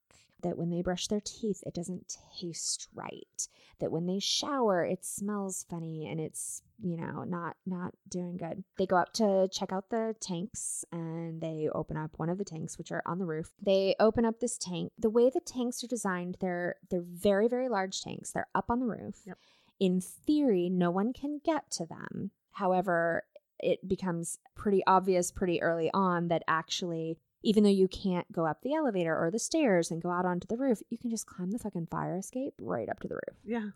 that 0.44 0.56
when 0.56 0.70
they 0.70 0.82
brush 0.82 1.08
their 1.08 1.22
teeth, 1.24 1.64
it 1.66 1.74
doesn't 1.74 2.16
taste 2.38 2.86
right, 2.94 3.48
that 3.80 3.90
when 3.90 4.06
they 4.06 4.20
shower, 4.20 4.84
it 4.84 5.04
smells 5.04 5.66
funny 5.68 6.06
and 6.06 6.20
it's, 6.20 6.62
you 6.80 6.96
know, 6.96 7.24
not 7.24 7.56
not 7.66 7.94
doing 8.08 8.36
good. 8.36 8.62
They 8.78 8.86
go 8.86 8.96
up 8.96 9.12
to 9.14 9.48
check 9.50 9.72
out 9.72 9.90
the 9.90 10.14
tanks 10.20 10.84
and 10.92 11.40
they 11.40 11.68
open 11.74 11.96
up 11.96 12.12
one 12.18 12.28
of 12.28 12.38
the 12.38 12.44
tanks 12.44 12.78
which 12.78 12.92
are 12.92 13.02
on 13.06 13.18
the 13.18 13.24
roof. 13.24 13.52
They 13.60 13.96
open 13.98 14.24
up 14.24 14.38
this 14.38 14.56
tank. 14.58 14.92
The 14.98 15.10
way 15.10 15.30
the 15.30 15.40
tanks 15.40 15.82
are 15.82 15.88
designed, 15.88 16.36
they're 16.40 16.76
they're 16.90 17.02
very 17.02 17.48
very 17.48 17.68
large 17.68 18.00
tanks. 18.02 18.30
They're 18.30 18.48
up 18.54 18.70
on 18.70 18.80
the 18.80 18.86
roof. 18.86 19.22
Yep. 19.26 19.38
In 19.80 20.00
theory, 20.00 20.68
no 20.68 20.90
one 20.90 21.12
can 21.12 21.40
get 21.44 21.70
to 21.72 21.86
them. 21.86 22.30
However, 22.52 23.24
it 23.58 23.88
becomes 23.88 24.38
pretty 24.54 24.82
obvious 24.86 25.30
pretty 25.30 25.60
early 25.62 25.90
on 25.94 26.28
that 26.28 26.42
actually 26.46 27.18
even 27.44 27.62
though 27.62 27.70
you 27.70 27.86
can't 27.88 28.30
go 28.32 28.46
up 28.46 28.62
the 28.62 28.74
elevator 28.74 29.16
or 29.16 29.30
the 29.30 29.38
stairs 29.38 29.90
and 29.90 30.02
go 30.02 30.10
out 30.10 30.24
onto 30.24 30.46
the 30.46 30.56
roof, 30.56 30.80
you 30.90 30.98
can 30.98 31.10
just 31.10 31.26
climb 31.26 31.50
the 31.50 31.58
fucking 31.58 31.86
fire 31.90 32.16
escape 32.16 32.54
right 32.60 32.88
up 32.88 33.00
to 33.00 33.08
the 33.08 33.14
roof. 33.14 33.36
Yeah. 33.44 33.68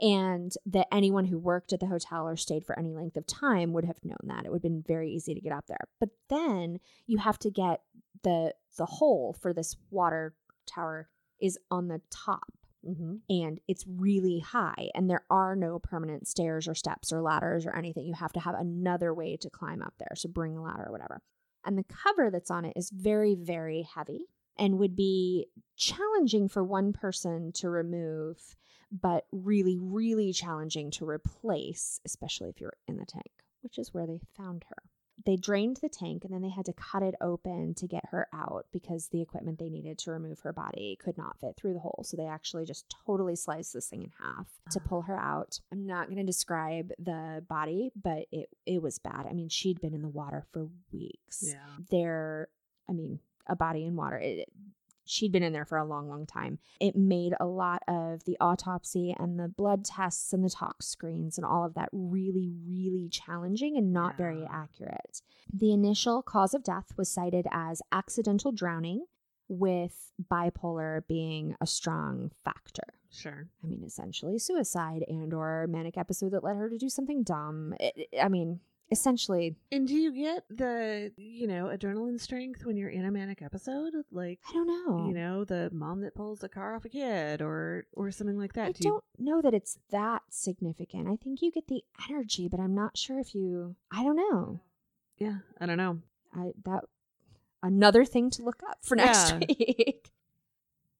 And 0.00 0.52
that 0.66 0.88
anyone 0.92 1.26
who 1.26 1.38
worked 1.38 1.72
at 1.72 1.80
the 1.80 1.86
hotel 1.86 2.26
or 2.28 2.36
stayed 2.36 2.66
for 2.66 2.76
any 2.78 2.92
length 2.92 3.16
of 3.16 3.26
time 3.26 3.72
would 3.72 3.84
have 3.84 4.04
known 4.04 4.16
that. 4.24 4.44
It 4.44 4.50
would 4.50 4.56
have 4.56 4.62
been 4.62 4.84
very 4.86 5.10
easy 5.10 5.34
to 5.34 5.40
get 5.40 5.52
up 5.52 5.66
there. 5.68 5.86
But 6.00 6.08
then 6.28 6.80
you 7.06 7.18
have 7.18 7.38
to 7.40 7.50
get 7.50 7.82
the 8.22 8.54
the 8.76 8.86
hole 8.86 9.36
for 9.40 9.52
this 9.52 9.76
water 9.90 10.34
tower 10.66 11.08
is 11.40 11.58
on 11.70 11.88
the 11.88 12.00
top 12.10 12.52
Mm-hmm. 12.86 13.14
and 13.30 13.60
it's 13.66 13.86
really 13.88 14.40
high 14.40 14.90
and 14.94 15.08
there 15.08 15.24
are 15.30 15.56
no 15.56 15.78
permanent 15.78 16.28
stairs 16.28 16.68
or 16.68 16.74
steps 16.74 17.14
or 17.14 17.22
ladders 17.22 17.64
or 17.64 17.74
anything 17.74 18.04
you 18.04 18.12
have 18.12 18.34
to 18.34 18.40
have 18.40 18.54
another 18.54 19.14
way 19.14 19.38
to 19.38 19.48
climb 19.48 19.80
up 19.80 19.94
there 19.98 20.12
so 20.14 20.28
bring 20.28 20.54
a 20.54 20.62
ladder 20.62 20.84
or 20.88 20.92
whatever 20.92 21.22
and 21.64 21.78
the 21.78 21.84
cover 21.84 22.30
that's 22.30 22.50
on 22.50 22.64
it 22.64 22.74
is 22.76 22.90
very 22.90 23.34
very 23.34 23.82
heavy 23.82 24.26
and 24.58 24.78
would 24.78 24.94
be 24.94 25.46
challenging 25.76 26.48
for 26.48 26.62
one 26.62 26.92
person 26.92 27.52
to 27.52 27.68
remove 27.68 28.56
but 28.90 29.24
really 29.32 29.76
really 29.80 30.32
challenging 30.32 30.90
to 30.90 31.08
replace 31.08 32.00
especially 32.04 32.48
if 32.48 32.60
you're 32.60 32.76
in 32.86 32.96
the 32.96 33.06
tank 33.06 33.30
which 33.62 33.78
is 33.78 33.92
where 33.92 34.06
they 34.06 34.20
found 34.36 34.64
her 34.68 34.82
they 35.26 35.36
drained 35.36 35.78
the 35.80 35.88
tank 35.88 36.24
and 36.24 36.32
then 36.32 36.42
they 36.42 36.50
had 36.50 36.66
to 36.66 36.72
cut 36.72 37.02
it 37.02 37.14
open 37.20 37.74
to 37.74 37.86
get 37.86 38.04
her 38.10 38.28
out 38.32 38.66
because 38.72 39.08
the 39.08 39.22
equipment 39.22 39.58
they 39.58 39.70
needed 39.70 39.98
to 39.98 40.10
remove 40.10 40.40
her 40.40 40.52
body 40.52 40.98
could 41.02 41.16
not 41.16 41.38
fit 41.40 41.56
through 41.56 41.72
the 41.72 41.80
hole. 41.80 42.02
So 42.04 42.16
they 42.16 42.26
actually 42.26 42.66
just 42.66 42.94
totally 43.06 43.36
sliced 43.36 43.72
this 43.72 43.88
thing 43.88 44.02
in 44.02 44.12
half 44.22 44.46
to 44.70 44.80
pull 44.80 45.02
her 45.02 45.18
out. 45.18 45.60
I'm 45.72 45.86
not 45.86 46.06
going 46.06 46.18
to 46.18 46.24
describe 46.24 46.92
the 46.98 47.42
body, 47.48 47.90
but 48.00 48.26
it 48.30 48.50
it 48.66 48.82
was 48.82 48.98
bad. 48.98 49.26
I 49.28 49.32
mean, 49.32 49.48
she'd 49.48 49.80
been 49.80 49.94
in 49.94 50.02
the 50.02 50.08
water 50.08 50.44
for 50.52 50.68
weeks. 50.92 51.42
Yeah. 51.42 51.84
There, 51.90 52.48
I 52.88 52.92
mean, 52.92 53.20
a 53.46 53.56
body 53.56 53.84
in 53.84 53.96
water. 53.96 54.18
It, 54.18 54.48
she'd 55.04 55.32
been 55.32 55.42
in 55.42 55.52
there 55.52 55.64
for 55.64 55.78
a 55.78 55.84
long, 55.84 56.08
long 56.08 56.26
time. 56.26 56.58
It 56.80 56.96
made 56.96 57.34
a 57.38 57.46
lot 57.46 57.82
of 57.88 58.24
the 58.24 58.36
autopsy 58.40 59.14
and 59.18 59.38
the 59.38 59.48
blood 59.48 59.84
tests 59.84 60.32
and 60.32 60.44
the 60.44 60.50
tox 60.50 60.86
screens 60.86 61.36
and 61.38 61.44
all 61.44 61.64
of 61.64 61.74
that 61.74 61.88
really, 61.92 62.52
really 62.66 63.08
challenging 63.08 63.76
and 63.76 63.92
not 63.92 64.16
very 64.16 64.44
accurate. 64.50 65.20
The 65.52 65.72
initial 65.72 66.22
cause 66.22 66.54
of 66.54 66.64
death 66.64 66.92
was 66.96 67.08
cited 67.08 67.46
as 67.50 67.82
accidental 67.92 68.52
drowning, 68.52 69.04
with 69.46 70.10
bipolar 70.30 71.06
being 71.06 71.54
a 71.60 71.66
strong 71.66 72.30
factor. 72.44 72.94
Sure. 73.10 73.46
I 73.62 73.66
mean, 73.66 73.82
essentially 73.84 74.38
suicide 74.38 75.04
and 75.06 75.34
or 75.34 75.66
manic 75.68 75.98
episode 75.98 76.30
that 76.32 76.42
led 76.42 76.56
her 76.56 76.70
to 76.70 76.78
do 76.78 76.88
something 76.88 77.22
dumb. 77.22 77.74
It- 77.78 78.08
I 78.20 78.28
mean, 78.28 78.60
essentially, 78.90 79.56
And 79.72 79.86
do 79.88 79.94
you 79.94 80.12
get 80.12 80.44
the, 80.50 81.12
you 81.16 81.46
know, 81.46 81.66
adrenaline 81.66 82.20
strength 82.20 82.64
when 82.64 82.76
you're 82.76 82.90
in 82.90 83.04
a 83.04 83.10
manic 83.10 83.42
episode? 83.42 83.94
Like, 84.12 84.40
I 84.48 84.52
don't 84.52 84.66
know. 84.66 85.06
you 85.08 85.14
know, 85.14 85.44
the 85.44 85.70
mom 85.72 86.00
that 86.02 86.14
pulls 86.14 86.40
the 86.40 86.48
car 86.48 86.74
off 86.74 86.84
a 86.84 86.88
kid 86.88 87.42
or 87.42 87.86
or 87.92 88.10
something 88.10 88.38
like 88.38 88.52
that. 88.54 88.68
I 88.68 88.72
Do 88.72 88.78
you- 88.82 88.90
don't 88.90 89.04
know 89.18 89.40
that 89.42 89.54
it's 89.54 89.78
that 89.90 90.22
significant. 90.30 91.08
I 91.08 91.16
think 91.16 91.42
you 91.42 91.50
get 91.50 91.66
the 91.68 91.82
energy, 92.08 92.48
but 92.48 92.60
I'm 92.60 92.74
not 92.74 92.96
sure 92.96 93.18
if 93.18 93.34
you. 93.34 93.76
I 93.90 94.02
don't 94.04 94.16
know. 94.16 94.60
yeah, 95.18 95.38
I 95.60 95.66
don't 95.66 95.78
know. 95.78 96.00
I 96.34 96.52
that 96.64 96.84
another 97.62 98.04
thing 98.04 98.30
to 98.30 98.42
look 98.42 98.62
up 98.68 98.78
for 98.82 98.96
next 98.96 99.30
Yeah. 99.30 99.38
week. 99.38 100.10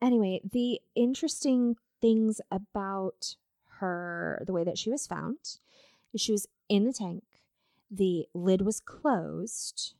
Anyway, 0.02 0.40
the 0.44 0.80
interesting 0.94 1.76
things 2.02 2.38
about 2.50 3.36
her, 3.78 4.42
the 4.46 4.52
way 4.52 4.62
that 4.62 4.76
she 4.76 4.90
was 4.90 5.06
found, 5.06 5.38
is 6.12 6.20
she 6.20 6.32
was 6.32 6.46
in 6.68 6.84
the 6.84 6.92
tank. 6.92 7.22
The 7.90 8.26
lid 8.34 8.62
was 8.62 8.80
closed. 8.80 9.94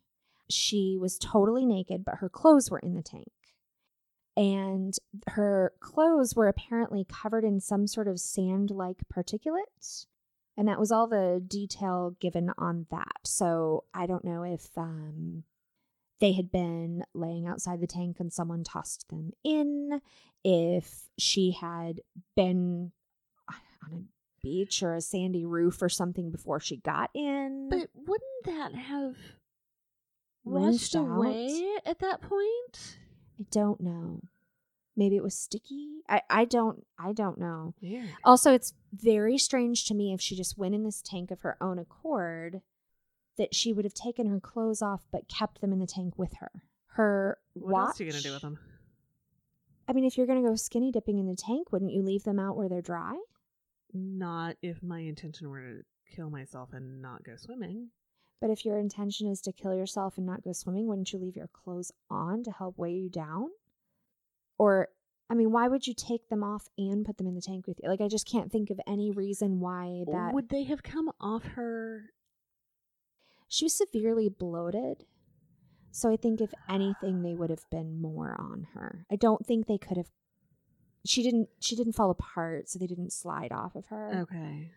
She 0.50 0.96
was 1.00 1.18
totally 1.18 1.64
naked, 1.64 2.04
but 2.04 2.16
her 2.16 2.28
clothes 2.28 2.70
were 2.70 2.78
in 2.78 2.94
the 2.94 3.02
tank. 3.02 3.32
And 4.36 4.94
her 5.28 5.72
clothes 5.80 6.34
were 6.34 6.48
apparently 6.48 7.06
covered 7.08 7.44
in 7.44 7.60
some 7.60 7.86
sort 7.86 8.08
of 8.08 8.18
sand 8.18 8.70
like 8.70 8.98
particulate. 9.12 10.06
And 10.56 10.68
that 10.68 10.80
was 10.80 10.90
all 10.92 11.06
the 11.06 11.42
detail 11.46 12.16
given 12.20 12.52
on 12.58 12.86
that. 12.90 13.20
So 13.24 13.84
I 13.94 14.06
don't 14.06 14.24
know 14.24 14.42
if 14.42 14.68
um, 14.76 15.44
they 16.20 16.32
had 16.32 16.50
been 16.50 17.04
laying 17.12 17.46
outside 17.46 17.80
the 17.80 17.86
tank 17.86 18.16
and 18.18 18.32
someone 18.32 18.64
tossed 18.64 19.08
them 19.08 19.32
in, 19.44 20.00
if 20.44 21.08
she 21.18 21.52
had 21.52 22.00
been 22.36 22.92
on 23.84 24.08
beach 24.44 24.82
or 24.82 24.94
a 24.94 25.00
sandy 25.00 25.44
roof 25.44 25.82
or 25.82 25.88
something 25.88 26.30
before 26.30 26.60
she 26.60 26.76
got 26.76 27.10
in. 27.14 27.68
But 27.70 27.88
wouldn't 27.94 28.44
that 28.44 28.74
have 28.74 29.16
washed 30.44 30.94
out? 30.94 31.06
away 31.06 31.78
at 31.86 31.98
that 32.00 32.20
point? 32.20 32.98
I 33.40 33.44
don't 33.50 33.80
know. 33.80 34.20
Maybe 34.96 35.16
it 35.16 35.22
was 35.24 35.34
sticky. 35.36 36.02
I, 36.08 36.22
I 36.30 36.44
don't 36.44 36.84
I 36.98 37.12
don't 37.12 37.38
know. 37.38 37.74
Weird. 37.82 38.08
Also, 38.22 38.52
it's 38.54 38.74
very 38.92 39.38
strange 39.38 39.86
to 39.86 39.94
me 39.94 40.12
if 40.12 40.20
she 40.20 40.36
just 40.36 40.56
went 40.56 40.74
in 40.74 40.84
this 40.84 41.02
tank 41.02 41.30
of 41.32 41.40
her 41.40 41.56
own 41.60 41.78
accord 41.80 42.60
that 43.36 43.54
she 43.54 43.72
would 43.72 43.84
have 43.84 43.94
taken 43.94 44.28
her 44.28 44.38
clothes 44.38 44.82
off 44.82 45.02
but 45.10 45.26
kept 45.28 45.60
them 45.60 45.72
in 45.72 45.80
the 45.80 45.86
tank 45.86 46.16
with 46.16 46.34
her. 46.34 46.52
Her 46.92 47.38
What 47.54 47.72
watch. 47.72 47.86
else 47.88 48.00
are 48.00 48.04
you 48.04 48.10
gonna 48.12 48.22
do 48.22 48.32
with 48.34 48.42
them? 48.42 48.58
I 49.88 49.92
mean, 49.92 50.04
if 50.04 50.16
you're 50.16 50.26
gonna 50.28 50.42
go 50.42 50.54
skinny 50.54 50.92
dipping 50.92 51.18
in 51.18 51.26
the 51.26 51.34
tank, 51.34 51.72
wouldn't 51.72 51.92
you 51.92 52.02
leave 52.02 52.22
them 52.22 52.38
out 52.38 52.56
where 52.56 52.68
they're 52.68 52.80
dry? 52.80 53.18
Not 53.94 54.56
if 54.60 54.82
my 54.82 55.00
intention 55.00 55.48
were 55.48 55.60
to 55.60 55.82
kill 56.14 56.28
myself 56.28 56.70
and 56.72 57.00
not 57.00 57.22
go 57.24 57.36
swimming. 57.36 57.90
But 58.40 58.50
if 58.50 58.64
your 58.64 58.78
intention 58.78 59.28
is 59.28 59.40
to 59.42 59.52
kill 59.52 59.74
yourself 59.74 60.18
and 60.18 60.26
not 60.26 60.42
go 60.42 60.52
swimming, 60.52 60.86
wouldn't 60.86 61.12
you 61.12 61.18
leave 61.18 61.36
your 61.36 61.48
clothes 61.48 61.92
on 62.10 62.42
to 62.42 62.50
help 62.50 62.76
weigh 62.76 62.92
you 62.92 63.08
down? 63.08 63.50
Or, 64.58 64.88
I 65.30 65.34
mean, 65.34 65.52
why 65.52 65.68
would 65.68 65.86
you 65.86 65.94
take 65.94 66.28
them 66.28 66.42
off 66.42 66.68
and 66.76 67.04
put 67.04 67.16
them 67.16 67.26
in 67.26 67.34
the 67.36 67.40
tank 67.40 67.66
with 67.66 67.78
you? 67.82 67.88
Like, 67.88 68.00
I 68.00 68.08
just 68.08 68.28
can't 68.28 68.52
think 68.52 68.70
of 68.70 68.80
any 68.86 69.10
reason 69.10 69.60
why 69.60 70.04
that. 70.10 70.34
Would 70.34 70.48
they 70.48 70.64
have 70.64 70.82
come 70.82 71.10
off 71.20 71.44
her? 71.44 72.10
She 73.48 73.64
was 73.64 73.76
severely 73.78 74.28
bloated. 74.28 75.04
So 75.92 76.10
I 76.10 76.16
think 76.16 76.40
if 76.40 76.52
anything 76.68 77.22
they 77.22 77.34
would 77.34 77.50
have 77.50 77.70
been 77.70 78.00
more 78.02 78.36
on 78.38 78.66
her. 78.74 79.06
I 79.10 79.16
don't 79.16 79.46
think 79.46 79.66
they 79.66 79.78
could 79.78 79.96
have 79.96 80.10
she 81.04 81.22
didn't 81.22 81.48
she 81.60 81.76
didn't 81.76 81.92
fall 81.94 82.10
apart, 82.10 82.68
so 82.68 82.78
they 82.78 82.86
didn't 82.86 83.12
slide 83.12 83.52
off 83.52 83.74
of 83.74 83.86
her. 83.86 84.20
Okay. 84.22 84.70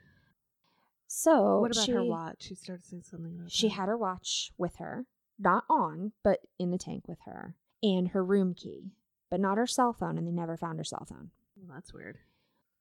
So 1.07 1.59
what 1.61 1.71
about 1.71 1.85
she, 1.85 1.91
her 1.93 2.03
watch? 2.03 2.43
She 2.43 2.55
started 2.55 2.85
saying 2.85 3.03
something 3.03 3.33
about 3.37 3.51
She 3.51 3.69
that. 3.69 3.75
had 3.75 3.87
her 3.87 3.97
watch 3.97 4.51
with 4.57 4.75
her, 4.77 5.05
not 5.39 5.63
on, 5.69 6.11
but 6.23 6.41
in 6.59 6.71
the 6.71 6.77
tank 6.77 7.07
with 7.07 7.19
her, 7.25 7.55
and 7.81 8.09
her 8.09 8.23
room 8.23 8.53
key, 8.53 8.91
but 9.29 9.39
not 9.39 9.57
her 9.57 9.67
cell 9.67 9.93
phone, 9.93 10.17
and 10.17 10.27
they 10.27 10.31
never 10.31 10.57
found 10.57 10.77
her 10.77 10.83
cell 10.83 11.05
phone. 11.09 11.31
Well, 11.55 11.75
that's 11.75 11.93
weird. 11.93 12.17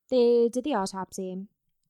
They 0.09 0.49
did 0.51 0.63
the 0.63 0.73
autopsy. 0.75 1.47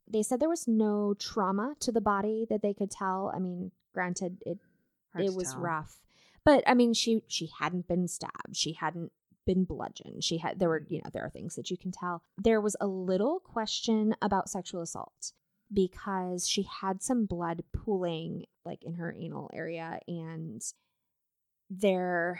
They 0.08 0.24
said 0.24 0.39
there 0.39 0.47
was 0.47 0.68
no 0.68 1.16
trauma 1.16 1.76
to 1.82 1.91
the 1.91 2.01
body 2.01 2.45
that 2.49 2.62
they 2.62 2.74
could 2.74 2.91
tell. 2.91 3.32
I 3.36 3.39
mean, 3.39 3.72
granted, 3.93 4.38
it 4.45 4.60
Hard 5.14 5.26
it 5.26 5.34
was 5.34 5.51
tell. 5.53 5.62
rough, 5.62 5.97
but 6.43 6.64
I 6.68 6.76
mean, 6.76 6.93
she 6.93 7.24
she 7.28 7.49
hadn't 7.60 7.88
been 7.88 8.08
stabbed. 8.08 8.55
She 8.55 8.74
hadn't 8.74 9.12
been 9.47 9.63
bludgeoned. 9.63 10.24
She 10.24 10.37
had 10.37 10.59
there 10.59 10.69
were 10.69 10.86
you 10.87 10.99
know 10.99 11.09
there 11.11 11.25
are 11.25 11.32
things 11.32 11.55
that 11.55 11.71
you 11.71 11.78
can 11.78 11.91
tell. 11.91 12.21
There 12.37 12.61
was 12.61 12.75
a 12.79 12.86
little 12.86 13.39
question 13.39 14.15
about 14.21 14.49
sexual 14.49 14.83
assault 14.83 15.32
because 15.74 16.47
she 16.47 16.67
had 16.82 17.01
some 17.01 17.25
blood 17.25 17.63
pooling 17.74 18.45
like 18.65 18.83
in 18.83 18.93
her 18.93 19.15
anal 19.17 19.49
area 19.53 19.99
and 20.07 20.61
there 21.69 22.39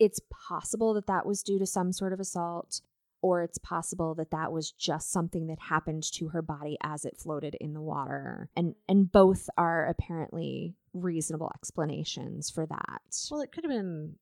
it's 0.00 0.20
possible 0.48 0.94
that 0.94 1.06
that 1.06 1.24
was 1.24 1.42
due 1.42 1.58
to 1.58 1.66
some 1.66 1.92
sort 1.92 2.12
of 2.12 2.18
assault 2.18 2.80
or 3.20 3.44
it's 3.44 3.58
possible 3.58 4.16
that 4.16 4.32
that 4.32 4.50
was 4.50 4.72
just 4.72 5.12
something 5.12 5.46
that 5.46 5.60
happened 5.60 6.02
to 6.02 6.30
her 6.30 6.42
body 6.42 6.76
as 6.82 7.04
it 7.04 7.16
floated 7.16 7.56
in 7.60 7.74
the 7.74 7.80
water 7.80 8.50
and 8.56 8.74
and 8.88 9.12
both 9.12 9.48
are 9.56 9.86
apparently 9.86 10.74
reasonable 10.92 11.52
explanations 11.54 12.50
for 12.50 12.66
that 12.66 13.02
Well, 13.30 13.40
it 13.40 13.52
could 13.52 13.64
have 13.64 13.70
been 13.70 14.16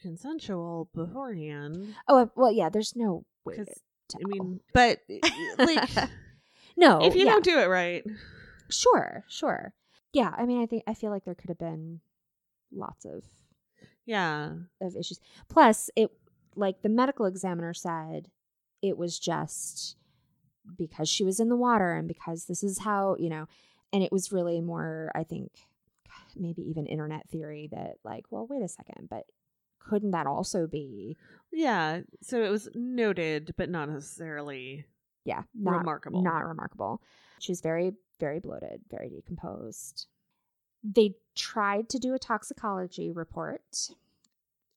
consensual 0.00 0.88
beforehand. 0.94 1.94
oh 2.08 2.18
uh, 2.18 2.26
well 2.36 2.52
yeah 2.52 2.68
there's 2.68 2.94
no 2.96 3.24
way. 3.44 3.58
I 4.14 4.26
mean, 4.26 4.60
but 4.74 4.98
like, 5.58 5.88
no 6.76 7.04
if 7.04 7.14
you 7.14 7.24
yeah. 7.24 7.30
don't 7.32 7.44
do 7.44 7.58
it 7.58 7.66
right, 7.66 8.04
Sure, 8.68 9.24
sure. 9.28 9.72
Yeah, 10.12 10.32
I 10.36 10.44
mean, 10.46 10.60
I 10.62 10.66
think 10.66 10.82
I 10.86 10.94
feel 10.94 11.10
like 11.10 11.24
there 11.24 11.34
could 11.36 11.50
have 11.50 11.58
been 11.58 12.00
lots 12.72 13.04
of 13.04 13.24
Yeah. 14.06 14.52
of 14.80 14.96
issues. 14.96 15.20
Plus, 15.48 15.90
it 15.96 16.10
like 16.56 16.82
the 16.82 16.88
medical 16.88 17.26
examiner 17.26 17.72
said, 17.74 18.28
it 18.82 18.96
was 18.98 19.18
just 19.18 19.96
because 20.76 21.08
she 21.08 21.24
was 21.24 21.38
in 21.40 21.48
the 21.48 21.56
water 21.56 21.92
and 21.92 22.08
because 22.08 22.46
this 22.46 22.62
is 22.64 22.80
how 22.80 23.16
you 23.18 23.28
know, 23.28 23.46
and 23.92 24.02
it 24.02 24.10
was 24.12 24.32
really 24.32 24.60
more, 24.60 25.10
I 25.14 25.22
think, 25.24 25.52
maybe 26.36 26.62
even 26.62 26.86
internet 26.86 27.28
theory 27.28 27.68
that 27.72 27.94
like, 28.04 28.24
well, 28.30 28.46
wait 28.48 28.62
a 28.62 28.68
second, 28.68 29.08
but 29.08 29.24
couldn't 29.80 30.12
that 30.12 30.26
also 30.26 30.66
be 30.66 31.16
Yeah. 31.52 32.00
So 32.22 32.42
it 32.42 32.50
was 32.50 32.68
noted, 32.74 33.54
but 33.56 33.68
not 33.68 33.88
necessarily 33.88 34.86
yeah 35.24 35.42
not 35.54 35.78
remarkable. 35.78 36.22
not 36.22 36.46
remarkable. 36.46 37.02
She 37.40 37.52
was 37.52 37.60
very 37.60 37.92
very 38.18 38.38
bloated, 38.38 38.82
very 38.90 39.08
decomposed. 39.08 40.06
They 40.82 41.14
tried 41.34 41.88
to 41.90 41.98
do 41.98 42.14
a 42.14 42.18
toxicology 42.18 43.10
report. 43.10 43.90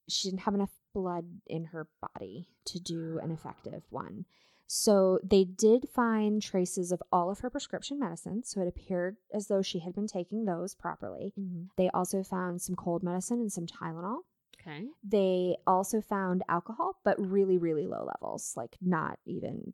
She 0.09 0.29
didn't 0.29 0.41
have 0.41 0.53
enough 0.53 0.71
blood 0.93 1.25
in 1.47 1.65
her 1.65 1.87
body 2.01 2.47
to 2.65 2.79
do 2.79 3.19
an 3.21 3.31
effective 3.31 3.83
one. 3.89 4.25
So 4.67 5.19
they 5.23 5.43
did 5.43 5.87
find 5.93 6.41
traces 6.41 6.91
of 6.91 7.03
all 7.11 7.29
of 7.29 7.39
her 7.39 7.49
prescription 7.49 7.99
medicines. 7.99 8.49
So 8.49 8.61
it 8.61 8.67
appeared 8.67 9.17
as 9.33 9.47
though 9.47 9.61
she 9.61 9.79
had 9.79 9.93
been 9.93 10.07
taking 10.07 10.45
those 10.45 10.73
properly. 10.73 11.33
Mm-hmm. 11.39 11.65
They 11.77 11.89
also 11.93 12.23
found 12.23 12.61
some 12.61 12.75
cold 12.75 13.03
medicine 13.03 13.39
and 13.39 13.51
some 13.51 13.67
Tylenol. 13.67 14.21
Okay. 14.65 14.85
They 15.03 15.57
also 15.67 16.01
found 16.01 16.43
alcohol, 16.47 16.97
but 17.03 17.19
really, 17.19 17.57
really 17.57 17.85
low 17.85 18.05
levels, 18.05 18.53
like 18.55 18.77
not 18.81 19.19
even 19.25 19.73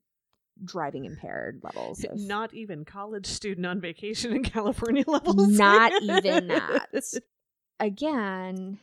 driving 0.64 1.06
impaired 1.06 1.61
levels. 1.64 2.03
Of, 2.03 2.20
Not 2.20 2.53
even 2.53 2.86
college 2.86 3.26
student 3.26 3.66
on 3.66 3.80
vacation 3.80 4.34
in 4.34 4.44
California 4.44 5.03
levels. 5.07 5.48
Not 5.48 6.02
even 6.02 6.48
that. 6.48 6.90
again, 7.80 8.80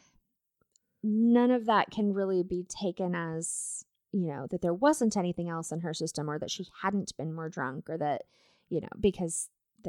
none 1.02 1.50
of 1.50 1.66
that 1.66 1.90
can 1.90 2.12
really 2.12 2.42
be 2.42 2.64
taken 2.68 3.14
as, 3.14 3.84
you 4.12 4.28
know, 4.28 4.46
that 4.50 4.62
there 4.62 4.74
wasn't 4.74 5.16
anything 5.16 5.48
else 5.48 5.72
in 5.72 5.80
her 5.80 5.94
system 5.94 6.30
or 6.30 6.38
that 6.38 6.50
she 6.50 6.66
hadn't 6.82 7.16
been 7.16 7.32
more 7.34 7.48
drunk 7.48 7.90
or 7.90 7.98
that, 7.98 8.22
you 8.68 8.80
know, 8.80 8.88
because 9.00 9.48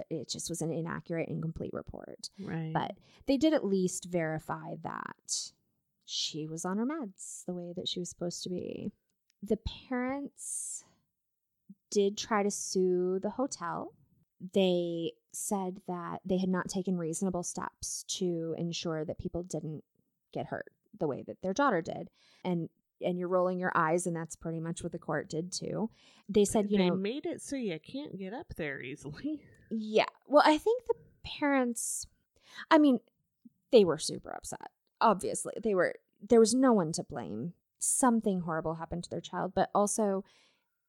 it 0.10 0.30
just 0.30 0.50
was 0.50 0.62
an 0.62 0.72
inaccurate, 0.72 1.30
incomplete 1.30 1.72
report. 1.74 2.30
right. 2.40 2.72
But 2.74 2.92
they 3.26 3.38
did 3.38 3.54
at 3.54 3.66
least 3.66 4.06
verify 4.06 4.76
that 4.84 5.52
she 6.08 6.48
was 6.48 6.64
on 6.64 6.78
her 6.78 6.86
meds 6.86 7.44
the 7.46 7.54
way 7.54 7.74
that 7.76 7.88
she 7.88 8.00
was 8.00 8.10
supposed 8.10 8.42
to 8.44 8.50
be. 8.50 8.92
The 9.44 9.60
parents 9.90 10.86
did 11.92 12.18
try 12.18 12.44
to 12.44 12.50
sue 12.50 13.20
the 13.22 13.30
hotel. 13.30 13.94
They 14.54 15.12
said 15.34 15.82
that 15.88 16.22
they 16.26 16.38
had 16.38 16.50
not 16.50 16.70
taken 16.70 16.98
reasonable 16.98 17.44
steps 17.44 18.04
to 18.08 18.56
ensure 18.58 19.04
that 19.04 19.20
people 19.20 19.44
didn't 19.44 19.84
get 20.34 20.48
hurt 20.48 20.72
the 20.98 21.08
way 21.08 21.24
that 21.28 21.42
their 21.42 21.54
daughter 21.54 21.82
did. 21.82 22.10
And 22.44 22.70
and 23.00 23.20
you're 23.20 23.28
rolling 23.28 23.60
your 23.60 23.74
eyes 23.76 24.08
and 24.08 24.16
that's 24.16 24.36
pretty 24.36 24.60
much 24.60 24.82
what 24.82 24.94
the 24.94 24.98
court 24.98 25.30
did 25.30 25.52
too. 25.52 25.90
They 26.30 26.46
said, 26.46 26.72
you 26.72 26.78
know 26.78 26.84
they 26.86 26.90
know, 26.90 26.96
made 26.96 27.26
it 27.26 27.42
so 27.42 27.58
you 27.58 27.78
can't 27.80 28.18
get 28.18 28.34
up 28.34 28.54
there 28.56 28.82
easily. 28.82 29.42
yeah. 29.70 30.06
Well, 30.26 30.44
I 30.46 30.58
think 30.58 30.86
the 30.88 30.96
parents, 31.24 32.08
I 32.72 32.78
mean, 32.78 33.00
they 33.72 33.84
were 33.84 33.98
super 33.98 34.32
upset. 34.32 34.72
Obviously, 35.02 35.54
they 35.62 35.76
were, 35.76 35.96
there 36.28 36.40
was 36.40 36.54
no 36.54 36.74
one 36.74 36.92
to 36.94 37.04
blame. 37.04 37.54
Something 37.80 38.42
horrible 38.42 38.76
happened 38.76 39.04
to 39.04 39.10
their 39.10 39.22
child, 39.22 39.54
but 39.56 39.70
also 39.76 40.24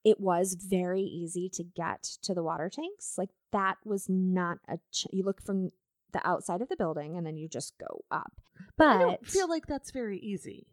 it 0.05 0.21
was 0.21 0.55
very 0.55 1.03
easy 1.03 1.49
to 1.51 1.63
get 1.65 2.03
to 2.23 2.33
the 2.35 2.43
water 2.43 2.71
tanks. 2.71 3.15
Like 3.19 3.31
that 3.53 3.77
was 3.85 4.09
not 4.09 4.59
a, 4.69 4.79
ch- 4.93 5.07
you 5.13 5.23
look 5.25 5.43
from 5.43 5.73
the 6.13 6.27
outside 6.27 6.63
of 6.63 6.69
the 6.71 6.77
building 6.77 7.17
and 7.17 7.27
then 7.27 7.37
you 7.37 7.49
just 7.49 7.75
go 7.79 8.05
up. 8.11 8.33
But 8.79 8.89
I 8.89 8.99
don't 8.99 9.27
feel 9.27 9.49
like 9.49 9.67
that's 9.67 9.91
very 9.91 10.19
easy. 10.19 10.69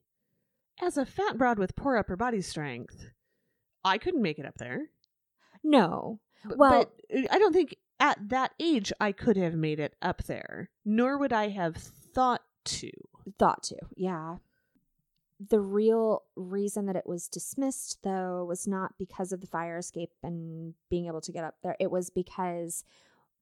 As 0.81 0.97
a 0.97 1.05
fat 1.05 1.37
broad 1.37 1.59
with 1.59 1.75
poor 1.75 1.97
upper 1.97 2.15
body 2.15 2.41
strength, 2.41 3.07
I 3.83 3.97
couldn't 3.97 4.21
make 4.21 4.39
it 4.39 4.45
up 4.45 4.55
there. 4.57 4.87
no. 5.63 6.19
B- 6.47 6.53
Well- 6.57 6.85
but 7.17 7.29
I 7.31 7.39
don't 7.39 7.53
think 7.53 7.75
at 7.99 8.29
that 8.29 8.51
age 8.59 8.93
I 9.01 9.11
could 9.11 9.35
have 9.37 9.55
made 9.55 9.79
it 9.79 9.95
up 10.01 10.23
there, 10.23 10.69
nor 10.85 11.17
would 11.17 11.33
I 11.33 11.49
have 11.49 11.75
thought 11.75 12.43
to. 12.65 12.91
Thought 13.39 13.63
to, 13.63 13.77
yeah. 13.95 14.37
The 15.39 15.59
real 15.59 16.23
reason 16.35 16.85
that 16.85 16.95
it 16.95 17.05
was 17.05 17.27
dismissed, 17.27 17.99
though, 18.03 18.45
was 18.45 18.67
not 18.67 18.97
because 18.97 19.31
of 19.31 19.41
the 19.41 19.47
fire 19.47 19.77
escape 19.77 20.11
and 20.23 20.73
being 20.89 21.07
able 21.07 21.21
to 21.21 21.31
get 21.31 21.43
up 21.43 21.55
there. 21.61 21.75
It 21.79 21.91
was 21.91 22.09
because 22.09 22.85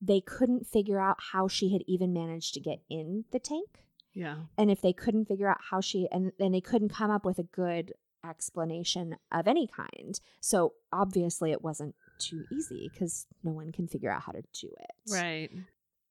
they 0.01 0.19
couldn't 0.19 0.65
figure 0.65 0.99
out 0.99 1.17
how 1.31 1.47
she 1.47 1.71
had 1.71 1.83
even 1.87 2.11
managed 2.11 2.53
to 2.55 2.59
get 2.59 2.81
in 2.89 3.25
the 3.31 3.39
tank. 3.39 3.85
Yeah. 4.13 4.35
And 4.57 4.71
if 4.71 4.81
they 4.81 4.93
couldn't 4.93 5.27
figure 5.27 5.49
out 5.49 5.59
how 5.69 5.81
she, 5.81 6.07
and 6.11 6.31
then 6.39 6.51
they 6.51 6.61
couldn't 6.61 6.89
come 6.89 7.11
up 7.11 7.25
with 7.25 7.39
a 7.39 7.43
good 7.43 7.93
explanation 8.27 9.17
of 9.31 9.47
any 9.47 9.67
kind. 9.67 10.19
So 10.39 10.73
obviously 10.91 11.51
it 11.51 11.61
wasn't 11.61 11.95
too 12.19 12.45
easy 12.51 12.89
because 12.91 13.27
no 13.43 13.51
one 13.51 13.71
can 13.71 13.87
figure 13.87 14.11
out 14.11 14.23
how 14.23 14.31
to 14.31 14.43
do 14.53 14.69
it. 14.79 15.11
Right. 15.11 15.51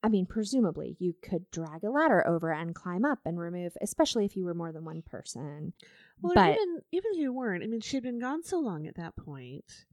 I 0.03 0.09
mean, 0.09 0.27
presumably 0.27 0.97
you 0.99 1.15
could 1.23 1.51
drag 1.51 1.85
a 1.85 1.91
ladder 1.91 2.27
over 2.27 2.53
and 2.53 2.75
climb 2.75 3.05
up 3.05 3.21
and 3.25 3.39
remove, 3.39 3.77
especially 3.81 4.25
if 4.25 4.37
you 4.37 4.45
were 4.45 4.55
more 4.55 4.73
than 4.73 4.85
one 4.85 5.03
person. 5.03 5.73
Well, 6.21 6.35
but 6.35 6.51
even 6.51 6.81
even 6.91 7.11
if 7.15 7.19
you 7.19 7.33
weren't, 7.33 7.63
I 7.63 7.67
mean, 7.69 7.81
she'd 7.81 8.03
been 8.03 8.19
gone 8.21 8.43
so 8.43 8.59
long 8.59 8.87
at 8.87 8.97
that 8.97 9.15
point. 9.17 9.87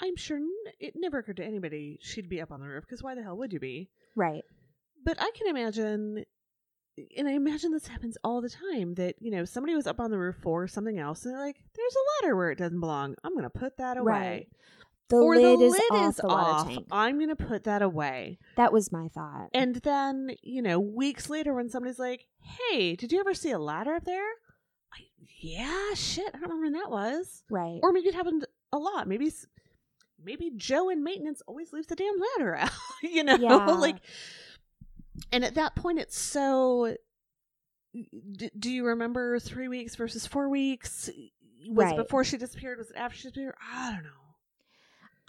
I'm 0.00 0.16
sure 0.16 0.36
n- 0.36 0.50
it 0.78 0.94
never 0.96 1.18
occurred 1.18 1.38
to 1.38 1.44
anybody 1.44 1.98
she'd 2.02 2.28
be 2.28 2.40
up 2.40 2.52
on 2.52 2.60
the 2.60 2.68
roof 2.68 2.84
because 2.84 3.02
why 3.02 3.14
the 3.14 3.22
hell 3.22 3.36
would 3.38 3.52
you 3.52 3.60
be? 3.60 3.88
right, 4.14 4.44
But 5.04 5.20
I 5.20 5.30
can 5.34 5.46
imagine, 5.48 6.24
and 7.16 7.28
I 7.28 7.32
imagine 7.32 7.72
this 7.72 7.86
happens 7.86 8.16
all 8.22 8.40
the 8.40 8.50
time 8.50 8.94
that 8.94 9.16
you 9.20 9.30
know 9.30 9.44
somebody 9.44 9.74
was 9.74 9.86
up 9.86 9.98
on 10.00 10.10
the 10.10 10.18
roof 10.18 10.36
for 10.42 10.68
something 10.68 10.98
else, 10.98 11.24
and 11.24 11.34
they're 11.34 11.40
like, 11.40 11.56
"There's 11.74 11.94
a 11.96 12.24
ladder 12.26 12.36
where 12.36 12.50
it 12.50 12.58
doesn't 12.58 12.80
belong. 12.80 13.16
I'm 13.24 13.34
gonna 13.34 13.50
put 13.50 13.78
that 13.78 13.96
away." 13.96 14.12
Right. 14.12 14.48
The 15.08 15.16
or 15.16 15.36
lid 15.36 15.60
the 15.60 15.64
is 15.64 15.72
lid 15.72 15.82
off 15.92 16.08
is 16.10 16.16
the 16.16 16.26
water 16.26 16.50
off. 16.50 16.66
tank. 16.68 16.86
I'm 16.90 17.18
gonna 17.20 17.36
put 17.36 17.64
that 17.64 17.82
away. 17.82 18.38
That 18.56 18.72
was 18.72 18.90
my 18.90 19.08
thought. 19.08 19.48
And 19.54 19.76
then 19.76 20.30
you 20.42 20.62
know, 20.62 20.78
weeks 20.80 21.28
later, 21.30 21.54
when 21.54 21.68
somebody's 21.68 21.98
like, 21.98 22.26
"Hey, 22.40 22.96
did 22.96 23.12
you 23.12 23.20
ever 23.20 23.34
see 23.34 23.50
a 23.52 23.58
ladder 23.58 23.94
up 23.94 24.04
there?" 24.04 24.28
I, 24.92 24.98
yeah, 25.40 25.94
shit, 25.94 26.26
I 26.28 26.38
don't 26.38 26.42
remember 26.50 26.64
when 26.64 26.72
that 26.74 26.90
was. 26.90 27.42
right. 27.50 27.80
Or 27.82 27.92
maybe 27.92 28.08
it 28.08 28.14
happened 28.14 28.46
a 28.72 28.78
lot. 28.78 29.06
Maybe 29.06 29.32
maybe 30.24 30.50
Joe 30.56 30.88
in 30.88 31.04
maintenance 31.04 31.42
always 31.46 31.72
leaves 31.72 31.86
the 31.86 31.96
damn 31.96 32.14
ladder 32.38 32.56
out. 32.56 32.70
you 33.02 33.22
know, 33.22 33.36
Yeah. 33.36 33.66
like. 33.66 33.96
And 35.32 35.44
at 35.44 35.54
that 35.54 35.74
point, 35.76 35.98
it's 35.98 36.18
so. 36.18 36.96
D- 38.32 38.50
do 38.58 38.70
you 38.70 38.84
remember 38.84 39.38
three 39.38 39.68
weeks 39.68 39.94
versus 39.96 40.26
four 40.26 40.48
weeks? 40.50 41.08
Was 41.68 41.84
Right. 41.86 41.94
it 41.94 41.96
before 41.96 42.22
she 42.24 42.36
disappeared? 42.36 42.76
Was 42.78 42.90
it 42.90 42.96
after 42.96 43.16
she 43.16 43.28
disappeared? 43.28 43.54
I 43.72 43.92
don't 43.94 44.04
know. 44.04 44.10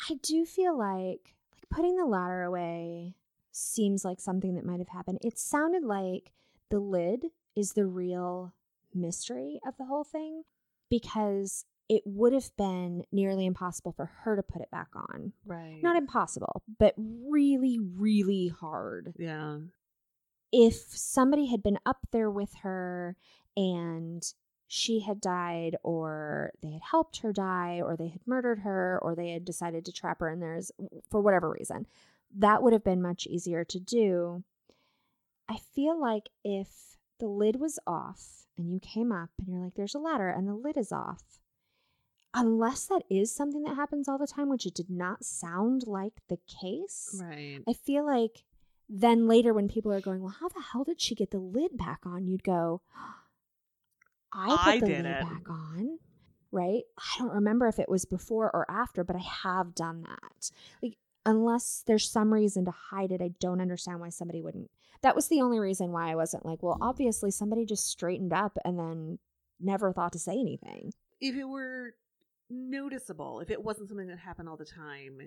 I 0.09 0.15
do 0.21 0.45
feel 0.45 0.77
like 0.77 0.97
like 1.07 1.33
putting 1.69 1.95
the 1.97 2.05
ladder 2.05 2.43
away 2.43 3.15
seems 3.51 4.05
like 4.05 4.19
something 4.19 4.55
that 4.55 4.65
might 4.65 4.79
have 4.79 4.89
happened. 4.89 5.19
It 5.23 5.37
sounded 5.39 5.83
like 5.83 6.31
the 6.69 6.79
lid 6.79 7.27
is 7.55 7.73
the 7.73 7.85
real 7.85 8.53
mystery 8.93 9.59
of 9.67 9.75
the 9.77 9.85
whole 9.85 10.03
thing 10.03 10.43
because 10.89 11.65
it 11.89 12.03
would 12.05 12.33
have 12.33 12.55
been 12.57 13.03
nearly 13.11 13.45
impossible 13.45 13.93
for 13.93 14.05
her 14.23 14.35
to 14.35 14.43
put 14.43 14.61
it 14.61 14.69
back 14.71 14.89
on. 14.95 15.33
Right. 15.45 15.79
Not 15.81 15.95
impossible, 15.97 16.63
but 16.79 16.93
really 16.97 17.79
really 17.79 18.49
hard. 18.49 19.13
yeah. 19.17 19.59
if 20.51 20.75
somebody 20.75 21.47
had 21.47 21.63
been 21.63 21.79
up 21.85 22.07
there 22.11 22.29
with 22.29 22.53
her 22.61 23.15
and 23.55 24.23
she 24.67 24.99
had 24.99 25.21
died 25.21 25.75
or 25.81 26.51
they 26.61 26.71
had 26.71 26.81
helped 26.81 27.17
her 27.19 27.31
die 27.31 27.81
or 27.81 27.95
they 27.95 28.09
had 28.09 28.19
murdered 28.27 28.59
her 28.59 28.99
or 29.01 29.15
they 29.15 29.29
had 29.31 29.45
decided 29.45 29.85
to 29.85 29.91
trap 29.91 30.19
her 30.19 30.29
in 30.29 30.39
theirs 30.39 30.71
for 31.09 31.21
whatever 31.21 31.49
reason 31.49 31.87
that 32.35 32.61
would 32.61 32.73
have 32.73 32.83
been 32.83 33.01
much 33.01 33.25
easier 33.27 33.63
to 33.63 33.79
do 33.79 34.43
i 35.47 35.57
feel 35.73 35.99
like 35.99 36.29
if 36.43 36.97
the 37.19 37.27
lid 37.27 37.59
was 37.59 37.79
off 37.87 38.45
and 38.57 38.71
you 38.73 38.79
came 38.79 39.11
up 39.11 39.29
and 39.39 39.47
you're 39.47 39.63
like 39.63 39.75
there's 39.75 39.95
a 39.95 39.99
ladder 39.99 40.29
and 40.29 40.47
the 40.47 40.53
lid 40.53 40.75
is 40.77 40.91
off 40.91 41.39
unless 42.33 42.85
that 42.85 43.03
is 43.09 43.33
something 43.33 43.63
that 43.63 43.75
happens 43.75 44.07
all 44.07 44.17
the 44.17 44.27
time 44.27 44.49
which 44.49 44.65
it 44.65 44.75
did 44.75 44.89
not 44.89 45.23
sound 45.23 45.87
like 45.87 46.13
the 46.27 46.37
case 46.61 47.19
Right. 47.23 47.61
I 47.67 47.73
feel 47.73 48.05
like 48.05 48.43
then 48.89 49.27
later 49.27 49.53
when 49.53 49.67
people 49.67 49.91
are 49.91 49.99
going, 49.99 50.21
well, 50.21 50.35
how 50.39 50.47
the 50.47 50.61
hell 50.71 50.85
did 50.85 51.01
she 51.01 51.13
get 51.13 51.31
the 51.31 51.39
lid 51.39 51.77
back 51.77 52.05
on? 52.05 52.25
You'd 52.25 52.43
go, 52.43 52.81
I 54.33 54.47
put 54.49 54.59
I 54.59 54.79
the 54.79 54.85
did 54.85 55.05
it." 55.05 55.21
back 55.21 55.49
on. 55.49 55.99
Right? 56.51 56.83
I 56.97 57.19
don't 57.19 57.33
remember 57.33 57.67
if 57.67 57.77
it 57.77 57.89
was 57.89 58.05
before 58.05 58.49
or 58.53 58.65
after, 58.71 59.03
but 59.03 59.15
I 59.17 59.19
have 59.43 59.75
done 59.75 60.03
that. 60.03 60.49
Like, 60.81 60.97
unless 61.25 61.83
there's 61.85 62.09
some 62.09 62.33
reason 62.33 62.63
to 62.65 62.71
hide 62.71 63.11
it, 63.11 63.21
I 63.21 63.31
don't 63.41 63.59
understand 63.59 63.99
why 63.99 64.09
somebody 64.09 64.41
wouldn't. 64.41 64.71
That 65.01 65.13
was 65.15 65.27
the 65.27 65.41
only 65.41 65.59
reason 65.59 65.91
why 65.91 66.09
I 66.09 66.15
wasn't 66.15 66.45
like, 66.45 66.63
well, 66.63 66.77
obviously 66.79 67.31
somebody 67.31 67.65
just 67.65 67.85
straightened 67.89 68.31
up 68.31 68.57
and 68.63 68.79
then 68.79 69.19
never 69.59 69.91
thought 69.91 70.13
to 70.13 70.19
say 70.19 70.33
anything. 70.39 70.93
if 71.19 71.35
it 71.35 71.43
were 71.43 71.95
noticeable, 72.49 73.41
if 73.41 73.49
it 73.49 73.61
wasn't 73.61 73.89
something 73.89 74.07
that 74.07 74.19
happened 74.19 74.47
all 74.47 74.55
the 74.57 74.65
time, 74.65 75.19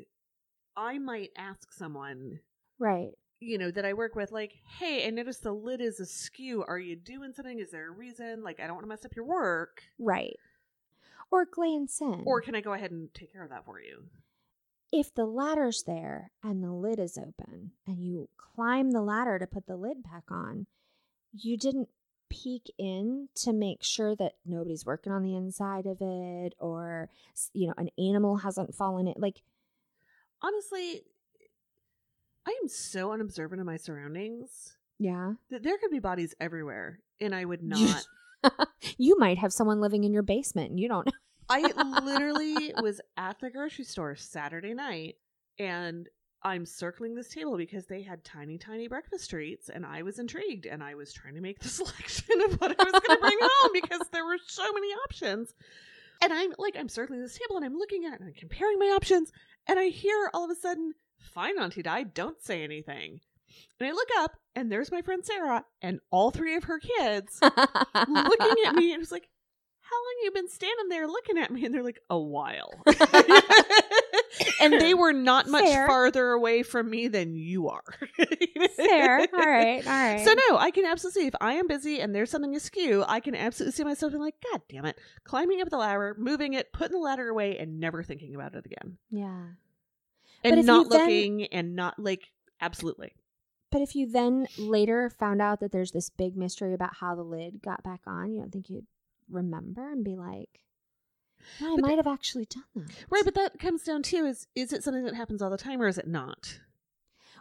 I 0.76 0.98
might 0.98 1.30
ask 1.36 1.70
someone, 1.72 2.40
Right. 2.78 3.10
You 3.40 3.58
know, 3.58 3.70
that 3.70 3.84
I 3.84 3.94
work 3.94 4.14
with, 4.14 4.32
like, 4.32 4.52
hey, 4.78 5.06
I 5.06 5.10
noticed 5.10 5.42
the 5.42 5.52
lid 5.52 5.80
is 5.80 5.98
askew. 5.98 6.64
Are 6.66 6.78
you 6.78 6.96
doing 6.96 7.32
something? 7.34 7.58
Is 7.58 7.70
there 7.70 7.88
a 7.88 7.92
reason? 7.92 8.42
Like, 8.42 8.60
I 8.60 8.66
don't 8.66 8.74
want 8.74 8.84
to 8.84 8.88
mess 8.88 9.04
up 9.04 9.16
your 9.16 9.24
work. 9.24 9.82
Right. 9.98 10.38
Or 11.30 11.44
glance 11.44 12.00
in. 12.00 12.22
Or 12.26 12.40
can 12.40 12.54
I 12.54 12.60
go 12.60 12.72
ahead 12.72 12.90
and 12.90 13.12
take 13.14 13.32
care 13.32 13.42
of 13.42 13.50
that 13.50 13.64
for 13.64 13.80
you? 13.80 14.04
if 14.92 15.14
the 15.14 15.24
ladder's 15.24 15.84
there 15.84 16.32
and 16.42 16.62
the 16.62 16.72
lid 16.72 16.98
is 16.98 17.16
open 17.16 17.72
and 17.86 18.04
you 18.04 18.28
climb 18.36 18.90
the 18.90 19.02
ladder 19.02 19.38
to 19.38 19.46
put 19.46 19.66
the 19.66 19.76
lid 19.76 20.02
back 20.02 20.24
on, 20.30 20.66
you 21.32 21.56
didn't 21.56 21.88
peek 22.28 22.70
in 22.78 23.28
to 23.34 23.52
make 23.52 23.82
sure 23.82 24.14
that 24.16 24.34
nobody's 24.44 24.86
working 24.86 25.12
on 25.12 25.22
the 25.22 25.34
inside 25.34 25.86
of 25.86 25.98
it 26.00 26.54
or 26.60 27.08
you 27.52 27.66
know 27.66 27.74
an 27.76 27.90
animal 27.98 28.36
hasn't 28.36 28.72
fallen 28.72 29.08
in 29.08 29.14
like 29.16 29.42
honestly 30.40 31.02
i 32.46 32.58
am 32.62 32.68
so 32.68 33.12
unobservant 33.12 33.60
of 33.60 33.66
my 33.66 33.76
surroundings 33.76 34.76
yeah 34.98 35.32
that 35.50 35.62
there 35.62 35.78
could 35.78 35.90
be 35.90 35.98
bodies 35.98 36.34
everywhere 36.40 37.00
and 37.20 37.34
i 37.34 37.44
would 37.44 37.62
not 37.62 38.04
you 38.98 39.16
might 39.18 39.38
have 39.38 39.52
someone 39.52 39.80
living 39.80 40.04
in 40.04 40.12
your 40.12 40.22
basement 40.22 40.70
and 40.70 40.80
you 40.80 40.88
don't 40.88 41.06
know 41.06 41.12
I 41.52 41.62
literally 42.04 42.72
was 42.80 43.00
at 43.16 43.40
the 43.40 43.50
grocery 43.50 43.84
store 43.84 44.14
Saturday 44.14 44.72
night 44.72 45.16
and 45.58 46.08
I'm 46.42 46.64
circling 46.64 47.14
this 47.14 47.28
table 47.28 47.56
because 47.56 47.86
they 47.86 48.02
had 48.02 48.24
tiny, 48.24 48.56
tiny 48.56 48.88
breakfast 48.88 49.28
treats, 49.28 49.68
and 49.68 49.84
I 49.84 50.02
was 50.02 50.18
intrigued, 50.18 50.64
and 50.64 50.82
I 50.82 50.94
was 50.94 51.12
trying 51.12 51.34
to 51.34 51.40
make 51.40 51.58
the 51.60 51.68
selection 51.68 52.40
of 52.42 52.54
what 52.60 52.74
I 52.78 52.82
was 52.82 53.02
going 53.06 53.18
to 53.18 53.20
bring 53.20 53.38
home 53.40 53.70
because 53.74 54.08
there 54.10 54.24
were 54.24 54.38
so 54.46 54.72
many 54.72 54.88
options. 54.88 55.54
And 56.22 56.32
I'm 56.32 56.54
like, 56.58 56.76
I'm 56.78 56.88
circling 56.88 57.20
this 57.20 57.38
table, 57.38 57.56
and 57.56 57.64
I'm 57.64 57.76
looking 57.76 58.06
at 58.06 58.14
it, 58.14 58.20
and 58.20 58.28
I'm 58.28 58.34
comparing 58.34 58.78
my 58.78 58.86
options, 58.86 59.32
and 59.66 59.78
I 59.78 59.88
hear 59.88 60.30
all 60.32 60.44
of 60.44 60.50
a 60.50 60.54
sudden, 60.54 60.94
"Fine, 61.20 61.58
Auntie 61.58 61.82
Di, 61.82 62.04
don't 62.04 62.40
say 62.42 62.62
anything." 62.62 63.20
And 63.78 63.88
I 63.88 63.92
look 63.92 64.08
up, 64.18 64.36
and 64.54 64.70
there's 64.70 64.92
my 64.92 65.02
friend 65.02 65.24
Sarah 65.24 65.64
and 65.82 66.00
all 66.10 66.30
three 66.30 66.56
of 66.56 66.64
her 66.64 66.78
kids 66.78 67.38
looking 67.42 68.56
at 68.66 68.74
me, 68.74 68.92
and 68.92 69.02
it's 69.02 69.12
like, 69.12 69.28
how 69.90 69.96
long 69.96 70.14
you 70.22 70.30
been 70.30 70.48
standing 70.48 70.88
there 70.88 71.08
looking 71.08 71.36
at 71.36 71.50
me? 71.50 71.64
And 71.64 71.74
they're 71.74 71.82
like, 71.82 71.98
a 72.08 72.18
while. 72.18 72.72
and 74.60 74.80
they 74.80 74.94
were 74.94 75.12
not 75.12 75.48
much 75.48 75.64
farther 75.64 76.30
away 76.30 76.62
from 76.62 76.88
me 76.88 77.08
than 77.08 77.34
you 77.34 77.68
are. 77.68 77.82
Fair. 78.76 79.18
All 79.32 79.40
right. 79.40 79.84
All 79.84 79.92
right. 79.92 80.24
So 80.24 80.32
no, 80.48 80.58
I 80.58 80.70
can 80.70 80.84
absolutely 80.84 81.22
see 81.22 81.26
if 81.26 81.34
I 81.40 81.54
am 81.54 81.66
busy 81.66 82.00
and 82.00 82.14
there's 82.14 82.30
something 82.30 82.54
askew, 82.54 83.04
I 83.08 83.18
can 83.18 83.34
absolutely 83.34 83.72
see 83.72 83.82
myself 83.84 84.12
being 84.12 84.22
like, 84.22 84.36
God 84.52 84.62
damn 84.68 84.84
it, 84.84 84.96
climbing 85.24 85.60
up 85.60 85.70
the 85.70 85.78
ladder, 85.78 86.14
moving 86.18 86.52
it, 86.54 86.72
putting 86.72 86.96
the 86.96 87.02
ladder 87.04 87.28
away, 87.28 87.58
and 87.58 87.80
never 87.80 88.04
thinking 88.04 88.34
about 88.36 88.54
it 88.54 88.64
again. 88.66 88.98
yeah. 89.10 89.42
And 90.44 90.66
not 90.66 90.84
you 90.84 90.88
then- 90.90 91.00
looking 91.00 91.44
and 91.46 91.74
not 91.76 91.98
like 91.98 92.22
absolutely. 92.60 93.12
But 93.70 93.82
if 93.82 93.94
you 93.94 94.10
then 94.10 94.48
later 94.58 95.08
found 95.08 95.40
out 95.40 95.60
that 95.60 95.70
there's 95.70 95.92
this 95.92 96.10
big 96.10 96.36
mystery 96.36 96.74
about 96.74 96.96
how 96.96 97.14
the 97.14 97.22
lid 97.22 97.62
got 97.62 97.84
back 97.84 98.00
on, 98.06 98.32
you 98.32 98.40
don't 98.40 98.50
think 98.50 98.68
you'd 98.68 98.86
remember 99.28 99.88
and 99.92 100.02
be 100.04 100.16
like, 100.16 100.60
"No, 101.60 101.74
I 101.74 101.76
But 101.76 101.82
might 101.82 101.96
have 101.98 102.06
actually 102.08 102.46
done 102.46 102.64
that. 102.74 102.90
Right, 103.10 103.24
but 103.24 103.34
that 103.34 103.60
comes 103.60 103.84
down 103.84 104.02
to 104.04 104.26
is 104.26 104.48
is 104.56 104.72
it 104.72 104.82
something 104.82 105.04
that 105.04 105.14
happens 105.14 105.40
all 105.40 105.50
the 105.50 105.56
time 105.56 105.80
or 105.80 105.86
is 105.86 105.98
it 105.98 106.08
not? 106.08 106.60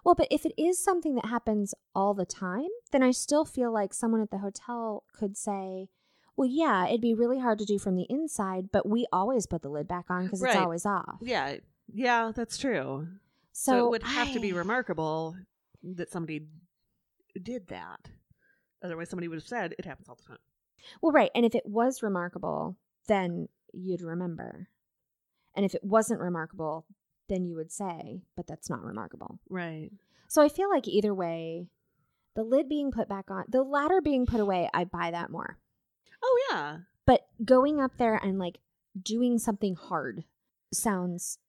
Well, 0.06 0.16
but 0.16 0.28
if 0.32 0.46
it 0.46 0.54
is 0.58 0.82
something 0.82 1.16
that 1.16 1.26
happens 1.26 1.74
all 1.96 2.14
the 2.14 2.26
time, 2.28 2.70
then 2.92 3.02
I 3.04 3.12
still 3.12 3.44
feel 3.44 3.72
like 3.74 3.94
someone 3.94 4.22
at 4.22 4.30
the 4.32 4.38
hotel 4.38 5.04
could 5.14 5.36
say, 5.36 5.90
well, 6.38 6.48
yeah, 6.48 6.88
it'd 6.88 7.02
be 7.02 7.14
really 7.14 7.40
hard 7.40 7.60
to 7.60 7.66
do 7.66 7.78
from 7.78 7.96
the 7.98 8.06
inside, 8.10 8.72
but 8.72 8.88
we 8.88 9.08
always 9.12 9.46
put 9.46 9.62
the 9.62 9.68
lid 9.70 9.88
back 9.90 10.06
on 10.10 10.24
because 10.26 10.42
Right. 10.42 10.52
it's 10.56 10.62
always 10.62 10.86
off. 10.86 11.18
Yeah, 11.22 11.58
yeah, 11.94 12.32
that's 12.36 12.58
true. 12.58 13.08
So, 13.52 13.72
So, 13.72 13.86
it 13.88 13.90
would 13.90 14.04
have 14.04 14.32
to 14.34 14.40
be 14.40 14.54
remarkable 14.54 15.36
that 15.84 16.12
somebody 16.12 16.48
did 17.42 17.68
that. 17.68 18.10
Otherwise, 18.82 19.10
somebody 19.10 19.28
would 19.28 19.38
have 19.40 19.48
said 19.48 19.76
it 19.78 19.86
happens 19.86 20.08
all 20.08 20.16
the 20.16 20.24
time. 20.24 20.38
Well, 21.02 21.12
right. 21.12 21.32
And 21.36 21.46
if 21.46 21.56
it 21.56 21.66
was 21.66 22.02
remarkable, 22.02 22.78
then 23.08 23.50
you'd 23.74 24.02
remember. 24.02 24.70
And 25.56 25.66
if 25.66 25.76
it 25.76 25.84
wasn't 25.84 26.22
remarkable, 26.22 26.86
then 27.28 27.46
you 27.46 27.56
would 27.56 27.72
say, 27.72 28.22
but 28.36 28.48
that's 28.48 28.70
not 28.70 28.82
remarkable. 28.82 29.40
Right. 29.50 29.92
So 30.28 30.42
I 30.42 30.50
feel 30.50 30.70
like 30.70 30.88
either 30.88 31.14
way, 31.14 31.68
the 32.36 32.44
lid 32.44 32.70
being 32.70 32.92
put 32.92 33.10
back 33.10 33.30
on, 33.30 33.46
the 33.50 33.64
ladder 33.64 34.00
being 34.02 34.26
put 34.26 34.40
away, 34.40 34.70
I 34.74 34.86
buy 34.86 35.12
that 35.12 35.30
more. 35.30 35.58
Oh 36.24 36.40
yeah. 36.50 36.78
But 37.06 37.22
going 37.44 37.82
up 37.82 37.98
there 37.98 38.16
and 38.16 38.40
like 38.40 38.60
doing 39.02 39.38
something 39.40 39.76
hard 39.76 40.24
sounds 40.72 41.40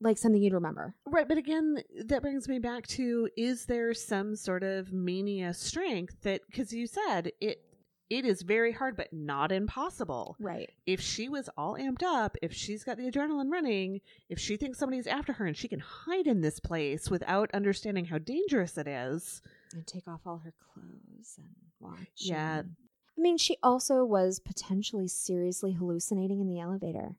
like 0.00 0.18
something 0.18 0.42
you'd 0.42 0.52
remember. 0.54 0.94
Right, 1.06 1.28
but 1.28 1.38
again, 1.38 1.82
that 2.06 2.22
brings 2.22 2.48
me 2.48 2.58
back 2.58 2.86
to: 2.88 3.28
is 3.36 3.66
there 3.66 3.92
some 3.94 4.36
sort 4.36 4.62
of 4.62 4.92
mania 4.92 5.52
strength 5.54 6.16
that? 6.22 6.42
Because 6.50 6.72
you 6.72 6.86
said 6.86 7.32
it, 7.40 7.62
it 8.08 8.24
is 8.24 8.42
very 8.42 8.72
hard, 8.72 8.96
but 8.96 9.12
not 9.12 9.52
impossible. 9.52 10.36
Right. 10.40 10.70
If 10.86 11.00
she 11.00 11.28
was 11.28 11.48
all 11.56 11.74
amped 11.76 12.02
up, 12.02 12.36
if 12.42 12.52
she's 12.52 12.82
got 12.82 12.96
the 12.96 13.10
adrenaline 13.10 13.50
running, 13.50 14.00
if 14.28 14.38
she 14.38 14.56
thinks 14.56 14.78
somebody's 14.78 15.06
after 15.06 15.32
her 15.34 15.46
and 15.46 15.56
she 15.56 15.68
can 15.68 15.80
hide 15.80 16.26
in 16.26 16.40
this 16.40 16.58
place 16.60 17.08
without 17.08 17.50
understanding 17.54 18.06
how 18.06 18.18
dangerous 18.18 18.76
it 18.78 18.88
is, 18.88 19.42
And 19.72 19.86
take 19.86 20.08
off 20.08 20.22
all 20.26 20.38
her 20.38 20.52
clothes 20.72 21.36
and 21.38 21.48
watch. 21.78 21.98
Yeah. 22.16 22.60
and- 22.60 22.76
I 23.16 23.20
mean, 23.22 23.36
she 23.36 23.58
also 23.62 24.02
was 24.04 24.40
potentially 24.40 25.06
seriously 25.06 25.72
hallucinating 25.74 26.40
in 26.40 26.48
the 26.48 26.58
elevator. 26.58 27.16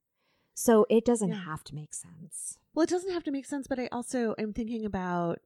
So 0.53 0.85
it 0.89 1.05
doesn't 1.05 1.29
Yeah. 1.29 1.43
have 1.45 1.63
to 1.65 1.75
make 1.75 1.93
sense. 1.93 2.57
Well, 2.73 2.83
it 2.83 2.89
doesn't 2.89 3.11
have 3.11 3.23
to 3.23 3.31
make 3.31 3.45
sense, 3.45 3.67
but 3.67 3.79
I 3.79 3.87
also 3.91 4.35
am 4.37 4.53
thinking 4.53 4.85
about 4.85 5.39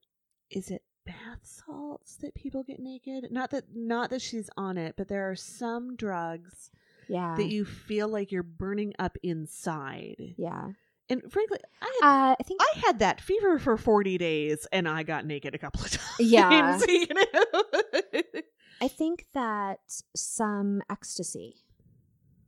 is 0.49 0.69
it 0.69 0.83
bath 1.05 1.39
salts 1.43 2.15
that 2.17 2.33
people 2.35 2.63
get 2.63 2.79
naked? 2.79 3.31
Not 3.31 3.51
that 3.51 3.75
not 3.75 4.09
that 4.09 4.21
she's 4.21 4.49
on 4.57 4.77
it, 4.77 4.95
but 4.97 5.07
there 5.07 5.29
are 5.29 5.35
some 5.35 5.95
drugs 5.95 6.71
Yeah. 7.07 7.35
that 7.37 7.47
you 7.47 7.65
feel 7.65 8.07
like 8.07 8.31
you're 8.31 8.43
burning 8.43 8.93
up 8.99 9.17
inside. 9.23 10.35
yeah. 10.37 10.71
And 11.07 11.21
frankly, 11.31 11.59
I 11.81 11.99
had 12.01 12.31
Uh, 12.31 12.35
I 12.39 12.43
think 12.43 12.61
I 12.63 12.79
had 12.83 12.97
that 12.99 13.21
fever 13.21 13.59
for 13.59 13.77
40 13.77 14.17
days 14.17 14.65
and 14.71 14.87
I 14.87 15.03
got 15.03 15.23
naked 15.25 15.53
a 15.53 15.59
couple 15.59 15.81
of 15.81 15.91
times. 15.91 16.19
Yeah. 16.19 16.79
you 16.87 17.05
know? 17.13 17.63
I 18.81 18.87
think 18.87 19.27
that 19.33 19.79
some 20.15 20.81
ecstasy. 20.89 21.57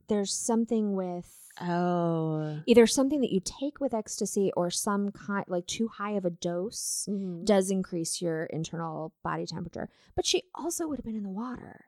There's 0.08 0.34
something 0.34 0.94
with 0.94 1.47
oh. 1.60 2.60
either 2.66 2.86
something 2.86 3.20
that 3.20 3.32
you 3.32 3.40
take 3.44 3.80
with 3.80 3.94
ecstasy 3.94 4.52
or 4.56 4.70
some 4.70 5.10
kind 5.10 5.44
like 5.48 5.66
too 5.66 5.88
high 5.88 6.12
of 6.12 6.24
a 6.24 6.30
dose 6.30 7.06
Mm-hmm. 7.08 7.44
does 7.44 7.70
increase 7.70 8.20
your 8.20 8.44
internal 8.44 9.12
body 9.22 9.46
temperature. 9.46 9.88
But 10.14 10.26
she 10.26 10.44
also 10.54 10.86
would 10.86 10.98
have 10.98 11.04
been 11.06 11.16
in 11.16 11.22
the 11.22 11.28
water. 11.28 11.86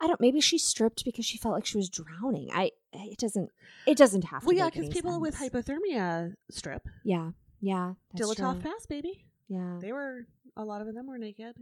I 0.00 0.06
don't. 0.06 0.20
Maybe 0.20 0.40
she 0.40 0.58
stripped 0.58 1.04
because 1.04 1.24
she 1.24 1.38
felt 1.38 1.54
like 1.54 1.64
she 1.64 1.78
was 1.78 1.88
drowning. 1.88 2.50
I. 2.52 2.72
It 2.92 3.18
doesn't. 3.18 3.50
It 3.86 3.96
doesn't 3.96 4.24
have 4.24 4.42
to. 4.42 4.48
Be. 4.48 4.56
Well, 4.56 4.56
yeah, 4.56 4.70
because 4.70 4.90
people 4.90 5.20
with 5.20 5.36
hypothermia 5.36 6.34
strip. 6.50 6.86
Yeah. 7.02 7.30
Yeah. 7.60 7.94
Dyatlov 8.14 8.62
true. 8.62 8.72
baby. 8.88 9.24
Yeah. 9.48 9.78
They 9.80 9.92
were, 9.92 10.26
a 10.56 10.64
lot 10.64 10.82
of 10.82 10.92
them 10.94 11.06
were 11.06 11.18
naked. 11.18 11.56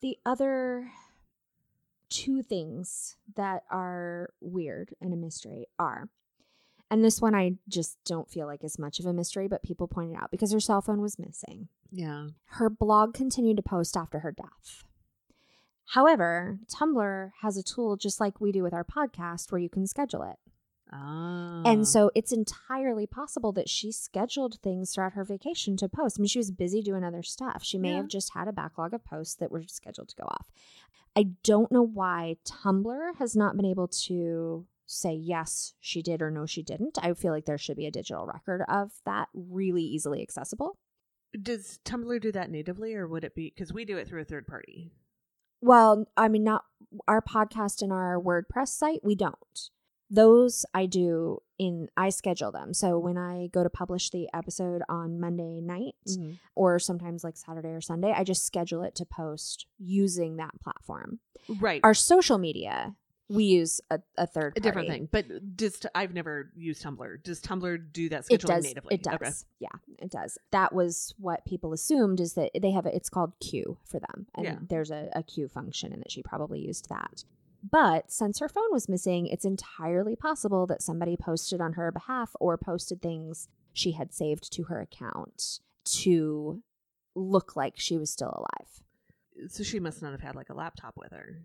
The 0.00 0.18
other 0.24 0.90
two 2.10 2.42
things 2.42 3.16
that 3.36 3.64
are 3.70 4.30
weird 4.40 4.94
and 5.00 5.12
a 5.12 5.16
mystery 5.16 5.66
are, 5.78 6.08
and 6.90 7.04
this 7.04 7.20
one 7.20 7.34
I 7.34 7.56
just 7.68 7.98
don't 8.04 8.30
feel 8.30 8.46
like 8.46 8.64
is 8.64 8.78
much 8.78 8.98
of 9.00 9.06
a 9.06 9.12
mystery, 9.12 9.48
but 9.48 9.62
people 9.62 9.86
pointed 9.88 10.16
out 10.16 10.30
because 10.30 10.52
her 10.52 10.60
cell 10.60 10.80
phone 10.80 11.00
was 11.00 11.18
missing. 11.18 11.68
Yeah. 11.90 12.28
Her 12.46 12.70
blog 12.70 13.14
continued 13.14 13.56
to 13.58 13.62
post 13.62 13.96
after 13.96 14.20
her 14.20 14.32
death. 14.32 14.84
However, 15.92 16.58
Tumblr 16.68 17.30
has 17.40 17.56
a 17.56 17.62
tool 17.62 17.96
just 17.96 18.20
like 18.20 18.40
we 18.40 18.52
do 18.52 18.62
with 18.62 18.74
our 18.74 18.84
podcast 18.84 19.50
where 19.50 19.60
you 19.60 19.70
can 19.70 19.86
schedule 19.86 20.22
it. 20.22 20.36
Ah. 20.92 21.62
And 21.64 21.86
so 21.86 22.10
it's 22.14 22.32
entirely 22.32 23.06
possible 23.06 23.52
that 23.52 23.68
she 23.68 23.92
scheduled 23.92 24.58
things 24.62 24.92
throughout 24.94 25.12
her 25.12 25.24
vacation 25.24 25.76
to 25.78 25.88
post. 25.88 26.18
I 26.18 26.22
mean, 26.22 26.28
she 26.28 26.38
was 26.38 26.50
busy 26.50 26.82
doing 26.82 27.04
other 27.04 27.22
stuff. 27.22 27.62
She 27.62 27.78
may 27.78 27.90
Yeah. 27.90 27.96
have 27.96 28.08
just 28.08 28.32
had 28.34 28.48
a 28.48 28.52
backlog 28.52 28.94
of 28.94 29.04
posts 29.04 29.34
that 29.36 29.50
were 29.50 29.62
scheduled 29.66 30.08
to 30.10 30.16
go 30.16 30.24
off. 30.24 30.46
I 31.16 31.24
don't 31.42 31.72
know 31.72 31.82
why 31.82 32.36
Tumblr 32.44 33.16
has 33.16 33.34
not 33.36 33.56
been 33.56 33.66
able 33.66 33.88
to 33.88 34.66
say 34.88 35.12
yes, 35.12 35.74
she 35.80 36.02
did 36.02 36.22
or 36.22 36.30
no, 36.30 36.46
she 36.46 36.62
didn't. 36.62 36.98
I 37.00 37.12
feel 37.12 37.32
like 37.32 37.44
there 37.44 37.58
should 37.58 37.76
be 37.76 37.86
a 37.86 37.90
digital 37.92 38.26
record 38.26 38.62
of 38.68 38.90
that 39.04 39.28
really 39.34 39.82
easily 39.82 40.22
accessible. 40.22 40.74
Does 41.40 41.78
Tumblr 41.84 42.20
do 42.20 42.32
that 42.32 42.50
natively, 42.50 42.94
or 42.94 43.06
would 43.06 43.22
it 43.22 43.34
be 43.34 43.52
because 43.54 43.72
we 43.72 43.84
do 43.84 43.98
it 43.98 44.08
through 44.08 44.22
a 44.22 44.24
third 44.24 44.46
party? 44.46 44.90
Well, 45.60 46.06
I 46.16 46.28
mean, 46.28 46.42
not 46.42 46.64
our 47.06 47.20
podcast 47.20 47.82
and 47.82 47.92
our 47.92 48.18
WordPress 48.20 48.68
site, 48.68 49.00
we 49.04 49.14
don't. 49.14 49.70
Those 50.10 50.64
I 50.72 50.86
do 50.86 51.40
in, 51.58 51.88
I 51.94 52.08
schedule 52.08 52.50
them. 52.50 52.72
So 52.72 52.98
when 52.98 53.18
I 53.18 53.48
go 53.52 53.62
to 53.62 53.68
publish 53.68 54.08
the 54.08 54.28
episode 54.32 54.80
on 54.88 55.20
Monday 55.20 55.60
night, 55.60 55.96
mm-hmm. 56.08 56.32
or 56.54 56.78
sometimes 56.78 57.24
like 57.24 57.36
Saturday 57.36 57.68
or 57.68 57.82
Sunday, 57.82 58.14
I 58.16 58.24
just 58.24 58.46
schedule 58.46 58.82
it 58.84 58.94
to 58.94 59.04
post 59.04 59.66
using 59.76 60.36
that 60.36 60.58
platform. 60.62 61.18
Right. 61.60 61.82
Our 61.84 61.92
social 61.92 62.38
media 62.38 62.94
We 63.30 63.44
use 63.44 63.80
a, 63.90 64.00
a 64.16 64.26
third 64.26 64.54
A 64.56 64.60
different 64.60 64.88
thing. 64.88 65.08
But 65.10 65.54
does 65.56 65.78
t- 65.80 65.88
I've 65.94 66.14
never 66.14 66.50
used 66.56 66.82
Tumblr. 66.82 67.22
Does 67.22 67.40
Tumblr 67.42 67.92
do 67.92 68.08
that 68.08 68.24
It 68.30 68.40
scheduling 68.40 68.46
does. 68.46 68.64
natively? 68.64 68.94
It 68.94 69.02
does. 69.02 69.14
Okay. 69.16 69.30
Yeah, 69.60 69.68
it 69.98 70.10
does. 70.10 70.38
That 70.50 70.72
was 70.74 71.14
what 71.18 71.44
people 71.44 71.72
assumed 71.74 72.20
is 72.20 72.32
that 72.34 72.50
they 72.60 72.70
have 72.70 72.86
a, 72.86 72.94
it's 72.96 73.10
called 73.10 73.34
queue 73.40 73.76
for 73.84 74.00
them, 74.00 74.26
and 74.34 74.44
Yeah. 74.44 74.56
there's 74.68 74.90
a, 74.90 75.10
a 75.14 75.22
queue 75.22 75.46
function, 75.48 75.92
and 75.92 76.00
that 76.02 76.10
she 76.10 76.22
probably 76.22 76.60
used 76.60 76.88
that. 76.88 77.24
But 77.70 78.10
since 78.10 78.38
her 78.38 78.48
phone 78.48 78.70
was 78.72 78.88
missing, 78.88 79.26
it's 79.26 79.44
entirely 79.44 80.16
possible 80.16 80.66
that 80.68 80.80
somebody 80.80 81.16
posted 81.16 81.60
on 81.60 81.74
her 81.74 81.90
behalf 81.92 82.34
or 82.40 82.56
posted 82.56 83.02
things 83.02 83.48
she 83.72 83.92
had 83.92 84.14
saved 84.14 84.50
to 84.52 84.64
her 84.64 84.80
account 84.80 85.58
to 85.84 86.62
look 87.14 87.56
like 87.56 87.74
she 87.76 87.98
was 87.98 88.10
still 88.10 88.28
alive. 88.30 89.50
So 89.50 89.62
she 89.64 89.80
must 89.80 90.00
not 90.02 90.12
have 90.12 90.20
had 90.20 90.34
like 90.36 90.50
a 90.50 90.54
laptop 90.54 90.96
with 90.96 91.10
her. 91.12 91.42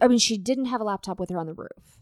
I 0.00 0.08
mean, 0.08 0.18
she 0.18 0.38
didn't 0.38 0.66
have 0.66 0.80
a 0.80 0.84
laptop 0.84 1.18
with 1.18 1.30
her 1.30 1.38
on 1.38 1.46
the 1.46 1.54
roof. 1.54 1.98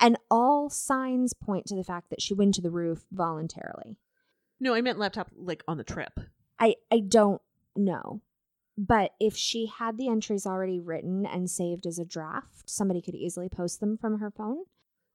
And 0.00 0.16
all 0.30 0.70
signs 0.70 1.34
point 1.34 1.66
to 1.66 1.76
the 1.76 1.84
fact 1.84 2.10
that 2.10 2.22
she 2.22 2.34
went 2.34 2.54
to 2.54 2.62
the 2.62 2.70
roof 2.70 3.04
voluntarily. 3.12 3.96
No, 4.58 4.74
I 4.74 4.80
meant 4.80 4.98
laptop 4.98 5.30
like 5.36 5.62
on 5.68 5.76
the 5.76 5.84
trip. 5.84 6.18
I, 6.58 6.76
I 6.90 7.00
don't 7.00 7.42
know. 7.76 8.22
But 8.78 9.12
if 9.20 9.36
she 9.36 9.66
had 9.66 9.98
the 9.98 10.08
entries 10.08 10.46
already 10.46 10.80
written 10.80 11.26
and 11.26 11.50
saved 11.50 11.86
as 11.86 11.98
a 11.98 12.04
draft, 12.04 12.70
somebody 12.70 13.02
could 13.02 13.14
easily 13.14 13.48
post 13.48 13.80
them 13.80 13.98
from 13.98 14.18
her 14.18 14.30
phone. 14.30 14.64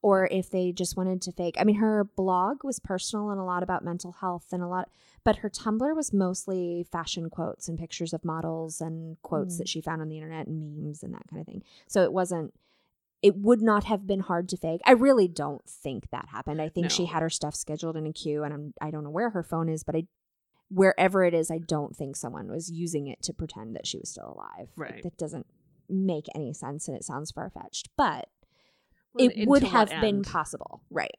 Or 0.08 0.28
if 0.32 0.50
they 0.50 0.72
just 0.72 0.96
wanted 0.96 1.22
to 1.24 1.32
fake, 1.34 1.56
I 1.60 1.66
mean, 1.66 1.78
her 1.78 2.06
blog 2.06 2.64
was 2.64 2.80
personal 2.80 3.30
and 3.30 3.40
a 3.40 3.44
lot 3.44 3.62
about 3.62 3.84
mental 3.84 4.14
health 4.14 4.46
and 4.54 4.64
a 4.64 4.68
lot, 4.68 4.90
but 5.26 5.38
her 5.38 5.50
Tumblr 5.50 5.94
was 5.96 6.14
mostly 6.14 6.86
fashion 6.90 7.30
quotes 7.30 7.68
and 7.68 7.78
pictures 7.78 8.14
of 8.14 8.24
models 8.24 8.80
and 8.80 9.22
quotes 9.22 9.56
Mm. 9.56 9.58
that 9.58 9.68
she 9.68 9.82
found 9.82 10.02
on 10.02 10.08
the 10.08 10.16
internet 10.16 10.48
and 10.48 10.78
memes 10.78 11.04
and 11.04 11.14
that 11.14 11.28
kind 11.30 11.42
of 11.42 11.46
thing. 11.46 11.62
So 11.88 12.04
it 12.04 12.14
wasn't, 12.14 12.54
it 13.22 13.36
would 13.36 13.62
not 13.62 13.84
have 13.84 14.08
been 14.08 14.22
hard 14.22 14.48
to 14.50 14.58
fake. 14.58 14.80
I 14.86 14.92
really 14.94 15.28
don't 15.28 15.66
think 15.68 16.10
that 16.12 16.30
happened. 16.30 16.62
I 16.62 16.70
think 16.70 16.90
she 16.92 17.06
had 17.08 17.22
her 17.22 17.30
stuff 17.30 17.56
scheduled 17.56 17.98
in 17.98 18.06
a 18.08 18.14
queue 18.14 18.44
and 18.44 18.54
I'm, 18.54 18.74
I 18.80 18.92
don't 18.92 19.04
know 19.04 19.10
where 19.10 19.32
her 19.32 19.44
phone 19.44 19.68
is, 19.68 19.84
but 19.84 19.96
I 19.96 20.08
wherever 20.70 21.24
it 21.24 21.34
is, 21.34 21.50
I 21.52 21.58
don't 21.60 21.96
think 21.96 22.16
someone 22.16 22.48
was 22.50 22.70
using 22.70 23.08
it 23.08 23.22
to 23.24 23.34
pretend 23.34 23.76
that 23.76 23.88
she 23.88 23.98
was 24.00 24.10
still 24.10 24.34
alive. 24.36 24.70
Right. 24.76 25.02
that 25.04 25.18
doesn't 25.18 25.48
make 25.90 26.28
any 26.36 26.54
sense 26.54 26.88
and 26.88 26.96
it 26.96 27.04
sounds 27.04 27.32
far 27.32 27.50
fetched, 27.50 27.90
but 27.98 28.30
it 29.20 29.48
would 29.48 29.64
have 29.64 29.90
been 30.02 30.22
possible. 30.24 30.82
Right. 30.90 31.16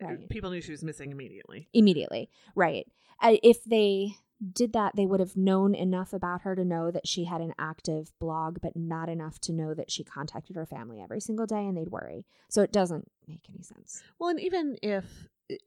Right. 0.00 0.28
People 0.30 0.50
knew 0.50 0.60
she 0.62 0.72
was 0.72 0.82
missing 0.82 1.10
immediately. 1.10 1.68
Immediately. 1.74 2.30
Right. 2.54 2.86
Uh, 3.20 3.36
if 3.42 3.62
they 3.64 4.14
did 4.52 4.72
that, 4.72 4.96
they 4.96 5.04
would 5.04 5.20
have 5.20 5.36
known 5.36 5.74
enough 5.74 6.14
about 6.14 6.40
her 6.42 6.56
to 6.56 6.64
know 6.64 6.90
that 6.90 7.06
she 7.06 7.24
had 7.24 7.42
an 7.42 7.52
active 7.58 8.10
blog, 8.18 8.60
but 8.62 8.74
not 8.74 9.10
enough 9.10 9.38
to 9.40 9.52
know 9.52 9.74
that 9.74 9.90
she 9.90 10.02
contacted 10.02 10.56
her 10.56 10.64
family 10.64 11.02
every 11.02 11.20
single 11.20 11.44
day 11.44 11.66
and 11.66 11.76
they'd 11.76 11.90
worry. 11.90 12.24
So 12.48 12.62
it 12.62 12.72
doesn't 12.72 13.10
make 13.28 13.42
any 13.52 13.62
sense. 13.62 14.02
Well, 14.18 14.30
and 14.30 14.40
even 14.40 14.78
if 14.82 15.04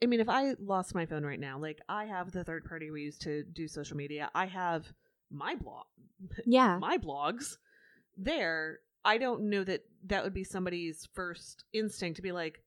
I 0.02 0.08
mean, 0.08 0.20
if 0.22 0.30
I 0.30 0.56
lost 0.60 0.96
my 0.96 1.06
phone 1.06 1.24
right 1.24 1.40
now, 1.40 1.60
like 1.60 1.82
I 1.88 2.06
have 2.06 2.32
the 2.32 2.44
third 2.44 2.66
party 2.66 2.90
we 2.90 3.04
use 3.04 3.18
to 3.20 3.44
do 3.44 3.68
social 3.68 3.98
media, 3.98 4.32
I 4.34 4.48
have 4.48 4.92
my 5.30 5.54
blog, 5.56 5.86
Yeah. 6.46 6.80
my 6.80 6.98
blogs 6.98 7.58
there. 8.18 8.80
I 9.06 9.18
don't 9.18 9.50
know 9.50 9.64
that 9.64 9.84
that 10.06 10.24
would 10.24 10.34
be 10.34 10.44
somebody's 10.44 11.08
first 11.14 11.66
instinct 11.74 12.18
to 12.18 12.22
be 12.22 12.32
like, 12.32 12.62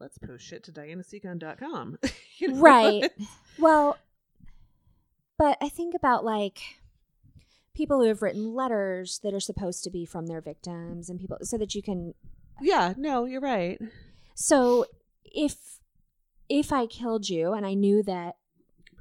let's 0.00 0.18
post 0.18 0.44
shit 0.44 0.64
to 0.64 0.72
dianaseacon.com. 0.72 1.98
you 2.38 2.48
know? 2.48 2.60
Right. 2.60 3.10
Well, 3.58 3.98
but 5.38 5.58
I 5.60 5.68
think 5.68 5.94
about 5.94 6.24
like 6.24 6.58
people 7.74 8.00
who 8.00 8.06
have 8.06 8.22
written 8.22 8.54
letters 8.54 9.20
that 9.22 9.34
are 9.34 9.40
supposed 9.40 9.84
to 9.84 9.90
be 9.90 10.06
from 10.06 10.26
their 10.26 10.40
victims 10.40 11.10
and 11.10 11.20
people 11.20 11.36
so 11.42 11.58
that 11.58 11.74
you 11.74 11.82
can 11.82 12.14
yeah, 12.62 12.94
no, 12.96 13.26
you're 13.26 13.42
right. 13.42 13.78
so 14.34 14.86
if 15.24 15.80
if 16.48 16.72
I 16.72 16.86
killed 16.86 17.28
you 17.28 17.52
and 17.52 17.66
I 17.66 17.74
knew 17.74 18.02
that 18.04 18.36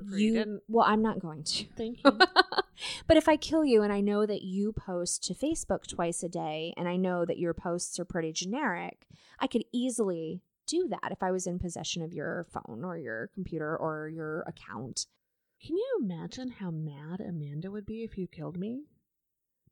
you 0.03 0.17
you 0.17 0.33
didn't. 0.33 0.63
well 0.67 0.85
I'm 0.85 1.01
not 1.01 1.19
going 1.19 1.43
to. 1.43 1.65
Thank 1.77 1.99
you. 2.05 2.19
But 3.07 3.17
if 3.17 3.27
I 3.27 3.37
kill 3.37 3.65
you 3.65 3.81
and 3.81 3.91
I 3.91 4.01
know 4.01 4.25
that 4.25 4.41
you 4.41 4.73
post 4.73 5.23
to 5.25 5.33
Facebook 5.33 5.87
twice 5.87 6.23
a 6.23 6.29
day 6.29 6.73
and 6.77 6.87
I 6.87 6.95
know 6.95 7.25
that 7.25 7.39
your 7.39 7.53
posts 7.53 7.99
are 7.99 8.05
pretty 8.05 8.31
generic, 8.31 9.07
I 9.39 9.47
could 9.47 9.63
easily 9.71 10.41
do 10.67 10.87
that 10.89 11.11
if 11.11 11.21
I 11.21 11.31
was 11.31 11.47
in 11.47 11.59
possession 11.59 12.01
of 12.01 12.13
your 12.13 12.45
phone 12.51 12.83
or 12.83 12.97
your 12.97 13.29
computer 13.33 13.75
or 13.75 14.07
your 14.07 14.41
account. 14.41 15.07
Can 15.63 15.75
you 15.77 15.99
imagine 16.01 16.49
how 16.49 16.71
mad 16.71 17.21
Amanda 17.21 17.69
would 17.69 17.85
be 17.85 18.03
if 18.03 18.17
you 18.17 18.27
killed 18.27 18.57
me? 18.57 18.85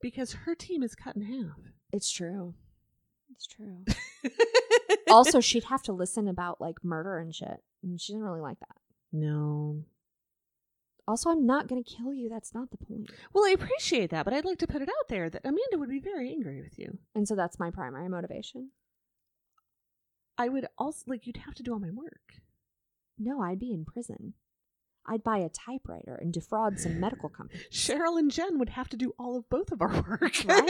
Because 0.02 0.34
her 0.34 0.56
team 0.56 0.84
is 0.84 0.96
cut 0.96 1.16
in 1.16 1.24
half. 1.24 1.60
It's 1.92 2.12
true. 2.12 2.54
It's 3.32 3.48
true. 3.48 3.86
also, 5.10 5.40
she'd 5.40 5.66
have 5.66 5.84
to 5.84 5.94
listen 5.94 6.28
about 6.28 6.62
like 6.62 6.84
murder 6.84 7.18
and 7.18 7.34
shit. 7.34 7.64
And 7.84 8.00
she 8.00 8.14
didn't 8.14 8.26
really 8.26 8.42
like 8.42 8.60
that. 8.60 8.78
no. 9.12 9.84
Also, 11.10 11.32
I'm 11.32 11.48
not 11.48 11.68
going 11.68 11.84
to 11.84 11.90
kill 11.98 12.14
you. 12.14 12.30
That's 12.30 12.54
not 12.54 12.70
the 12.70 12.78
point. 12.78 13.10
Well, 13.34 13.44
I 13.44 13.50
appreciate 13.50 14.12
that, 14.12 14.26
but 14.26 14.34
I'd 14.36 14.46
like 14.46 14.60
to 14.60 14.68
put 14.68 14.84
it 14.84 14.90
out 14.90 15.08
there 15.08 15.28
that 15.28 15.42
Amanda 15.44 15.80
would 15.80 15.90
be 15.90 16.00
very 16.00 16.30
angry 16.30 16.62
with 16.62 16.78
you. 16.78 17.00
And 17.16 17.28
so 17.28 17.36
that's 17.36 17.58
my 17.58 17.72
primary 17.72 18.08
motivation. 18.08 18.70
I 20.38 20.50
would 20.50 20.68
also 20.78 21.06
like 21.08 21.26
you'd 21.26 21.38
have 21.38 21.56
to 21.56 21.64
do 21.64 21.74
all 21.74 21.80
my 21.80 21.90
work. 21.90 22.36
No, 23.18 23.42
I'd 23.42 23.60
be 23.60 23.72
in 23.74 23.86
prison. 23.86 24.36
I'd 25.04 25.24
buy 25.24 25.40
a 25.40 25.50
typewriter 25.50 26.14
and 26.14 26.32
defraud 26.32 26.80
some 26.80 27.00
medical 27.00 27.28
company. 27.28 27.60
Cheryl 27.72 28.20
and 28.20 28.30
Jen 28.30 28.60
would 28.60 28.70
have 28.70 28.90
to 28.90 28.96
do 28.98 29.16
all 29.18 29.36
of 29.36 29.50
both 29.50 29.72
of 29.72 29.82
our 29.82 30.06
work. 30.08 30.22
Right. 30.46 30.64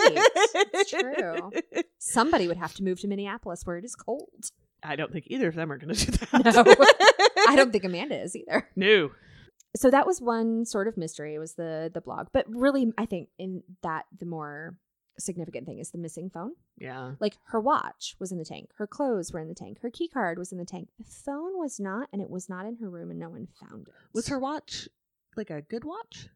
It's 0.56 0.90
true. 0.90 1.52
Somebody 1.98 2.48
would 2.48 2.56
have 2.56 2.74
to 2.76 2.84
move 2.86 3.02
to 3.02 3.10
Minneapolis 3.10 3.66
where 3.66 3.76
it 3.76 3.84
is 3.84 3.94
cold. 3.94 4.52
I 4.82 4.96
don't 4.96 5.12
think 5.12 5.26
either 5.28 5.50
of 5.50 5.56
them 5.56 5.70
are 5.70 5.78
going 5.78 5.94
to 5.94 6.12
do 6.12 6.12
that. 6.32 6.56
No. 6.56 7.44
I 7.46 7.58
don't 7.58 7.74
think 7.74 7.84
Amanda 7.84 8.22
is 8.22 8.38
either. 8.38 8.70
No. 8.78 9.12
So 9.76 9.90
that 9.92 10.08
was 10.08 10.20
one 10.22 10.66
sort 10.66 10.88
of 10.88 10.98
mystery 10.98 11.38
was 11.38 11.54
the 11.54 11.92
the 11.94 12.02
blog. 12.02 12.28
But 12.32 12.46
really 12.50 12.92
I 12.98 13.06
think 13.06 13.30
in 13.38 13.64
that 13.84 14.06
the 14.18 14.26
more 14.26 14.76
significant 15.20 15.66
thing 15.66 15.80
is 15.80 15.92
the 15.92 15.98
missing 15.98 16.30
phone. 16.30 16.54
Yeah. 16.78 17.14
Like 17.20 17.38
her 17.48 17.60
watch 17.60 18.16
was 18.20 18.32
in 18.32 18.38
the 18.38 18.46
tank, 18.46 18.70
her 18.78 18.88
clothes 18.88 19.32
were 19.34 19.40
in 19.40 19.48
the 19.50 19.54
tank, 19.56 19.80
her 19.82 19.90
key 19.92 20.08
card 20.08 20.38
was 20.40 20.52
in 20.52 20.58
the 20.58 20.66
tank. 20.66 20.90
The 20.98 21.04
phone 21.04 21.58
was 21.60 21.80
not, 21.80 22.08
and 22.14 22.22
it 22.22 22.30
was 22.30 22.48
not 22.50 22.66
in 22.66 22.78
her 22.78 22.90
room, 22.90 23.12
and 23.12 23.20
no 23.20 23.30
one 23.30 23.48
found 23.60 23.88
it. 23.90 23.94
Was 24.14 24.28
her 24.30 24.40
watch 24.40 24.88
like 25.36 25.50
a 25.50 25.62
good 25.62 25.84
watch? 25.84 26.30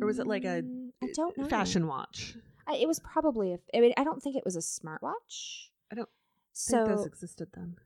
or 0.00 0.06
was 0.06 0.18
it 0.18 0.26
like 0.26 0.44
a 0.44 0.62
Mm, 0.62 0.90
I 1.02 1.08
don't 1.14 1.36
know. 1.38 1.44
fashion 1.48 1.86
watch? 1.86 2.36
I, 2.66 2.76
it 2.76 2.88
was 2.88 2.98
probably 3.00 3.52
a. 3.52 3.58
I 3.74 3.80
mean, 3.80 3.92
I 3.96 4.04
don't 4.04 4.22
think 4.22 4.36
it 4.36 4.44
was 4.44 4.56
a 4.56 4.60
smartwatch. 4.60 5.68
I 5.90 5.94
don't 5.94 6.08
So 6.52 6.84
think 6.86 6.96
those 6.96 7.06
existed 7.06 7.48
then. 7.54 7.76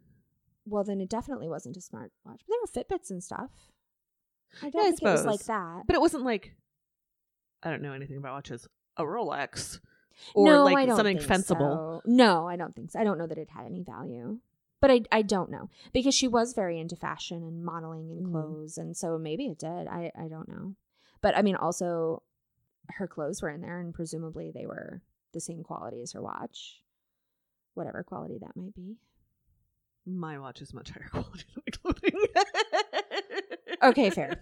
well, 0.66 0.84
then 0.84 1.00
it 1.00 1.08
definitely 1.10 1.48
wasn't 1.48 1.76
a 1.76 1.80
smartwatch. 1.80 2.10
But 2.24 2.40
there 2.48 2.58
were 2.62 2.66
Fitbits 2.98 3.10
and 3.10 3.22
stuff. 3.22 3.50
I 4.62 4.70
don't 4.70 4.82
Yeah, 4.82 4.88
I 4.88 4.90
think 4.92 5.02
it 5.02 5.12
was 5.12 5.24
like 5.24 5.44
that. 5.44 5.86
But 5.86 5.94
it 5.96 6.00
wasn't 6.00 6.24
like 6.24 6.54
I 7.62 7.70
don't 7.70 7.82
know 7.82 7.92
anything 7.92 8.16
about 8.16 8.32
watches. 8.34 8.66
A 8.96 9.02
Rolex 9.02 9.80
or 10.34 10.44
no, 10.46 10.64
like 10.64 10.76
I 10.78 10.86
don't 10.86 10.96
something 10.96 11.18
fensible. 11.20 12.02
so. 12.04 12.10
No, 12.10 12.46
I 12.48 12.56
don't 12.56 12.74
think 12.74 12.90
so. 12.90 13.00
I 13.00 13.04
don't 13.04 13.18
know 13.18 13.26
that 13.26 13.38
it 13.38 13.48
had 13.50 13.66
any 13.66 13.82
value. 13.82 14.38
But 14.80 14.90
I, 14.90 15.02
I 15.12 15.22
don't 15.22 15.50
know 15.50 15.68
because 15.92 16.14
she 16.14 16.26
was 16.26 16.54
very 16.54 16.78
into 16.78 16.96
fashion 16.96 17.42
and 17.42 17.62
modeling 17.64 18.10
and 18.10 18.26
Mhm. 18.26 18.30
clothes, 18.30 18.78
and 18.78 18.96
so 18.96 19.18
maybe 19.18 19.46
it 19.46 19.58
did. 19.58 19.86
I, 19.86 20.10
I 20.18 20.28
don't 20.28 20.48
know. 20.48 20.74
But 21.20 21.36
I 21.36 21.42
mean, 21.42 21.54
also, 21.56 22.22
her 22.88 23.06
clothes 23.06 23.42
were 23.42 23.50
in 23.50 23.60
there, 23.60 23.78
and 23.78 23.92
presumably 23.94 24.50
they 24.50 24.64
were 24.66 25.02
the 25.32 25.40
same 25.40 25.62
quality 25.62 26.00
as 26.00 26.12
her 26.12 26.22
watch, 26.22 26.82
whatever 27.74 28.02
quality 28.02 28.38
that 28.38 28.56
might 28.56 28.74
be. 28.74 28.96
My 30.06 30.38
watch 30.38 30.62
is 30.62 30.72
much 30.72 30.90
higher 30.90 31.08
quality 31.10 31.44
Okay, 33.82 34.10
fair. 34.10 34.38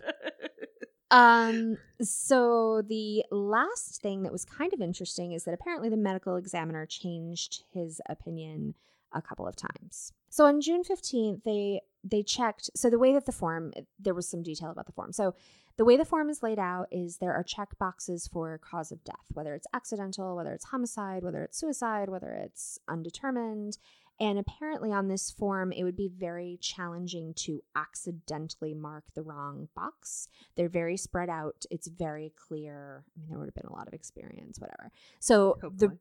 Um, 1.10 1.78
so 2.02 2.82
the 2.82 3.24
last 3.30 4.02
thing 4.02 4.24
that 4.24 4.32
was 4.32 4.44
kind 4.44 4.72
of 4.72 4.80
interesting 4.80 5.32
is 5.32 5.44
that 5.44 5.54
apparently 5.54 5.88
the 5.88 5.96
medical 5.96 6.36
examiner 6.36 6.86
changed 6.86 7.62
his 7.72 8.00
opinion 8.08 8.74
a 9.12 9.22
couple 9.22 9.46
of 9.46 9.56
times. 9.56 10.12
So 10.28 10.44
on 10.44 10.60
June 10.60 10.82
15th, 10.82 11.44
they 11.44 11.80
they 12.04 12.22
checked 12.22 12.70
so 12.76 12.88
the 12.90 12.98
way 12.98 13.12
that 13.12 13.26
the 13.26 13.32
form 13.32 13.72
there 13.98 14.14
was 14.14 14.28
some 14.28 14.42
detail 14.42 14.70
about 14.70 14.86
the 14.86 14.92
form. 14.92 15.12
So 15.12 15.34
the 15.76 15.84
way 15.84 15.96
the 15.96 16.04
form 16.04 16.28
is 16.28 16.42
laid 16.42 16.58
out 16.58 16.88
is 16.90 17.18
there 17.18 17.32
are 17.32 17.42
check 17.42 17.78
boxes 17.78 18.28
for 18.28 18.58
cause 18.58 18.92
of 18.92 19.02
death, 19.04 19.26
whether 19.32 19.54
it's 19.54 19.66
accidental, 19.72 20.36
whether 20.36 20.52
it's 20.52 20.66
homicide, 20.66 21.22
whether 21.22 21.42
it's 21.42 21.58
suicide, 21.58 22.08
whether 22.08 22.32
it's 22.32 22.78
undetermined. 22.88 23.78
And 24.20 24.38
apparently, 24.38 24.92
on 24.92 25.06
this 25.08 25.30
form, 25.30 25.70
it 25.70 25.84
would 25.84 25.96
be 25.96 26.08
very 26.08 26.58
challenging 26.60 27.34
to 27.34 27.62
accidentally 27.76 28.74
mark 28.74 29.04
the 29.14 29.22
wrong 29.22 29.68
box. 29.76 30.28
They're 30.56 30.68
very 30.68 30.96
spread 30.96 31.30
out. 31.30 31.64
It's 31.70 31.86
very 31.86 32.32
clear. 32.36 33.04
I 33.16 33.20
mean, 33.20 33.28
there 33.30 33.38
would 33.38 33.46
have 33.46 33.54
been 33.54 33.70
a 33.70 33.72
lot 33.76 33.86
of 33.86 33.94
experience, 33.94 34.58
whatever. 34.58 34.90
So 35.20 35.58
the 35.76 35.96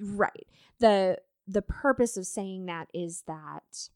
right 0.00 0.46
the 0.78 1.18
the 1.46 1.60
purpose 1.62 2.16
of 2.16 2.26
saying 2.26 2.66
that 2.66 2.88
is 2.94 3.24
that 3.26 3.88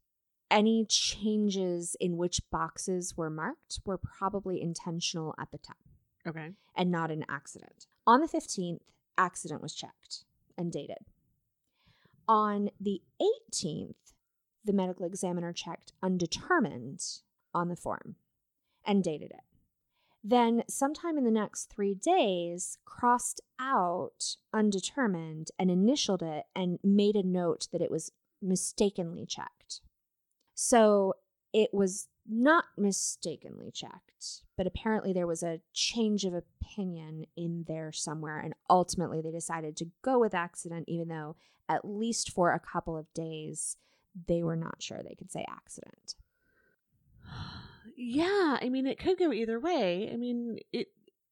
any 0.51 0.85
changes 0.85 1.97
in 2.01 2.17
which 2.17 2.43
boxes 2.51 3.17
were 3.17 3.31
marked 3.31 3.81
were 3.87 3.97
probably 3.99 4.61
intentional 4.61 5.35
at 5.39 5.51
the 5.53 5.59
time 5.59 5.77
Okay. 6.27 6.51
and 6.77 6.91
not 6.91 7.11
an 7.11 7.25
accident. 7.29 7.87
On 8.07 8.21
the 8.21 8.27
15th, 8.27 8.81
accident 9.17 9.63
was 9.63 9.75
checked 9.75 10.25
and 10.59 10.71
dated. 10.71 10.99
On 12.27 12.71
the 12.81 13.03
18th, 13.21 14.15
the 14.65 14.73
medical 14.73 15.05
examiner 15.05 15.53
checked 15.53 15.93
undetermined 16.03 17.03
on 17.53 17.69
the 17.69 17.77
form 17.77 18.17
and 18.85 19.05
dated 19.05 19.31
it. 19.31 19.43
Then, 20.27 20.63
sometime 20.69 21.19
in 21.19 21.25
the 21.25 21.31
next 21.31 21.67
three 21.67 21.95
days, 21.95 22.79
crossed 22.87 23.43
out 23.61 24.37
undetermined 24.55 25.51
and 25.59 25.71
initialed 25.71 26.23
it 26.23 26.45
and 26.57 26.79
made 26.83 27.15
a 27.15 27.23
note 27.23 27.69
that 27.73 27.83
it 27.83 27.91
was 27.91 28.11
mistakenly 28.41 29.27
checked. 29.27 29.83
So 30.55 31.15
it 31.53 31.75
was 31.75 32.09
not 32.29 32.65
mistakenly 32.77 33.71
checked, 33.71 34.43
but 34.57 34.67
apparently 34.67 35.13
there 35.13 35.27
was 35.27 35.43
a 35.43 35.61
change 35.73 36.25
of 36.25 36.35
opinion 36.35 37.27
in 37.37 37.65
there 37.69 37.93
somewhere. 37.93 38.39
And 38.39 38.55
ultimately, 38.71 39.21
they 39.21 39.31
decided 39.31 39.77
to 39.79 39.91
go 40.03 40.19
with 40.19 40.35
accident, 40.35 40.85
even 40.89 41.09
though 41.09 41.37
at 41.69 41.85
least 41.85 42.31
for 42.31 42.53
a 42.53 42.61
couple 42.61 42.97
of 42.97 43.13
days, 43.15 43.77
they 44.27 44.43
were 44.43 44.57
not 44.57 44.83
sure 44.83 45.03
they 45.03 45.15
could 45.15 45.33
say 45.33 45.45
accident. 45.49 46.15
Yeah, 47.97 48.59
I 48.61 48.71
mean, 48.71 48.89
it 48.89 48.99
could 48.99 49.19
go 49.19 49.31
either 49.31 49.61
way. 49.61 50.11
I 50.13 50.17
mean, 50.17 50.59
it, 50.73 50.89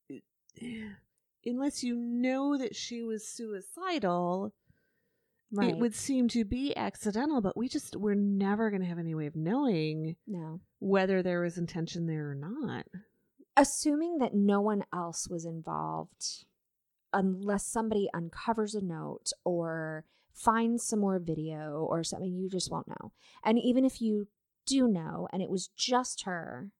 it 0.09 0.23
unless 1.47 1.83
you 1.83 1.97
know 1.97 2.57
that 2.57 2.77
she 2.77 3.03
was 3.03 3.27
suicidal, 3.27 4.55
Right. 5.55 5.71
it 5.71 5.79
would 5.79 5.95
seem 5.95 6.29
to 6.29 6.45
be 6.45 6.75
accidental. 6.77 7.41
But 7.41 7.57
we 7.57 7.69
just 7.69 7.97
we're 7.97 8.15
never 8.15 8.71
going 8.71 8.83
to 8.83 8.89
have 8.89 8.99
any 8.99 9.15
way 9.15 9.27
of 9.27 9.37
knowing 9.37 10.17
no. 10.27 10.61
whether 10.79 11.23
there 11.23 11.43
was 11.43 11.59
intention 11.59 12.07
there 12.07 12.31
or 12.31 12.35
not. 12.35 12.87
Assuming 13.57 14.19
that 14.19 14.35
no 14.35 14.61
one 14.63 14.85
else 14.95 15.29
was 15.29 15.45
involved, 15.45 16.47
unless 17.13 17.67
somebody 17.67 18.09
uncovers 18.15 18.75
a 18.75 18.83
note 18.83 19.31
or 19.45 20.07
finds 20.33 20.85
some 20.85 21.01
more 21.01 21.19
video 21.19 21.87
or 21.89 22.03
something, 22.03 22.35
you 22.35 22.49
just 22.49 22.71
won't 22.71 22.89
know. 22.89 23.13
And 23.45 23.59
even 23.59 23.85
if 23.85 24.01
you 24.01 24.29
do 24.67 24.89
know 24.89 25.29
and 25.33 25.43
it 25.43 25.51
was 25.51 25.69
just 25.77 26.23
her, 26.25 26.71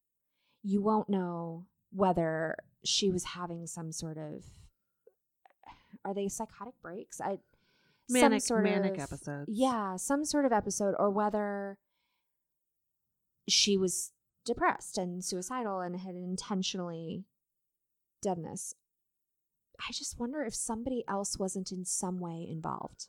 you 0.63 0.81
won't 0.81 1.11
know 1.11 1.67
whether 1.93 2.57
she 2.85 3.11
was 3.11 3.25
having 3.25 3.67
some 3.67 3.93
sort 3.93 4.17
of 4.17 4.45
are 6.05 6.15
they 6.15 6.29
psychotic 6.29 6.75
breaks? 6.83 7.21
I 7.21 7.39
Manic, 8.13 8.43
some 8.43 8.57
sort 8.57 8.65
manic 8.65 8.95
of, 8.95 9.01
episodes. 9.01 9.47
Yeah, 9.49 9.97
some 9.97 10.25
sort 10.25 10.45
of 10.45 10.53
episode, 10.53 10.95
or 10.99 11.11
whether 11.11 11.79
she 13.49 13.77
was 13.77 14.13
depressed 14.45 14.99
and 14.99 15.25
suicidal 15.25 15.81
and 15.81 15.97
had 15.97 16.15
intentionally 16.15 17.25
done 18.23 18.43
this. 18.43 18.75
I 19.81 19.93
just 19.93 20.19
wonder 20.19 20.43
if 20.43 20.55
somebody 20.55 21.05
else 21.09 21.39
wasn't 21.39 21.73
in 21.73 21.85
some 21.85 22.21
way 22.21 22.47
involved. 22.49 23.09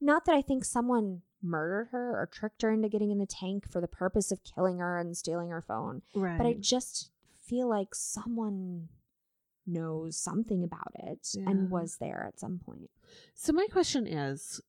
Not 0.00 0.26
that 0.26 0.34
I 0.34 0.42
think 0.42 0.64
someone 0.64 1.22
murdered 1.42 1.88
her 1.90 2.10
or 2.10 2.26
tricked 2.26 2.62
her 2.62 2.70
into 2.70 2.88
getting 2.88 3.10
in 3.10 3.18
the 3.18 3.26
tank 3.26 3.70
for 3.70 3.80
the 3.80 3.88
purpose 3.88 4.30
of 4.30 4.44
killing 4.44 4.78
her 4.78 4.98
and 4.98 5.16
stealing 5.16 5.50
her 5.50 5.62
phone, 5.62 6.02
right. 6.14 6.38
but 6.38 6.46
I 6.46 6.54
just 6.54 7.10
feel 7.44 7.68
like 7.68 7.94
someone 7.94 8.88
knows 9.68 10.16
something 10.16 10.64
about 10.64 10.92
it 10.94 11.28
Yeah. 11.34 11.50
and 11.50 11.70
was 11.70 11.96
there 11.98 12.24
at 12.26 12.40
some 12.40 12.58
point. 12.58 12.90
So 13.34 13.52
my 13.52 13.66
question 13.70 14.06
is, 14.06 14.60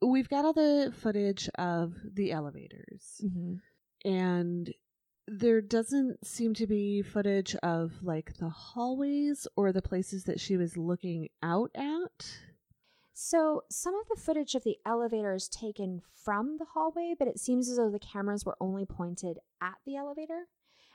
we've 0.00 0.28
got 0.28 0.44
all 0.44 0.52
the 0.52 0.92
footage 0.96 1.48
of 1.58 1.94
the 2.04 2.32
elevators, 2.32 3.20
Mm-hmm. 3.24 4.08
and 4.08 4.72
there 5.26 5.60
doesn't 5.62 6.26
seem 6.26 6.52
to 6.54 6.66
be 6.66 7.00
footage 7.02 7.54
of 7.62 8.02
like 8.02 8.36
the 8.36 8.50
hallways 8.50 9.46
or 9.56 9.72
the 9.72 9.80
places 9.80 10.24
that 10.24 10.38
she 10.38 10.56
was 10.58 10.76
looking 10.76 11.28
out 11.42 11.70
at. 11.74 12.38
So, 13.16 13.62
some 13.70 13.94
of 13.94 14.08
the 14.08 14.20
footage 14.20 14.54
of 14.54 14.64
the 14.64 14.76
elevator 14.84 15.34
is 15.34 15.48
taken 15.48 16.02
from 16.24 16.56
the 16.58 16.64
hallway, 16.74 17.14
but 17.18 17.28
it 17.28 17.38
seems 17.38 17.70
as 17.70 17.76
though 17.76 17.88
the 17.90 17.98
cameras 18.00 18.44
were 18.44 18.56
only 18.60 18.84
pointed 18.84 19.38
at 19.62 19.76
the 19.86 19.96
elevator. 19.96 20.48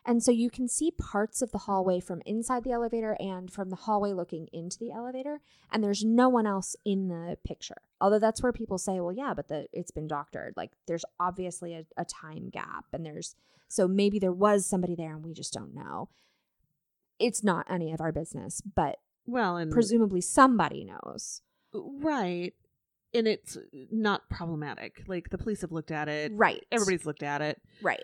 And 0.05 0.23
so 0.23 0.31
you 0.31 0.49
can 0.49 0.67
see 0.67 0.91
parts 0.91 1.41
of 1.41 1.51
the 1.51 1.59
hallway 1.59 1.99
from 1.99 2.21
inside 2.25 2.63
the 2.63 2.71
elevator 2.71 3.15
and 3.19 3.51
from 3.51 3.69
the 3.69 3.75
hallway 3.75 4.13
looking 4.13 4.47
into 4.53 4.79
the 4.79 4.91
elevator, 4.91 5.41
and 5.71 5.83
there's 5.83 6.03
no 6.03 6.29
one 6.29 6.47
else 6.47 6.75
in 6.85 7.07
the 7.09 7.37
picture. 7.43 7.81
Although 8.01 8.19
that's 8.19 8.41
where 8.41 8.53
people 8.53 8.77
say, 8.77 8.99
well, 8.99 9.11
yeah, 9.11 9.33
but 9.33 9.47
the, 9.49 9.67
it's 9.73 9.91
been 9.91 10.07
doctored. 10.07 10.53
Like 10.55 10.71
there's 10.87 11.05
obviously 11.19 11.73
a, 11.73 11.85
a 11.97 12.05
time 12.05 12.49
gap, 12.49 12.85
and 12.93 13.05
there's 13.05 13.35
so 13.67 13.87
maybe 13.87 14.19
there 14.19 14.33
was 14.33 14.65
somebody 14.65 14.95
there 14.95 15.13
and 15.13 15.23
we 15.23 15.33
just 15.33 15.53
don't 15.53 15.75
know. 15.75 16.09
It's 17.19 17.43
not 17.43 17.69
any 17.69 17.91
of 17.93 18.01
our 18.01 18.11
business, 18.11 18.61
but 18.61 18.97
Well, 19.25 19.57
and 19.57 19.71
presumably 19.71 20.21
somebody 20.21 20.85
knows. 20.85 21.41
Uh, 21.75 21.81
right, 22.01 22.53
and 23.13 23.27
it's 23.27 23.57
uh, 23.57 23.61
not 23.91 24.29
problematic. 24.29 25.03
Like 25.07 25.29
the 25.29 25.37
police 25.37 25.61
have 25.61 25.71
looked 25.71 25.91
at 25.91 26.07
it. 26.07 26.31
Right. 26.33 26.65
Everybody's 26.71 27.05
looked 27.05 27.23
at 27.23 27.41
it. 27.41 27.61
right. 27.81 28.01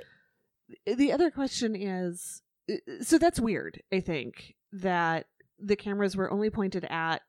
The 0.85 1.11
other 1.11 1.29
question 1.31 1.75
is 1.75 2.41
uh, 2.71 2.75
so 3.01 3.17
that's 3.17 3.39
weird 3.39 3.81
i 3.91 3.99
think 3.99 4.55
that 4.71 5.27
the 5.59 5.75
cameras 5.75 6.15
were 6.17 6.31
only 6.31 6.49
pointed 6.49 6.85
at 6.85 7.21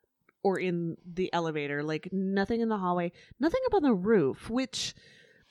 or 0.42 0.58
in 0.58 0.96
the 1.04 1.32
elevator 1.32 1.82
like 1.82 2.08
nothing 2.12 2.60
in 2.60 2.68
the 2.68 2.78
hallway 2.78 3.12
nothing 3.40 3.60
up 3.66 3.74
on 3.74 3.82
the 3.82 3.94
roof 3.94 4.48
which 4.50 4.94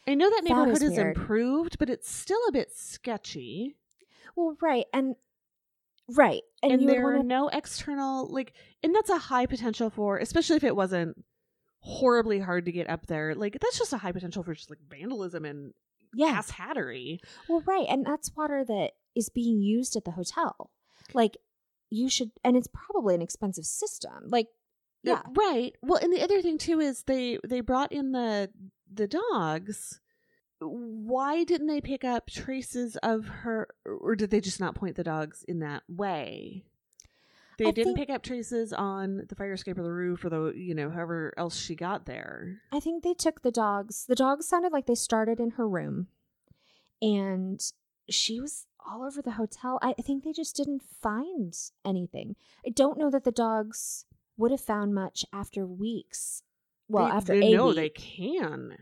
i 0.07 0.13
know 0.15 0.29
that 0.29 0.43
neighborhood 0.43 0.81
is 0.81 0.97
improved 0.97 1.77
but 1.77 1.89
it's 1.89 2.09
still 2.09 2.39
a 2.47 2.51
bit 2.51 2.71
sketchy 2.73 3.75
Well, 4.35 4.57
right, 4.61 4.85
and 4.93 5.15
right, 6.09 6.41
and, 6.61 6.73
and, 6.73 6.89
there 6.89 7.01
are 7.07 7.13
want 7.15 7.23
to. 7.23 7.27
no 7.27 7.47
external 7.49 8.31
like 8.31 8.53
and 8.83 8.93
that's 8.93 9.09
a 9.09 9.17
high 9.17 9.45
potential 9.45 9.89
for 9.89 10.17
especially 10.17 10.57
if 10.57 10.63
it 10.63 10.75
wasn't 10.75 11.23
horribly 11.79 12.39
hard 12.39 12.65
to 12.65 12.71
get 12.71 12.89
up 12.89 13.05
there 13.05 13.35
like 13.35 13.57
that's 13.61 13.77
just 13.77 13.93
a 13.93 13.97
high 13.97 14.11
potential 14.11 14.43
for 14.43 14.55
just 14.55 14.69
like 14.71 14.79
vandalism 14.89 15.45
and 15.45 15.73
Yeah, 16.15 16.27
ass 16.27 16.51
hattery 16.51 17.19
well, 17.47 17.61
right, 17.65 17.85
and 17.89 18.05
that's 18.05 18.35
water 18.35 18.63
that 18.65 18.91
is 19.15 19.29
being 19.29 19.61
used 19.61 19.95
at 19.95 20.05
the 20.05 20.11
hotel. 20.11 20.71
Like, 21.13 21.37
you 21.89 22.09
should, 22.09 22.31
and 22.43 22.57
it's 22.57 22.69
probably 22.73 23.15
an 23.15 23.21
expensive 23.21 23.65
system. 23.65 24.25
Like, 24.27 24.47
yeah, 25.05 25.21
right. 25.37 25.75
Well 25.81 25.99
and 26.01 26.11
the 26.11 26.23
other 26.23 26.41
thing 26.41 26.57
too 26.57 26.79
is 26.79 27.03
they 27.03 27.37
they 27.47 27.61
brought 27.61 27.91
in 27.91 28.11
the 28.11 28.49
the 28.91 29.07
dogs. 29.07 29.99
Why 30.59 31.43
didn't 31.43 31.67
they 31.67 31.81
pick 31.81 32.03
up 32.03 32.27
traces 32.27 32.95
of 33.03 33.27
her 33.27 33.67
or 33.85 34.15
did 34.15 34.31
they 34.31 34.41
just 34.41 34.59
not 34.59 34.73
point 34.73 34.95
the 34.95 35.03
dogs 35.03 35.43
in 35.47 35.59
that 35.59 35.83
way 35.87 36.63
they 37.57 37.65
I 37.67 37.71
didn't 37.71 37.95
think- 37.95 38.07
pick 38.07 38.15
up 38.15 38.21
traces 38.23 38.73
on 38.73 39.25
the 39.29 39.35
fire 39.35 39.53
escape 39.53 39.77
or 39.77 39.83
the 39.83 39.91
roof 39.91 40.23
or 40.25 40.29
the 40.29 40.53
you 40.55 40.73
know 40.75 40.89
however 40.89 41.33
else 41.37 41.57
she 41.57 41.75
got 41.75 42.05
there 42.05 42.61
I 42.71 42.79
think 42.79 43.03
they 43.03 43.13
took 43.13 43.41
the 43.41 43.51
dogs. 43.51 44.05
The 44.07 44.15
dogs 44.15 44.47
sounded 44.47 44.71
like 44.71 44.85
they 44.87 44.95
started 44.95 45.39
in 45.39 45.51
her 45.51 45.67
room, 45.67 46.07
and 47.01 47.61
she 48.09 48.39
was 48.39 48.67
all 48.87 49.03
over 49.03 49.21
the 49.21 49.31
hotel. 49.31 49.79
I 49.81 49.93
think 49.93 50.23
they 50.23 50.31
just 50.31 50.55
didn't 50.55 50.83
find 51.01 51.53
anything. 51.83 52.35
I 52.65 52.69
don't 52.69 52.97
know 52.99 53.09
that 53.09 53.23
the 53.23 53.31
dogs 53.31 54.05
would 54.37 54.51
have 54.51 54.61
found 54.61 54.93
much 54.93 55.25
after 55.33 55.65
weeks. 55.65 56.43
Well, 56.87 57.05
They- 57.05 57.11
after 57.11 57.39
they 57.39 57.53
a 57.53 57.57
know 57.57 57.67
week. 57.67 57.75
they 57.77 57.89
can 57.89 58.77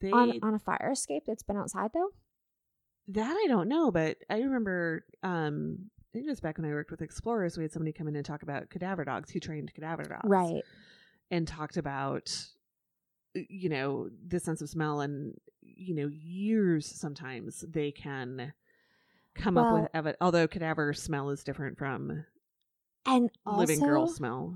they 0.00 0.10
on 0.12 0.38
on 0.42 0.54
a 0.54 0.58
fire 0.58 0.90
escape 0.92 1.24
that's 1.26 1.42
been 1.42 1.56
outside 1.56 1.90
though. 1.94 2.10
that 3.08 3.32
i 3.36 3.46
don't 3.48 3.68
know 3.68 3.90
but 3.90 4.16
i 4.30 4.38
remember 4.38 5.04
um 5.22 5.90
I 6.14 6.18
think 6.18 6.26
it 6.28 6.30
was 6.30 6.38
back 6.40 6.58
when 6.58 6.70
I 6.70 6.72
worked 6.72 6.92
with 6.92 7.02
explorers. 7.02 7.56
We 7.58 7.64
had 7.64 7.72
somebody 7.72 7.92
come 7.92 8.06
in 8.06 8.14
and 8.14 8.24
talk 8.24 8.44
about 8.44 8.70
cadaver 8.70 9.04
dogs. 9.04 9.30
Who 9.32 9.40
trained 9.40 9.74
cadaver 9.74 10.04
dogs, 10.04 10.20
Right. 10.22 10.62
and 11.32 11.46
talked 11.48 11.76
about 11.76 12.32
you 13.34 13.68
know 13.68 14.08
the 14.24 14.38
sense 14.38 14.62
of 14.62 14.68
smell 14.68 15.00
and 15.00 15.34
you 15.60 15.92
know 15.92 16.06
years 16.06 16.86
sometimes 16.86 17.64
they 17.68 17.90
can 17.90 18.52
come 19.34 19.58
up 19.58 19.72
with 19.72 19.90
evi- 19.92 20.14
although 20.20 20.46
cadaver 20.46 20.92
smell 20.92 21.30
is 21.30 21.42
different 21.42 21.76
from 21.76 22.24
And 23.04 23.30
also, 23.44 23.58
living 23.58 23.80
girl 23.80 24.06
smell 24.06 24.54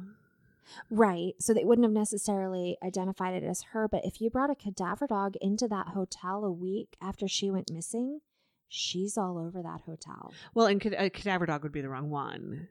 right? 0.91 1.33
So 1.41 1.53
they 1.55 1.65
wouldn't 1.65 1.85
have 1.87 1.93
necessarily 1.93 2.77
identified 2.85 3.35
it 3.35 3.43
as 3.45 3.63
her. 3.73 3.89
But 3.89 4.05
if 4.05 4.21
you 4.21 4.31
brought 4.31 4.51
a 4.51 4.55
cadaver 4.55 5.09
dog 5.09 5.35
into 5.41 5.67
that 5.67 5.89
hotel 5.89 6.45
a 6.45 6.53
week 6.53 6.97
after 7.01 7.27
she 7.27 7.51
went 7.51 7.73
missing, 7.73 8.21
she's 8.69 9.17
all 9.19 9.39
over 9.39 9.63
that 9.63 9.81
hotel. 9.87 10.33
well 10.55 10.67
and 10.67 10.81
cad- 10.81 10.95
a 10.99 11.09
cadaver 11.11 11.47
dog 11.47 11.63
would 11.63 11.73
be 11.73 11.81
the 11.81 11.89
wrong 11.89 12.11
one 12.11 12.69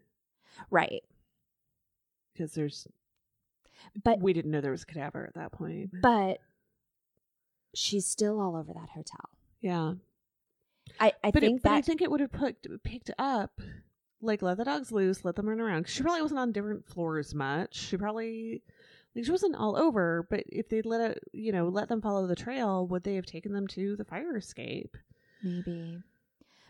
Right. 0.72 1.03
because 2.34 2.53
there's 2.53 2.88
But 4.03 4.19
we 4.19 4.34
didn't 4.34 4.52
know 4.52 4.61
there 4.61 4.72
was 4.72 4.84
a 4.84 4.88
cadaver 4.88 5.26
at 5.26 5.34
that 5.36 5.52
point 5.52 5.91
but 6.02 6.40
she's 7.74 8.06
still 8.06 8.40
all 8.40 8.56
over 8.56 8.74
that 8.74 8.90
hotel. 8.90 9.30
yeah 9.61 9.94
I, 10.99 11.11
I 11.24 11.32
but, 11.32 11.41
think 11.41 11.57
it, 11.57 11.64
but 11.64 11.72
I 11.72 11.76
that 11.76 11.86
think 11.86 12.02
it 12.02 12.10
would 12.10 12.22
have 12.22 12.32
put, 12.32 12.56
picked 12.84 13.11
up 13.19 13.60
like 14.22 14.41
let 14.41 14.57
the 14.57 14.64
dogs 14.65 14.91
loose 14.91 15.24
let 15.26 15.36
them 15.36 15.48
run 15.49 15.60
around 15.60 15.84
'Cause 15.84 15.91
she 15.94 16.02
probably 16.03 16.22
wasn't 16.22 16.40
on 16.40 16.52
different 16.52 16.88
floors 16.88 17.36
much 17.36 17.76
she 17.76 17.98
probably 17.98 18.61
like 19.15 19.26
she 19.26 19.32
wasn't 19.32 19.56
all 19.56 19.76
over 19.76 20.26
but 20.30 20.44
if 20.48 20.69
they'd 20.69 20.86
let 20.86 21.11
it 21.11 21.24
you 21.34 21.52
know 21.52 21.68
let 21.68 21.88
them 21.90 22.02
follow 22.02 22.26
the 22.26 22.36
trail 22.36 22.88
would 22.88 23.03
they 23.03 23.15
have 23.15 23.26
taken 23.26 23.52
them 23.53 23.68
to 23.68 23.95
the 23.95 24.06
fire 24.06 24.36
escape 24.38 24.95
maybe. 25.44 26.04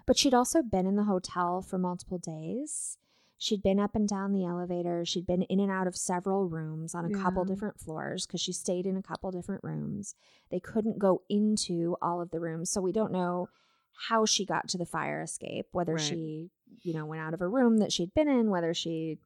But 0.06 0.18
she'd 0.18 0.34
also 0.34 0.61
been 0.61 0.85
in 0.88 0.95
the 0.95 1.03
hotel 1.03 1.61
for 1.61 1.77
multiple 1.77 2.18
days. 2.18 2.98
She'd 3.39 3.61
been 3.61 3.80
up 3.80 3.94
and 3.95 4.07
down 4.07 4.31
the 4.34 4.45
elevator. 4.45 5.06
She'd 5.06 5.27
been 5.27 5.44
in 5.44 5.60
and 5.60 5.69
out 5.72 5.85
of 5.85 5.95
several 5.95 6.48
rooms 6.48 6.95
on 6.95 7.06
a 7.06 7.10
couple 7.22 7.45
different 7.45 7.80
floors 7.80 8.26
because 8.26 8.41
she 8.41 8.52
stayed 8.52 8.88
in 8.88 8.98
a 8.98 9.02
couple 9.03 9.30
different 9.31 9.64
rooms. 9.64 10.15
They 10.49 10.60
couldn't 10.60 10.98
go 10.98 11.22
into 11.30 11.98
all 12.02 12.19
of 12.19 12.31
the 12.31 12.39
rooms. 12.39 12.72
So 12.72 12.81
we 12.81 12.91
don't 12.91 13.11
know 13.11 13.49
how 14.10 14.26
she 14.26 14.44
got 14.45 14.68
to 14.69 14.77
the 14.77 14.85
fire 14.85 15.22
escape, 15.22 15.68
whether 15.72 15.94
Right. 15.94 16.02
she, 16.02 16.49
you 16.81 16.94
know, 16.94 17.06
went 17.06 17.22
out 17.22 17.34
of 17.35 17.41
a 17.41 17.48
room 17.48 17.77
that 17.77 17.91
she'd 17.91 18.14
been 18.15 18.27
in, 18.27 18.49
whether 18.49 18.73
she 18.73 19.19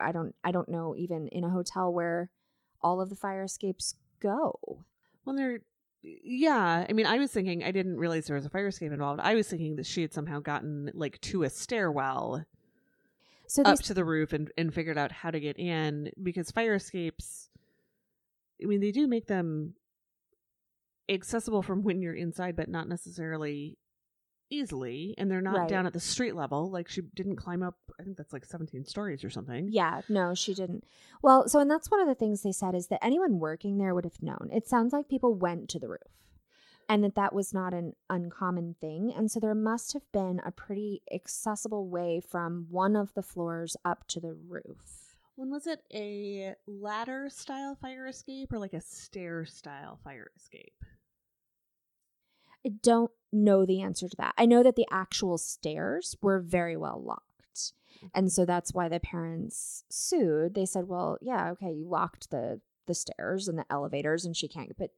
I 0.00 0.10
don't 0.10 0.34
I 0.42 0.50
don't 0.52 0.68
know 0.68 0.96
even 0.96 1.28
in 1.28 1.44
a 1.44 1.50
hotel 1.50 1.92
where 1.92 2.30
all 2.80 3.00
of 3.00 3.10
the 3.10 3.16
fire 3.16 3.44
escapes 3.44 3.94
go. 4.20 4.58
Well, 5.24 5.36
they're 5.36 5.60
yeah. 6.22 6.86
I 6.88 6.92
mean, 6.92 7.06
I 7.06 7.18
was 7.18 7.32
thinking 7.32 7.64
I 7.64 7.72
didn't 7.72 7.96
realize 7.96 8.26
there 8.26 8.36
was 8.36 8.46
a 8.46 8.50
fire 8.50 8.68
escape 8.68 8.92
involved. 8.92 9.20
I 9.20 9.34
was 9.34 9.48
thinking 9.48 9.76
that 9.76 9.86
she 9.86 10.02
had 10.02 10.12
somehow 10.12 10.40
gotten 10.40 10.90
like 10.94 11.20
to 11.22 11.42
a 11.42 11.50
stairwell 11.50 12.44
So 13.48 13.62
up 13.62 13.80
to 13.80 13.94
the 13.94 14.04
roof 14.04 14.32
and 14.32 14.50
and 14.56 14.72
figured 14.72 14.98
out 14.98 15.12
how 15.12 15.30
to 15.30 15.40
get 15.40 15.58
in 15.58 16.10
because 16.22 16.50
fire 16.50 16.74
escapes. 16.74 17.48
I 18.62 18.66
mean, 18.66 18.80
they 18.80 18.92
do 18.92 19.06
make 19.06 19.26
them 19.26 19.74
accessible 21.08 21.62
from 21.62 21.82
when 21.84 22.00
you're 22.00 22.14
inside, 22.14 22.56
but 22.56 22.68
not 22.68 22.88
necessarily 22.88 23.76
easily. 24.50 25.14
And 25.18 25.30
they're 25.30 25.40
not 25.40 25.56
Right. 25.56 25.68
down 25.68 25.86
at 25.86 25.92
the 25.92 26.00
street 26.00 26.34
level. 26.34 26.70
Like 26.70 26.88
she 26.88 27.02
didn't 27.02 27.36
climb 27.36 27.62
up. 27.62 27.76
I 27.98 28.02
think 28.02 28.16
that's 28.16 28.32
like 28.32 28.44
17 28.44 28.84
stories 28.84 29.24
or 29.24 29.30
something. 29.30 29.68
Yeah, 29.70 30.02
no, 30.08 30.34
she 30.34 30.54
didn't. 30.54 30.84
Well, 31.22 31.48
so 31.48 31.58
and 31.60 31.70
that's 31.70 31.90
one 31.90 32.00
of 32.00 32.08
the 32.08 32.14
things 32.14 32.42
they 32.42 32.52
said 32.52 32.74
is 32.74 32.88
that 32.88 33.04
anyone 33.04 33.38
working 33.38 33.78
there 33.78 33.94
would 33.94 34.04
have 34.04 34.22
known. 34.22 34.48
It 34.52 34.66
sounds 34.68 34.92
like 34.92 35.08
people 35.08 35.34
went 35.34 35.68
to 35.70 35.78
the 35.78 35.88
roof. 35.88 36.00
And 36.88 37.02
that 37.02 37.16
that 37.16 37.34
was 37.34 37.52
not 37.52 37.74
an 37.74 37.94
uncommon 38.08 38.76
thing. 38.80 39.12
And 39.12 39.28
so 39.28 39.40
there 39.40 39.56
must 39.56 39.92
have 39.92 40.10
been 40.12 40.40
a 40.46 40.52
pretty 40.52 41.02
accessible 41.12 41.88
way 41.88 42.20
from 42.20 42.66
one 42.70 42.94
of 42.94 43.12
the 43.14 43.24
floors 43.24 43.76
up 43.84 44.06
to 44.08 44.20
the 44.20 44.34
roof. 44.34 45.16
When 45.34 45.50
was 45.50 45.66
it 45.66 45.82
a 45.92 46.54
ladder 46.66 47.28
style 47.28 47.74
fire 47.74 48.06
escape 48.06 48.52
or 48.52 48.58
like 48.60 48.72
a 48.72 48.80
stair 48.80 49.44
style 49.44 49.98
fire 50.04 50.30
escape? 50.36 50.72
I 52.66 52.70
don't 52.82 53.10
know 53.32 53.64
the 53.64 53.80
answer 53.80 54.08
to 54.08 54.16
that. 54.18 54.34
I 54.36 54.46
know 54.46 54.62
that 54.62 54.76
the 54.76 54.86
actual 54.90 55.38
stairs 55.38 56.16
were 56.20 56.40
very 56.40 56.76
well 56.76 57.02
locked. 57.02 57.22
And 58.14 58.30
so 58.30 58.44
that's 58.44 58.74
why 58.74 58.88
the 58.88 59.00
parents 59.00 59.84
sued. 59.88 60.54
They 60.54 60.66
said, 60.66 60.86
"Well, 60.86 61.18
yeah, 61.22 61.50
okay, 61.52 61.72
you 61.72 61.88
locked 61.88 62.30
the 62.30 62.60
the 62.86 62.94
stairs 62.94 63.48
and 63.48 63.58
the 63.58 63.64
elevators 63.68 64.24
and 64.24 64.36
she 64.36 64.46
can't 64.46 64.76
but 64.78 64.90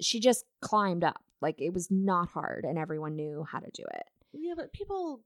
she 0.00 0.20
just 0.20 0.44
climbed 0.60 1.04
up. 1.04 1.22
Like 1.40 1.60
it 1.60 1.72
was 1.72 1.90
not 1.90 2.30
hard 2.30 2.64
and 2.64 2.78
everyone 2.78 3.16
knew 3.16 3.44
how 3.44 3.60
to 3.60 3.70
do 3.72 3.84
it." 3.94 4.06
Yeah, 4.32 4.54
but 4.56 4.72
people 4.72 5.20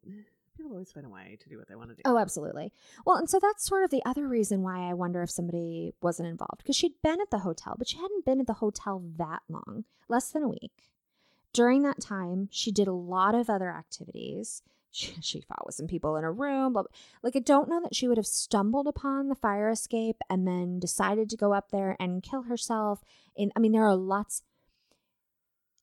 people 0.56 0.72
always 0.72 0.92
find 0.92 1.06
a 1.06 1.08
way 1.08 1.38
to 1.40 1.48
do 1.48 1.56
what 1.56 1.68
they 1.68 1.74
want 1.76 1.90
to 1.90 1.96
do. 1.96 2.02
Oh, 2.04 2.18
absolutely. 2.18 2.72
Well, 3.06 3.16
and 3.16 3.30
so 3.30 3.38
that's 3.40 3.64
sort 3.66 3.84
of 3.84 3.90
the 3.90 4.02
other 4.04 4.28
reason 4.28 4.62
why 4.62 4.90
I 4.90 4.94
wonder 4.94 5.22
if 5.22 5.30
somebody 5.30 5.94
wasn't 6.02 6.28
involved 6.28 6.58
because 6.58 6.76
she'd 6.76 7.00
been 7.02 7.20
at 7.20 7.30
the 7.30 7.38
hotel, 7.38 7.74
but 7.78 7.88
she 7.88 7.96
hadn't 7.96 8.26
been 8.26 8.40
at 8.40 8.46
the 8.46 8.54
hotel 8.54 9.02
that 9.16 9.42
long, 9.48 9.84
less 10.08 10.30
than 10.30 10.42
a 10.42 10.48
week. 10.48 10.90
During 11.52 11.82
that 11.82 12.00
time, 12.00 12.48
she 12.50 12.70
did 12.70 12.88
a 12.88 12.92
lot 12.92 13.34
of 13.34 13.50
other 13.50 13.70
activities. 13.70 14.62
She, 14.90 15.14
she 15.20 15.40
fought 15.42 15.66
with 15.66 15.74
some 15.74 15.86
people 15.86 16.16
in 16.16 16.24
a 16.24 16.32
room. 16.32 16.72
Blah, 16.72 16.84
blah. 16.84 16.90
Like, 17.22 17.36
I 17.36 17.40
don't 17.40 17.68
know 17.68 17.80
that 17.82 17.94
she 17.94 18.08
would 18.08 18.16
have 18.16 18.26
stumbled 18.26 18.88
upon 18.88 19.28
the 19.28 19.34
fire 19.34 19.68
escape 19.68 20.16
and 20.30 20.48
then 20.48 20.80
decided 20.80 21.28
to 21.28 21.36
go 21.36 21.52
up 21.52 21.70
there 21.70 21.94
and 22.00 22.22
kill 22.22 22.44
herself. 22.44 23.04
In, 23.36 23.52
I 23.54 23.60
mean, 23.60 23.72
there 23.72 23.84
are 23.84 23.94
lots. 23.94 24.42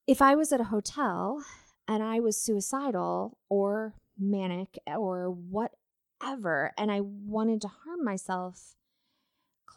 If 0.07 0.23
I 0.23 0.33
was 0.33 0.51
at 0.51 0.59
a 0.59 0.65
hotel 0.65 1.45
and 1.87 2.01
I 2.01 2.19
was 2.19 2.35
suicidal 2.35 3.37
or 3.47 3.93
manic 4.17 4.79
or 4.87 5.29
whatever, 5.29 6.73
and 6.75 6.91
I 6.91 7.01
wanted 7.01 7.61
to 7.61 7.67
harm 7.67 8.03
myself, 8.03 8.75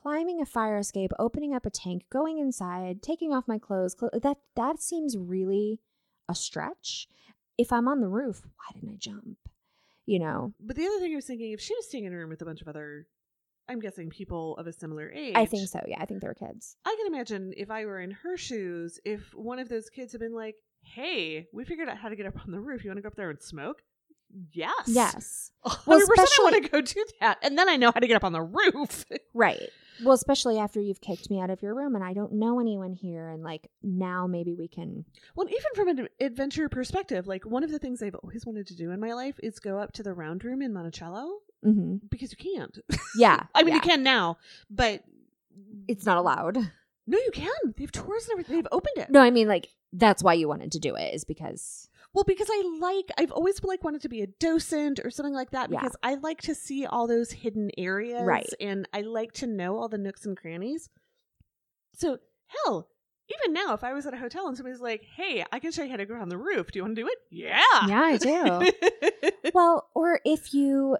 climbing 0.02 0.40
a 0.40 0.46
fire 0.46 0.78
escape, 0.78 1.12
opening 1.18 1.54
up 1.54 1.66
a 1.66 1.70
tank, 1.70 2.04
going 2.10 2.38
inside, 2.38 3.02
taking 3.02 3.32
off 3.32 3.48
my 3.48 3.58
clothes, 3.58 3.94
clo- 3.94 4.10
that 4.22 4.38
that 4.56 4.80
seems 4.80 5.16
really 5.16 5.80
a 6.28 6.34
stretch. 6.34 7.08
If 7.56 7.72
I'm 7.72 7.88
on 7.88 8.00
the 8.00 8.08
roof, 8.08 8.42
why 8.56 8.72
didn't 8.78 8.94
I 8.94 8.96
jump? 8.98 9.38
You 10.06 10.20
know, 10.20 10.54
But 10.60 10.76
the 10.76 10.86
other 10.86 11.00
thing 11.00 11.12
I 11.12 11.16
was 11.16 11.26
thinking, 11.26 11.52
if 11.52 11.60
she 11.60 11.74
was 11.74 11.86
staying 11.86 12.04
in 12.04 12.12
a 12.14 12.16
room 12.16 12.30
with 12.30 12.40
a 12.40 12.44
bunch 12.46 12.62
of 12.62 12.68
other, 12.68 13.06
I'm 13.68 13.78
guessing 13.80 14.08
people 14.08 14.56
of 14.56 14.66
a 14.66 14.72
similar 14.72 15.10
age. 15.10 15.34
I 15.36 15.44
think 15.44 15.68
so. 15.68 15.80
Yeah, 15.86 15.98
I 16.00 16.06
think 16.06 16.22
they 16.22 16.28
were 16.28 16.34
kids. 16.34 16.76
I 16.86 16.96
can 16.98 17.12
imagine 17.12 17.52
if 17.56 17.70
I 17.70 17.84
were 17.84 18.00
in 18.00 18.12
her 18.12 18.36
shoes, 18.38 18.98
if 19.04 19.34
one 19.34 19.58
of 19.58 19.68
those 19.68 19.90
kids 19.90 20.12
had 20.12 20.20
been 20.22 20.32
like, 20.34 20.54
"Hey, 20.80 21.48
we 21.52 21.64
figured 21.66 21.88
out 21.90 21.98
how 21.98 22.08
to 22.08 22.16
get 22.16 22.24
up 22.24 22.38
on 22.42 22.52
the 22.52 22.60
roof. 22.60 22.84
You 22.84 22.90
want 22.90 22.98
to 22.98 23.02
go 23.02 23.08
up 23.08 23.16
there 23.16 23.28
and 23.28 23.42
smoke?" 23.42 23.82
Yes. 24.52 24.84
Yes. 24.86 25.50
Hundred 25.64 25.86
Well, 25.86 26.06
percent. 26.06 26.28
I 26.38 26.42
want 26.42 26.62
to 26.64 26.70
go 26.70 26.80
do 26.80 27.04
that, 27.20 27.38
and 27.42 27.58
then 27.58 27.68
I 27.68 27.76
know 27.76 27.90
how 27.92 28.00
to 28.00 28.06
get 28.06 28.16
up 28.16 28.24
on 28.24 28.32
the 28.32 28.42
roof. 28.42 29.04
Right. 29.34 29.68
Well, 30.04 30.14
especially 30.14 30.58
after 30.58 30.80
you've 30.80 31.00
kicked 31.00 31.28
me 31.30 31.40
out 31.40 31.50
of 31.50 31.62
your 31.62 31.74
room 31.74 31.94
and 31.94 32.04
I 32.04 32.12
don't 32.12 32.34
know 32.34 32.60
anyone 32.60 32.92
here 32.92 33.28
and 33.28 33.42
like 33.42 33.70
now 33.82 34.26
maybe 34.26 34.54
we 34.54 34.68
can 34.68 35.04
Well, 35.34 35.48
even 35.48 35.70
from 35.74 35.88
an 35.88 36.08
adventure 36.20 36.68
perspective, 36.68 37.26
like 37.26 37.44
one 37.44 37.64
of 37.64 37.70
the 37.70 37.78
things 37.78 38.02
I've 38.02 38.14
always 38.16 38.46
wanted 38.46 38.66
to 38.68 38.76
do 38.76 38.90
in 38.90 39.00
my 39.00 39.12
life 39.14 39.38
is 39.42 39.58
go 39.58 39.78
up 39.78 39.92
to 39.94 40.02
the 40.02 40.12
round 40.14 40.44
room 40.44 40.62
in 40.62 40.72
Monticello 40.72 41.38
hmm 41.62 41.96
because 42.10 42.30
you 42.32 42.36
can't. 42.54 42.78
Yeah. 43.16 43.44
I 43.54 43.62
mean, 43.64 43.70
yeah. 43.70 43.74
you 43.76 43.80
can 43.80 44.02
now, 44.02 44.38
but 44.70 45.02
It's 45.88 46.06
not 46.06 46.18
allowed. 46.18 46.56
no, 47.06 47.18
you 47.18 47.30
can. 47.32 47.50
They 47.76 47.82
have 47.84 47.92
tours 47.92 48.24
and 48.24 48.32
everything. 48.32 48.56
They've 48.56 48.68
opened 48.70 48.98
it. 48.98 49.10
No, 49.10 49.20
I 49.20 49.30
mean 49.30 49.48
like 49.48 49.68
that's 49.92 50.22
why 50.22 50.34
you 50.34 50.46
wanted 50.48 50.70
to 50.72 50.78
do 50.78 50.94
it 50.94 51.14
is 51.14 51.24
because 51.24 51.88
Well, 52.14 52.24
because 52.24 52.48
I 52.50 52.78
like, 52.80 53.10
I've 53.18 53.30
always 53.32 53.62
like 53.62 53.84
wanted 53.84 54.02
to 54.02 54.08
be 54.08 54.22
a 54.22 54.26
docent 54.26 54.98
or 55.04 55.10
something 55.10 55.34
like 55.34 55.50
that 55.50 55.70
Yeah. 55.70 55.78
because 55.80 55.96
I 56.02 56.14
like 56.14 56.40
to 56.42 56.54
see 56.54 56.86
all 56.86 57.06
those 57.06 57.30
hidden 57.30 57.70
areas, 57.78 58.22
Right. 58.24 58.48
And 58.60 58.88
I 58.92 59.02
like 59.02 59.32
to 59.34 59.46
know 59.46 59.78
all 59.78 59.88
the 59.88 59.98
nooks 59.98 60.24
and 60.26 60.36
crannies. 60.36 60.88
So 61.94 62.18
hell, 62.46 62.88
even 63.28 63.52
now, 63.52 63.74
if 63.74 63.84
I 63.84 63.92
was 63.92 64.06
at 64.06 64.14
a 64.14 64.18
hotel 64.18 64.46
and 64.48 64.56
somebody's 64.56 64.80
like, 64.80 65.02
"Hey, 65.16 65.44
I 65.52 65.58
can 65.58 65.70
show 65.70 65.82
you 65.82 65.90
how 65.90 65.96
to 65.96 66.06
go 66.06 66.14
on 66.14 66.28
the 66.30 66.38
roof. 66.38 66.70
Do 66.72 66.78
you 66.78 66.82
want 66.82 66.96
to 66.96 67.02
do 67.02 67.08
it?" 67.08 67.18
Yeah, 67.30 67.62
Yeah, 67.86 68.00
I 68.02 68.16
do. 68.16 69.30
well, 69.54 69.88
or 69.94 70.20
if 70.24 70.54
you 70.54 70.96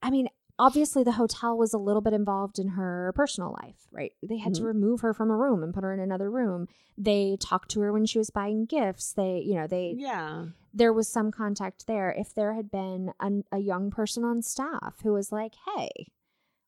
I 0.00 0.10
mean, 0.10 0.28
obviously 0.58 1.02
the 1.02 1.12
hotel 1.12 1.56
was 1.56 1.72
a 1.72 1.78
little 1.78 2.02
bit 2.02 2.12
involved 2.12 2.58
in 2.58 2.68
her 2.68 3.12
personal 3.14 3.56
life, 3.62 3.86
right? 3.90 4.12
They 4.22 4.38
had 4.38 4.54
to 4.54 4.62
Mhm. 4.62 4.66
remove 4.66 5.00
her 5.00 5.12
from 5.14 5.30
a 5.30 5.36
room 5.36 5.62
and 5.62 5.72
put 5.74 5.82
her 5.84 5.92
in 5.92 6.00
another 6.00 6.30
room. 6.30 6.68
They 6.96 7.36
talked 7.40 7.70
to 7.72 7.80
her 7.80 7.92
when 7.92 8.06
she 8.06 8.18
was 8.18 8.30
buying 8.30 8.66
gifts. 8.66 9.12
They, 9.12 9.40
you 9.40 9.54
know, 9.54 9.66
they 9.66 9.94
yeah, 9.98 10.46
there 10.74 10.92
was 10.92 11.08
some 11.08 11.30
contact 11.30 11.86
there. 11.86 12.12
If 12.12 12.34
there 12.34 12.54
had 12.54 12.70
been 12.70 13.12
an, 13.20 13.44
a 13.50 13.58
young 13.58 13.90
person 13.90 14.24
on 14.24 14.42
staff 14.42 15.00
who 15.02 15.12
was 15.12 15.32
like, 15.32 15.54
"Hey, 15.76 15.90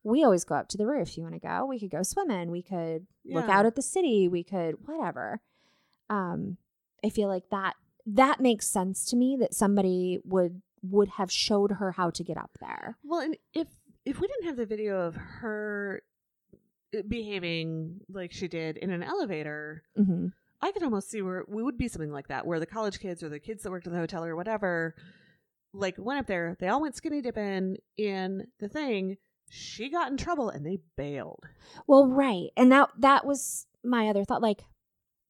we 0.03 0.25
always 0.25 0.45
go 0.45 0.55
up 0.57 0.69
to 0.69 0.77
the 0.77 0.87
roof. 0.87 1.09
If 1.09 1.17
you 1.17 1.23
want 1.23 1.35
to 1.35 1.41
go? 1.41 1.65
We 1.67 1.79
could 1.79 1.91
go 1.91 2.03
swimming. 2.03 2.51
We 2.51 2.63
could 2.63 3.07
look 3.25 3.49
out 3.53 3.67
at 3.67 3.75
the 3.77 3.83
city. 3.83 4.29
We 4.29 4.43
could 4.45 4.87
whatever." 4.87 5.41
Um, 6.11 6.57
I 7.05 7.09
feel 7.11 7.29
like 7.29 7.49
that 7.51 7.75
that 8.07 8.41
makes 8.41 8.67
sense 8.67 9.07
to 9.07 9.17
me 9.17 9.37
that 9.41 9.55
somebody 9.55 10.21
would 10.25 10.61
would 10.91 11.09
have 11.09 11.31
showed 11.31 11.73
her 11.73 11.93
how 11.93 12.11
to 12.11 12.25
get 12.25 12.37
up 12.37 12.51
there. 12.61 12.99
Well, 13.05 13.21
and 13.21 13.37
if 13.55 13.69
if 14.05 14.21
we 14.21 14.27
didn't 14.27 14.47
have 14.47 14.57
the 14.57 14.67
video 14.67 15.01
of 15.01 15.15
her 15.17 16.03
behaving 17.09 18.01
like 18.09 18.33
she 18.33 18.49
did 18.49 18.77
in 18.77 18.91
an 18.91 19.03
elevator, 19.03 19.83
hmm 19.97 20.29
I 20.63 20.73
could 20.73 20.83
almost 20.83 21.11
see 21.11 21.21
where 21.21 21.45
we 21.47 21.63
would 21.63 21.77
be 21.77 21.89
something 21.89 22.11
like 22.11 22.29
that, 22.29 22.47
where 22.47 22.59
the 22.59 22.65
college 22.65 22.99
kids 22.99 23.23
or 23.23 23.29
the 23.29 23.39
kids 23.39 23.63
that 23.63 23.71
worked 23.71 23.87
at 23.87 23.93
the 23.93 23.99
hotel 23.99 24.25
or 24.25 24.35
whatever, 24.35 24.95
like 25.75 25.97
went 25.99 26.21
up 26.21 26.27
there, 26.27 26.57
they 26.59 26.69
all 26.69 26.81
went 26.81 26.97
skinny 26.97 27.21
dipping 27.21 27.77
in 27.99 28.47
the 28.61 28.69
thing. 28.69 29.19
She 29.51 29.91
got 29.91 30.11
in 30.11 30.17
trouble 30.17 30.49
and 30.49 30.65
they 30.65 30.79
bailed. 30.97 31.45
Well, 31.87 32.07
right, 32.07 32.49
and 32.57 32.73
that 32.73 32.89
that 32.99 33.27
was 33.27 33.67
my 33.85 34.09
other 34.09 34.25
thought. 34.25 34.41
Like, 34.41 34.63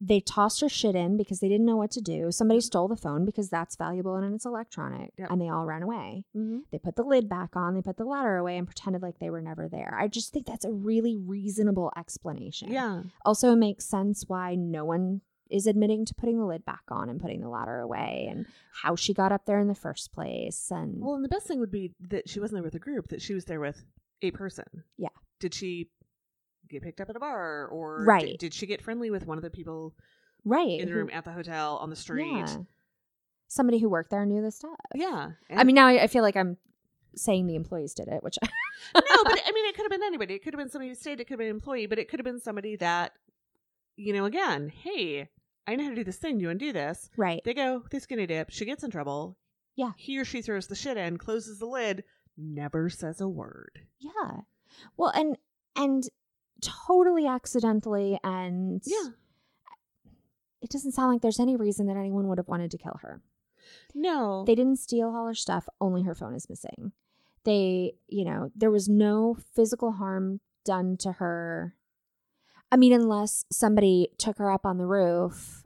they 0.01 0.21
tossed 0.21 0.61
her 0.61 0.69
shit 0.69 0.95
in 0.95 1.17
because 1.17 1.41
they 1.41 1.49
didn't 1.49 1.65
know 1.67 1.77
what 1.77 1.91
to 1.93 2.01
do. 2.01 2.31
Somebody 2.31 2.61
stole 2.61 2.89
the 2.89 2.97
phone 2.97 3.25
because 3.25 3.49
that's 3.49 3.77
valuable 3.77 4.17
and 4.17 4.35
it's 4.35 4.45
electronic, 4.45 5.13
Yep. 5.19 5.29
and 5.31 5.41
they 5.41 5.49
all 5.49 5.65
ran 5.65 5.83
away. 5.83 6.25
Mm-hmm. 6.37 6.59
They 6.73 6.79
put 6.79 6.97
the 6.97 7.05
lid 7.05 7.29
back 7.29 7.57
on, 7.57 7.75
they 7.75 7.81
put 7.83 7.97
the 7.97 8.05
ladder 8.05 8.37
away, 8.37 8.59
and 8.59 8.67
pretended 8.67 9.03
like 9.03 9.19
they 9.19 9.31
were 9.31 9.41
never 9.41 9.69
there. 9.69 9.97
I 9.99 10.09
just 10.09 10.33
think 10.33 10.47
that's 10.47 10.65
a 10.65 10.73
really 10.73 11.17
reasonable 11.17 11.93
explanation. 11.97 12.71
Yeah. 12.71 13.03
Also, 13.25 13.53
it 13.53 13.57
makes 13.57 13.85
sense 13.87 14.25
why 14.27 14.55
no 14.57 14.85
one 14.85 15.21
is 15.51 15.67
admitting 15.67 16.05
to 16.07 16.15
putting 16.15 16.39
the 16.39 16.47
lid 16.47 16.65
back 16.65 16.83
on 16.89 17.09
and 17.09 17.21
putting 17.21 17.41
the 17.41 17.49
ladder 17.49 17.79
away, 17.81 18.27
and 18.31 18.47
how 18.83 18.97
she 18.97 19.15
got 19.15 19.31
up 19.33 19.47
there 19.47 19.61
in 19.61 19.69
the 19.69 19.75
first 19.75 20.13
place. 20.13 20.71
And 20.71 21.01
Well, 21.01 21.15
and 21.15 21.25
the 21.25 21.29
best 21.29 21.47
thing 21.47 21.61
would 21.61 21.71
be 21.71 21.93
that 22.09 22.29
she 22.29 22.41
wasn't 22.41 22.57
there 22.57 22.63
with 22.65 22.75
a 22.75 22.79
group; 22.81 23.09
that 23.09 23.23
she 23.23 23.33
was 23.35 23.45
there 23.45 23.61
with 23.61 23.85
a 24.23 24.31
person. 24.33 24.65
Yeah. 24.99 25.09
Did 25.41 25.55
she 25.55 25.91
get 26.75 26.83
picked 26.83 27.01
up 27.01 27.11
at 27.11 27.17
a 27.17 27.21
bar, 27.21 27.67
or 27.67 28.05
Right. 28.05 28.39
Did, 28.39 28.55
she 28.55 28.67
get 28.67 28.83
friendly 28.83 29.11
with 29.11 29.27
one 29.27 29.39
of 29.39 29.43
the 29.43 29.51
people 29.51 29.95
right 30.45 30.81
in 30.81 30.89
the 30.89 30.95
room 30.95 31.11
at 31.13 31.25
the 31.25 31.33
hotel 31.33 31.79
on 31.79 31.91
the 31.91 31.97
street? 31.97 32.27
Yeah. 32.27 32.57
Somebody 33.49 33.79
who 33.79 33.89
worked 33.89 34.11
there 34.11 34.27
knew 34.27 34.43
the 34.43 34.51
stuff. 34.51 34.77
Yeah. 34.95 35.31
I 35.51 35.65
mean, 35.65 35.75
now 35.75 35.87
I, 35.87 36.03
I 36.03 36.07
feel 36.07 36.23
like 36.23 36.37
I'm 36.37 36.57
saying 37.15 37.47
the 37.47 37.55
employees 37.55 37.95
did 37.95 38.09
it, 38.09 38.23
which 38.23 38.37
no, 38.43 39.01
but 39.25 39.41
I 39.47 39.53
mean, 39.53 39.67
it 39.67 39.75
could 39.75 39.85
have 39.85 39.91
been 39.91 40.03
anybody. 40.03 40.35
It 40.35 40.43
could 40.43 40.55
have 40.55 40.59
been 40.59 40.71
somebody 40.71 40.89
who 40.89 40.95
stayed. 40.95 41.21
It 41.21 41.25
could 41.25 41.35
have 41.35 41.39
been 41.39 41.49
an 41.49 41.55
employee, 41.55 41.87
but 41.87 41.99
it 41.99 42.09
could 42.09 42.21
have 42.21 42.25
been 42.25 42.41
somebody 42.41 42.77
that, 42.77 43.13
you 43.97 44.13
know, 44.13 44.25
again, 44.25 44.69
hey, 44.69 45.29
I 45.67 45.77
know 45.77 45.85
how 45.85 45.91
to 45.91 45.97
do 45.97 46.05
this 46.05 46.17
thing. 46.17 46.39
Do 46.39 46.43
you 46.43 46.49
want 46.49 46.59
to 46.59 46.67
do 46.67 46.73
this? 46.73 47.11
right. 47.17 47.41
They 47.45 47.55
go, 47.55 47.85
they 47.91 47.99
skinny 47.99 48.27
dip. 48.27 48.51
She 48.51 48.65
gets 48.65 48.83
in 48.85 48.91
trouble. 48.91 49.37
Yeah. 49.77 49.93
He 49.97 50.19
or 50.19 50.25
she 50.25 50.43
throws 50.43 50.67
the 50.67 50.75
shit 50.75 50.97
in, 50.97 51.17
closes 51.19 51.59
the 51.59 51.67
lid, 51.67 52.05
never 52.37 52.91
says 52.91 53.21
a 53.21 53.29
word. 53.29 53.81
Yeah. 53.99 54.41
Well, 54.97 55.11
and 55.15 55.37
and 55.77 56.09
totally 56.61 57.27
accidentally 57.27 58.19
and 58.25 58.83
Yeah. 58.87 59.11
it 60.61 60.71
doesn't 60.71 60.93
sound 60.93 61.13
like 61.13 61.23
there's 61.23 61.41
any 61.41 61.57
reason 61.57 61.87
that 61.87 61.97
anyone 61.97 62.29
would 62.29 62.39
have 62.39 62.49
wanted 62.49 62.71
to 62.71 62.79
kill 62.79 62.99
her. 63.03 63.23
No. 63.95 64.45
They 64.47 64.55
didn't 64.55 64.79
steal 64.79 65.09
all 65.15 65.27
her 65.27 65.35
stuff, 65.35 65.69
only 65.81 66.03
her 66.03 66.15
phone 66.15 66.35
is 66.35 66.49
missing. 66.49 66.93
They, 67.45 67.95
you 68.09 68.25
know, 68.25 68.51
there 68.57 68.71
was 68.71 68.89
no 68.89 69.35
physical 69.55 69.93
harm 69.93 70.41
done 70.65 70.97
to 70.99 71.13
her. 71.13 71.75
I 72.73 72.77
mean, 72.77 72.93
unless 72.93 73.45
somebody 73.53 74.09
took 74.19 74.39
her 74.39 74.51
up 74.51 74.65
on 74.65 74.79
the 74.79 74.87
roof, 74.87 75.65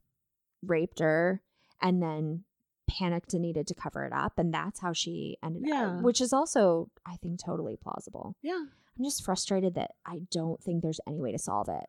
raped 0.62 0.98
her, 0.98 1.42
and 1.80 2.02
then 2.02 2.44
panicked 2.88 3.32
and 3.34 3.42
needed 3.42 3.66
to 3.68 3.74
cover 3.74 4.04
it 4.04 4.12
up. 4.12 4.38
And 4.38 4.52
that's 4.52 4.80
how 4.80 4.92
she 4.92 5.36
ended 5.42 5.62
Yeah. 5.66 5.98
up, 5.98 6.02
which 6.02 6.20
is 6.20 6.32
also, 6.32 6.90
I 7.06 7.16
think, 7.18 7.38
totally 7.38 7.76
plausible. 7.76 8.34
yeah. 8.42 8.64
I'm 8.98 9.04
just 9.04 9.24
frustrated 9.24 9.74
that 9.74 9.92
I 10.04 10.20
don't 10.30 10.62
think 10.62 10.82
there's 10.82 11.00
any 11.06 11.20
way 11.20 11.32
to 11.32 11.38
solve 11.38 11.68
it 11.68 11.86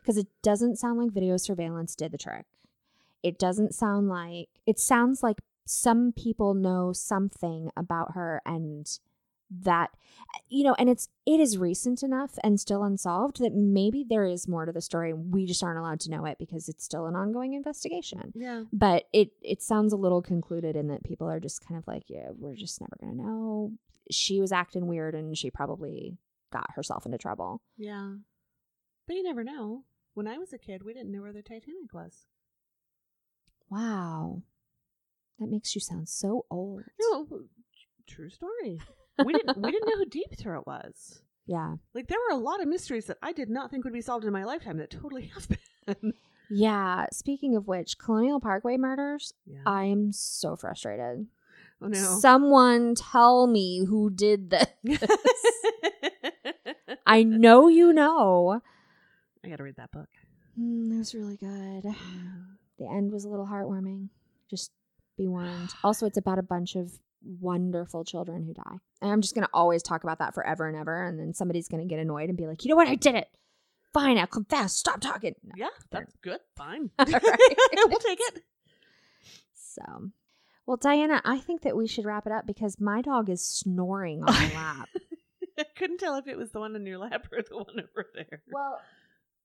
because 0.00 0.16
it 0.16 0.28
doesn't 0.42 0.78
sound 0.78 0.98
like 0.98 1.10
video 1.12 1.36
surveillance 1.36 1.94
did 1.96 2.12
the 2.12 2.18
trick. 2.18 2.46
It 3.22 3.38
doesn't 3.38 3.74
sound 3.74 4.08
like 4.08 4.48
it 4.66 4.78
sounds 4.78 5.22
like 5.22 5.38
some 5.64 6.12
people 6.12 6.54
know 6.54 6.92
something 6.92 7.70
about 7.76 8.14
her 8.14 8.42
and 8.44 8.86
that 9.64 9.90
you 10.48 10.64
know 10.64 10.74
and 10.78 10.88
it's 10.88 11.08
it 11.26 11.38
is 11.38 11.58
recent 11.58 12.02
enough 12.02 12.38
and 12.42 12.58
still 12.58 12.82
unsolved 12.82 13.38
that 13.38 13.52
maybe 13.52 14.02
there 14.08 14.24
is 14.24 14.48
more 14.48 14.64
to 14.64 14.72
the 14.72 14.80
story 14.80 15.10
and 15.10 15.30
we 15.32 15.44
just 15.44 15.62
aren't 15.62 15.78
allowed 15.78 16.00
to 16.00 16.10
know 16.10 16.24
it 16.24 16.38
because 16.38 16.70
it's 16.70 16.82
still 16.82 17.04
an 17.04 17.14
ongoing 17.14 17.52
investigation 17.52 18.32
Yeah. 18.34 18.64
but 18.72 19.04
it 19.12 19.32
it 19.42 19.60
sounds 19.60 19.92
a 19.92 19.96
little 19.98 20.22
concluded 20.22 20.74
in 20.74 20.88
that 20.88 21.04
people 21.04 21.28
are 21.28 21.38
just 21.38 21.64
kind 21.66 21.76
of 21.78 21.86
like 21.86 22.04
yeah 22.08 22.28
we're 22.34 22.54
just 22.56 22.80
never 22.80 22.96
gonna 22.98 23.14
know 23.22 23.72
she 24.10 24.40
was 24.40 24.52
acting 24.52 24.86
weird 24.86 25.14
and 25.14 25.36
she 25.36 25.50
probably 25.50 26.16
got 26.52 26.70
herself 26.74 27.04
into 27.06 27.18
trouble 27.18 27.62
Yeah. 27.76 28.14
But 29.06 29.16
you 29.16 29.22
never 29.24 29.42
know. 29.42 29.84
When 30.14 30.28
I 30.28 30.38
was 30.38 30.52
a 30.52 30.58
kid, 30.58 30.82
we 30.84 30.92
didn't 30.94 31.10
know 31.10 31.22
where 31.22 31.32
the 31.32 31.42
Titanic 31.42 31.92
was. 31.92 32.26
wow 33.70 34.42
that 35.38 35.48
makes 35.48 35.74
you 35.74 35.80
sound 35.80 36.08
so 36.08 36.44
old 36.50 36.82
No, 37.00 37.26
true 38.06 38.30
story. 38.30 38.80
We 39.24 39.32
didn't 39.32 39.60
we 39.60 39.70
didn't 39.72 39.88
know 39.88 39.98
who 39.98 40.06
Deep 40.06 40.36
Throat 40.38 40.64
was. 40.66 41.22
yeah 41.46 41.74
Like 41.94 42.06
there 42.08 42.18
were 42.28 42.36
a 42.36 42.40
lot 42.40 42.60
of 42.62 42.68
mysteries 42.68 43.06
that 43.06 43.18
I 43.22 43.32
did 43.32 43.50
not 43.50 43.70
think 43.70 43.84
would 43.84 43.92
be 43.92 44.00
solved 44.00 44.24
in 44.24 44.32
my 44.32 44.44
lifetime 44.44 44.76
that 44.78 44.90
totally 44.90 45.26
have 45.34 45.48
been. 45.86 46.12
yeah 46.50 47.06
speaking 47.12 47.56
of 47.56 47.66
which 47.66 47.98
colonial 47.98 48.38
parkway 48.40 48.76
murders 48.76 49.32
Yeah. 49.46 49.62
i 49.66 49.84
am 49.84 50.12
so 50.12 50.54
frustrated 50.54 51.26
oh 51.80 51.88
no. 51.88 52.18
someone 52.20 52.94
tell 52.94 53.46
me 53.46 53.84
who 53.86 54.10
did 54.10 54.50
this 54.50 54.66
i 57.12 57.22
know 57.22 57.68
you 57.68 57.92
know 57.92 58.60
I 59.44 59.48
gotta 59.48 59.64
read 59.64 59.76
that 59.76 59.90
book. 59.90 60.08
Mm, 60.58 60.90
that 60.90 60.98
was 60.98 61.14
really 61.14 61.36
good 61.36 61.82
the 62.78 62.86
end 62.88 63.12
was 63.12 63.24
a 63.24 63.28
little 63.28 63.46
heartwarming. 63.46 64.08
Just 64.48 64.70
be 65.16 65.26
warned. 65.28 65.70
Also, 65.84 66.06
it's 66.06 66.18
about 66.18 66.38
a 66.38 66.42
bunch 66.42 66.76
of 66.76 66.98
wonderful 67.40 68.04
children 68.04 68.44
who 68.44 68.54
die. 68.54 68.78
And 69.00 69.12
I'm 69.12 69.20
just 69.20 69.34
going 69.34 69.44
to 69.44 69.50
always 69.52 69.82
talk 69.82 70.02
about 70.04 70.18
that 70.18 70.34
forever 70.34 70.68
and 70.68 70.76
ever. 70.76 71.04
And 71.04 71.18
then 71.18 71.34
somebody's 71.34 71.68
going 71.68 71.82
to 71.82 71.88
get 71.88 72.00
annoyed 72.00 72.28
and 72.28 72.36
be 72.36 72.46
like, 72.46 72.64
you 72.64 72.70
know 72.70 72.76
what? 72.76 72.88
I 72.88 72.96
did 72.96 73.14
it. 73.14 73.28
Fine, 73.92 74.18
I'll 74.18 74.26
confess. 74.26 74.74
Stop 74.74 75.00
talking. 75.00 75.34
No. 75.44 75.52
Yeah, 75.56 75.68
that's 75.90 76.14
good. 76.22 76.40
Fine. 76.56 76.90
All 76.98 77.04
right. 77.12 77.56
we'll 77.86 77.98
take 77.98 78.18
it. 78.20 78.42
So, 79.54 80.10
well, 80.66 80.76
Diana, 80.76 81.20
I 81.24 81.38
think 81.38 81.62
that 81.62 81.76
we 81.76 81.86
should 81.86 82.04
wrap 82.04 82.26
it 82.26 82.32
up 82.32 82.46
because 82.46 82.80
my 82.80 83.02
dog 83.02 83.28
is 83.28 83.46
snoring 83.46 84.22
on 84.22 84.32
my 84.32 84.52
lap. 84.54 84.88
I 85.58 85.64
couldn't 85.76 85.98
tell 85.98 86.16
if 86.16 86.26
it 86.26 86.36
was 86.36 86.50
the 86.52 86.60
one 86.60 86.74
in 86.76 86.86
your 86.86 86.98
lap 86.98 87.26
or 87.32 87.42
the 87.42 87.56
one 87.56 87.80
over 87.80 88.06
there. 88.14 88.42
well, 88.52 88.80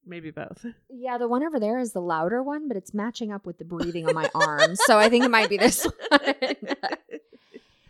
Maybe 0.05 0.31
both. 0.31 0.65
yeah, 0.89 1.17
the 1.17 1.27
one 1.27 1.43
over 1.43 1.59
there 1.59 1.79
is 1.79 1.91
the 1.91 1.99
louder 2.01 2.41
one, 2.41 2.67
but 2.69 2.77
it's 2.77 2.93
matching 2.93 3.31
up 3.33 3.45
with 3.45 3.57
the 3.57 3.65
breathing 3.65 4.07
on 4.07 4.15
my 4.15 4.29
arm. 4.33 4.75
So 4.75 4.97
I 4.97 5.09
think 5.09 5.25
it 5.25 5.31
might 5.31 5.49
be 5.49 5.57
this 5.57 5.85
one. 6.09 6.19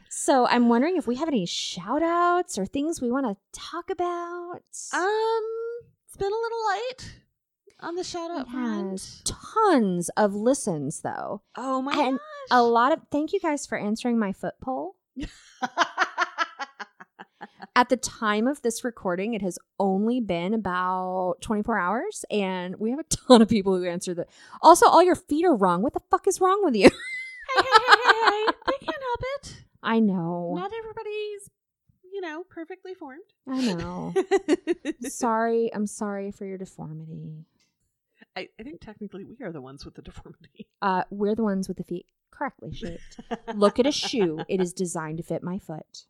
So 0.10 0.48
I'm 0.48 0.68
wondering 0.68 0.98
if 0.98 1.06
we 1.06 1.16
have 1.18 1.28
any 1.28 1.46
shout 1.46 2.02
outs 2.02 2.58
or 2.58 2.66
things 2.66 3.00
we 3.02 3.12
want 3.12 3.28
to 3.28 3.38
talk 3.60 3.90
about. 3.92 4.64
Um, 4.92 5.44
it's 6.08 6.18
been 6.18 6.32
a 6.32 6.36
little 6.36 6.64
light 6.66 7.16
on 7.82 7.96
the 7.96 8.04
shout 8.04 8.32
out 8.32 8.50
front. 8.50 9.22
tons 9.26 10.10
of 10.18 10.34
listens 10.34 11.02
though. 11.02 11.44
Oh 11.56 11.84
my 11.84 11.94
And 11.94 12.20
A 12.50 12.64
lot 12.64 12.94
of 12.94 13.02
thank 13.12 13.32
you 13.32 13.40
guys 13.40 13.68
for 13.68 13.78
answering 13.78 14.18
my 14.18 14.34
foot 14.34 14.56
poll. 14.60 14.96
At 17.78 17.90
the 17.90 17.98
time 17.98 18.48
of 18.48 18.64
this 18.64 18.84
recording, 18.84 19.36
it 19.36 19.44
has 19.44 19.60
only 19.80 20.20
been 20.20 20.56
about 20.56 21.36
24 21.42 21.78
hours, 21.78 22.26
and 22.32 22.76
we 22.78 22.90
have 22.90 22.98
a 22.98 23.04
ton 23.04 23.44
of 23.44 23.50
people 23.50 23.78
who 23.78 23.86
answered 23.86 24.16
that. 24.16 24.30
Also, 24.64 24.88
all 24.88 25.04
your 25.04 25.14
feet 25.14 25.46
are 25.46 25.56
wrong. 25.56 25.84
What 25.84 25.94
the 25.94 26.02
fuck 26.10 26.26
is 26.26 26.42
wrong 26.42 26.60
with 26.64 26.76
you? 26.76 26.90
hey, 27.56 27.62
hey, 27.62 27.62
hey, 27.62 28.02
hey, 28.04 28.46
hey. 28.48 28.52
They 28.66 28.84
can't 28.84 29.04
help 29.04 29.20
it. 29.36 29.64
I 29.84 30.00
know. 30.00 30.56
Not 30.56 30.72
everybody's, 30.76 31.52
you 32.12 32.20
know, 32.20 32.46
perfectly 32.50 32.96
formed. 32.96 33.22
I 33.48 33.72
know. 33.76 34.12
sorry. 35.08 35.70
I'm 35.72 35.86
sorry 35.86 36.32
for 36.32 36.48
your 36.48 36.58
deformity. 36.58 37.46
I, 38.36 38.50
I 38.60 38.64
think 38.64 38.82
technically 38.82 39.24
we 39.24 39.46
are 39.46 39.52
the 39.52 39.62
ones 39.62 39.86
with 39.86 39.94
the 39.94 40.02
deformity. 40.02 40.68
Uh, 40.82 41.04
we're 41.12 41.36
the 41.36 41.44
ones 41.44 41.68
with 41.68 41.78
the 41.78 41.84
feet 41.84 42.08
correctly 42.32 42.74
shaped. 42.74 43.20
Look 43.54 43.78
at 43.78 43.86
a 43.86 43.92
shoe. 43.92 44.40
It 44.50 44.62
is 44.62 44.74
designed 44.74 45.18
to 45.18 45.24
fit 45.24 45.44
my 45.44 45.60
foot. 45.60 46.06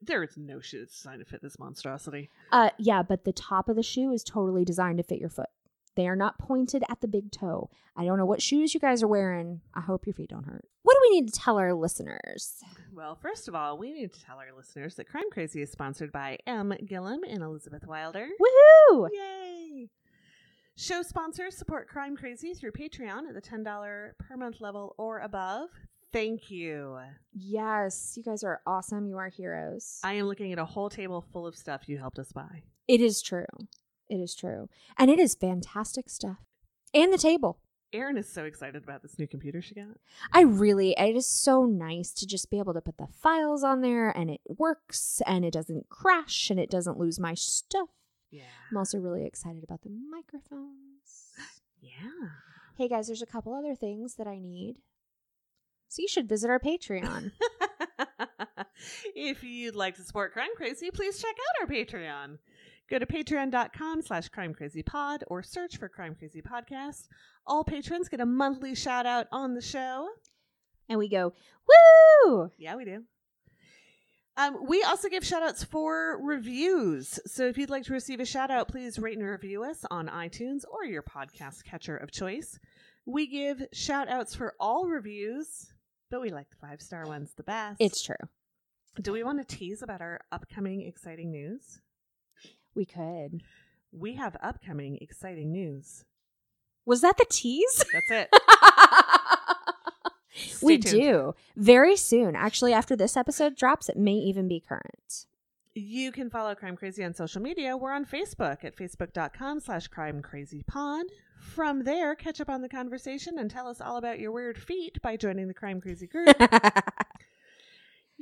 There 0.00 0.22
is 0.22 0.36
no 0.36 0.60
shit 0.60 0.88
designed 0.90 1.20
to 1.20 1.24
fit 1.24 1.42
this 1.42 1.58
monstrosity. 1.58 2.30
Uh, 2.50 2.70
yeah, 2.78 3.02
but 3.02 3.24
the 3.24 3.32
top 3.32 3.68
of 3.68 3.76
the 3.76 3.82
shoe 3.82 4.12
is 4.12 4.22
totally 4.22 4.64
designed 4.64 4.98
to 4.98 5.04
fit 5.04 5.18
your 5.18 5.28
foot. 5.28 5.48
They 5.94 6.08
are 6.08 6.16
not 6.16 6.38
pointed 6.38 6.84
at 6.88 7.00
the 7.00 7.08
big 7.08 7.30
toe. 7.30 7.68
I 7.96 8.04
don't 8.04 8.16
know 8.16 8.24
what 8.24 8.40
shoes 8.40 8.72
you 8.72 8.80
guys 8.80 9.02
are 9.02 9.08
wearing. 9.08 9.60
I 9.74 9.80
hope 9.80 10.06
your 10.06 10.14
feet 10.14 10.30
don't 10.30 10.46
hurt. 10.46 10.64
What 10.82 10.94
do 10.94 11.00
we 11.10 11.20
need 11.20 11.32
to 11.32 11.38
tell 11.38 11.58
our 11.58 11.74
listeners? 11.74 12.62
Well, 12.94 13.14
first 13.14 13.46
of 13.46 13.54
all, 13.54 13.76
we 13.76 13.92
need 13.92 14.12
to 14.12 14.24
tell 14.24 14.38
our 14.38 14.56
listeners 14.56 14.94
that 14.94 15.08
Crime 15.08 15.30
Crazy 15.30 15.60
is 15.60 15.70
sponsored 15.70 16.10
by 16.10 16.38
M. 16.46 16.72
Gillum 16.86 17.20
and 17.28 17.42
Elizabeth 17.42 17.86
Wilder. 17.86 18.28
Woohoo! 18.40 19.08
Yay! 19.12 19.90
Show 20.76 21.02
sponsors 21.02 21.56
support 21.56 21.88
Crime 21.88 22.16
Crazy 22.16 22.54
through 22.54 22.72
Patreon 22.72 23.28
at 23.28 23.34
the 23.34 23.42
$10 23.42 24.12
per 24.18 24.36
month 24.38 24.60
level 24.60 24.94
or 24.96 25.18
above. 25.18 25.68
Thank 26.12 26.50
you. 26.50 26.98
Yes, 27.32 28.14
you 28.16 28.22
guys 28.22 28.44
are 28.44 28.60
awesome. 28.66 29.06
You 29.06 29.16
are 29.16 29.28
heroes. 29.28 29.98
I 30.04 30.14
am 30.14 30.26
looking 30.26 30.52
at 30.52 30.58
a 30.58 30.64
whole 30.64 30.90
table 30.90 31.24
full 31.32 31.46
of 31.46 31.56
stuff 31.56 31.88
you 31.88 31.98
helped 31.98 32.18
us 32.18 32.32
buy. 32.32 32.62
it 32.86 33.00
is 33.00 33.22
true. 33.22 33.46
It 34.10 34.16
is 34.16 34.34
true. 34.34 34.68
And 34.98 35.10
it 35.10 35.18
is 35.18 35.34
fantastic 35.34 36.10
stuff. 36.10 36.38
And 36.92 37.12
the 37.12 37.18
table. 37.18 37.60
Erin 37.94 38.16
is 38.18 38.28
so 38.30 38.44
excited 38.44 38.82
about 38.84 39.02
this 39.02 39.18
new 39.18 39.26
computer 39.26 39.60
she 39.62 39.74
got. 39.74 39.98
I 40.32 40.42
really, 40.42 40.94
it 40.98 41.16
is 41.16 41.26
so 41.26 41.64
nice 41.64 42.10
to 42.14 42.26
just 42.26 42.50
be 42.50 42.58
able 42.58 42.74
to 42.74 42.80
put 42.80 42.96
the 42.98 43.06
files 43.06 43.62
on 43.62 43.80
there 43.82 44.10
and 44.10 44.30
it 44.30 44.40
works 44.46 45.20
and 45.26 45.44
it 45.44 45.52
doesn't 45.52 45.88
crash 45.90 46.50
and 46.50 46.58
it 46.60 46.70
doesn't 46.70 46.98
lose 46.98 47.18
my 47.20 47.34
stuff. 47.34 47.88
Yeah. 48.30 48.44
I'm 48.70 48.76
also 48.78 48.98
really 48.98 49.24
excited 49.26 49.62
about 49.64 49.82
the 49.82 49.90
microphones. 49.90 51.30
Yeah. 51.80 52.28
Hey 52.78 52.88
guys, 52.88 53.08
there's 53.08 53.22
a 53.22 53.26
couple 53.26 53.52
other 53.54 53.74
things 53.74 54.14
that 54.14 54.26
I 54.28 54.38
need. 54.38 54.76
So 55.92 56.00
you 56.00 56.08
should 56.08 56.26
visit 56.26 56.48
our 56.48 56.58
Patreon. 56.58 57.32
if 59.14 59.44
you'd 59.44 59.74
like 59.74 59.94
to 59.96 60.02
support 60.02 60.32
Crime 60.32 60.48
Crazy, 60.56 60.90
please 60.90 61.20
check 61.20 61.34
out 61.36 61.60
our 61.60 61.66
Patreon. 61.66 62.38
Go 62.88 62.98
to 62.98 63.04
patreon.com 63.04 64.00
slash 64.00 64.30
crimecrazypod 64.30 65.18
or 65.26 65.42
search 65.42 65.76
for 65.76 65.90
Crime 65.90 66.14
Crazy 66.14 66.40
Podcast. 66.40 67.08
All 67.46 67.62
patrons 67.62 68.08
get 68.08 68.20
a 68.20 68.26
monthly 68.26 68.74
shout 68.74 69.04
out 69.04 69.26
on 69.32 69.52
the 69.52 69.60
show. 69.60 70.08
and 70.88 70.98
we 70.98 71.10
go, 71.10 71.34
woo! 72.24 72.50
Yeah, 72.56 72.76
we 72.76 72.86
do. 72.86 73.02
Um, 74.38 74.66
we 74.66 74.82
also 74.84 75.10
give 75.10 75.26
shout 75.26 75.42
outs 75.42 75.62
for 75.62 76.18
reviews. 76.24 77.20
So 77.26 77.46
if 77.48 77.58
you'd 77.58 77.68
like 77.68 77.84
to 77.84 77.92
receive 77.92 78.20
a 78.20 78.24
shout 78.24 78.50
out, 78.50 78.68
please 78.68 78.98
rate 78.98 79.18
and 79.18 79.26
review 79.26 79.62
us 79.62 79.84
on 79.90 80.08
iTunes 80.08 80.62
or 80.72 80.86
your 80.86 81.02
podcast 81.02 81.64
catcher 81.64 81.98
of 81.98 82.10
choice. 82.10 82.58
We 83.04 83.26
give 83.26 83.62
shout 83.74 84.08
outs 84.08 84.34
for 84.34 84.54
all 84.58 84.86
reviews, 84.86 85.70
but 86.12 86.20
we 86.20 86.30
like 86.30 86.50
the 86.50 86.56
five 86.56 86.82
star 86.82 87.06
ones 87.06 87.32
the 87.34 87.42
best. 87.42 87.80
It's 87.80 88.02
true. 88.02 88.14
Do 89.00 89.12
we 89.12 89.24
want 89.24 89.38
to 89.38 89.56
tease 89.56 89.82
about 89.82 90.02
our 90.02 90.20
upcoming 90.30 90.82
exciting 90.82 91.30
news? 91.30 91.80
We 92.74 92.84
could. 92.84 93.42
We 93.90 94.14
have 94.16 94.36
upcoming 94.42 94.98
exciting 95.00 95.50
news. 95.50 96.04
Was 96.84 97.00
that 97.00 97.16
the 97.16 97.24
tease? 97.28 97.82
That's 97.92 98.10
it. 98.10 98.28
we 100.62 100.76
tuned. 100.76 101.00
do. 101.00 101.34
Very 101.56 101.96
soon. 101.96 102.36
Actually, 102.36 102.74
after 102.74 102.94
this 102.94 103.16
episode 103.16 103.56
drops, 103.56 103.88
it 103.88 103.96
may 103.96 104.12
even 104.12 104.48
be 104.48 104.60
current. 104.60 105.26
You 105.74 106.12
can 106.12 106.28
follow 106.28 106.54
Crime 106.54 106.76
Crazy 106.76 107.02
on 107.02 107.14
social 107.14 107.40
media. 107.40 107.76
We're 107.76 107.92
on 107.92 108.04
Facebook 108.04 108.64
at 108.64 108.76
facebook.com 108.76 109.60
slash 109.60 109.88
crime 109.88 110.20
crazy 110.20 110.62
pod. 110.62 111.06
From 111.40 111.84
there, 111.84 112.14
catch 112.14 112.40
up 112.40 112.50
on 112.50 112.62
the 112.62 112.68
conversation 112.68 113.38
and 113.38 113.50
tell 113.50 113.66
us 113.66 113.80
all 113.80 113.96
about 113.96 114.20
your 114.20 114.32
weird 114.32 114.58
feet 114.58 115.00
by 115.02 115.16
joining 115.16 115.48
the 115.48 115.54
Crime 115.54 115.80
Crazy 115.80 116.06
group. 116.06 116.36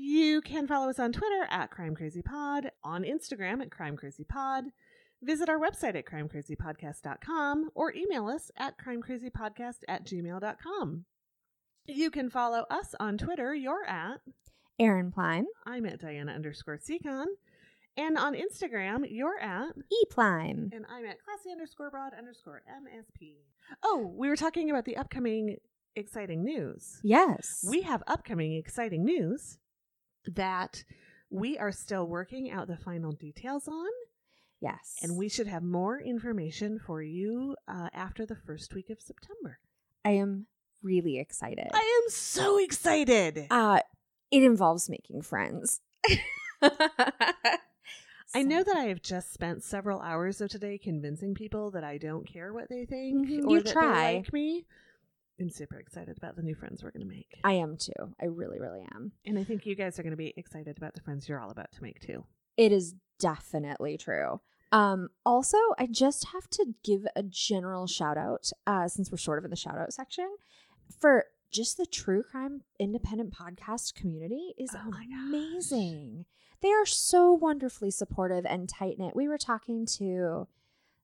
You 0.02 0.40
can 0.40 0.66
follow 0.66 0.88
us 0.88 0.98
on 0.98 1.12
Twitter 1.12 1.46
at 1.50 1.70
Crime 1.70 1.94
Crazy 1.94 2.22
Pod, 2.22 2.70
on 2.82 3.02
Instagram 3.02 3.60
at 3.60 3.70
Crime 3.70 3.98
Crazy 3.98 4.24
Pod. 4.24 4.64
Visit 5.22 5.50
our 5.50 5.58
website 5.58 5.94
at 5.94 6.06
crimecrazypodcast.com 6.06 7.70
or 7.74 7.94
email 7.94 8.26
us 8.28 8.50
at 8.56 8.78
crimecrazypodcast 8.78 9.80
at 9.88 10.06
gmail.com. 10.06 11.04
You 11.86 12.10
can 12.10 12.30
follow 12.30 12.64
us 12.70 12.94
on 12.98 13.18
Twitter. 13.18 13.54
You're 13.54 13.84
at 13.84 14.22
Aaron 14.80 15.12
Plime, 15.12 15.44
I'm 15.66 15.84
at 15.84 16.00
Diana 16.00 16.32
underscore 16.32 16.78
Seacon. 16.78 17.26
And 17.98 18.16
on 18.16 18.34
Instagram, 18.34 19.04
you're 19.10 19.38
at 19.38 19.72
E 19.92 20.04
Plime. 20.10 20.70
and 20.72 20.86
I'm 20.90 21.04
at 21.04 21.22
classy 21.22 21.50
underscore 21.52 21.90
broad 21.90 22.12
underscore 22.16 22.62
MSP. 22.66 23.34
Oh, 23.82 24.10
we 24.16 24.28
were 24.28 24.36
talking 24.36 24.70
about 24.70 24.86
the 24.86 24.96
upcoming 24.96 25.56
exciting 25.96 26.42
news. 26.42 26.98
Yes. 27.02 27.62
We 27.68 27.82
have 27.82 28.02
upcoming 28.06 28.54
exciting 28.54 29.04
news 29.04 29.58
that 30.26 30.82
we 31.28 31.58
are 31.58 31.72
still 31.72 32.06
working 32.06 32.50
out 32.50 32.68
the 32.68 32.76
final 32.78 33.12
details 33.12 33.68
on, 33.68 33.90
yes. 34.62 34.96
and 35.02 35.16
we 35.18 35.28
should 35.28 35.46
have 35.46 35.62
more 35.62 36.00
information 36.00 36.78
for 36.78 37.02
you 37.02 37.54
uh, 37.68 37.88
after 37.92 38.24
the 38.24 38.36
first 38.36 38.72
week 38.74 38.88
of 38.88 39.00
September. 39.02 39.58
I 40.04 40.12
am 40.12 40.46
really 40.82 41.18
excited. 41.18 41.68
I 41.74 42.02
am 42.04 42.10
so 42.10 42.58
excited. 42.58 43.46
uh 43.50 43.80
it 44.30 44.42
involves 44.42 44.88
making 44.88 45.22
friends. 45.22 45.80
I 48.32 48.42
know 48.44 48.62
that 48.62 48.76
I 48.76 48.84
have 48.84 49.02
just 49.02 49.32
spent 49.32 49.64
several 49.64 50.00
hours 50.00 50.40
of 50.40 50.50
today 50.50 50.78
convincing 50.78 51.34
people 51.34 51.72
that 51.72 51.82
I 51.82 51.98
don't 51.98 52.26
care 52.26 52.52
what 52.52 52.68
they 52.68 52.84
think 52.86 53.28
Mhm, 53.28 53.44
or 53.46 53.56
you 53.56 53.62
that 53.62 53.72
try. 53.72 54.12
they 54.12 54.16
like 54.18 54.32
me. 54.32 54.66
I'm 55.40 55.50
super 55.50 55.78
excited 55.80 56.16
about 56.16 56.36
the 56.36 56.42
new 56.42 56.54
friends 56.54 56.84
we're 56.84 56.90
going 56.92 57.08
to 57.08 57.12
make. 57.12 57.40
I 57.42 57.54
am 57.54 57.76
too. 57.76 58.14
I 58.20 58.26
really, 58.26 58.60
really 58.60 58.86
am. 58.94 59.12
and 59.24 59.38
I 59.38 59.42
think 59.44 59.66
you 59.66 59.74
guys 59.74 59.98
are 59.98 60.02
going 60.02 60.12
to 60.12 60.16
be 60.16 60.32
excited 60.36 60.76
about 60.76 60.94
the 60.94 61.00
friends 61.00 61.28
you're 61.28 61.40
all 61.40 61.50
about 61.50 61.72
to 61.72 61.82
make 61.82 62.00
too. 62.00 62.24
It 62.56 62.72
is 62.72 62.94
definitely 63.18 63.96
true. 63.96 64.40
Um, 64.70 65.08
also, 65.26 65.56
I 65.78 65.86
just 65.90 66.26
have 66.32 66.48
to 66.50 66.74
give 66.84 67.06
a 67.16 67.24
general 67.24 67.88
shout 67.88 68.16
out, 68.16 68.50
uh, 68.66 68.86
since 68.86 69.10
we're 69.10 69.18
sort 69.18 69.38
of 69.38 69.44
in 69.44 69.50
the 69.50 69.56
shout 69.56 69.78
out 69.78 69.92
section, 69.92 70.28
for 71.00 71.24
just 71.50 71.76
the 71.76 71.86
true 71.86 72.22
crime 72.22 72.62
independent 72.78 73.32
podcast 73.34 73.94
community 73.94 74.54
is 74.58 74.70
Oh 74.74 74.92
amazing. 75.28 76.26
They 76.62 76.70
are 76.72 76.86
so 76.86 77.32
wonderfully 77.32 77.90
supportive 77.90 78.44
and 78.46 78.68
tight 78.68 78.98
knit. 78.98 79.16
We 79.16 79.28
were 79.28 79.38
talking 79.38 79.86
to 79.98 80.46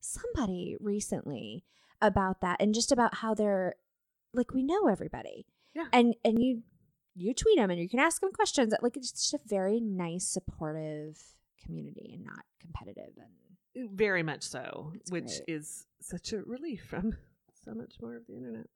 somebody 0.00 0.76
recently 0.80 1.64
about 2.00 2.40
that 2.42 2.60
and 2.60 2.74
just 2.74 2.92
about 2.92 3.16
how 3.16 3.34
they're 3.34 3.74
like 4.32 4.52
we 4.52 4.62
know 4.62 4.86
everybody. 4.88 5.46
Yeah. 5.74 5.86
And 5.92 6.14
and 6.24 6.42
you 6.42 6.62
you 7.14 7.32
tweet 7.32 7.56
them 7.56 7.70
and 7.70 7.80
you 7.80 7.88
can 7.88 7.98
ask 8.00 8.20
them 8.20 8.32
questions. 8.32 8.74
Like 8.82 8.96
it's 8.96 9.10
just 9.10 9.34
a 9.34 9.38
very 9.46 9.80
nice, 9.80 10.26
supportive 10.28 11.18
community 11.64 12.10
and 12.14 12.24
not 12.24 12.44
competitive. 12.60 13.14
And 13.74 13.90
Very 13.96 14.22
much 14.22 14.42
so, 14.42 14.92
It's 14.94 15.10
which 15.10 15.24
great. 15.24 15.42
is 15.48 15.86
such 16.00 16.32
a 16.34 16.42
relief 16.42 16.84
from 16.84 17.16
so 17.64 17.72
much 17.74 17.94
more 18.02 18.16
of 18.16 18.26
the 18.26 18.34
internet. 18.36 18.66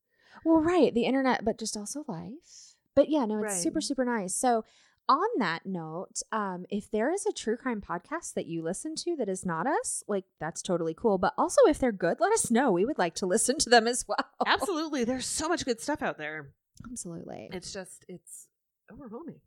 Well, 0.45 0.61
right, 0.61 0.93
the 0.95 1.05
internet, 1.05 1.45
but 1.45 1.59
just 1.59 1.77
also 1.77 2.05
life. 2.09 2.75
But 2.95 3.09
yeah, 3.09 3.25
no, 3.25 3.43
it's 3.45 3.63
super 3.63 3.81
super 3.81 4.05
nice. 4.05 4.35
So 4.35 4.65
on 5.09 5.27
that 5.39 5.67
note, 5.67 6.23
um, 6.31 6.67
if 6.71 6.89
there 6.89 7.13
is 7.13 7.27
a 7.27 7.33
true 7.33 7.57
crime 7.57 7.81
podcast 7.81 8.35
that 8.35 8.47
you 8.47 8.63
listen 8.63 8.95
to 8.95 9.17
that 9.17 9.29
is 9.29 9.45
not 9.45 9.67
us, 9.67 10.05
like 10.07 10.25
that's 10.39 10.63
totally 10.63 10.95
cool. 10.95 11.19
But 11.19 11.35
also, 11.37 11.61
if 11.67 11.79
they're 11.79 11.91
good, 11.91 12.19
let 12.21 12.33
us 12.33 12.51
know. 12.51 12.71
We 12.71 12.85
would 12.85 12.99
like 12.99 13.15
to 13.17 13.27
listen 13.27 13.59
to 13.59 13.71
them 13.71 13.89
as 13.89 14.05
well. 14.07 14.19
Absolutely, 14.47 15.05
there's 15.05 15.27
so 15.27 15.49
much 15.49 15.65
good 15.65 15.81
stuff 15.81 16.03
out 16.03 16.17
there. 16.17 16.53
Absolutely. 16.91 17.49
It's 17.53 17.73
just 17.73 18.05
it's 18.09 18.47
overwhelming. 18.93 19.41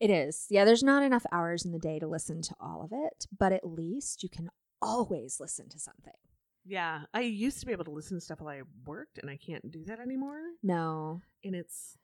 It 0.00 0.10
is. 0.10 0.46
Yeah, 0.50 0.64
there's 0.64 0.82
not 0.82 1.02
enough 1.02 1.26
hours 1.30 1.64
in 1.64 1.72
the 1.72 1.78
day 1.78 1.98
to 1.98 2.06
listen 2.06 2.42
to 2.42 2.54
all 2.58 2.82
of 2.82 2.92
it, 2.92 3.26
but 3.36 3.52
at 3.52 3.66
least 3.66 4.22
you 4.22 4.28
can 4.28 4.50
always 4.80 5.38
listen 5.40 5.68
to 5.68 5.78
something. 5.78 6.12
Yeah, 6.68 7.02
I 7.14 7.20
used 7.20 7.60
to 7.60 7.66
be 7.66 7.72
able 7.72 7.84
to 7.84 7.92
listen 7.92 8.16
to 8.16 8.20
stuff 8.20 8.40
while 8.40 8.52
I 8.52 8.62
worked, 8.84 9.18
and 9.18 9.30
I 9.30 9.36
can't 9.36 9.70
do 9.70 9.84
that 9.84 10.00
anymore. 10.00 10.40
No. 10.62 11.20
And 11.44 11.54
it's 11.54 11.96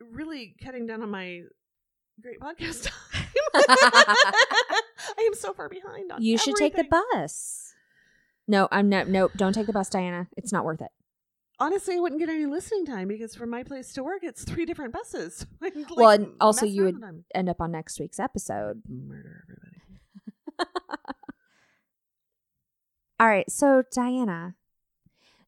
really 0.00 0.54
cutting 0.62 0.86
down 0.86 1.02
on 1.02 1.10
my 1.10 1.42
great 2.20 2.38
podcast 2.40 2.84
time. 3.14 3.28
I 3.54 5.24
am 5.26 5.34
so 5.34 5.52
far 5.54 5.68
behind 5.68 6.12
on 6.12 6.22
you 6.22 6.36
should 6.38 6.56
take 6.56 6.76
the 6.76 6.84
bus. 6.84 7.72
No, 8.48 8.68
I'm 8.70 8.88
not. 8.88 9.08
Nope. 9.08 9.32
Don't 9.36 9.52
take 9.54 9.66
the 9.66 9.72
bus, 9.72 9.88
Diana. 9.88 10.28
It's 10.36 10.52
not 10.52 10.64
worth 10.64 10.82
it. 10.82 10.90
Honestly, 11.58 11.94
I 11.96 12.00
wouldn't 12.00 12.18
get 12.20 12.28
any 12.28 12.44
listening 12.46 12.84
time 12.86 13.08
because 13.08 13.34
from 13.34 13.48
my 13.50 13.62
place 13.62 13.92
to 13.94 14.02
work, 14.02 14.24
it's 14.24 14.44
three 14.44 14.64
different 14.66 14.92
buses. 14.92 15.46
Like, 15.60 15.74
Well, 15.94 16.10
and 16.10 16.32
also 16.40 16.66
you 16.66 16.84
would- 16.84 17.24
End 17.34 17.48
up 17.48 17.60
on 17.60 17.70
next 17.72 18.00
week's 18.00 18.18
episode. 18.18 18.82
murder 18.88 19.44
everybody. 19.44 19.78
All 23.22 23.28
right. 23.28 23.48
So, 23.48 23.84
Diana, 23.92 24.56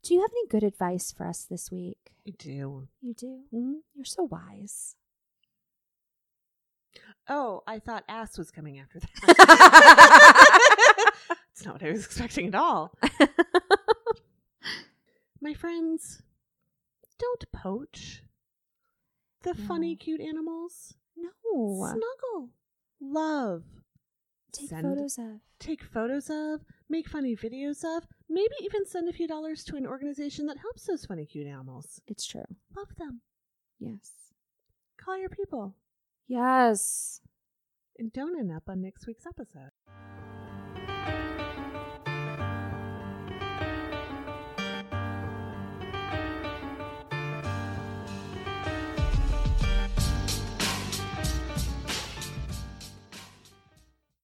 do 0.05 0.15
you 0.15 0.21
have 0.21 0.31
any 0.31 0.47
good 0.47 0.63
advice 0.63 1.11
for 1.11 1.27
us 1.27 1.45
this 1.45 1.73
week? 1.73 2.13
I 2.25 2.31
do. 2.39 2.87
You 3.03 3.15
do. 3.15 3.41
Mm, 3.53 3.79
you're 3.97 4.05
so 4.05 4.23
wise. 4.23 4.95
Oh, 7.29 7.65
I 7.67 7.81
thought 7.81 8.05
ass 8.09 8.39
was 8.39 8.53
coming 8.53 8.79
after 8.79 9.01
that. 9.01 9.11
It's 11.51 11.65
not 11.65 11.75
what 11.75 11.83
I 11.85 11.91
was 11.93 12.05
expecting 12.05 12.49
at 12.49 12.55
all. 12.57 12.97
My 15.41 15.55
friends, 15.55 16.21
don't 17.19 17.45
poach 17.53 18.23
the 19.43 19.55
funny, 19.55 19.95
cute 19.95 20.21
animals. 20.21 20.95
no. 21.17 21.31
Snuggle, 21.93 22.51
love, 23.01 23.63
Take 24.55 24.69
send- 24.69 24.83
photos 24.83 25.19
of. 25.19 25.41
take 25.59 25.83
photos 25.83 26.31
of, 26.31 26.65
make 26.89 27.09
funny 27.09 27.35
videos 27.37 27.85
of, 27.85 28.05
maybe 28.29 28.55
even 28.63 28.87
send 28.87 29.09
a 29.09 29.13
few 29.13 29.27
dollars 29.29 29.65
to 29.65 29.77
an 29.77 29.87
organization 29.87 30.47
that 30.47 30.59
helps 30.59 30.87
those 30.87 31.05
funny, 31.07 31.27
cute 31.27 31.47
animals. 31.47 32.01
It's 32.07 32.27
true. 32.27 32.45
Love 32.77 32.89
them. 32.99 33.21
Yes. 33.79 34.11
Call 34.99 35.19
your 35.19 35.29
people. 35.29 35.75
Yes. 36.29 37.21
And 37.99 38.13
don't 38.13 38.39
end 38.39 38.53
up 38.53 38.65
on 38.69 38.81
next 38.81 39.07
week's 39.07 39.27
episode. 39.27 39.71